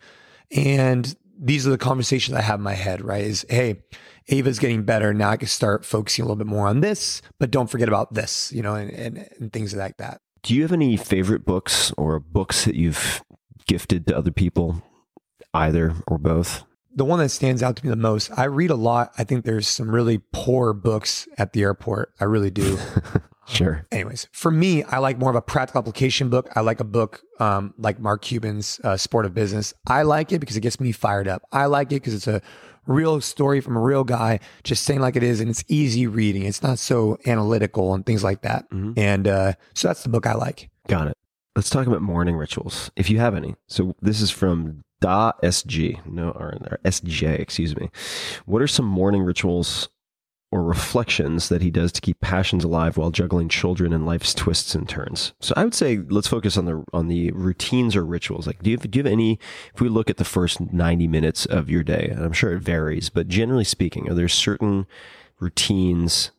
And 0.51 1.17
these 1.39 1.67
are 1.67 1.71
the 1.71 1.79
conversations 1.79 2.37
I 2.37 2.43
have 2.43 2.61
in 2.61 2.65
my 2.65 2.75
head, 2.75 3.03
right? 3.03 3.25
Is 3.25 3.45
hey, 3.49 3.83
Ava's 4.29 4.59
getting 4.59 4.85
better. 4.85 5.13
Now 5.13 5.31
I 5.31 5.37
can 5.37 5.49
start 5.49 5.85
focusing 5.85 6.25
a 6.25 6.27
little 6.27 6.37
bit 6.37 6.47
more 6.47 6.67
on 6.67 6.81
this, 6.81 7.23
but 7.39 7.51
don't 7.51 7.69
forget 7.69 7.89
about 7.89 8.15
this, 8.15 8.53
you 8.53 8.63
know, 8.63 8.75
and, 8.75 8.91
and, 8.91 9.29
and 9.39 9.53
things 9.53 9.75
like 9.75 9.97
that. 9.99 10.21
Do 10.43 10.55
you 10.55 10.63
have 10.63 10.73
any 10.73 10.97
favorite 10.97 11.45
books 11.45 11.93
or 11.97 12.21
books 12.21 12.65
that 12.65 12.75
you've 12.75 13.23
gifted 13.67 14.07
to 14.07 14.17
other 14.17 14.31
people, 14.31 14.83
either 15.53 15.95
or 16.07 16.19
both? 16.19 16.65
The 16.95 17.05
one 17.05 17.19
that 17.19 17.31
stands 17.31 17.63
out 17.63 17.77
to 17.77 17.85
me 17.85 17.91
the 17.91 17.97
most, 17.97 18.31
I 18.37 18.45
read 18.45 18.71
a 18.71 18.77
lot. 18.77 19.13
I 19.19 19.25
think 19.25 19.45
there's 19.45 19.67
some 19.67 19.91
really 19.91 20.21
poor 20.33 20.73
books 20.73 21.27
at 21.39 21.53
the 21.53 21.63
airport. 21.63 22.13
I 22.21 22.25
really 22.25 22.51
do. 22.51 22.79
Sure. 23.47 23.87
Anyways, 23.93 24.29
for 24.33 24.51
me, 24.51 24.83
I 24.85 24.99
like 24.99 25.19
more 25.19 25.31
of 25.31 25.37
a 25.37 25.43
practical 25.43 25.81
application 25.81 26.31
book. 26.31 26.49
I 26.57 26.61
like 26.61 26.81
a 26.81 26.85
book 26.85 27.23
um, 27.41 27.75
like 27.77 27.99
Mark 27.99 28.23
Cuban's 28.23 28.81
uh, 28.85 28.97
Sport 28.97 29.27
of 29.27 29.35
Business. 29.35 29.75
I 29.87 30.03
like 30.03 30.33
it 30.33 30.39
because 30.39 30.57
it 30.57 30.61
gets 30.61 30.81
me 30.81 30.93
fired 30.93 31.29
up. 31.29 31.43
I 31.53 31.67
like 31.67 31.89
it 31.89 31.97
because 31.97 32.15
it's 32.15 32.27
a 32.27 32.41
real 32.87 33.21
story 33.21 33.61
from 33.61 33.77
a 33.77 33.81
real 33.81 34.05
guy, 34.05 34.41
just 34.63 34.85
saying 34.85 35.01
like 35.01 35.17
it 35.17 35.23
is, 35.23 35.41
and 35.41 35.51
it's 35.51 35.65
easy 35.69 36.07
reading. 36.07 36.43
It's 36.45 36.63
not 36.63 36.79
so 36.79 37.19
analytical 37.27 37.95
and 37.95 38.05
things 38.05 38.23
like 38.25 38.43
that. 38.43 38.67
And 38.99 39.29
uh, 39.29 39.53
so 39.75 39.89
that's 39.89 40.03
the 40.03 40.09
book 40.09 40.27
I 40.27 40.35
like. 40.35 40.69
Got 40.89 41.09
it. 41.09 41.17
Let's 41.57 41.71
talk 41.71 41.87
about 41.87 42.03
morning 42.03 42.37
rituals, 42.37 42.91
if 42.97 43.09
you 43.09 43.19
have 43.19 43.35
any. 43.35 43.55
So 43.69 43.95
this 44.03 44.21
is 44.21 44.31
from 44.31 44.83
Da 45.01 45.33
SG, 45.43 46.05
no 46.07 46.33
R 46.33 46.51
in 46.51 46.63
there, 46.63 46.79
SJ, 46.85 47.39
excuse 47.39 47.77
me. 47.77 47.91
What 48.47 48.63
are 48.63 48.67
some 48.67 48.87
morning 48.87 49.23
rituals 49.23 49.89
or 50.55 50.63
reflections 50.63 51.49
that 51.49 51.61
he 51.61 51.71
does 51.71 51.91
to 51.91 52.01
keep 52.01 52.21
passions 52.21 52.63
alive 52.63 52.97
while 52.97 53.11
juggling 53.11 53.49
children 53.49 53.93
and 53.93 54.07
life's 54.07 54.33
twists 54.33 54.73
and 54.77 54.89
turns? 54.89 55.33
So 55.41 55.53
I 55.57 55.65
would 55.65 55.75
say 55.75 55.99
let's 56.09 56.29
focus 56.29 56.57
on 56.57 56.67
the 56.67 56.85
on 56.93 57.09
the 57.09 57.33
routines 57.33 57.97
or 57.97 58.07
rituals. 58.07 58.47
Like, 58.47 58.63
do 58.63 58.71
you 58.71 58.77
have, 58.77 58.89
do 58.89 58.97
you 58.97 59.03
have 59.03 59.13
any? 59.13 59.41
If 59.75 59.81
we 59.81 59.89
look 59.89 60.09
at 60.09 60.19
the 60.19 60.25
first 60.25 60.61
ninety 60.73 61.09
minutes 61.09 61.45
of 61.45 61.69
your 61.69 61.83
day, 61.83 62.09
and 62.09 62.25
I'm 62.25 62.33
sure 62.33 62.53
it 62.53 62.61
varies, 62.61 63.11
but 63.11 63.27
generally 63.27 63.65
speaking, 63.65 64.09
are 64.09 64.15
there 64.15 64.29
certain 64.29 64.87
routines, 65.41 66.31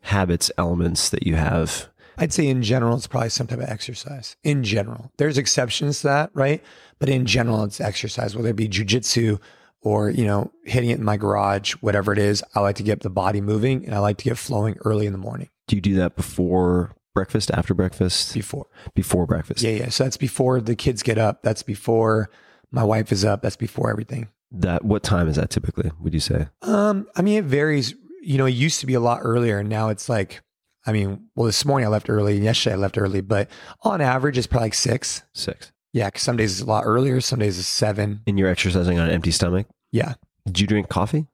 habits, 0.00 0.50
elements 0.56 1.10
that 1.10 1.26
you 1.26 1.34
have? 1.34 1.88
I'd 2.16 2.32
say 2.32 2.48
in 2.48 2.62
general, 2.62 2.96
it's 2.96 3.06
probably 3.06 3.28
some 3.28 3.46
type 3.46 3.58
of 3.58 3.68
exercise. 3.68 4.36
In 4.42 4.64
general, 4.64 5.12
there's 5.18 5.36
exceptions 5.36 6.00
to 6.00 6.06
that, 6.06 6.30
right? 6.32 6.62
But 6.98 7.10
in 7.10 7.26
general, 7.26 7.62
it's 7.64 7.80
exercise, 7.80 8.34
whether 8.34 8.48
it 8.48 8.56
be 8.56 8.68
jujitsu 8.68 9.38
or 9.82 10.10
you 10.10 10.24
know 10.26 10.50
hitting 10.64 10.90
it 10.90 10.98
in 10.98 11.04
my 11.04 11.16
garage, 11.16 11.72
whatever 11.80 12.12
it 12.12 12.18
is. 12.18 12.42
I 12.54 12.60
like 12.60 12.76
to 12.76 12.82
get 12.82 13.00
the 13.00 13.10
body 13.10 13.40
moving, 13.40 13.84
and 13.86 13.94
I 13.94 13.98
like 13.98 14.18
to 14.18 14.24
get 14.24 14.38
flowing 14.38 14.76
early 14.84 15.06
in 15.06 15.12
the 15.12 15.18
morning. 15.18 15.48
Do 15.68 15.76
you 15.76 15.82
do 15.82 15.94
that 15.96 16.16
before 16.16 16.96
breakfast, 17.14 17.50
after 17.52 17.74
breakfast, 17.74 18.34
Before, 18.34 18.66
before 18.94 19.26
breakfast? 19.26 19.62
yeah, 19.62 19.70
yeah. 19.72 19.88
So 19.88 20.04
that's 20.04 20.16
before 20.16 20.60
the 20.60 20.74
kids 20.76 21.02
get 21.02 21.18
up. 21.18 21.42
That's 21.42 21.62
before 21.62 22.30
my 22.70 22.84
wife 22.84 23.10
is 23.12 23.24
up. 23.24 23.42
That's 23.42 23.56
before 23.56 23.90
everything. 23.90 24.28
That 24.52 24.84
what 24.84 25.02
time 25.02 25.28
is 25.28 25.36
that 25.36 25.50
typically? 25.50 25.90
Would 26.00 26.12
you 26.14 26.20
say? 26.20 26.48
Um, 26.62 27.06
I 27.16 27.22
mean, 27.22 27.38
it 27.38 27.44
varies. 27.44 27.94
You 28.22 28.36
know, 28.38 28.46
it 28.46 28.50
used 28.50 28.80
to 28.80 28.86
be 28.86 28.94
a 28.94 29.00
lot 29.00 29.20
earlier, 29.22 29.58
and 29.60 29.68
now 29.68 29.88
it's 29.90 30.08
like, 30.08 30.42
I 30.86 30.92
mean, 30.92 31.26
well, 31.34 31.46
this 31.46 31.64
morning 31.64 31.86
I 31.86 31.90
left 31.90 32.10
early, 32.10 32.34
and 32.34 32.44
yesterday 32.44 32.74
I 32.74 32.78
left 32.78 32.98
early, 32.98 33.20
but 33.20 33.48
on 33.82 34.00
average, 34.00 34.36
it's 34.36 34.46
probably 34.46 34.66
like 34.66 34.74
six. 34.74 35.22
Six. 35.34 35.72
Yeah, 35.92 36.08
'cause 36.10 36.22
some 36.22 36.36
days 36.36 36.52
it's 36.52 36.60
a 36.60 36.66
lot 36.70 36.84
earlier, 36.86 37.20
some 37.20 37.38
days 37.40 37.58
it's 37.58 37.66
seven. 37.68 38.20
And 38.26 38.38
you're 38.38 38.48
exercising 38.48 38.98
on 38.98 39.06
an 39.08 39.12
empty 39.14 39.30
stomach. 39.30 39.66
Yeah, 39.92 40.14
Do 40.50 40.60
you 40.62 40.66
drink 40.66 40.88
coffee? 40.88 41.26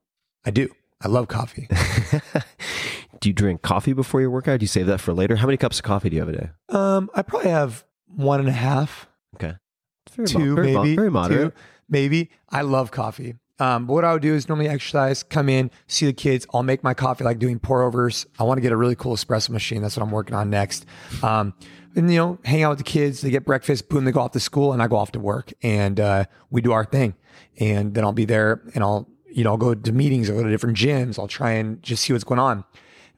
I 0.45 0.51
do. 0.51 0.69
I 1.01 1.07
love 1.07 1.27
coffee. 1.27 1.67
do 3.19 3.29
you 3.29 3.33
drink 3.33 3.61
coffee 3.61 3.93
before 3.93 4.21
your 4.21 4.29
workout? 4.31 4.59
Do 4.59 4.63
you 4.63 4.67
save 4.67 4.87
that 4.87 4.99
for 4.99 5.13
later? 5.13 5.35
How 5.35 5.45
many 5.45 5.57
cups 5.57 5.77
of 5.79 5.83
coffee 5.83 6.09
do 6.09 6.15
you 6.15 6.21
have 6.21 6.29
a 6.29 6.37
day? 6.37 6.49
Um, 6.69 7.09
I 7.13 7.21
probably 7.21 7.49
have 7.51 7.85
one 8.07 8.39
and 8.39 8.49
a 8.49 8.53
half, 8.53 9.07
Okay. 9.35 9.53
Very 10.15 10.27
mo- 10.33 10.39
two, 10.39 10.55
very 10.55 10.73
mo- 10.73 10.83
maybe, 10.83 10.95
very 10.95 11.11
moderate. 11.11 11.53
two, 11.55 11.61
maybe. 11.89 12.29
I 12.49 12.61
love 12.61 12.89
coffee. 12.91 13.35
Um, 13.59 13.85
but 13.87 13.93
what 13.93 14.05
I 14.05 14.13
would 14.13 14.21
do 14.21 14.33
is 14.33 14.47
normally 14.47 14.69
exercise, 14.69 15.23
come 15.23 15.49
in, 15.49 15.69
see 15.87 16.05
the 16.05 16.13
kids. 16.13 16.45
I'll 16.53 16.63
make 16.63 16.83
my 16.83 16.93
coffee 16.93 17.23
like 17.23 17.39
doing 17.39 17.59
pour 17.59 17.81
overs. 17.83 18.25
I 18.39 18.43
want 18.43 18.57
to 18.57 18.61
get 18.61 18.71
a 18.71 18.77
really 18.77 18.95
cool 18.95 19.15
espresso 19.15 19.49
machine. 19.49 19.81
That's 19.81 19.97
what 19.97 20.03
I'm 20.03 20.11
working 20.11 20.35
on 20.35 20.49
next. 20.49 20.85
Um, 21.23 21.53
and 21.95 22.11
you 22.11 22.17
know, 22.17 22.39
hang 22.45 22.63
out 22.63 22.69
with 22.69 22.79
the 22.79 22.83
kids. 22.83 23.21
They 23.21 23.29
get 23.29 23.45
breakfast. 23.45 23.89
Boom, 23.89 24.05
they 24.05 24.11
go 24.11 24.21
off 24.21 24.31
to 24.31 24.39
school, 24.39 24.73
and 24.73 24.81
I 24.81 24.87
go 24.87 24.95
off 24.97 25.11
to 25.13 25.19
work, 25.19 25.53
and 25.61 25.99
uh, 25.99 26.25
we 26.49 26.61
do 26.61 26.71
our 26.71 26.85
thing. 26.85 27.15
And 27.59 27.93
then 27.93 28.03
I'll 28.03 28.13
be 28.13 28.25
there, 28.25 28.61
and 28.73 28.83
I'll 28.83 29.07
you 29.29 29.43
know 29.43 29.51
I'll 29.51 29.57
go 29.57 29.73
to 29.73 29.91
meetings. 29.91 30.29
I'll 30.29 30.37
go 30.37 30.43
to 30.43 30.49
different 30.49 30.77
gyms. 30.77 31.19
I'll 31.19 31.27
try 31.27 31.51
and 31.51 31.81
just 31.81 32.03
see 32.03 32.13
what's 32.13 32.23
going 32.23 32.39
on. 32.39 32.63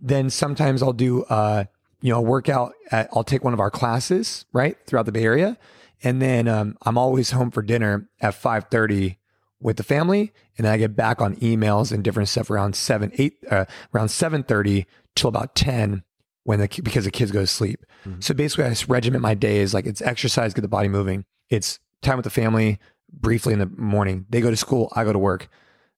Then 0.01 0.29
sometimes 0.29 0.81
I'll 0.81 0.93
do 0.93 1.23
uh, 1.23 1.65
you 2.01 2.11
know 2.11 2.19
a 2.19 2.21
workout. 2.21 2.73
At, 2.91 3.09
I'll 3.13 3.23
take 3.23 3.43
one 3.43 3.53
of 3.53 3.59
our 3.59 3.71
classes 3.71 4.45
right 4.53 4.77
throughout 4.85 5.05
the 5.05 5.11
Bay 5.11 5.23
Area, 5.23 5.57
and 6.03 6.21
then 6.21 6.47
um, 6.47 6.77
I'm 6.83 6.97
always 6.97 7.31
home 7.31 7.51
for 7.51 7.61
dinner 7.61 8.09
at 8.21 8.35
five 8.35 8.65
thirty 8.69 9.17
with 9.61 9.77
the 9.77 9.83
family, 9.83 10.31
and 10.57 10.65
then 10.65 10.73
I 10.73 10.77
get 10.77 10.95
back 10.95 11.21
on 11.21 11.35
emails 11.37 11.91
and 11.91 12.03
different 12.03 12.29
stuff 12.29 12.49
around 12.49 12.75
seven, 12.75 13.11
eight, 13.17 13.37
uh, 13.49 13.65
around 13.93 14.09
seven 14.09 14.43
thirty 14.43 14.85
till 15.15 15.27
about 15.27 15.55
ten 15.55 16.03
when 16.49 16.59
the 16.59 16.81
because 16.81 17.05
the 17.05 17.11
kids 17.11 17.29
go 17.29 17.41
to 17.41 17.47
sleep. 17.47 17.85
Mm-hmm. 18.03 18.21
So 18.21 18.33
basically, 18.33 18.63
I 18.63 18.69
just 18.69 18.89
regiment 18.89 19.21
my 19.21 19.35
days 19.35 19.71
like 19.71 19.85
it's 19.85 20.01
exercise, 20.01 20.51
get 20.55 20.61
the 20.61 20.67
body 20.67 20.87
moving. 20.87 21.25
It's 21.47 21.77
time 22.01 22.17
with 22.17 22.23
the 22.23 22.31
family 22.31 22.79
briefly 23.13 23.53
in 23.53 23.59
the 23.59 23.67
morning. 23.67 24.25
They 24.29 24.41
go 24.41 24.49
to 24.49 24.57
school, 24.57 24.91
I 24.95 25.03
go 25.03 25.13
to 25.13 25.19
work. 25.19 25.47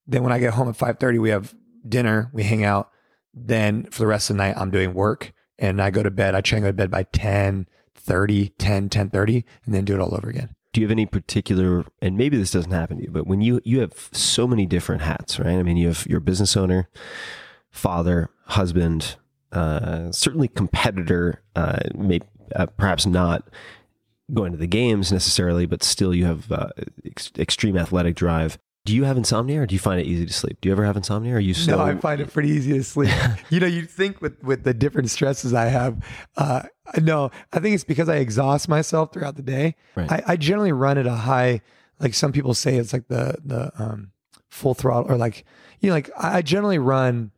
Then 0.05 0.23
when 0.23 0.33
I 0.33 0.39
get 0.39 0.55
home 0.55 0.67
at 0.67 0.75
five 0.75 0.99
thirty, 0.99 1.19
we 1.19 1.29
have 1.29 1.55
dinner, 1.87 2.29
we 2.33 2.43
hang 2.43 2.65
out. 2.65 2.91
Then 3.33 3.85
for 3.91 3.99
the 3.99 4.07
rest 4.07 4.29
of 4.29 4.35
the 4.35 4.43
night, 4.43 4.57
I'm 4.57 4.71
doing 4.71 4.93
work, 4.93 5.31
and 5.57 5.81
I 5.81 5.89
go 5.89 6.03
to 6.03 6.11
bed. 6.11 6.35
I 6.35 6.41
try 6.41 6.57
and 6.57 6.65
go 6.65 6.69
to 6.69 6.73
bed 6.73 6.91
by 6.91 7.03
10, 7.03 7.65
30, 7.95 8.49
10, 8.49 8.89
10, 8.89 9.09
30, 9.09 9.45
and 9.65 9.73
then 9.73 9.85
do 9.85 9.95
it 9.95 10.01
all 10.01 10.13
over 10.13 10.29
again. 10.29 10.53
Do 10.73 10.81
you 10.81 10.85
have 10.85 10.91
any 10.91 11.05
particular? 11.05 11.85
And 12.01 12.17
maybe 12.17 12.35
this 12.35 12.51
doesn't 12.51 12.71
happen 12.71 12.97
to 12.97 13.03
you, 13.03 13.09
but 13.09 13.25
when 13.25 13.39
you 13.39 13.61
you 13.63 13.79
have 13.79 14.09
so 14.11 14.47
many 14.47 14.65
different 14.65 15.03
hats, 15.03 15.39
right? 15.39 15.55
I 15.55 15.63
mean, 15.63 15.77
you 15.77 15.87
have 15.87 16.05
you're 16.09 16.17
a 16.17 16.21
business 16.21 16.57
owner, 16.57 16.89
father, 17.69 18.29
husband, 18.47 19.15
uh, 19.51 20.11
certainly 20.11 20.47
competitor. 20.47 21.41
Uh, 21.55 21.79
maybe 21.95 22.25
uh, 22.55 22.65
perhaps 22.65 23.05
not 23.05 23.43
going 24.33 24.51
to 24.51 24.57
the 24.57 24.67
games 24.67 25.11
necessarily, 25.11 25.65
but 25.65 25.83
still 25.83 26.13
you 26.13 26.25
have 26.25 26.51
uh, 26.51 26.69
ex- 27.05 27.31
extreme 27.37 27.77
athletic 27.77 28.15
drive. 28.15 28.57
Do 28.83 28.95
you 28.95 29.03
have 29.03 29.15
insomnia, 29.15 29.61
or 29.61 29.67
do 29.67 29.75
you 29.75 29.79
find 29.79 30.01
it 30.01 30.07
easy 30.07 30.25
to 30.25 30.33
sleep? 30.33 30.57
Do 30.59 30.67
you 30.67 30.73
ever 30.73 30.83
have 30.83 30.97
insomnia? 30.97 31.33
Or 31.33 31.37
are 31.37 31.39
you 31.39 31.53
so? 31.53 31.75
no, 31.75 31.83
I 31.83 31.95
find 31.97 32.19
it 32.19 32.33
pretty 32.33 32.49
easy 32.49 32.73
to 32.73 32.83
sleep. 32.83 33.13
you 33.51 33.59
know, 33.59 33.67
you 33.67 33.83
think 33.83 34.21
with 34.21 34.41
with 34.43 34.63
the 34.63 34.73
different 34.73 35.11
stresses 35.11 35.53
I 35.53 35.65
have. 35.65 36.03
Uh, 36.35 36.63
no, 36.99 37.29
I 37.53 37.59
think 37.59 37.75
it's 37.75 37.83
because 37.83 38.09
I 38.09 38.15
exhaust 38.15 38.67
myself 38.67 39.13
throughout 39.13 39.35
the 39.35 39.43
day. 39.43 39.75
Right. 39.95 40.11
I, 40.11 40.23
I 40.29 40.35
generally 40.35 40.71
run 40.71 40.97
at 40.97 41.05
a 41.05 41.13
high, 41.13 41.61
like 41.99 42.15
some 42.15 42.31
people 42.31 42.55
say, 42.55 42.77
it's 42.77 42.91
like 42.91 43.07
the 43.07 43.37
the 43.45 43.71
um, 43.77 44.13
full 44.49 44.73
throttle, 44.73 45.11
or 45.11 45.15
like 45.15 45.45
you 45.79 45.89
know, 45.89 45.93
like 45.93 46.09
I 46.17 46.41
generally 46.41 46.79
run 46.79 47.31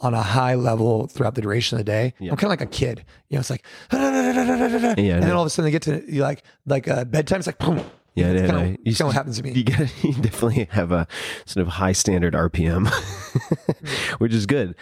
on 0.00 0.14
a 0.14 0.22
high 0.22 0.54
level 0.54 1.06
throughout 1.06 1.34
the 1.34 1.42
duration 1.42 1.78
of 1.78 1.84
the 1.84 1.90
day. 1.90 2.14
Yeah. 2.18 2.30
I'm 2.30 2.36
kind 2.36 2.44
of 2.52 2.58
like 2.58 2.62
a 2.62 2.66
kid. 2.66 3.04
You 3.28 3.36
know, 3.36 3.40
it's 3.40 3.50
like, 3.50 3.64
and 3.90 4.96
then 4.98 5.30
all 5.32 5.42
of 5.42 5.46
a 5.46 5.50
sudden 5.50 5.66
they 5.66 5.70
get 5.72 5.82
to 5.82 6.02
you 6.12 6.22
like 6.22 6.42
like 6.66 6.88
uh, 6.88 7.04
bedtime. 7.04 7.38
It's 7.38 7.46
like, 7.46 7.58
boom. 7.58 7.82
Yeah, 8.14 8.32
It's 8.32 8.42
yeah, 8.42 8.46
no, 8.48 8.76
kinda 8.84 9.04
what 9.06 9.14
happens 9.14 9.36
to 9.36 9.44
me. 9.44 9.52
You, 9.52 9.62
get, 9.62 9.78
you 10.04 10.12
definitely 10.14 10.68
have 10.72 10.90
a 10.90 11.06
sort 11.46 11.64
of 11.64 11.74
high 11.74 11.92
standard 11.92 12.34
RPM, 12.34 12.88
which 14.18 14.34
is 14.34 14.46
good. 14.46 14.74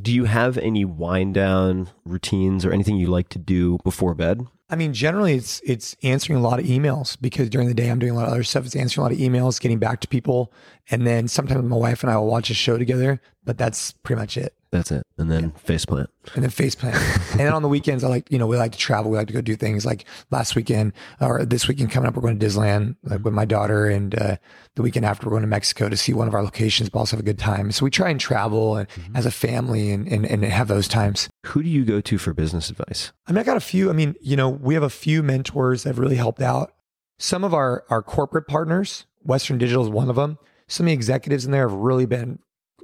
Do 0.00 0.12
you 0.12 0.24
have 0.24 0.58
any 0.58 0.84
wind 0.84 1.34
down 1.34 1.90
routines 2.04 2.64
or 2.64 2.72
anything 2.72 2.96
you 2.96 3.06
like 3.06 3.28
to 3.30 3.38
do 3.38 3.78
before 3.84 4.14
bed? 4.14 4.46
I 4.68 4.74
mean, 4.74 4.94
generally 4.94 5.34
it's 5.34 5.60
it's 5.64 5.94
answering 6.02 6.38
a 6.38 6.42
lot 6.42 6.58
of 6.58 6.64
emails 6.66 7.16
because 7.20 7.48
during 7.50 7.68
the 7.68 7.74
day 7.74 7.88
I'm 7.88 7.98
doing 7.98 8.12
a 8.12 8.16
lot 8.16 8.26
of 8.26 8.32
other 8.32 8.42
stuff. 8.42 8.66
It's 8.66 8.74
answering 8.74 9.02
a 9.02 9.08
lot 9.08 9.12
of 9.12 9.18
emails, 9.18 9.60
getting 9.60 9.78
back 9.78 10.00
to 10.00 10.08
people, 10.08 10.52
and 10.90 11.06
then 11.06 11.28
sometimes 11.28 11.62
my 11.64 11.76
wife 11.76 12.02
and 12.02 12.10
I 12.10 12.16
will 12.16 12.26
watch 12.26 12.50
a 12.50 12.54
show 12.54 12.78
together. 12.78 13.20
But 13.44 13.58
that's 13.58 13.92
pretty 13.92 14.18
much 14.18 14.36
it. 14.36 14.54
That's 14.72 14.90
it. 14.90 15.06
And 15.18 15.30
then 15.30 15.50
faceplant. 15.52 16.06
and 16.34 16.42
then 16.42 16.50
face 16.50 16.74
plant. 16.74 16.96
and 17.32 17.40
then 17.40 17.52
on 17.52 17.60
the 17.60 17.68
weekends, 17.68 18.02
I 18.02 18.08
like, 18.08 18.32
you 18.32 18.38
know, 18.38 18.46
we 18.46 18.56
like 18.56 18.72
to 18.72 18.78
travel. 18.78 19.10
We 19.10 19.18
like 19.18 19.26
to 19.26 19.34
go 19.34 19.42
do 19.42 19.54
things 19.54 19.84
like 19.84 20.06
last 20.30 20.56
weekend 20.56 20.94
or 21.20 21.44
this 21.44 21.68
weekend 21.68 21.90
coming 21.90 22.08
up, 22.08 22.16
we're 22.16 22.22
going 22.22 22.38
to 22.38 22.46
Disneyland 22.46 22.96
like 23.02 23.22
with 23.22 23.34
my 23.34 23.44
daughter. 23.44 23.86
And 23.86 24.18
uh, 24.18 24.36
the 24.74 24.80
weekend 24.80 25.04
after, 25.04 25.26
we're 25.26 25.32
going 25.32 25.42
to 25.42 25.46
Mexico 25.46 25.90
to 25.90 25.96
see 25.96 26.14
one 26.14 26.26
of 26.26 26.32
our 26.32 26.42
locations, 26.42 26.88
but 26.88 27.00
also 27.00 27.16
have 27.16 27.22
a 27.22 27.26
good 27.26 27.38
time. 27.38 27.70
So 27.70 27.84
we 27.84 27.90
try 27.90 28.08
and 28.08 28.18
travel 28.18 28.76
and, 28.76 28.88
as 29.14 29.26
a 29.26 29.30
family 29.30 29.90
and, 29.92 30.08
and, 30.08 30.24
and 30.24 30.42
have 30.42 30.68
those 30.68 30.88
times. 30.88 31.28
Who 31.46 31.62
do 31.62 31.68
you 31.68 31.84
go 31.84 32.00
to 32.00 32.16
for 32.16 32.32
business 32.32 32.70
advice? 32.70 33.12
I 33.26 33.32
mean, 33.32 33.40
I 33.40 33.42
got 33.42 33.58
a 33.58 33.60
few. 33.60 33.90
I 33.90 33.92
mean, 33.92 34.14
you 34.22 34.36
know, 34.36 34.48
we 34.48 34.72
have 34.72 34.82
a 34.82 34.90
few 34.90 35.22
mentors 35.22 35.82
that 35.82 35.90
have 35.90 35.98
really 35.98 36.16
helped 36.16 36.40
out. 36.40 36.72
Some 37.18 37.44
of 37.44 37.52
our 37.52 37.84
our 37.90 38.02
corporate 38.02 38.48
partners, 38.48 39.04
Western 39.20 39.58
Digital 39.58 39.84
is 39.84 39.90
one 39.90 40.08
of 40.08 40.16
them. 40.16 40.38
Some 40.66 40.86
of 40.86 40.88
the 40.88 40.94
executives 40.94 41.44
in 41.44 41.52
there 41.52 41.68
have 41.68 41.76
really 41.76 42.06
been 42.06 42.38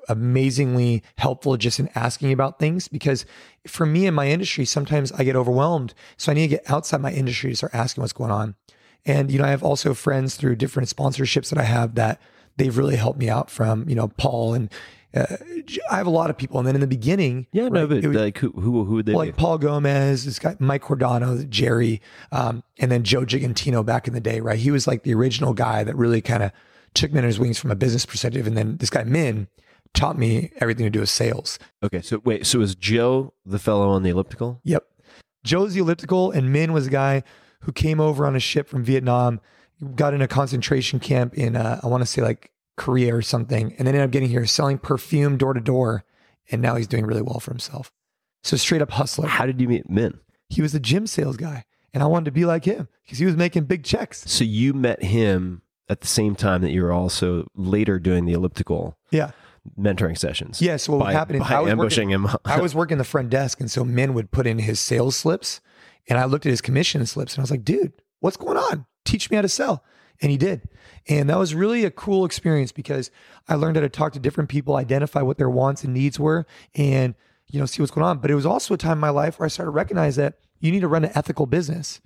amazingly 0.08 1.02
helpful 1.16 1.56
just 1.56 1.78
in 1.78 1.88
asking 1.94 2.32
about 2.32 2.58
things 2.58 2.88
because 2.88 3.24
for 3.66 3.86
me 3.86 4.06
in 4.06 4.14
my 4.14 4.28
industry, 4.28 4.64
sometimes 4.64 5.12
I 5.12 5.24
get 5.24 5.36
overwhelmed. 5.36 5.94
So 6.16 6.32
I 6.32 6.34
need 6.34 6.48
to 6.48 6.56
get 6.56 6.70
outside 6.70 7.00
my 7.00 7.12
industry 7.12 7.50
to 7.50 7.56
start 7.56 7.74
asking 7.74 8.02
what's 8.02 8.12
going 8.12 8.30
on. 8.30 8.54
And, 9.04 9.30
you 9.30 9.38
know, 9.38 9.44
I 9.44 9.50
have 9.50 9.62
also 9.62 9.94
friends 9.94 10.36
through 10.36 10.56
different 10.56 10.88
sponsorships 10.88 11.50
that 11.50 11.58
I 11.58 11.64
have 11.64 11.94
that 11.94 12.20
they've 12.56 12.76
really 12.76 12.96
helped 12.96 13.18
me 13.18 13.28
out 13.28 13.50
from, 13.50 13.88
you 13.88 13.94
know, 13.94 14.08
Paul 14.08 14.54
and 14.54 14.70
uh, 15.14 15.36
I 15.90 15.96
have 15.96 16.06
a 16.06 16.10
lot 16.10 16.28
of 16.28 16.36
people. 16.36 16.58
And 16.58 16.66
then 16.68 16.74
in 16.74 16.82
the 16.82 16.86
beginning, 16.86 17.46
Yeah, 17.52 17.68
no, 17.68 17.86
but 17.86 18.04
like 18.04 18.36
who 18.38 18.50
who 18.50 18.84
who 18.84 18.94
would 18.96 19.06
they 19.06 19.14
well, 19.14 19.24
be? 19.24 19.30
like 19.30 19.38
Paul 19.38 19.56
Gomez, 19.56 20.26
this 20.26 20.38
guy 20.38 20.56
Mike 20.58 20.82
Cordano, 20.82 21.48
Jerry, 21.48 22.02
um, 22.30 22.62
and 22.78 22.92
then 22.92 23.04
Joe 23.04 23.22
Gigantino 23.22 23.84
back 23.84 24.06
in 24.06 24.12
the 24.12 24.20
day, 24.20 24.40
right? 24.40 24.58
He 24.58 24.70
was 24.70 24.86
like 24.86 25.04
the 25.04 25.14
original 25.14 25.54
guy 25.54 25.82
that 25.82 25.96
really 25.96 26.20
kind 26.20 26.42
of 26.42 26.52
took 26.92 27.12
me 27.12 27.18
under 27.18 27.26
his 27.26 27.38
wings 27.38 27.58
from 27.58 27.70
a 27.70 27.76
business 27.76 28.04
perspective. 28.04 28.46
And 28.46 28.56
then 28.56 28.76
this 28.78 28.90
guy 28.90 29.04
Min 29.04 29.48
taught 29.94 30.18
me 30.18 30.50
everything 30.60 30.84
to 30.84 30.90
do 30.90 31.00
with 31.00 31.10
sales. 31.10 31.58
Okay, 31.82 32.00
so 32.00 32.20
wait, 32.24 32.46
so 32.46 32.60
is 32.60 32.74
Joe 32.74 33.34
the 33.44 33.58
fellow 33.58 33.88
on 33.88 34.02
the 34.02 34.10
elliptical? 34.10 34.60
Yep. 34.64 34.84
Joe's 35.44 35.74
the 35.74 35.80
elliptical, 35.80 36.30
and 36.30 36.52
Min 36.52 36.72
was 36.72 36.86
a 36.86 36.90
guy 36.90 37.22
who 37.60 37.72
came 37.72 38.00
over 38.00 38.26
on 38.26 38.36
a 38.36 38.40
ship 38.40 38.68
from 38.68 38.84
Vietnam, 38.84 39.40
got 39.94 40.14
in 40.14 40.22
a 40.22 40.28
concentration 40.28 41.00
camp 41.00 41.34
in, 41.34 41.56
uh, 41.56 41.80
I 41.82 41.86
want 41.86 42.02
to 42.02 42.06
say 42.06 42.22
like 42.22 42.52
Korea 42.76 43.14
or 43.14 43.22
something, 43.22 43.74
and 43.78 43.86
then 43.86 43.94
ended 43.94 44.02
up 44.02 44.10
getting 44.10 44.28
here 44.28 44.46
selling 44.46 44.78
perfume 44.78 45.36
door 45.36 45.54
to 45.54 45.60
door. 45.60 46.04
And 46.50 46.62
now 46.62 46.76
he's 46.76 46.86
doing 46.86 47.04
really 47.04 47.20
well 47.22 47.40
for 47.40 47.50
himself. 47.50 47.92
So 48.42 48.56
straight 48.56 48.80
up 48.80 48.90
hustler. 48.90 49.28
How 49.28 49.44
did 49.46 49.60
you 49.60 49.68
meet 49.68 49.88
Min? 49.90 50.18
he 50.48 50.62
was 50.62 50.74
a 50.74 50.80
gym 50.80 51.06
sales 51.06 51.36
guy 51.36 51.64
and 51.92 52.02
I 52.02 52.06
wanted 52.06 52.26
to 52.26 52.30
be 52.30 52.44
like 52.44 52.64
him 52.64 52.88
because 53.04 53.18
he 53.18 53.26
was 53.26 53.36
making 53.36 53.64
big 53.64 53.84
checks. 53.84 54.24
So 54.30 54.44
you 54.44 54.72
met 54.72 55.02
him 55.02 55.62
at 55.88 56.00
the 56.00 56.06
same 56.06 56.34
time 56.34 56.62
that 56.62 56.70
you 56.70 56.82
were 56.82 56.92
also 56.92 57.46
later 57.54 57.98
doing 57.98 58.24
the 58.24 58.32
elliptical 58.32 58.96
Yeah. 59.10 59.32
Mentoring 59.78 60.16
sessions. 60.16 60.62
Yeah. 60.62 60.76
So 60.76 60.92
what 60.92 61.00
by, 61.00 61.06
was 61.06 61.14
happening? 61.14 61.42
by 61.42 61.48
I 61.48 61.60
was 61.60 61.70
ambushing 61.70 62.10
working, 62.10 62.28
him. 62.28 62.36
I 62.44 62.60
was 62.62 62.74
working 62.74 62.98
the 62.98 63.04
front 63.04 63.30
desk. 63.30 63.60
And 63.60 63.70
so 63.70 63.84
Min 63.84 64.14
would 64.14 64.30
put 64.30 64.46
in 64.46 64.58
his 64.58 64.80
sales 64.80 65.16
slips 65.16 65.60
and 66.08 66.18
I 66.18 66.24
looked 66.24 66.46
at 66.46 66.50
his 66.50 66.60
commission 66.60 67.04
slips 67.06 67.34
and 67.34 67.40
I 67.40 67.42
was 67.42 67.50
like, 67.50 67.64
dude, 67.64 67.92
what's 68.20 68.36
going 68.36 68.56
on? 68.56 68.86
Teach 69.04 69.30
me 69.30 69.36
how 69.36 69.42
to 69.42 69.48
sell. 69.48 69.84
And 70.20 70.30
he 70.30 70.36
did. 70.36 70.68
And 71.08 71.30
that 71.30 71.38
was 71.38 71.54
really 71.54 71.84
a 71.84 71.90
cool 71.90 72.24
experience 72.24 72.72
because 72.72 73.10
I 73.48 73.54
learned 73.54 73.76
how 73.76 73.82
to 73.82 73.88
talk 73.88 74.12
to 74.14 74.18
different 74.18 74.50
people, 74.50 74.76
identify 74.76 75.22
what 75.22 75.38
their 75.38 75.50
wants 75.50 75.84
and 75.84 75.94
needs 75.94 76.18
were, 76.18 76.44
and 76.74 77.14
you 77.46 77.58
know, 77.58 77.66
see 77.66 77.80
what's 77.80 77.92
going 77.92 78.06
on. 78.06 78.18
But 78.18 78.30
it 78.30 78.34
was 78.34 78.46
also 78.46 78.74
a 78.74 78.78
time 78.78 78.92
in 78.92 78.98
my 78.98 79.10
life 79.10 79.38
where 79.38 79.44
I 79.44 79.48
started 79.48 79.70
to 79.70 79.76
recognize 79.76 80.16
that 80.16 80.38
you 80.60 80.70
need 80.70 80.80
to 80.80 80.88
run 80.88 81.04
an 81.04 81.12
ethical 81.14 81.46
business. 81.46 82.00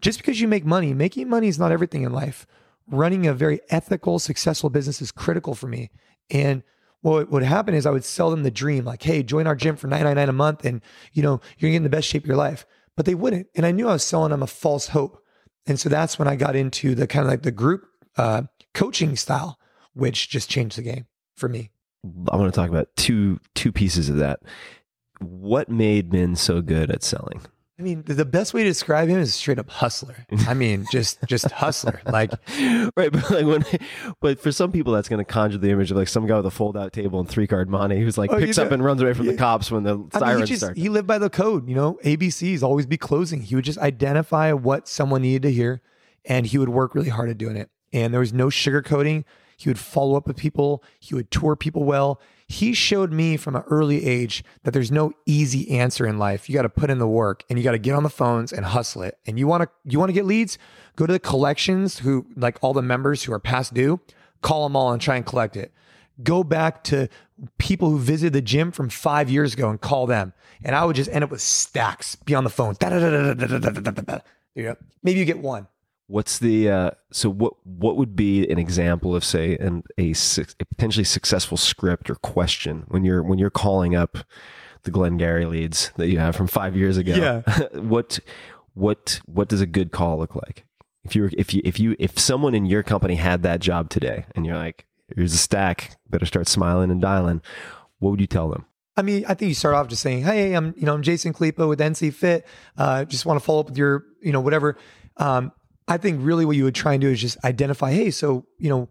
Just 0.00 0.18
because 0.18 0.40
you 0.40 0.48
make 0.48 0.64
money, 0.64 0.92
making 0.92 1.28
money 1.28 1.48
is 1.48 1.58
not 1.58 1.72
everything 1.72 2.02
in 2.02 2.12
life. 2.12 2.46
Running 2.86 3.26
a 3.26 3.32
very 3.32 3.60
ethical, 3.70 4.18
successful 4.18 4.68
business 4.68 5.00
is 5.00 5.10
critical 5.10 5.54
for 5.54 5.66
me. 5.66 5.90
And 6.30 6.62
what 7.04 7.30
would 7.30 7.42
happen 7.42 7.74
is 7.74 7.84
I 7.84 7.90
would 7.90 8.04
sell 8.04 8.30
them 8.30 8.44
the 8.44 8.50
dream, 8.50 8.86
like, 8.86 9.02
hey, 9.02 9.22
join 9.22 9.46
our 9.46 9.54
gym 9.54 9.76
for 9.76 9.88
nine 9.88 10.04
nine 10.04 10.16
nine 10.16 10.30
a 10.30 10.32
month, 10.32 10.64
and 10.64 10.80
you 11.12 11.22
know, 11.22 11.38
you're 11.58 11.68
gonna 11.68 11.72
get 11.72 11.76
in 11.76 11.82
the 11.82 11.90
best 11.90 12.08
shape 12.08 12.24
of 12.24 12.28
your 12.28 12.36
life. 12.36 12.64
But 12.96 13.04
they 13.04 13.14
wouldn't. 13.14 13.46
And 13.54 13.66
I 13.66 13.72
knew 13.72 13.88
I 13.88 13.92
was 13.92 14.04
selling 14.04 14.30
them 14.30 14.42
a 14.42 14.46
false 14.46 14.88
hope. 14.88 15.22
And 15.66 15.78
so 15.78 15.90
that's 15.90 16.18
when 16.18 16.28
I 16.28 16.36
got 16.36 16.56
into 16.56 16.94
the 16.94 17.06
kind 17.06 17.26
of 17.26 17.30
like 17.30 17.42
the 17.42 17.50
group 17.50 17.84
uh, 18.16 18.42
coaching 18.72 19.16
style, 19.16 19.58
which 19.92 20.30
just 20.30 20.48
changed 20.48 20.78
the 20.78 20.82
game 20.82 21.06
for 21.36 21.48
me. 21.48 21.70
I 22.30 22.36
want 22.36 22.52
to 22.52 22.58
talk 22.58 22.70
about 22.70 22.88
two 22.96 23.38
two 23.54 23.70
pieces 23.70 24.08
of 24.08 24.16
that. 24.16 24.40
What 25.20 25.68
made 25.68 26.10
Min 26.10 26.36
so 26.36 26.62
good 26.62 26.90
at 26.90 27.02
selling? 27.02 27.42
I 27.78 27.82
mean, 27.82 28.02
the- 28.06 28.24
best 28.24 28.54
way 28.54 28.62
to 28.62 28.68
describe 28.68 29.08
him 29.08 29.18
is 29.18 29.34
straight 29.34 29.58
up 29.58 29.68
hustler. 29.68 30.26
I 30.46 30.54
mean, 30.54 30.86
just 30.92 31.18
just 31.26 31.50
hustler. 31.50 32.00
Like, 32.06 32.30
right, 32.96 33.10
but 33.12 33.30
like 33.30 33.44
when, 33.46 33.64
but 34.20 34.38
for 34.40 34.52
some 34.52 34.70
people, 34.70 34.92
that's 34.92 35.08
going 35.08 35.18
to 35.18 35.24
conjure 35.24 35.58
the 35.58 35.70
image 35.70 35.90
of 35.90 35.96
like 35.96 36.08
some 36.08 36.26
guy 36.26 36.36
with 36.36 36.46
a 36.46 36.50
fold-out 36.52 36.92
table 36.92 37.18
and 37.20 37.28
three-card 37.28 37.68
monte 37.68 37.98
who's 38.00 38.16
like 38.16 38.30
Oh, 38.32 38.36
you 38.36 38.46
picks 38.46 38.58
up 38.58 38.68
know- 38.68 38.74
and 38.74 38.84
runs 38.84 39.02
away 39.02 39.12
from 39.12 39.26
the 39.26 39.36
cops 39.36 39.70
when 39.70 39.82
the 39.82 39.94
I 39.94 39.96
mean, 39.96 40.10
sirens 40.12 40.40
he 40.42 40.46
just 40.54 40.60
start. 40.62 40.76
he 40.76 40.88
lived 40.88 41.06
by 41.08 41.18
the 41.18 41.28
code. 41.30 41.68
You 41.68 41.74
know, 41.74 41.98
ABCs 42.04 42.62
always 42.62 42.86
be 42.86 42.96
closing. 42.96 43.40
He 43.42 43.54
would 43.56 43.64
just 43.64 43.78
identify 43.78 44.52
what 44.52 44.86
someone 44.88 45.22
needed 45.22 45.42
to 45.42 45.52
hear, 45.52 45.82
and 46.24 46.46
he 46.46 46.58
would 46.58 46.68
work 46.68 46.94
really 46.94 47.08
hard 47.10 47.28
at 47.28 47.38
doing 47.38 47.56
it. 47.56 47.70
And 47.92 48.12
there 48.12 48.20
was 48.20 48.32
no 48.32 48.46
sugarcoating. 48.46 49.24
He 49.56 49.68
would 49.68 49.78
follow 49.78 50.16
up 50.16 50.26
with 50.26 50.36
people. 50.36 50.82
He 51.00 51.14
would 51.14 51.30
tour 51.30 51.54
people 51.56 51.84
well. 51.84 52.20
He 52.54 52.72
showed 52.72 53.12
me 53.12 53.36
from 53.36 53.56
an 53.56 53.64
early 53.68 54.06
age 54.06 54.44
that 54.62 54.70
there's 54.70 54.92
no 54.92 55.12
easy 55.26 55.68
answer 55.72 56.06
in 56.06 56.18
life. 56.18 56.48
You 56.48 56.54
got 56.54 56.62
to 56.62 56.68
put 56.68 56.88
in 56.88 56.98
the 56.98 57.08
work 57.08 57.42
and 57.50 57.58
you 57.58 57.64
got 57.64 57.72
to 57.72 57.78
get 57.78 57.96
on 57.96 58.04
the 58.04 58.08
phones 58.08 58.52
and 58.52 58.64
hustle 58.64 59.02
it. 59.02 59.18
And 59.26 59.40
you 59.40 59.48
want 59.48 59.64
to 59.64 59.68
you 59.84 59.98
want 59.98 60.10
to 60.10 60.12
get 60.12 60.24
leads? 60.24 60.56
Go 60.94 61.04
to 61.04 61.12
the 61.12 61.18
collections 61.18 61.98
who 61.98 62.26
like 62.36 62.58
all 62.62 62.72
the 62.72 62.80
members 62.80 63.24
who 63.24 63.32
are 63.32 63.40
past 63.40 63.74
due, 63.74 63.98
call 64.40 64.62
them 64.68 64.76
all 64.76 64.92
and 64.92 65.02
try 65.02 65.16
and 65.16 65.26
collect 65.26 65.56
it. 65.56 65.72
Go 66.22 66.44
back 66.44 66.84
to 66.84 67.08
people 67.58 67.90
who 67.90 67.98
visited 67.98 68.32
the 68.34 68.40
gym 68.40 68.70
from 68.70 68.88
5 68.88 69.28
years 69.28 69.54
ago 69.54 69.68
and 69.68 69.80
call 69.80 70.06
them. 70.06 70.32
And 70.62 70.76
I 70.76 70.84
would 70.84 70.94
just 70.94 71.10
end 71.10 71.24
up 71.24 71.32
with 71.32 71.40
stacks 71.40 72.14
be 72.14 72.36
on 72.36 72.44
the 72.44 72.50
phone. 72.50 72.76
Da-da-da-da-da-da-da-da-da. 72.78 74.20
Yeah. 74.54 74.74
Maybe 75.02 75.18
you 75.18 75.24
get 75.24 75.40
one. 75.40 75.66
What's 76.06 76.38
the 76.38 76.70
uh, 76.70 76.90
so 77.12 77.30
what 77.30 77.54
what 77.64 77.96
would 77.96 78.14
be 78.14 78.48
an 78.48 78.58
example 78.58 79.16
of 79.16 79.24
say 79.24 79.56
an 79.56 79.82
a, 79.98 80.10
a 80.12 80.64
potentially 80.66 81.04
successful 81.04 81.56
script 81.56 82.10
or 82.10 82.16
question 82.16 82.84
when 82.88 83.04
you're 83.04 83.22
when 83.22 83.38
you're 83.38 83.50
calling 83.50 83.94
up 83.94 84.18
the 84.82 84.90
Glengarry 84.90 85.46
leads 85.46 85.92
that 85.96 86.08
you 86.08 86.18
have 86.18 86.36
from 86.36 86.46
five 86.46 86.76
years 86.76 86.98
ago? 86.98 87.14
Yeah. 87.14 87.40
what 87.80 88.18
what 88.74 89.20
what 89.24 89.48
does 89.48 89.60
a 89.60 89.66
good 89.66 89.92
call 89.92 90.18
look 90.18 90.34
like? 90.34 90.64
If 91.04 91.16
you 91.16 91.22
were 91.22 91.30
if 91.36 91.54
you 91.54 91.62
if 91.64 91.80
you 91.80 91.96
if 91.98 92.18
someone 92.18 92.54
in 92.54 92.66
your 92.66 92.82
company 92.82 93.14
had 93.14 93.42
that 93.42 93.60
job 93.60 93.88
today 93.88 94.26
and 94.34 94.44
you're 94.44 94.56
like, 94.56 94.86
here's 95.14 95.32
a 95.32 95.38
stack, 95.38 95.96
better 96.10 96.26
start 96.26 96.48
smiling 96.48 96.90
and 96.90 97.00
dialing, 97.00 97.40
what 97.98 98.10
would 98.10 98.20
you 98.20 98.26
tell 98.26 98.50
them? 98.50 98.66
I 98.96 99.02
mean, 99.02 99.24
I 99.26 99.34
think 99.34 99.48
you 99.48 99.54
start 99.54 99.74
off 99.74 99.88
just 99.88 100.02
saying, 100.02 100.22
"Hey, 100.22 100.54
I'm 100.54 100.74
you 100.76 100.86
know 100.86 100.94
I'm 100.94 101.02
Jason 101.02 101.32
Khalipa 101.32 101.68
with 101.68 101.80
NC 101.80 102.12
Fit. 102.12 102.46
Uh, 102.76 103.04
just 103.04 103.26
want 103.26 103.40
to 103.40 103.44
follow 103.44 103.60
up 103.60 103.68
with 103.70 103.78
your 103.78 104.04
you 104.22 104.32
know 104.32 104.40
whatever." 104.40 104.76
Um, 105.16 105.52
I 105.86 105.96
think 105.98 106.18
really 106.22 106.44
what 106.44 106.56
you 106.56 106.64
would 106.64 106.74
try 106.74 106.94
and 106.94 107.00
do 107.00 107.10
is 107.10 107.20
just 107.20 107.42
identify, 107.44 107.92
"Hey, 107.92 108.10
so 108.10 108.46
you 108.58 108.68
know, 108.68 108.88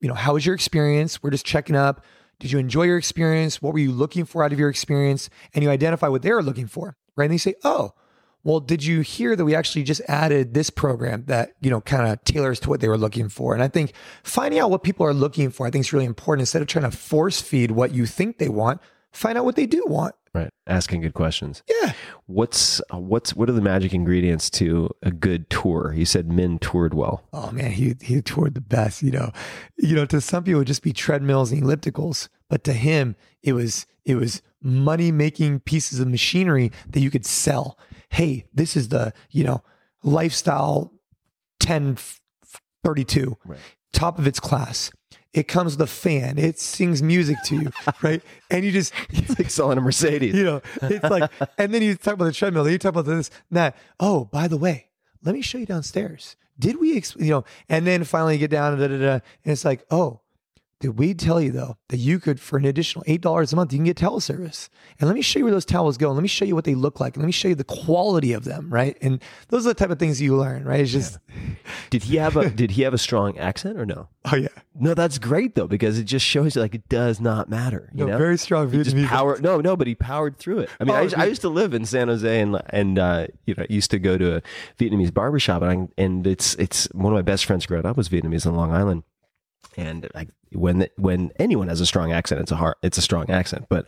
you 0.00 0.08
know, 0.08 0.14
how 0.14 0.34
was 0.34 0.46
your 0.46 0.54
experience? 0.54 1.22
We're 1.22 1.30
just 1.30 1.46
checking 1.46 1.76
up. 1.76 2.04
Did 2.40 2.50
you 2.50 2.58
enjoy 2.58 2.84
your 2.84 2.98
experience? 2.98 3.62
What 3.62 3.72
were 3.72 3.78
you 3.78 3.92
looking 3.92 4.24
for 4.24 4.42
out 4.42 4.52
of 4.52 4.58
your 4.58 4.70
experience?" 4.70 5.30
And 5.54 5.62
you 5.62 5.70
identify 5.70 6.08
what 6.08 6.22
they're 6.22 6.42
looking 6.42 6.66
for, 6.66 6.96
right? 7.16 7.26
And 7.26 7.32
they 7.32 7.38
say, 7.38 7.54
"Oh." 7.64 7.92
Well, 8.44 8.58
did 8.58 8.84
you 8.84 9.02
hear 9.02 9.36
that 9.36 9.44
we 9.44 9.54
actually 9.54 9.84
just 9.84 10.02
added 10.08 10.52
this 10.52 10.68
program 10.68 11.26
that, 11.28 11.52
you 11.60 11.70
know, 11.70 11.80
kind 11.80 12.08
of 12.08 12.24
tailors 12.24 12.58
to 12.60 12.70
what 12.70 12.80
they 12.80 12.88
were 12.88 12.98
looking 12.98 13.28
for? 13.28 13.54
And 13.54 13.62
I 13.62 13.68
think 13.68 13.92
finding 14.24 14.58
out 14.58 14.68
what 14.68 14.82
people 14.82 15.06
are 15.06 15.14
looking 15.14 15.50
for, 15.50 15.64
I 15.64 15.70
think 15.70 15.84
is 15.84 15.92
really 15.92 16.06
important. 16.06 16.42
Instead 16.42 16.60
of 16.60 16.66
trying 16.66 16.90
to 16.90 16.96
force 16.96 17.40
feed 17.40 17.70
what 17.70 17.94
you 17.94 18.04
think 18.04 18.38
they 18.38 18.48
want, 18.48 18.80
find 19.12 19.38
out 19.38 19.44
what 19.44 19.54
they 19.54 19.66
do 19.66 19.84
want. 19.86 20.16
Right, 20.34 20.50
asking 20.66 21.02
good 21.02 21.12
questions. 21.12 21.62
Yeah. 21.68 21.92
What's 22.24 22.80
uh, 22.92 22.98
what's 22.98 23.34
what 23.34 23.50
are 23.50 23.52
the 23.52 23.60
magic 23.60 23.92
ingredients 23.92 24.48
to 24.50 24.90
a 25.02 25.10
good 25.10 25.50
tour? 25.50 25.92
You 25.94 26.06
said 26.06 26.32
Min 26.32 26.58
toured 26.58 26.94
well. 26.94 27.22
Oh 27.34 27.50
man, 27.50 27.72
he 27.72 27.96
he 28.00 28.22
toured 28.22 28.54
the 28.54 28.62
best, 28.62 29.02
you 29.02 29.10
know. 29.10 29.30
You 29.76 29.94
know, 29.94 30.06
to 30.06 30.22
some 30.22 30.44
people 30.44 30.56
it 30.56 30.60
would 30.62 30.68
just 30.68 30.82
be 30.82 30.94
treadmills 30.94 31.52
and 31.52 31.62
ellipticals, 31.62 32.28
but 32.48 32.64
to 32.64 32.72
him 32.72 33.14
it 33.42 33.52
was 33.52 33.86
it 34.04 34.14
was 34.14 34.42
money 34.62 35.12
making 35.12 35.60
pieces 35.60 36.00
of 36.00 36.08
machinery 36.08 36.70
that 36.88 37.00
you 37.00 37.10
could 37.10 37.26
sell. 37.26 37.78
Hey, 38.10 38.46
this 38.52 38.76
is 38.76 38.88
the, 38.88 39.12
you 39.30 39.44
know, 39.44 39.62
lifestyle 40.02 40.92
1032. 41.64 43.36
Right. 43.44 43.58
Top 43.92 44.18
of 44.18 44.26
its 44.26 44.40
class. 44.40 44.90
It 45.34 45.48
comes 45.48 45.76
with 45.76 45.88
a 45.88 45.90
fan. 45.90 46.38
It 46.38 46.58
sings 46.58 47.02
music 47.02 47.38
to 47.46 47.56
you, 47.56 47.72
right? 48.02 48.22
And 48.50 48.64
you 48.64 48.70
just 48.72 48.92
It's 49.10 49.38
like 49.38 49.50
selling 49.50 49.78
a 49.78 49.80
Mercedes. 49.80 50.34
you 50.34 50.44
know, 50.44 50.62
it's 50.82 51.04
like, 51.04 51.30
and 51.58 51.72
then 51.72 51.82
you 51.82 51.94
talk 51.94 52.14
about 52.14 52.26
the 52.26 52.32
treadmill, 52.32 52.68
you 52.68 52.78
talk 52.78 52.90
about 52.90 53.06
this, 53.06 53.30
and 53.50 53.56
that. 53.56 53.76
Oh, 53.98 54.26
by 54.26 54.48
the 54.48 54.56
way, 54.58 54.88
let 55.22 55.34
me 55.34 55.40
show 55.42 55.58
you 55.58 55.66
downstairs. 55.66 56.36
Did 56.58 56.78
we, 56.80 56.96
ex-, 56.96 57.16
you 57.16 57.30
know, 57.30 57.44
and 57.68 57.86
then 57.86 58.04
finally 58.04 58.34
you 58.34 58.38
get 58.40 58.50
down, 58.50 58.78
da, 58.78 58.86
da, 58.88 58.98
da, 58.98 59.12
and 59.12 59.22
it's 59.44 59.64
like, 59.64 59.84
oh, 59.90 60.20
Did 60.82 60.98
we 60.98 61.14
tell 61.14 61.40
you 61.40 61.52
though 61.52 61.76
that 61.90 61.98
you 61.98 62.18
could, 62.18 62.40
for 62.40 62.58
an 62.58 62.64
additional 62.64 63.04
eight 63.06 63.20
dollars 63.20 63.52
a 63.52 63.56
month, 63.56 63.72
you 63.72 63.78
can 63.78 63.84
get 63.84 63.96
towel 63.96 64.18
service? 64.18 64.68
And 64.98 65.08
let 65.08 65.14
me 65.14 65.22
show 65.22 65.38
you 65.38 65.44
where 65.44 65.52
those 65.54 65.64
towels 65.64 65.96
go. 65.96 66.08
And 66.08 66.16
let 66.16 66.22
me 66.22 66.28
show 66.28 66.44
you 66.44 66.56
what 66.56 66.64
they 66.64 66.74
look 66.74 66.98
like. 66.98 67.14
And 67.14 67.22
let 67.22 67.26
me 67.26 67.32
show 67.32 67.46
you 67.46 67.54
the 67.54 67.62
quality 67.62 68.32
of 68.32 68.42
them, 68.42 68.68
right? 68.68 68.98
And 69.00 69.22
those 69.48 69.64
are 69.64 69.70
the 69.70 69.74
type 69.74 69.90
of 69.90 70.00
things 70.00 70.20
you 70.20 70.36
learn, 70.36 70.64
right? 70.64 70.80
It's 70.80 70.90
just, 70.90 71.18
Did 71.90 72.02
he 72.02 72.16
have 72.16 72.36
a 72.36 72.50
Did 72.50 72.72
he 72.72 72.82
have 72.82 72.92
a 72.94 72.98
strong 72.98 73.38
accent 73.38 73.78
or 73.78 73.86
no? 73.86 74.08
oh 74.32 74.36
yeah, 74.36 74.48
No, 74.74 74.92
that's 74.94 75.18
great 75.18 75.54
though 75.54 75.68
because 75.68 75.98
it 76.00 76.04
just 76.04 76.26
shows 76.26 76.56
you 76.56 76.62
like 76.62 76.74
it 76.74 76.88
does 76.88 77.20
not 77.20 77.48
matter. 77.48 77.88
You 77.94 78.00
no, 78.04 78.06
know, 78.12 78.18
very 78.18 78.36
strong 78.36 78.68
He 78.70 78.78
Vietnamese. 78.78 79.06
power. 79.06 79.38
No, 79.40 79.60
no, 79.60 79.76
but 79.76 79.86
he 79.86 79.94
powered 79.94 80.36
through 80.36 80.58
it. 80.60 80.70
I 80.80 80.84
mean, 80.84 80.94
Oh, 80.94 80.98
I, 80.98 81.02
used, 81.02 81.14
I 81.14 81.24
used 81.26 81.40
to 81.42 81.48
live 81.48 81.74
in 81.74 81.84
San 81.86 82.08
Jose 82.08 82.40
and 82.40 82.60
and 82.70 82.98
uh, 82.98 83.28
you 83.46 83.54
know 83.56 83.64
used 83.68 83.92
to 83.92 84.00
go 84.00 84.18
to 84.18 84.36
a 84.38 84.42
Vietnamese 84.80 85.14
barbershop 85.14 85.62
and 85.62 85.88
I, 85.96 86.02
and 86.02 86.26
it's 86.26 86.56
it's 86.56 86.86
one 86.92 87.12
of 87.12 87.16
my 87.16 87.22
best 87.22 87.44
friends 87.44 87.66
growing 87.66 87.86
up 87.86 87.96
was 87.96 88.08
Vietnamese 88.08 88.46
on 88.48 88.56
Long 88.56 88.72
Island. 88.72 89.04
And 89.76 90.08
I, 90.14 90.26
when 90.52 90.86
when 90.96 91.32
anyone 91.38 91.68
has 91.68 91.80
a 91.80 91.86
strong 91.86 92.12
accent, 92.12 92.40
it's 92.40 92.52
a 92.52 92.56
hard, 92.56 92.76
it's 92.82 92.98
a 92.98 93.02
strong 93.02 93.30
accent. 93.30 93.66
But 93.68 93.86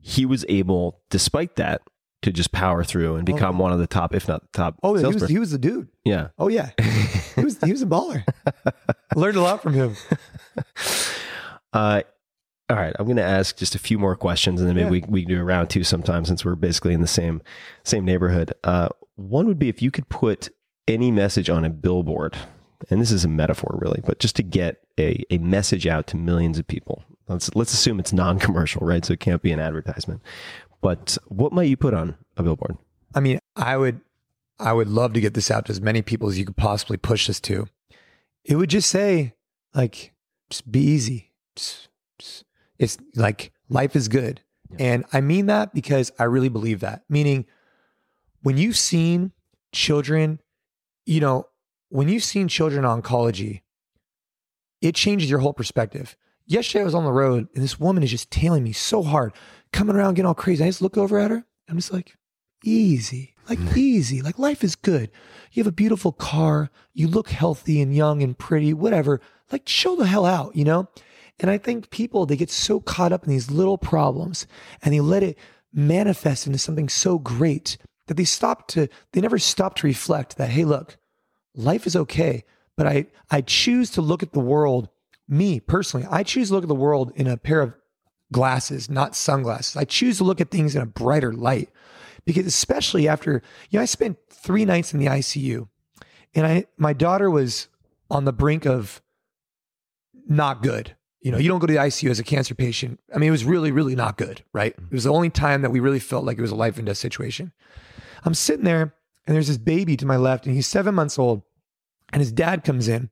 he 0.00 0.26
was 0.26 0.44
able, 0.48 1.00
despite 1.10 1.56
that, 1.56 1.82
to 2.22 2.32
just 2.32 2.52
power 2.52 2.84
through 2.84 3.16
and 3.16 3.26
become 3.26 3.58
one 3.58 3.72
of 3.72 3.78
the 3.78 3.86
top, 3.86 4.14
if 4.14 4.26
not 4.28 4.40
the 4.42 4.48
top. 4.56 4.76
Oh, 4.82 4.94
he 4.94 5.04
was, 5.04 5.28
he 5.28 5.38
was 5.38 5.50
the 5.50 5.58
dude. 5.58 5.88
yeah. 6.04 6.28
Oh 6.38 6.48
yeah, 6.48 6.70
he 7.36 7.44
was 7.44 7.58
he 7.62 7.70
was 7.72 7.82
a 7.82 7.86
baller. 7.86 8.24
Learned 9.14 9.36
a 9.36 9.42
lot 9.42 9.62
from 9.62 9.74
him. 9.74 9.94
Uh, 11.72 12.02
all 12.70 12.76
right, 12.76 12.94
I'm 12.98 13.06
going 13.06 13.16
to 13.16 13.22
ask 13.24 13.56
just 13.56 13.74
a 13.74 13.80
few 13.80 13.98
more 13.98 14.14
questions, 14.16 14.60
and 14.60 14.68
then 14.68 14.76
maybe 14.76 14.84
Yeah. 14.98 15.06
we, 15.06 15.12
we 15.12 15.22
can 15.22 15.30
do 15.30 15.40
a 15.40 15.44
round 15.44 15.70
two 15.70 15.82
sometime 15.84 16.24
since 16.24 16.44
we're 16.44 16.54
basically 16.54 16.94
in 16.94 17.00
the 17.00 17.06
same 17.08 17.42
same 17.82 18.04
neighborhood. 18.04 18.52
Uh, 18.62 18.88
one 19.16 19.46
would 19.48 19.58
be 19.58 19.68
if 19.68 19.82
you 19.82 19.90
could 19.90 20.08
put 20.08 20.50
any 20.86 21.10
message 21.10 21.50
on 21.50 21.64
a 21.64 21.70
billboard, 21.70 22.36
and 22.90 23.00
this 23.00 23.10
is 23.10 23.24
a 23.24 23.28
metaphor 23.28 23.76
really, 23.82 24.00
but 24.06 24.20
just 24.20 24.36
to 24.36 24.42
get 24.44 24.83
a, 24.98 25.22
a 25.30 25.38
message 25.38 25.86
out 25.86 26.06
to 26.08 26.16
millions 26.16 26.58
of 26.58 26.66
people. 26.66 27.04
Let's 27.28 27.54
let's 27.54 27.72
assume 27.72 27.98
it's 28.00 28.12
non-commercial, 28.12 28.86
right? 28.86 29.04
So 29.04 29.12
it 29.14 29.20
can't 29.20 29.42
be 29.42 29.52
an 29.52 29.60
advertisement. 29.60 30.20
But 30.80 31.16
what 31.28 31.52
might 31.52 31.64
you 31.64 31.76
put 31.76 31.94
on 31.94 32.16
a 32.36 32.42
billboard? 32.42 32.76
I 33.14 33.20
mean, 33.20 33.38
I 33.56 33.76
would 33.76 34.00
I 34.58 34.72
would 34.72 34.88
love 34.88 35.14
to 35.14 35.20
get 35.20 35.34
this 35.34 35.50
out 35.50 35.66
to 35.66 35.72
as 35.72 35.80
many 35.80 36.02
people 36.02 36.28
as 36.28 36.38
you 36.38 36.44
could 36.44 36.56
possibly 36.56 36.96
push 36.96 37.26
this 37.26 37.40
to. 37.40 37.66
It 38.44 38.56
would 38.56 38.70
just 38.70 38.90
say, 38.90 39.34
like, 39.74 40.12
just 40.50 40.70
be 40.70 40.80
easy. 40.80 41.32
Just- 41.56 41.88
just- 42.18 42.44
it's 42.78 42.98
like 43.16 43.52
life 43.68 43.96
is 43.96 44.08
good. 44.08 44.42
And 44.78 45.04
I 45.12 45.20
mean 45.20 45.46
that 45.46 45.72
because 45.72 46.12
I 46.18 46.24
really 46.24 46.48
believe 46.48 46.80
that. 46.80 47.04
Meaning, 47.08 47.46
when 48.42 48.56
you've 48.58 48.76
seen 48.76 49.32
children, 49.72 50.40
you 51.06 51.20
know, 51.20 51.46
when 51.88 52.08
you've 52.08 52.24
seen 52.24 52.48
children 52.48 52.84
oncology, 52.84 53.62
it 54.84 54.94
changes 54.94 55.30
your 55.30 55.38
whole 55.38 55.54
perspective. 55.54 56.14
Yesterday 56.46 56.82
I 56.82 56.84
was 56.84 56.94
on 56.94 57.04
the 57.04 57.12
road 57.12 57.48
and 57.54 57.64
this 57.64 57.80
woman 57.80 58.02
is 58.02 58.10
just 58.10 58.30
tailing 58.30 58.62
me 58.62 58.72
so 58.72 59.02
hard, 59.02 59.32
coming 59.72 59.96
around, 59.96 60.14
getting 60.14 60.26
all 60.26 60.34
crazy. 60.34 60.62
I 60.62 60.68
just 60.68 60.82
look 60.82 60.98
over 60.98 61.18
at 61.18 61.30
her. 61.30 61.42
I'm 61.70 61.76
just 61.76 61.92
like, 61.92 62.18
easy, 62.62 63.34
like 63.48 63.58
mm. 63.58 63.76
easy, 63.78 64.20
like 64.20 64.38
life 64.38 64.62
is 64.62 64.76
good. 64.76 65.10
You 65.52 65.62
have 65.62 65.72
a 65.72 65.72
beautiful 65.72 66.12
car. 66.12 66.70
You 66.92 67.08
look 67.08 67.30
healthy 67.30 67.80
and 67.80 67.96
young 67.96 68.22
and 68.22 68.36
pretty, 68.36 68.74
whatever. 68.74 69.22
Like 69.50 69.64
chill 69.64 69.96
the 69.96 70.06
hell 70.06 70.26
out, 70.26 70.54
you 70.54 70.64
know? 70.64 70.86
And 71.40 71.50
I 71.50 71.56
think 71.56 71.88
people, 71.88 72.26
they 72.26 72.36
get 72.36 72.50
so 72.50 72.78
caught 72.78 73.12
up 73.12 73.24
in 73.24 73.30
these 73.30 73.50
little 73.50 73.78
problems 73.78 74.46
and 74.82 74.92
they 74.92 75.00
let 75.00 75.22
it 75.22 75.38
manifest 75.72 76.46
into 76.46 76.58
something 76.58 76.90
so 76.90 77.18
great 77.18 77.78
that 78.06 78.18
they 78.18 78.24
stop 78.24 78.68
to, 78.68 78.88
they 79.12 79.22
never 79.22 79.38
stop 79.38 79.76
to 79.76 79.86
reflect 79.86 80.36
that, 80.36 80.50
hey, 80.50 80.66
look, 80.66 80.98
life 81.54 81.86
is 81.86 81.96
okay. 81.96 82.44
But 82.76 82.86
I, 82.86 83.06
I 83.30 83.40
choose 83.40 83.90
to 83.90 84.02
look 84.02 84.22
at 84.22 84.32
the 84.32 84.40
world, 84.40 84.88
me 85.28 85.60
personally, 85.60 86.06
I 86.10 86.22
choose 86.22 86.48
to 86.48 86.54
look 86.54 86.64
at 86.64 86.68
the 86.68 86.74
world 86.74 87.12
in 87.14 87.26
a 87.26 87.36
pair 87.36 87.60
of 87.60 87.74
glasses, 88.32 88.90
not 88.90 89.14
sunglasses. 89.14 89.76
I 89.76 89.84
choose 89.84 90.18
to 90.18 90.24
look 90.24 90.40
at 90.40 90.50
things 90.50 90.74
in 90.74 90.82
a 90.82 90.86
brighter 90.86 91.32
light 91.32 91.70
because 92.24 92.46
especially 92.46 93.08
after, 93.08 93.42
you 93.70 93.78
know, 93.78 93.82
I 93.82 93.86
spent 93.86 94.18
three 94.30 94.64
nights 94.64 94.92
in 94.92 95.00
the 95.00 95.06
ICU 95.06 95.68
and 96.34 96.46
I, 96.46 96.64
my 96.76 96.92
daughter 96.92 97.30
was 97.30 97.68
on 98.10 98.24
the 98.24 98.32
brink 98.32 98.66
of 98.66 99.00
not 100.26 100.62
good. 100.62 100.96
You 101.20 101.32
know, 101.32 101.38
you 101.38 101.48
don't 101.48 101.58
go 101.58 101.66
to 101.66 101.72
the 101.72 101.78
ICU 101.78 102.10
as 102.10 102.18
a 102.18 102.24
cancer 102.24 102.54
patient. 102.54 103.00
I 103.14 103.18
mean, 103.18 103.28
it 103.28 103.32
was 103.32 103.44
really, 103.44 103.70
really 103.70 103.94
not 103.94 104.18
good, 104.18 104.42
right? 104.52 104.76
Mm-hmm. 104.76 104.86
It 104.86 104.92
was 104.92 105.04
the 105.04 105.12
only 105.12 105.30
time 105.30 105.62
that 105.62 105.70
we 105.70 105.80
really 105.80 106.00
felt 106.00 106.24
like 106.24 106.36
it 106.36 106.42
was 106.42 106.50
a 106.50 106.56
life 106.56 106.76
and 106.76 106.86
death 106.86 106.98
situation. 106.98 107.52
I'm 108.24 108.34
sitting 108.34 108.64
there 108.64 108.94
and 109.26 109.34
there's 109.34 109.48
this 109.48 109.58
baby 109.58 109.96
to 109.96 110.06
my 110.06 110.16
left 110.16 110.46
and 110.46 110.54
he's 110.54 110.66
seven 110.66 110.94
months 110.94 111.18
old 111.18 111.42
and 112.14 112.20
his 112.20 112.32
dad 112.32 112.64
comes 112.64 112.88
in. 112.88 113.10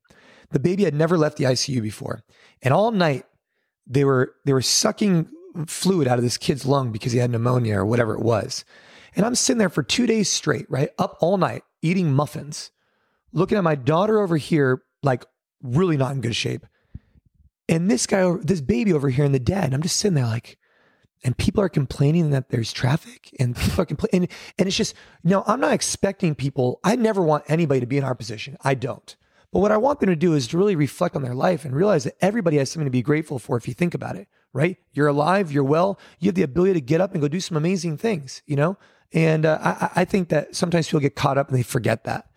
The 0.53 0.61
baby 0.61 0.85
had 0.85 0.95
never 0.95 1.19
left 1.19 1.37
the 1.37 1.45
ICU 1.45 1.83
before. 1.83 2.23
And 2.63 2.73
all 2.73 2.93
night 2.93 3.25
they 3.87 4.05
were 4.05 4.35
they 4.47 4.53
were 4.53 4.63
sucking 4.63 5.29
fluid 5.67 6.07
out 6.07 6.19
of 6.19 6.25
this 6.25 6.39
kid's 6.39 6.65
lung 6.65 6.93
because 6.93 7.13
he 7.13 7.19
had 7.19 7.31
pneumonia 7.31 7.79
or 7.79 7.85
whatever 7.85 8.15
it 8.15 8.23
was. 8.23 8.65
And 9.17 9.27
I'm 9.27 9.35
sitting 9.35 9.59
there 9.59 9.69
for 9.69 9.83
2 9.83 10.07
days 10.07 10.31
straight, 10.31 10.67
right? 10.71 10.91
Up 10.99 11.19
all 11.21 11.37
night 11.37 11.65
eating 11.83 12.13
muffins. 12.13 12.71
Looking 13.33 13.59
at 13.59 13.65
my 13.65 13.75
daughter 13.75 14.21
over 14.21 14.37
here 14.37 14.83
like 15.03 15.27
really 15.63 15.97
not 15.97 16.13
in 16.13 16.21
good 16.21 16.37
shape. 16.37 16.65
And 17.69 17.91
this 17.91 18.07
guy 18.07 18.37
this 18.41 18.61
baby 18.61 18.93
over 18.93 19.09
here 19.09 19.25
and 19.25 19.35
the 19.35 19.41
dad, 19.41 19.65
and 19.65 19.75
I'm 19.75 19.83
just 19.83 19.97
sitting 19.97 20.15
there 20.15 20.27
like 20.27 20.59
and 21.25 21.37
people 21.37 21.63
are 21.63 21.69
complaining 21.69 22.31
that 22.31 22.51
there's 22.51 22.73
traffic 22.73 23.35
and 23.39 23.57
people 23.57 23.83
are 23.83 23.87
complaining 23.87 24.29
and, 24.29 24.39
and 24.59 24.69
it's 24.69 24.77
just 24.77 24.95
no 25.25 25.43
i'm 25.47 25.61
not 25.61 25.73
expecting 25.73 26.35
people 26.35 26.81
i 26.85 26.97
never 26.97 27.23
want 27.23 27.45
anybody 27.49 27.81
to 27.81 27.87
be 27.87 27.99
in 27.99 28.05
our 28.05 28.15
position. 28.15 28.57
I 28.63 28.75
don't. 28.75 29.17
But 29.53 29.61
what 29.61 29.73
i 29.73 29.77
want 29.77 30.01
them 30.01 30.09
to 30.09 30.17
do 30.17 30.35
is 30.35 30.47
to 30.49 30.59
really 30.59 30.77
reflect 30.77 31.17
on 31.17 31.23
their 31.23 31.35
life 31.35 31.65
and 31.65 31.75
realize 31.75 32.05
that 32.05 32.17
everybody 32.21 32.59
has 32.59 32.71
something 32.71 32.87
to 32.87 32.91
be 32.91 33.03
grateful 33.03 33.39
for 33.39 33.57
if 33.57 33.69
you 33.69 33.75
think 33.75 33.95
about 33.95 34.17
it 34.17 34.29
right? 34.55 34.77
You're 34.93 35.09
alive 35.09 35.53
you're 35.53 35.65
well 35.65 35.99
you 36.19 36.29
have 36.29 36.35
the 36.35 36.43
ability 36.43 36.75
to 36.75 36.81
get 36.81 37.01
up 37.01 37.13
and 37.13 37.21
go 37.21 37.29
do 37.29 37.41
some 37.41 37.57
amazing 37.57 37.99
things 37.99 38.43
you 38.47 38.57
know? 38.57 38.77
And 39.15 39.45
uh, 39.45 39.59
I, 39.61 39.91
I 40.03 40.05
think 40.05 40.31
that 40.31 40.57
sometimes 40.57 40.87
people 40.87 41.01
get 41.01 41.17
caught 41.17 41.37
up 41.37 41.49
and 41.49 41.59
they 41.59 41.63
forget 41.63 42.05
that. 42.05 42.29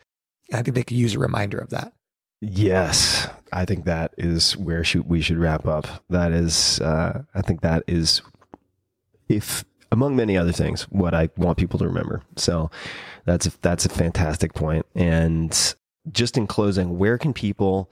I 0.51 0.61
think 0.61 0.75
they 0.75 0.83
could 0.83 0.97
use 0.97 1.15
a 1.15 1.19
reminder 1.19 1.57
of 1.57 1.69
that. 1.69 1.93
Yes, 2.41 3.27
I 3.51 3.65
think 3.65 3.85
that 3.85 4.13
is 4.17 4.57
where 4.57 4.83
should, 4.83 5.07
we 5.09 5.21
should 5.21 5.37
wrap 5.37 5.65
up. 5.65 5.87
That 6.09 6.31
is, 6.31 6.79
uh, 6.81 7.23
I 7.33 7.41
think 7.41 7.61
that 7.61 7.83
is, 7.87 8.21
if 9.27 9.65
among 9.91 10.15
many 10.15 10.37
other 10.37 10.51
things, 10.51 10.83
what 10.83 11.13
I 11.13 11.29
want 11.37 11.57
people 11.57 11.79
to 11.79 11.87
remember. 11.87 12.21
So 12.35 12.69
that's 13.25 13.45
a, 13.45 13.51
that's 13.61 13.85
a 13.85 13.89
fantastic 13.89 14.53
point. 14.53 14.85
And 14.95 15.75
just 16.11 16.37
in 16.37 16.47
closing, 16.47 16.97
where 16.97 17.17
can 17.17 17.33
people 17.33 17.91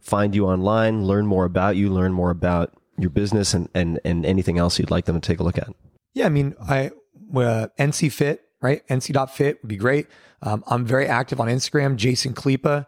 find 0.00 0.34
you 0.34 0.46
online, 0.46 1.04
learn 1.04 1.26
more 1.26 1.44
about 1.44 1.76
you, 1.76 1.90
learn 1.90 2.12
more 2.12 2.30
about 2.30 2.74
your 2.98 3.10
business, 3.10 3.54
and 3.54 3.68
and 3.74 4.00
and 4.04 4.24
anything 4.26 4.58
else 4.58 4.78
you'd 4.78 4.90
like 4.90 5.06
them 5.06 5.20
to 5.20 5.26
take 5.26 5.40
a 5.40 5.42
look 5.42 5.58
at? 5.58 5.68
Yeah, 6.12 6.26
I 6.26 6.28
mean, 6.28 6.54
I 6.60 6.90
uh, 7.34 7.68
NC 7.78 8.12
Fit, 8.12 8.42
right? 8.60 8.86
NC.fit 8.88 9.62
would 9.62 9.68
be 9.68 9.76
great. 9.76 10.06
Um, 10.42 10.62
I'm 10.66 10.84
very 10.84 11.06
active 11.06 11.40
on 11.40 11.48
Instagram, 11.48 11.96
Jason 11.96 12.34
Khalipa. 12.34 12.86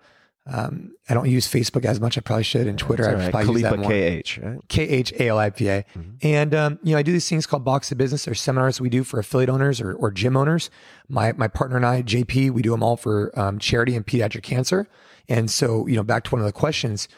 Um, 0.48 0.92
I 1.08 1.14
don't 1.14 1.28
use 1.28 1.48
Facebook 1.48 1.84
as 1.84 2.00
much. 2.00 2.16
I 2.16 2.20
probably 2.20 2.44
should, 2.44 2.68
and 2.68 2.78
Twitter. 2.78 3.04
It's 3.04 3.20
I 3.20 3.24
right. 3.24 3.30
probably 3.32 3.62
use 3.62 3.70
that 3.70 3.78
more. 3.78 3.90
KH, 3.90 4.38
right? 4.38 4.68
K 4.68 4.82
H 4.88 5.12
A 5.14 5.28
L 5.28 5.38
I 5.38 5.50
P 5.50 5.68
A. 5.68 5.84
And 6.22 6.54
um, 6.54 6.78
you 6.84 6.92
know, 6.92 6.98
I 6.98 7.02
do 7.02 7.12
these 7.12 7.28
things 7.28 7.46
called 7.46 7.64
Box 7.64 7.90
of 7.90 7.98
Business. 7.98 8.24
There's 8.24 8.40
seminars 8.40 8.80
we 8.80 8.88
do 8.88 9.02
for 9.02 9.18
affiliate 9.18 9.50
owners 9.50 9.80
or, 9.80 9.94
or 9.94 10.12
gym 10.12 10.36
owners. 10.36 10.70
My 11.08 11.32
my 11.32 11.48
partner 11.48 11.76
and 11.76 11.84
I, 11.84 12.02
JP, 12.02 12.52
we 12.52 12.62
do 12.62 12.70
them 12.70 12.82
all 12.82 12.96
for 12.96 13.36
um, 13.38 13.58
charity 13.58 13.96
and 13.96 14.06
pediatric 14.06 14.44
cancer. 14.44 14.88
And 15.28 15.50
so, 15.50 15.86
you 15.88 15.96
know, 15.96 16.04
back 16.04 16.22
to 16.24 16.30
one 16.30 16.40
of 16.40 16.46
the 16.46 16.52
questions, 16.52 17.08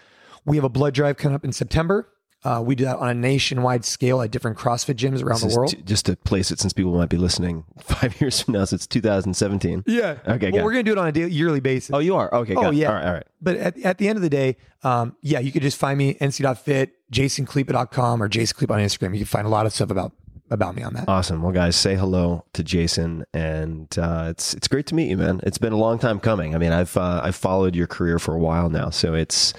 we 0.44 0.56
have 0.56 0.64
a 0.64 0.70
blood 0.70 0.94
drive 0.94 1.18
coming 1.18 1.34
up 1.34 1.44
in 1.44 1.52
September. 1.52 2.08
Uh, 2.44 2.62
we 2.64 2.76
do 2.76 2.84
that 2.84 2.96
on 2.98 3.08
a 3.08 3.14
nationwide 3.14 3.84
scale 3.84 4.22
at 4.22 4.30
different 4.30 4.56
CrossFit 4.56 4.94
gyms 4.94 5.22
around 5.24 5.40
This 5.42 5.52
the 5.52 5.58
world. 5.58 5.70
t- 5.72 5.82
just 5.82 6.06
to 6.06 6.14
place 6.16 6.50
it, 6.52 6.60
since 6.60 6.72
people 6.72 6.94
might 6.96 7.08
be 7.08 7.16
listening 7.16 7.64
five 7.80 8.20
years 8.20 8.40
from 8.40 8.54
now, 8.54 8.64
so 8.64 8.74
it's 8.76 8.86
2017. 8.86 9.82
yeah. 9.86 10.18
Okay, 10.26 10.52
Well, 10.52 10.64
we're 10.64 10.72
going 10.72 10.84
to 10.84 10.88
do 10.88 10.92
it 10.92 10.98
on 10.98 11.08
a 11.08 11.12
daily, 11.12 11.32
yearly 11.32 11.58
basis. 11.60 11.90
Oh, 11.92 11.98
you 11.98 12.14
are 12.14 12.32
okay. 12.32 12.54
Oh, 12.54 12.62
got 12.62 12.74
it. 12.74 12.76
yeah. 12.76 12.88
All 12.88 12.94
right. 12.94 13.06
All 13.06 13.12
right. 13.14 13.26
But 13.42 13.56
at, 13.56 13.78
at 13.80 13.98
the 13.98 14.08
end 14.08 14.16
of 14.16 14.22
the 14.22 14.30
day, 14.30 14.56
um, 14.84 15.16
yeah, 15.20 15.40
you 15.40 15.50
could 15.50 15.62
just 15.62 15.76
find 15.78 15.98
me 15.98 16.14
nc.fit, 16.14 16.92
jasonkhalipa.com 17.10 18.22
or 18.22 18.28
Jason 18.28 18.56
Khalipa 18.56 18.74
on 18.74 18.80
Instagram. 18.80 19.12
You 19.14 19.18
can 19.20 19.26
find 19.26 19.46
a 19.46 19.50
lot 19.50 19.66
of 19.66 19.72
stuff 19.72 19.90
about 19.90 20.12
about 20.50 20.74
me 20.74 20.82
on 20.82 20.94
that. 20.94 21.06
Awesome. 21.08 21.42
Well, 21.42 21.52
guys, 21.52 21.76
say 21.76 21.94
hello 21.94 22.44
to 22.54 22.62
Jason, 22.62 23.24
and 23.34 23.86
uh, 23.98 24.28
it's 24.30 24.54
it's 24.54 24.66
great 24.68 24.86
to 24.86 24.94
meet 24.94 25.10
you, 25.10 25.16
man. 25.18 25.40
It's 25.42 25.58
been 25.58 25.72
a 25.74 25.76
long 25.76 25.98
time 25.98 26.20
coming. 26.20 26.54
I 26.54 26.58
mean, 26.58 26.72
I've 26.72 26.96
uh, 26.96 27.20
I've 27.22 27.36
followed 27.36 27.76
your 27.76 27.86
career 27.86 28.18
for 28.18 28.34
a 28.34 28.38
while 28.38 28.70
now, 28.70 28.88
so 28.90 29.12
it's 29.12 29.52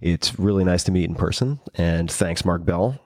it's 0.00 0.38
really 0.38 0.64
nice 0.64 0.84
to 0.84 0.92
meet 0.92 1.08
in 1.08 1.14
person. 1.14 1.60
And 1.74 2.10
thanks, 2.10 2.44
Mark 2.44 2.64
Bell, 2.64 2.98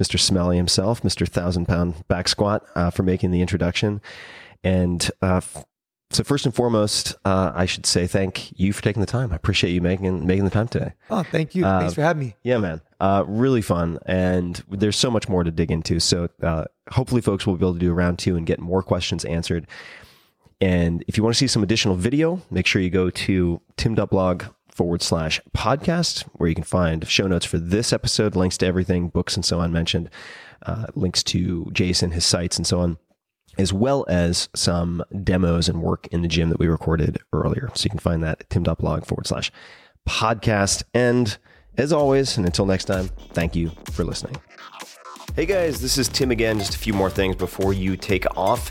Mr. 0.00 0.18
Smelly 0.18 0.56
himself, 0.56 1.02
Mr. 1.02 1.28
Thousand 1.28 1.66
Pound 1.66 2.06
Back 2.08 2.28
Squat, 2.28 2.64
uh, 2.74 2.90
for 2.90 3.02
making 3.02 3.30
the 3.30 3.40
introduction. 3.40 4.00
And 4.64 5.10
uh, 5.22 5.40
so, 6.10 6.22
first 6.22 6.46
and 6.46 6.54
foremost, 6.54 7.16
uh, 7.24 7.52
I 7.54 7.66
should 7.66 7.84
say 7.84 8.06
thank 8.06 8.58
you 8.58 8.72
for 8.72 8.82
taking 8.82 9.00
the 9.00 9.06
time. 9.06 9.32
I 9.32 9.36
appreciate 9.36 9.72
you 9.72 9.80
making 9.80 10.26
making 10.26 10.44
the 10.44 10.50
time 10.50 10.68
today. 10.68 10.92
Oh, 11.10 11.22
thank 11.22 11.54
you. 11.54 11.66
Uh, 11.66 11.80
Thanks 11.80 11.94
for 11.94 12.02
having 12.02 12.20
me. 12.28 12.36
Yeah, 12.42 12.58
man. 12.58 12.80
Uh, 13.00 13.24
really 13.26 13.62
fun. 13.62 13.98
And 14.06 14.62
there's 14.70 14.96
so 14.96 15.10
much 15.10 15.28
more 15.28 15.42
to 15.44 15.50
dig 15.50 15.70
into. 15.70 15.98
So 16.00 16.28
uh, 16.42 16.64
hopefully, 16.90 17.22
folks 17.22 17.46
will 17.46 17.56
be 17.56 17.64
able 17.64 17.74
to 17.74 17.78
do 17.80 17.90
a 17.90 17.94
round 17.94 18.18
two 18.18 18.36
and 18.36 18.46
get 18.46 18.60
more 18.60 18.82
questions 18.82 19.24
answered. 19.24 19.66
And 20.60 21.04
if 21.06 21.16
you 21.16 21.22
want 21.22 21.34
to 21.34 21.38
see 21.38 21.48
some 21.48 21.62
additional 21.62 21.96
video, 21.96 22.40
make 22.50 22.66
sure 22.66 22.80
you 22.80 22.88
go 22.88 23.10
to 23.10 23.60
tim.blog 23.76 24.44
forward 24.76 25.00
slash 25.00 25.40
podcast, 25.56 26.22
where 26.34 26.48
you 26.50 26.54
can 26.54 26.62
find 26.62 27.08
show 27.08 27.26
notes 27.26 27.46
for 27.46 27.58
this 27.58 27.92
episode, 27.92 28.36
links 28.36 28.58
to 28.58 28.66
everything, 28.66 29.08
books 29.08 29.34
and 29.34 29.44
so 29.44 29.58
on 29.58 29.72
mentioned, 29.72 30.10
uh, 30.66 30.86
links 30.94 31.22
to 31.22 31.66
Jason, 31.72 32.10
his 32.10 32.26
sites, 32.26 32.58
and 32.58 32.66
so 32.66 32.80
on, 32.80 32.98
as 33.56 33.72
well 33.72 34.04
as 34.06 34.50
some 34.54 35.02
demos 35.24 35.68
and 35.68 35.80
work 35.82 36.06
in 36.08 36.20
the 36.20 36.28
gym 36.28 36.50
that 36.50 36.58
we 36.58 36.66
recorded 36.66 37.18
earlier. 37.32 37.70
So 37.74 37.84
you 37.84 37.90
can 37.90 37.98
find 37.98 38.22
that 38.22 38.42
at 38.42 38.50
tim.blog 38.50 39.06
forward 39.06 39.26
slash 39.26 39.50
podcast. 40.06 40.82
And 40.92 41.38
as 41.78 41.90
always, 41.90 42.36
and 42.36 42.44
until 42.44 42.66
next 42.66 42.84
time, 42.84 43.08
thank 43.32 43.56
you 43.56 43.72
for 43.92 44.04
listening. 44.04 44.36
Hey 45.34 45.44
guys, 45.44 45.82
this 45.82 45.98
is 45.98 46.08
Tim 46.08 46.30
again. 46.30 46.58
Just 46.58 46.74
a 46.74 46.78
few 46.78 46.94
more 46.94 47.10
things 47.10 47.36
before 47.36 47.74
you 47.74 47.96
take 47.96 48.24
off. 48.38 48.70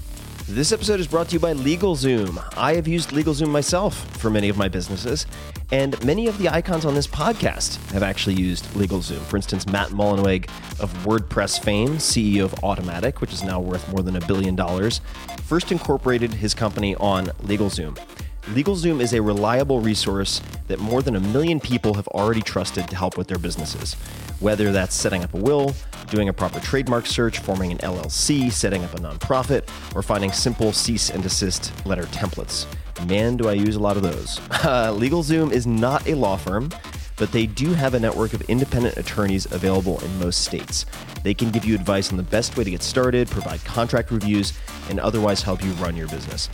This 0.47 0.71
episode 0.71 0.99
is 0.99 1.07
brought 1.07 1.29
to 1.29 1.33
you 1.33 1.39
by 1.39 1.53
LegalZoom. 1.53 2.43
I 2.57 2.73
have 2.73 2.87
used 2.87 3.11
LegalZoom 3.11 3.49
myself 3.49 3.95
for 4.17 4.29
many 4.29 4.49
of 4.49 4.57
my 4.57 4.67
businesses, 4.67 5.25
and 5.71 6.03
many 6.03 6.27
of 6.27 6.37
the 6.39 6.49
icons 6.49 6.83
on 6.83 6.93
this 6.93 7.07
podcast 7.07 7.77
have 7.91 8.03
actually 8.03 8.35
used 8.35 8.65
LegalZoom. 8.73 9.19
For 9.21 9.37
instance, 9.37 9.65
Matt 9.67 9.89
Mullenweg 9.89 10.49
of 10.79 10.91
WordPress 11.05 11.63
fame, 11.63 11.91
CEO 11.97 12.43
of 12.43 12.51
Automattic, 12.63 13.21
which 13.21 13.31
is 13.31 13.43
now 13.43 13.59
worth 13.59 13.87
more 13.89 14.01
than 14.01 14.17
a 14.17 14.27
billion 14.27 14.55
dollars, 14.55 14.99
first 15.45 15.71
incorporated 15.71 16.33
his 16.33 16.53
company 16.53 16.95
on 16.95 17.27
LegalZoom. 17.43 17.97
LegalZoom 18.43 19.01
is 19.01 19.13
a 19.13 19.21
reliable 19.21 19.79
resource 19.79 20.41
that 20.67 20.79
more 20.79 21.01
than 21.01 21.15
a 21.15 21.19
million 21.19 21.59
people 21.59 21.93
have 21.93 22.07
already 22.09 22.41
trusted 22.41 22.87
to 22.87 22.95
help 22.95 23.17
with 23.17 23.27
their 23.27 23.37
businesses. 23.37 23.93
Whether 24.39 24.71
that's 24.71 24.95
setting 24.95 25.23
up 25.23 25.33
a 25.33 25.37
will, 25.37 25.73
doing 26.09 26.27
a 26.27 26.33
proper 26.33 26.59
trademark 26.59 27.05
search, 27.05 27.39
forming 27.39 27.71
an 27.71 27.77
LLC, 27.77 28.51
setting 28.51 28.83
up 28.83 28.95
a 28.95 28.97
nonprofit, 28.97 29.69
or 29.95 30.01
finding 30.01 30.31
simple 30.31 30.73
cease 30.73 31.11
and 31.11 31.21
desist 31.21 31.71
letter 31.85 32.03
templates. 32.05 32.65
Man, 33.07 33.37
do 33.37 33.47
I 33.47 33.53
use 33.53 33.75
a 33.75 33.79
lot 33.79 33.95
of 33.97 34.03
those. 34.03 34.39
Uh, 34.61 34.93
LegalZoom 34.93 35.51
is 35.51 35.65
not 35.65 36.07
a 36.07 36.13
law 36.13 36.37
firm, 36.37 36.69
but 37.17 37.31
they 37.31 37.47
do 37.47 37.73
have 37.73 37.95
a 37.95 37.99
network 37.99 38.33
of 38.33 38.41
independent 38.43 38.95
attorneys 38.95 39.51
available 39.51 39.99
in 40.01 40.19
most 40.19 40.43
states. 40.43 40.85
They 41.23 41.33
can 41.33 41.49
give 41.49 41.65
you 41.65 41.73
advice 41.73 42.11
on 42.11 42.17
the 42.17 42.23
best 42.23 42.55
way 42.57 42.63
to 42.63 42.71
get 42.71 42.83
started, 42.83 43.27
provide 43.27 43.63
contract 43.65 44.11
reviews, 44.11 44.53
and 44.89 44.99
otherwise 44.99 45.41
help 45.41 45.63
you 45.63 45.71
run 45.73 45.95
your 45.95 46.07
business. 46.09 46.49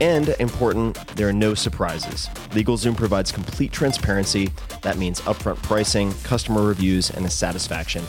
And 0.00 0.30
important, 0.40 0.96
there 1.16 1.28
are 1.28 1.32
no 1.32 1.54
surprises. 1.54 2.28
LegalZoom 2.50 2.96
provides 2.96 3.30
complete 3.30 3.70
transparency. 3.70 4.50
That 4.82 4.96
means 4.96 5.20
upfront 5.22 5.62
pricing, 5.62 6.14
customer 6.22 6.62
reviews, 6.62 7.10
and 7.10 7.26
a 7.26 7.30
satisfaction 7.30 8.04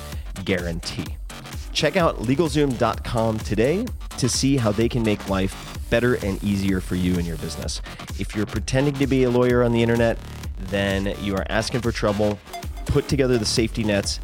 guarantee. 0.46 1.06
Check 1.74 1.98
out 1.98 2.20
LegalZoom.com 2.20 3.39
today 3.39 3.86
to 4.18 4.30
see 4.30 4.58
how 4.58 4.72
they 4.72 4.88
can 4.88 5.04
make 5.04 5.30
life 5.30 5.80
better 5.89 6.16
and 6.26 6.42
easier 6.44 6.80
for 6.80 6.96
you 6.96 7.16
and 7.16 7.26
your 7.26 7.38
business. 7.38 7.82
If 8.20 8.36
you're 8.36 8.46
pretending 8.46 8.94
to 8.96 9.08
be 9.08 9.24
a 9.24 9.30
lawyer 9.30 9.64
on 9.64 9.72
the 9.72 9.82
internet, 9.82 10.18
then 10.58 11.16
you 11.22 11.36
are 11.36 11.46
asking 11.50 11.82
for 11.82 11.92
trouble. 11.92 12.39
Put 12.86 13.08
together 13.08 13.38
the 13.38 13.46
safety 13.46 13.84
nets, 13.84 14.20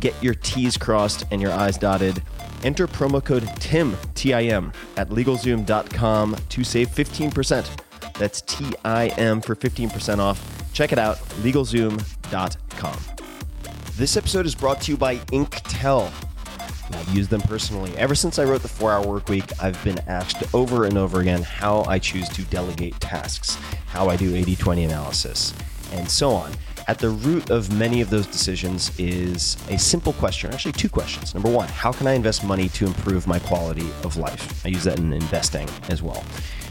get 0.00 0.20
your 0.22 0.34
T's 0.34 0.76
crossed 0.76 1.24
and 1.30 1.40
your 1.40 1.52
I's 1.52 1.78
dotted. 1.78 2.22
Enter 2.62 2.86
promo 2.86 3.24
code 3.24 3.48
TIM, 3.56 3.96
T 4.14 4.32
I 4.32 4.44
M, 4.44 4.72
at 4.96 5.08
legalzoom.com 5.10 6.36
to 6.48 6.64
save 6.64 6.88
15%. 6.88 8.12
That's 8.14 8.40
T 8.42 8.64
I 8.84 9.08
M 9.18 9.40
for 9.40 9.56
15% 9.56 10.18
off. 10.18 10.72
Check 10.72 10.92
it 10.92 10.98
out, 10.98 11.18
legalzoom.com. 11.42 12.98
This 13.96 14.16
episode 14.16 14.46
is 14.46 14.54
brought 14.54 14.80
to 14.82 14.92
you 14.92 14.96
by 14.96 15.16
Inktel. 15.16 16.10
I've 16.94 17.08
used 17.14 17.30
them 17.30 17.40
personally. 17.42 17.96
Ever 17.96 18.14
since 18.14 18.38
I 18.38 18.44
wrote 18.44 18.62
the 18.62 18.68
4 18.68 18.92
Hour 18.92 19.06
Work 19.06 19.28
Week, 19.28 19.44
I've 19.62 19.82
been 19.84 19.98
asked 20.06 20.42
over 20.54 20.84
and 20.84 20.98
over 20.98 21.20
again 21.20 21.42
how 21.42 21.84
I 21.84 21.98
choose 21.98 22.28
to 22.30 22.42
delegate 22.44 22.98
tasks, 23.00 23.56
how 23.86 24.08
I 24.08 24.16
do 24.16 24.34
80 24.34 24.56
20 24.56 24.84
analysis, 24.84 25.54
and 25.92 26.10
so 26.10 26.30
on. 26.30 26.52
At 26.88 26.98
the 26.98 27.10
root 27.10 27.50
of 27.50 27.72
many 27.72 28.00
of 28.00 28.10
those 28.10 28.26
decisions 28.26 28.90
is 28.98 29.56
a 29.68 29.78
simple 29.78 30.12
question, 30.14 30.52
actually, 30.52 30.72
two 30.72 30.88
questions. 30.88 31.32
Number 31.32 31.50
one, 31.50 31.68
how 31.68 31.92
can 31.92 32.06
I 32.08 32.14
invest 32.14 32.44
money 32.44 32.68
to 32.70 32.86
improve 32.86 33.26
my 33.26 33.38
quality 33.38 33.88
of 34.02 34.16
life? 34.16 34.64
I 34.66 34.68
use 34.68 34.84
that 34.84 34.98
in 34.98 35.12
investing 35.12 35.68
as 35.88 36.02
well. 36.02 36.24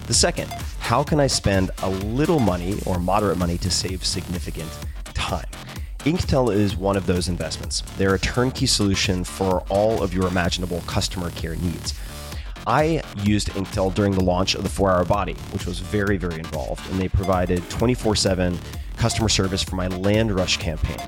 The 0.07 0.13
second, 0.13 0.51
how 0.79 1.03
can 1.03 1.21
I 1.21 1.27
spend 1.27 1.71
a 1.83 1.89
little 1.89 2.39
money 2.39 2.75
or 2.85 2.99
moderate 2.99 3.37
money 3.37 3.57
to 3.59 3.71
save 3.71 4.05
significant 4.05 4.69
time? 5.13 5.47
Inktel 5.99 6.53
is 6.53 6.75
one 6.75 6.97
of 6.97 7.05
those 7.05 7.29
investments. 7.29 7.81
They're 7.97 8.15
a 8.15 8.19
turnkey 8.19 8.65
solution 8.65 9.23
for 9.23 9.61
all 9.69 10.03
of 10.03 10.13
your 10.13 10.27
imaginable 10.27 10.81
customer 10.87 11.29
care 11.31 11.55
needs. 11.55 11.93
I 12.67 13.01
used 13.17 13.49
Inktel 13.49 13.93
during 13.93 14.11
the 14.11 14.23
launch 14.23 14.55
of 14.55 14.63
the 14.63 14.69
4 14.69 14.91
Hour 14.91 15.05
Body, 15.05 15.33
which 15.51 15.65
was 15.65 15.79
very, 15.79 16.17
very 16.17 16.35
involved, 16.35 16.87
and 16.91 16.99
they 16.99 17.07
provided 17.07 17.67
24 17.69 18.15
7 18.15 18.59
customer 19.01 19.29
service 19.29 19.63
for 19.63 19.75
my 19.75 19.87
Land 19.87 20.31
Rush 20.31 20.57
campaign 20.57 20.99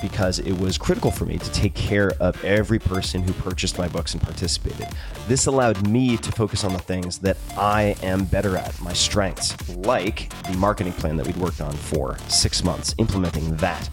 because 0.00 0.40
it 0.40 0.58
was 0.58 0.76
critical 0.76 1.12
for 1.12 1.24
me 1.24 1.38
to 1.38 1.52
take 1.52 1.72
care 1.72 2.10
of 2.18 2.44
every 2.44 2.80
person 2.80 3.22
who 3.22 3.32
purchased 3.34 3.78
my 3.78 3.86
books 3.86 4.12
and 4.12 4.20
participated. 4.20 4.88
This 5.28 5.46
allowed 5.46 5.86
me 5.86 6.16
to 6.16 6.32
focus 6.32 6.64
on 6.64 6.72
the 6.72 6.80
things 6.80 7.18
that 7.18 7.36
I 7.56 7.94
am 8.02 8.24
better 8.24 8.56
at, 8.56 8.76
my 8.80 8.92
strengths, 8.92 9.54
like 9.76 10.32
the 10.50 10.58
marketing 10.58 10.94
plan 10.94 11.16
that 11.16 11.24
we'd 11.24 11.36
worked 11.36 11.60
on 11.60 11.72
for 11.72 12.18
six 12.26 12.64
months, 12.64 12.92
implementing 12.98 13.54
that. 13.58 13.88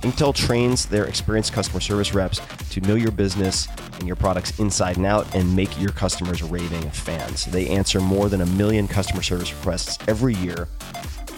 Inktel 0.00 0.34
trains 0.34 0.86
their 0.86 1.04
experienced 1.04 1.52
customer 1.52 1.80
service 1.80 2.14
reps 2.14 2.40
to 2.70 2.80
know 2.80 2.94
your 2.94 3.12
business 3.12 3.68
and 3.98 4.06
your 4.06 4.16
products 4.16 4.58
inside 4.58 4.96
and 4.96 5.04
out 5.04 5.32
and 5.34 5.54
make 5.54 5.78
your 5.78 5.92
customers 5.92 6.42
raving 6.42 6.88
fans. 6.92 7.44
They 7.44 7.68
answer 7.68 8.00
more 8.00 8.30
than 8.30 8.40
a 8.40 8.46
million 8.46 8.88
customer 8.88 9.20
service 9.20 9.52
requests 9.52 9.98
every 10.08 10.34
year, 10.36 10.68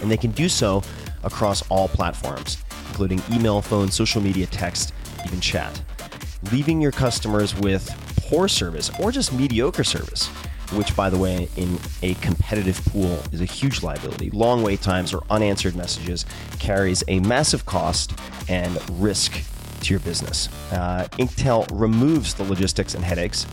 and 0.01 0.09
they 0.09 0.17
can 0.17 0.31
do 0.31 0.49
so 0.49 0.85
across 1.25 1.63
all 1.71 1.89
platforms, 1.89 2.63
including 2.89 3.23
email, 3.33 3.61
phone, 3.61 3.91
social 3.91 4.21
media, 4.21 4.47
text, 4.47 4.93
even 5.25 5.41
chat. 5.41 5.83
Leaving 6.53 6.81
your 6.81 6.93
customers 6.93 7.55
with 7.57 7.89
poor 8.17 8.49
service 8.49 8.91
or 9.01 9.11
just 9.11 9.33
mediocre 9.33 9.85
service 9.85 10.31
which, 10.73 10.95
by 10.97 11.11
the 11.11 11.19
way, 11.19 11.49
in 11.57 11.79
a 12.03 12.15
competitive 12.15 12.81
pool 12.87 13.23
is 13.33 13.41
a 13.41 13.45
huge 13.45 13.83
liability. 13.83 14.31
Long 14.31 14.63
wait 14.63 14.81
times 14.83 15.13
or 15.13 15.23
unanswered 15.31 15.77
messages 15.77 16.25
carries 16.59 17.05
a 17.09 17.21
massive 17.21 17.67
cost 17.67 18.19
and 18.49 18.79
risk 19.01 19.43
to 19.83 19.93
your 19.93 20.01
business. 20.01 20.49
Uh, 20.73 21.07
Inktel 21.13 21.69
removes 21.73 22.35
the 22.35 22.45
logistics 22.45 22.95
and 22.95 23.05
headaches 23.05 23.47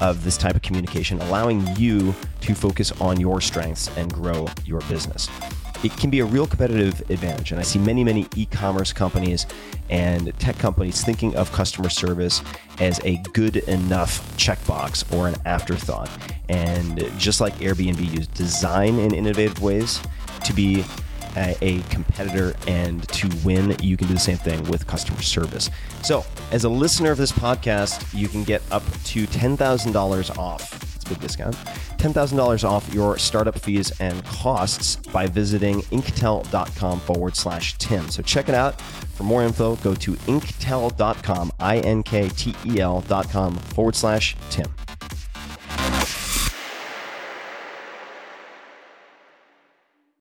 of 0.00 0.24
this 0.24 0.36
type 0.36 0.56
of 0.56 0.62
communication, 0.62 1.20
allowing 1.22 1.66
you 1.76 2.14
to 2.40 2.54
focus 2.54 2.92
on 3.00 3.20
your 3.20 3.40
strengths 3.40 3.94
and 3.96 4.12
grow 4.12 4.48
your 4.64 4.80
business 4.82 5.28
it 5.84 5.94
can 5.98 6.08
be 6.08 6.20
a 6.20 6.24
real 6.24 6.46
competitive 6.46 7.00
advantage. 7.10 7.52
And 7.52 7.60
I 7.60 7.62
see 7.62 7.78
many, 7.78 8.02
many 8.02 8.26
e 8.36 8.46
commerce 8.46 8.92
companies 8.92 9.46
and 9.90 10.36
tech 10.38 10.58
companies 10.58 11.04
thinking 11.04 11.36
of 11.36 11.52
customer 11.52 11.90
service 11.90 12.42
as 12.80 13.00
a 13.04 13.18
good 13.34 13.56
enough 13.56 14.36
checkbox 14.36 15.12
or 15.14 15.28
an 15.28 15.36
afterthought. 15.44 16.10
And 16.48 17.06
just 17.18 17.40
like 17.40 17.54
Airbnb 17.56 18.16
used 18.16 18.32
design 18.34 18.98
in 18.98 19.14
innovative 19.14 19.60
ways 19.60 20.00
to 20.44 20.52
be 20.54 20.84
a, 21.36 21.56
a 21.60 21.80
competitor 21.82 22.54
and 22.66 23.06
to 23.08 23.28
win, 23.44 23.76
you 23.82 23.96
can 23.96 24.08
do 24.08 24.14
the 24.14 24.20
same 24.20 24.38
thing 24.38 24.62
with 24.64 24.86
customer 24.86 25.20
service. 25.20 25.68
So, 26.02 26.24
as 26.50 26.64
a 26.64 26.68
listener 26.68 27.10
of 27.10 27.18
this 27.18 27.32
podcast, 27.32 28.06
you 28.18 28.28
can 28.28 28.44
get 28.44 28.62
up 28.70 28.84
to 29.04 29.26
$10,000 29.26 30.38
off. 30.38 30.93
A 31.04 31.08
big 31.08 31.20
discount 31.20 31.56
$10,000 31.98 32.68
off 32.68 32.92
your 32.92 33.18
startup 33.18 33.58
fees 33.58 33.90
and 34.00 34.24
costs 34.24 34.96
by 34.96 35.26
visiting 35.26 35.80
inktel.com 35.82 37.00
forward 37.00 37.36
slash 37.36 37.76
Tim. 37.78 38.08
So 38.10 38.22
check 38.22 38.48
it 38.48 38.54
out. 38.54 38.80
For 38.80 39.24
more 39.24 39.42
info, 39.42 39.76
go 39.76 39.94
to 39.94 40.12
inktel.com, 40.12 41.52
I 41.60 41.78
N 41.78 42.02
K 42.02 42.28
T 42.28 42.54
E 42.66 42.80
L.com 42.80 43.56
forward 43.56 43.96
slash 43.96 44.36
Tim. 44.50 44.66